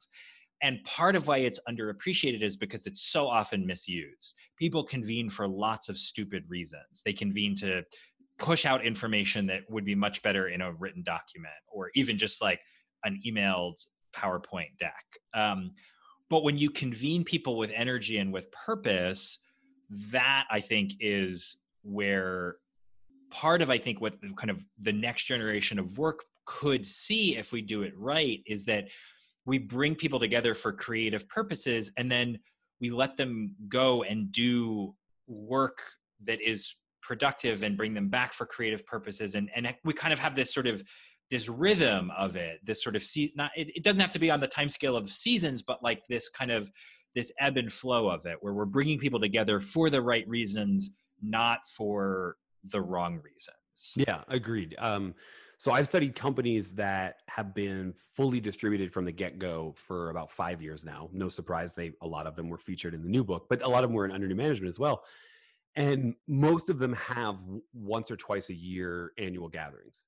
And 0.62 0.84
part 0.84 1.16
of 1.16 1.28
why 1.28 1.38
it's 1.38 1.60
underappreciated 1.70 2.42
is 2.42 2.58
because 2.58 2.88
it's 2.88 3.04
so 3.04 3.28
often 3.28 3.66
misused. 3.66 4.36
People 4.58 4.84
convene 4.84 5.30
for 5.30 5.48
lots 5.48 5.88
of 5.88 5.98
stupid 5.98 6.44
reasons. 6.50 7.02
They 7.06 7.14
convene 7.14 7.56
to 7.58 7.84
push 8.38 8.66
out 8.66 8.84
information 8.84 9.46
that 9.48 9.62
would 9.70 9.86
be 9.86 9.96
much 9.96 10.22
better 10.22 10.50
in 10.50 10.62
a 10.62 10.74
written 10.74 11.04
document 11.04 11.54
or 11.68 11.92
even 11.96 12.18
just 12.18 12.42
like 12.42 12.60
an 13.04 13.20
emailed 13.26 13.76
PowerPoint 14.16 14.78
deck. 14.80 15.06
Um, 15.34 15.72
but 16.30 16.44
when 16.44 16.58
you 16.58 16.70
convene 16.70 17.24
people 17.24 17.58
with 17.58 17.72
energy 17.74 18.18
and 18.18 18.34
with 18.34 18.52
purpose, 18.52 19.40
that 19.90 20.46
I 20.52 20.60
think 20.60 20.94
is 21.00 21.58
where 21.84 22.58
part 23.30 23.62
of 23.62 23.70
I 23.70 23.78
think 23.78 24.02
what 24.02 24.16
kind 24.38 24.50
of 24.50 24.64
the 24.82 24.94
next 24.94 25.26
generation 25.26 25.80
of 25.80 25.98
work 25.98 26.24
could 26.46 26.86
see 26.88 27.38
if 27.38 27.52
we 27.52 27.62
do 27.62 27.84
it 27.84 27.94
right 27.98 28.42
is 28.46 28.66
that 28.66 28.88
we 29.46 29.58
bring 29.58 29.96
people 29.96 30.20
together 30.20 30.54
for 30.54 30.72
creative 30.72 31.28
purposes 31.30 31.92
and 31.98 32.12
then 32.12 32.40
we 32.80 32.90
let 32.90 33.18
them 33.18 33.56
go 33.70 34.04
and 34.04 34.32
do 34.32 34.94
work 35.28 35.80
that 36.24 36.42
is 36.42 36.76
productive 37.02 37.64
and 37.64 37.78
bring 37.78 37.94
them 37.94 38.10
back 38.10 38.34
for 38.34 38.46
creative 38.46 38.86
purposes. 38.86 39.36
And 39.36 39.50
and 39.56 39.74
we 39.84 39.94
kind 39.94 40.14
of 40.14 40.20
have 40.20 40.36
this 40.36 40.54
sort 40.54 40.68
of 40.68 40.84
this 41.30 41.50
rhythm 41.50 42.12
of 42.18 42.36
it 42.36 42.60
this 42.64 42.82
sort 42.82 42.96
of 42.96 43.04
see 43.04 43.34
not 43.36 43.52
it, 43.56 43.76
it 43.76 43.84
doesn't 43.84 44.00
have 44.00 44.12
to 44.12 44.20
be 44.20 44.32
on 44.32 44.40
the 44.40 44.48
time 44.48 44.70
scale 44.70 44.96
of 44.96 45.10
seasons 45.10 45.62
but 45.62 45.84
like 45.84 46.02
this 46.08 46.30
kind 46.30 46.52
of 46.52 46.72
this 47.18 47.32
ebb 47.40 47.58
and 47.58 47.72
flow 47.72 48.08
of 48.08 48.28
it 48.28 48.38
where 48.42 48.54
we're 48.54 48.64
bringing 48.66 49.00
people 49.00 49.20
together 49.20 49.60
for 49.60 49.90
the 49.90 50.00
right 50.00 50.28
reasons 50.30 50.92
not 51.20 51.66
for 51.68 52.38
the 52.72 52.80
wrong 52.80 53.20
reasons 53.24 53.96
Yeah, 53.96 54.22
agreed. 54.28 54.76
Um, 54.78 55.16
so 55.58 55.72
I've 55.72 55.88
studied 55.88 56.16
companies 56.16 56.74
that 56.76 57.16
have 57.28 57.56
been 57.56 57.96
fully 58.16 58.40
distributed 58.40 58.92
from 58.92 59.06
the 59.06 59.12
get 59.12 59.40
go 59.40 59.74
for 59.76 60.12
about 60.12 60.30
five 60.30 60.62
years 60.62 60.86
now. 60.86 61.10
No 61.12 61.30
surprise, 61.30 61.74
they 61.74 61.94
a 62.02 62.08
lot 62.08 62.28
of 62.28 62.36
them 62.36 62.50
were 62.50 62.60
featured 62.60 62.94
in 62.94 63.02
the 63.02 63.10
new 63.10 63.24
book, 63.24 63.48
but 63.50 63.64
a 63.64 63.68
lot 63.68 63.84
of 63.84 63.90
them 63.90 63.96
were 63.96 64.06
in 64.06 64.12
under 64.12 64.28
new 64.28 64.36
management 64.36 64.70
as 64.70 64.78
well. 64.78 65.04
And 65.76 66.14
most 66.28 66.70
of 66.70 66.78
them 66.78 66.94
have 66.94 67.44
once 67.74 68.12
or 68.12 68.16
twice 68.16 68.50
a 68.50 68.54
year 68.54 69.14
annual 69.18 69.50
gatherings. 69.50 70.06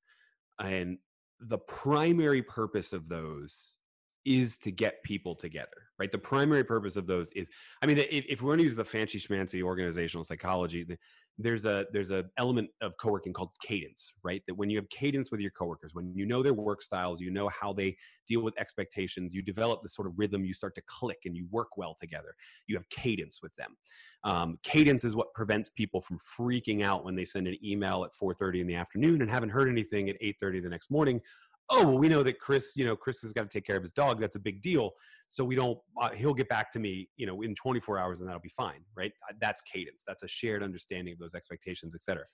And 0.60 1.00
the 1.40 1.58
primary 1.58 2.44
purpose 2.44 2.94
of 2.94 3.10
those 3.10 3.78
is 4.26 4.58
to 4.60 4.72
get 4.72 5.04
people 5.04 5.36
together, 5.36 5.90
right? 5.98 6.12
The 6.12 6.18
primary 6.18 6.64
purpose 6.64 6.96
of 6.96 7.08
those 7.08 7.32
is, 7.32 7.50
I 7.82 7.86
mean, 7.86 7.98
if, 7.98 8.26
if 8.28 8.42
we're 8.42 8.50
going 8.50 8.60
to 8.60 8.64
use 8.66 8.76
the 8.76 8.86
fancy 8.86 9.20
schmancy 9.20 9.64
organizational 9.64 10.24
psychology, 10.24 10.84
the, 10.84 10.98
there's 11.42 11.64
a 11.64 11.86
there's 11.94 12.12
a 12.12 12.26
element 12.38 12.70
of 12.82 12.96
co-working 12.98 13.32
called 13.32 13.50
cadence 13.62 14.12
right 14.24 14.44
that 14.46 14.56
when 14.56 14.70
you 14.70 14.78
have 14.78 14.90
cadence 14.90 15.32
with 15.32 15.40
your 15.40 15.52
coworkers 15.52 15.96
when 15.96 16.14
you 16.14 16.26
know 16.26 16.44
their 16.44 16.54
work 16.54 16.82
styles 16.82 17.22
you 17.22 17.32
know 17.32 17.48
how 17.48 17.72
they 17.72 17.96
deal 18.28 18.42
with 18.42 18.60
expectations 18.60 19.34
you 19.34 19.42
develop 19.42 19.82
this 19.82 19.96
sort 19.96 20.06
of 20.08 20.14
rhythm 20.18 20.44
you 20.44 20.54
start 20.54 20.76
to 20.76 20.82
click 20.86 21.20
and 21.26 21.36
you 21.36 21.48
work 21.50 21.78
well 21.78 21.96
together 21.98 22.36
you 22.68 22.76
have 22.76 22.88
cadence 22.90 23.40
with 23.42 23.56
them 23.56 23.78
um, 24.26 24.60
cadence 24.64 25.06
is 25.06 25.16
what 25.16 25.34
prevents 25.34 25.70
people 25.70 26.02
from 26.02 26.18
freaking 26.20 26.84
out 26.84 27.06
when 27.06 27.16
they 27.16 27.26
send 27.26 27.48
an 27.48 27.56
email 27.64 28.04
at 28.04 28.12
4.30 28.22 28.60
in 28.60 28.68
the 28.68 28.76
afternoon 28.76 29.22
and 29.22 29.32
haven't 29.32 29.50
heard 29.50 29.70
anything 29.70 30.10
at 30.10 30.22
8.30 30.22 30.62
the 30.62 30.70
next 30.70 30.92
morning 30.92 31.22
oh 31.70 31.86
well 31.86 31.98
we 31.98 32.08
know 32.08 32.24
that 32.24 32.40
chris 32.40 32.74
you 32.76 32.86
know 32.86 32.96
chris 32.96 33.22
has 33.22 33.34
got 33.34 33.44
to 33.44 33.50
take 33.50 33.66
care 33.66 33.78
of 33.78 33.84
his 33.84 33.92
dog 33.92 34.20
that's 34.20 34.36
a 34.36 34.40
big 34.40 34.62
deal. 34.62 34.92
So 35.32 35.44
we 35.44 35.56
don't 35.56 35.78
uh, 36.02 36.10
he'll 36.10 36.34
get 36.34 36.50
back 36.50 36.72
to 36.72 36.80
me 36.80 37.10
you 37.18 37.28
know 37.28 37.42
in 37.42 37.56
24 37.56 38.00
hours 38.00 38.20
and 38.20 38.28
that'll 38.28 38.42
be 38.42 38.50
fine 38.50 38.82
right? 38.96 39.12
Uh, 39.30 39.34
that's 39.40 39.62
cadence 39.62 40.04
that's 40.06 40.24
a 40.24 40.28
shared 40.28 40.64
understanding 40.64 41.14
of 41.14 41.20
those 41.20 41.36
expectations 41.36 41.94
et 41.96 42.04
cetera. 42.04 42.26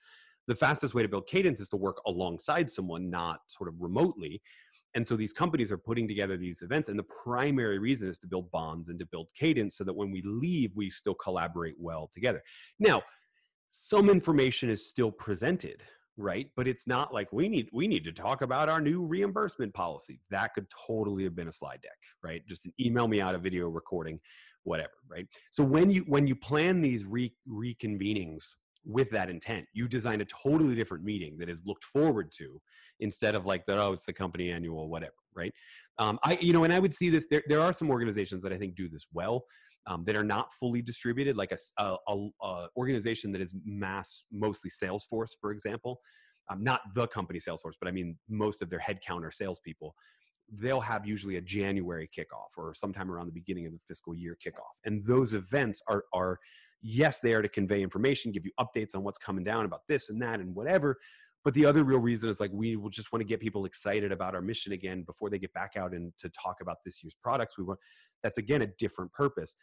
The 0.46 0.54
fastest 0.54 0.94
way 0.94 1.02
to 1.02 1.08
build 1.08 1.26
cadence 1.26 1.60
is 1.60 1.68
to 1.70 1.76
work 1.76 2.00
alongside 2.06 2.70
someone 2.70 3.10
not 3.10 3.40
sort 3.48 3.68
of 3.68 3.74
remotely. 3.80 4.40
And 4.94 5.04
so 5.06 5.16
these 5.16 5.32
companies 5.32 5.72
are 5.72 5.76
putting 5.76 6.06
together 6.08 6.36
these 6.36 6.62
events 6.62 6.88
and 6.88 6.98
the 6.98 7.06
primary 7.24 7.78
reason 7.78 8.08
is 8.08 8.18
to 8.20 8.26
build 8.26 8.50
bonds 8.50 8.88
and 8.88 8.98
to 8.98 9.06
build 9.06 9.30
cadence 9.38 9.76
so 9.76 9.84
that 9.84 9.94
when 9.94 10.10
we 10.10 10.22
leave 10.22 10.70
we 10.74 10.88
still 10.88 11.14
collaborate 11.14 11.74
well 11.78 12.10
together. 12.14 12.42
Now 12.78 13.02
some 13.68 14.08
information 14.08 14.70
is 14.70 14.88
still 14.88 15.10
presented 15.10 15.82
right 16.16 16.48
but 16.56 16.66
it's 16.66 16.86
not 16.86 17.12
like 17.12 17.32
we 17.32 17.48
need 17.48 17.68
we 17.72 17.86
need 17.86 18.04
to 18.04 18.12
talk 18.12 18.42
about 18.42 18.68
our 18.68 18.80
new 18.80 19.04
reimbursement 19.04 19.72
policy. 19.74 20.20
That 20.30 20.54
could 20.54 20.66
totally 20.86 21.24
have 21.24 21.36
been 21.36 21.48
a 21.48 21.52
slide 21.52 21.80
deck 21.82 21.98
right? 22.22 22.42
Just 22.46 22.68
email 22.80 23.08
me 23.08 23.20
out 23.20 23.34
a 23.34 23.38
video 23.38 23.68
recording 23.68 24.18
whatever 24.64 24.92
right? 25.08 25.26
So 25.50 25.62
when 25.62 25.90
you 25.90 26.02
when 26.02 26.26
you 26.26 26.34
plan 26.34 26.80
these 26.80 27.04
re, 27.04 27.32
reconvenings 27.48 28.44
with 28.84 29.10
that 29.10 29.28
intent 29.28 29.66
you 29.72 29.88
design 29.88 30.20
a 30.20 30.24
totally 30.24 30.74
different 30.74 31.04
meeting 31.04 31.36
that 31.38 31.48
is 31.48 31.62
looked 31.66 31.84
forward 31.84 32.30
to 32.38 32.60
instead 33.00 33.34
of 33.34 33.44
like 33.44 33.66
that 33.66 33.78
oh 33.78 33.92
it's 33.92 34.06
the 34.06 34.12
company 34.12 34.50
annual 34.50 34.88
whatever 34.88 35.12
right? 35.34 35.52
Um, 35.98 36.18
i 36.24 36.38
you 36.40 36.52
know 36.52 36.64
and 36.64 36.72
i 36.72 36.78
would 36.78 36.94
see 36.94 37.10
this 37.10 37.26
there, 37.30 37.42
there 37.48 37.60
are 37.60 37.72
some 37.72 37.90
organizations 37.90 38.42
that 38.42 38.52
i 38.52 38.58
think 38.58 38.74
do 38.74 38.88
this 38.88 39.06
well 39.12 39.44
um, 39.86 40.04
that 40.04 40.16
are 40.16 40.24
not 40.24 40.52
fully 40.52 40.82
distributed, 40.82 41.36
like 41.36 41.52
a 41.52 42.68
organization 42.76 43.32
that 43.32 43.40
is 43.40 43.54
mass, 43.64 44.24
mostly 44.32 44.70
Salesforce, 44.70 45.30
for 45.40 45.52
example, 45.52 46.00
um, 46.48 46.62
not 46.62 46.80
the 46.94 47.06
company 47.08 47.38
Salesforce, 47.38 47.74
but 47.80 47.88
I 47.88 47.92
mean 47.92 48.18
most 48.28 48.62
of 48.62 48.70
their 48.70 48.80
headcount 48.80 49.24
are 49.24 49.30
salespeople. 49.30 49.94
They'll 50.50 50.80
have 50.80 51.06
usually 51.06 51.36
a 51.36 51.40
January 51.40 52.08
kickoff 52.16 52.56
or 52.56 52.72
sometime 52.72 53.10
around 53.10 53.26
the 53.26 53.32
beginning 53.32 53.66
of 53.66 53.72
the 53.72 53.80
fiscal 53.88 54.14
year 54.14 54.36
kickoff, 54.44 54.76
and 54.84 55.04
those 55.06 55.34
events 55.34 55.82
are 55.88 56.04
are 56.12 56.38
yes, 56.82 57.20
they 57.20 57.32
are 57.34 57.42
to 57.42 57.48
convey 57.48 57.82
information, 57.82 58.32
give 58.32 58.44
you 58.44 58.52
updates 58.60 58.94
on 58.94 59.02
what's 59.02 59.18
coming 59.18 59.42
down 59.42 59.64
about 59.64 59.80
this 59.88 60.08
and 60.08 60.22
that 60.22 60.40
and 60.40 60.54
whatever. 60.54 60.98
But 61.44 61.54
the 61.54 61.64
other 61.64 61.84
real 61.84 61.98
reason 62.00 62.28
is 62.28 62.40
like 62.40 62.50
we 62.52 62.76
will 62.76 62.90
just 62.90 63.12
want 63.12 63.20
to 63.20 63.26
get 63.26 63.40
people 63.40 63.64
excited 63.64 64.12
about 64.12 64.34
our 64.34 64.42
mission 64.42 64.72
again 64.72 65.02
before 65.02 65.30
they 65.30 65.38
get 65.38 65.52
back 65.52 65.72
out 65.76 65.94
and 65.94 66.12
to 66.18 66.28
talk 66.28 66.56
about 66.60 66.78
this 66.84 67.02
year's 67.02 67.16
products. 67.22 67.56
We 67.56 67.64
want 67.64 67.78
that's 68.22 68.38
again 68.38 68.62
a 68.62 68.66
different 68.66 69.12
purpose. 69.12 69.54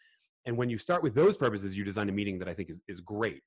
And 0.45 0.57
when 0.57 0.69
you 0.69 0.77
start 0.77 1.03
with 1.03 1.15
those 1.15 1.37
purposes, 1.37 1.77
you 1.77 1.83
design 1.83 2.09
a 2.09 2.11
meeting 2.11 2.39
that 2.39 2.47
I 2.47 2.53
think 2.53 2.69
is, 2.69 2.81
is 2.87 2.99
great. 2.99 3.43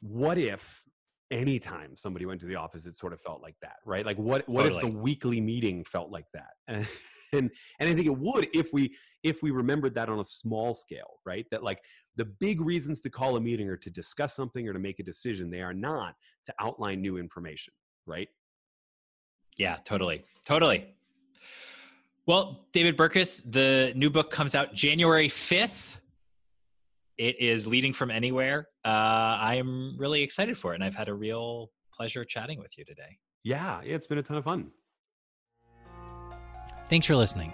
What 0.00 0.38
if 0.38 0.82
anytime 1.30 1.96
somebody 1.96 2.26
went 2.26 2.40
to 2.42 2.46
the 2.46 2.56
office, 2.56 2.86
it 2.86 2.96
sort 2.96 3.12
of 3.12 3.20
felt 3.20 3.42
like 3.42 3.56
that, 3.62 3.76
right? 3.86 4.04
Like 4.04 4.18
what 4.18 4.48
what 4.48 4.66
if 4.66 4.80
the 4.80 4.88
weekly 4.88 5.40
meeting 5.40 5.84
felt 5.84 6.10
like 6.10 6.26
that? 6.34 6.86
And 7.32 7.50
and 7.80 7.90
I 7.90 7.94
think 7.94 8.06
it 8.06 8.16
would 8.16 8.46
if 8.54 8.68
we 8.72 8.94
if 9.24 9.42
we 9.42 9.50
remembered 9.50 9.96
that 9.96 10.08
on 10.08 10.20
a 10.20 10.24
small 10.24 10.72
scale, 10.72 11.18
right? 11.26 11.44
That 11.50 11.64
like 11.64 11.80
the 12.14 12.24
big 12.24 12.60
reasons 12.60 13.00
to 13.00 13.10
call 13.10 13.36
a 13.36 13.40
meeting 13.40 13.68
or 13.68 13.76
to 13.76 13.90
discuss 13.90 14.36
something 14.36 14.68
or 14.68 14.72
to 14.72 14.78
make 14.78 15.00
a 15.00 15.02
decision. 15.02 15.50
They 15.50 15.62
are 15.62 15.74
not 15.74 16.14
to 16.44 16.54
outline 16.60 17.00
new 17.00 17.16
information, 17.16 17.74
right? 18.06 18.28
Yeah, 19.56 19.76
totally. 19.84 20.24
Totally. 20.46 20.94
Well, 22.26 22.66
David 22.72 22.96
Burkus, 22.96 23.42
the 23.44 23.92
new 23.94 24.10
book 24.10 24.30
comes 24.30 24.54
out 24.54 24.74
January 24.74 25.28
5th. 25.28 25.98
It 27.18 27.40
is 27.40 27.66
Leading 27.66 27.92
from 27.92 28.10
Anywhere. 28.10 28.68
Uh, 28.84 28.88
I 28.88 29.56
am 29.56 29.96
really 29.98 30.22
excited 30.22 30.56
for 30.58 30.72
it, 30.72 30.76
and 30.76 30.84
I've 30.84 30.94
had 30.94 31.08
a 31.08 31.14
real 31.14 31.70
pleasure 31.92 32.24
chatting 32.24 32.58
with 32.58 32.76
you 32.76 32.84
today. 32.84 33.18
Yeah, 33.44 33.80
it's 33.84 34.06
been 34.06 34.18
a 34.18 34.22
ton 34.22 34.36
of 34.36 34.44
fun. 34.44 34.70
Thanks 36.88 37.06
for 37.06 37.16
listening. 37.16 37.52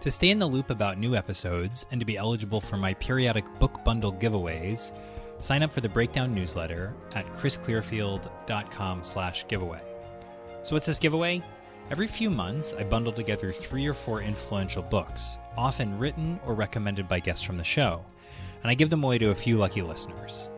To 0.00 0.10
stay 0.10 0.30
in 0.30 0.38
the 0.38 0.46
loop 0.46 0.70
about 0.70 0.98
new 0.98 1.16
episodes 1.16 1.86
and 1.90 1.98
to 2.00 2.04
be 2.04 2.18
eligible 2.18 2.60
for 2.60 2.76
my 2.76 2.92
periodic 2.94 3.44
book 3.58 3.82
bundle 3.84 4.12
giveaways, 4.12 4.92
sign 5.38 5.62
up 5.62 5.72
for 5.72 5.80
the 5.80 5.88
Breakdown 5.88 6.34
newsletter 6.34 6.92
at 7.14 7.24
chrisclearfield.com/giveaway. 7.32 9.80
So 10.62 10.74
what's 10.74 10.86
this 10.86 10.98
giveaway? 10.98 11.42
Every 11.90 12.06
few 12.06 12.30
months, 12.30 12.72
I 12.74 12.84
bundle 12.84 13.12
together 13.12 13.52
three 13.52 13.86
or 13.86 13.94
four 13.94 14.22
influential 14.22 14.82
books, 14.82 15.36
often 15.56 15.98
written 15.98 16.40
or 16.46 16.54
recommended 16.54 17.08
by 17.08 17.20
guests 17.20 17.42
from 17.42 17.58
the 17.58 17.64
show, 17.64 18.02
and 18.64 18.70
I 18.70 18.74
give 18.74 18.90
them 18.90 19.04
away 19.04 19.18
to 19.18 19.30
a 19.30 19.34
few 19.34 19.58
lucky 19.58 19.82
listeners. 19.82 20.50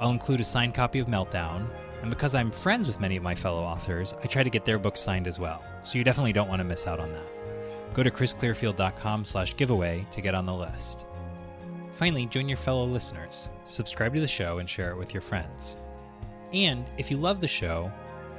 I'll 0.00 0.10
include 0.10 0.40
a 0.40 0.44
signed 0.44 0.74
copy 0.74 0.98
of 0.98 1.06
Meltdown, 1.06 1.68
and 2.02 2.10
because 2.10 2.34
I'm 2.34 2.50
friends 2.50 2.88
with 2.88 3.00
many 3.00 3.16
of 3.16 3.22
my 3.22 3.36
fellow 3.36 3.62
authors, 3.62 4.14
I 4.22 4.26
try 4.26 4.42
to 4.42 4.50
get 4.50 4.64
their 4.64 4.80
books 4.80 5.00
signed 5.00 5.28
as 5.28 5.38
well. 5.38 5.62
So 5.82 5.96
you 5.96 6.02
definitely 6.02 6.32
don't 6.32 6.48
want 6.48 6.58
to 6.58 6.64
miss 6.64 6.88
out 6.88 6.98
on 6.98 7.12
that. 7.12 7.94
Go 7.94 8.02
to 8.02 8.10
chrisclearfield.com 8.10 9.24
slash 9.24 9.56
giveaway 9.56 10.04
to 10.10 10.20
get 10.20 10.34
on 10.34 10.44
the 10.44 10.52
list. 10.52 11.06
Finally, 11.94 12.26
join 12.26 12.48
your 12.48 12.56
fellow 12.56 12.84
listeners, 12.84 13.50
subscribe 13.64 14.12
to 14.14 14.20
the 14.20 14.26
show, 14.26 14.58
and 14.58 14.68
share 14.68 14.90
it 14.90 14.98
with 14.98 15.14
your 15.14 15.20
friends. 15.20 15.78
And 16.52 16.84
if 16.98 17.12
you 17.12 17.16
love 17.16 17.38
the 17.38 17.46
show, 17.46 17.92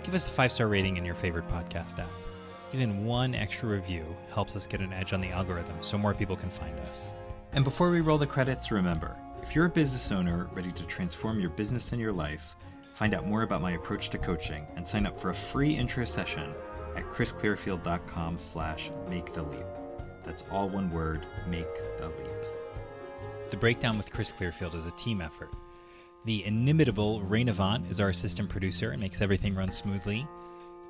give 0.04 0.16
us 0.16 0.28
a 0.28 0.32
five 0.32 0.52
star 0.52 0.68
rating 0.68 0.98
in 0.98 1.06
your 1.06 1.16
favorite 1.16 1.48
podcast 1.48 1.98
app. 1.98 2.12
Even 2.74 3.06
one 3.06 3.36
extra 3.36 3.70
review 3.70 4.04
helps 4.34 4.56
us 4.58 4.68
get 4.68 4.82
an 4.82 4.92
edge 4.92 5.14
on 5.14 5.22
the 5.22 5.30
algorithm 5.30 5.78
so 5.80 5.98
more 5.98 6.14
people 6.14 6.36
can 6.36 6.50
find 6.50 6.78
us. 6.80 7.14
And 7.56 7.64
before 7.64 7.92
we 7.92 8.02
roll 8.02 8.18
the 8.18 8.26
credits, 8.26 8.72
remember 8.72 9.16
if 9.44 9.54
you're 9.54 9.66
a 9.66 9.70
business 9.70 10.12
owner 10.12 10.50
ready 10.54 10.72
to 10.72 10.86
transform 10.88 11.40
your 11.40 11.52
business 11.52 11.92
and 11.92 12.02
your 12.02 12.14
life, 12.14 12.56
find 12.94 13.14
out 13.14 13.28
more 13.28 13.44
about 13.44 13.62
my 13.62 13.72
approach 13.72 14.10
to 14.10 14.18
coaching 14.18 14.66
and 14.76 14.88
sign 14.88 15.06
up 15.06 15.20
for 15.20 15.30
a 15.30 15.36
free 15.36 15.72
intro 15.72 16.06
session 16.06 16.54
at 16.96 17.10
chrisclearfield.com 17.10 18.40
slash 18.40 18.90
make 19.10 19.34
the 19.34 19.44
leap. 19.44 19.66
That's 20.24 20.44
all 20.50 20.70
one 20.70 20.90
word, 20.92 21.28
make 21.48 21.74
the 21.98 22.08
leap. 22.08 23.50
The 23.52 23.58
Breakdown 23.58 23.98
with 23.98 24.12
Chris 24.12 24.32
Clearfield 24.32 24.74
is 24.74 24.88
a 24.88 24.92
team 24.92 25.22
effort. 25.22 25.52
The 26.26 26.46
inimitable 26.46 27.22
Rain 27.22 27.50
Avant 27.50 27.86
is 27.92 28.00
our 28.00 28.10
assistant 28.10 28.50
producer 28.50 28.92
and 28.92 29.02
makes 29.02 29.22
everything 29.22 29.54
run 29.54 29.72
smoothly. 29.72 30.26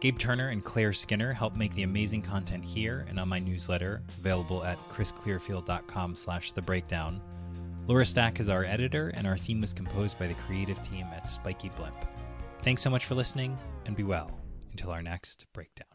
Gabe 0.04 0.20
Turner 0.20 0.50
and 0.50 0.62
Claire 0.62 0.92
Skinner 0.92 1.32
help 1.32 1.56
make 1.56 1.74
the 1.76 1.84
amazing 1.84 2.24
content 2.24 2.66
here 2.66 3.06
and 3.08 3.18
on 3.18 3.30
my 3.30 3.40
newsletter, 3.40 4.02
available 4.20 4.62
at 4.66 4.78
chrisclearfield.com 4.90 6.14
slash 6.14 6.52
the 6.52 6.62
breakdown. 6.62 7.22
Laura 7.88 8.06
Stack 8.06 8.42
is 8.42 8.50
our 8.50 8.66
editor, 8.66 9.14
and 9.16 9.26
our 9.26 9.38
theme 9.38 9.62
was 9.62 9.72
composed 9.72 10.20
by 10.20 10.28
the 10.28 10.34
creative 10.34 10.82
team 10.82 11.06
at 11.16 11.26
Spiky 11.26 11.70
Blimp. 11.70 11.96
Thanks 12.64 12.82
so 12.82 12.90
much 12.90 13.06
for 13.06 13.16
listening, 13.16 13.58
and 13.86 13.96
be 13.96 14.04
well 14.04 14.30
until 14.72 14.92
our 14.92 15.02
next 15.02 15.46
breakdown. 15.54 15.93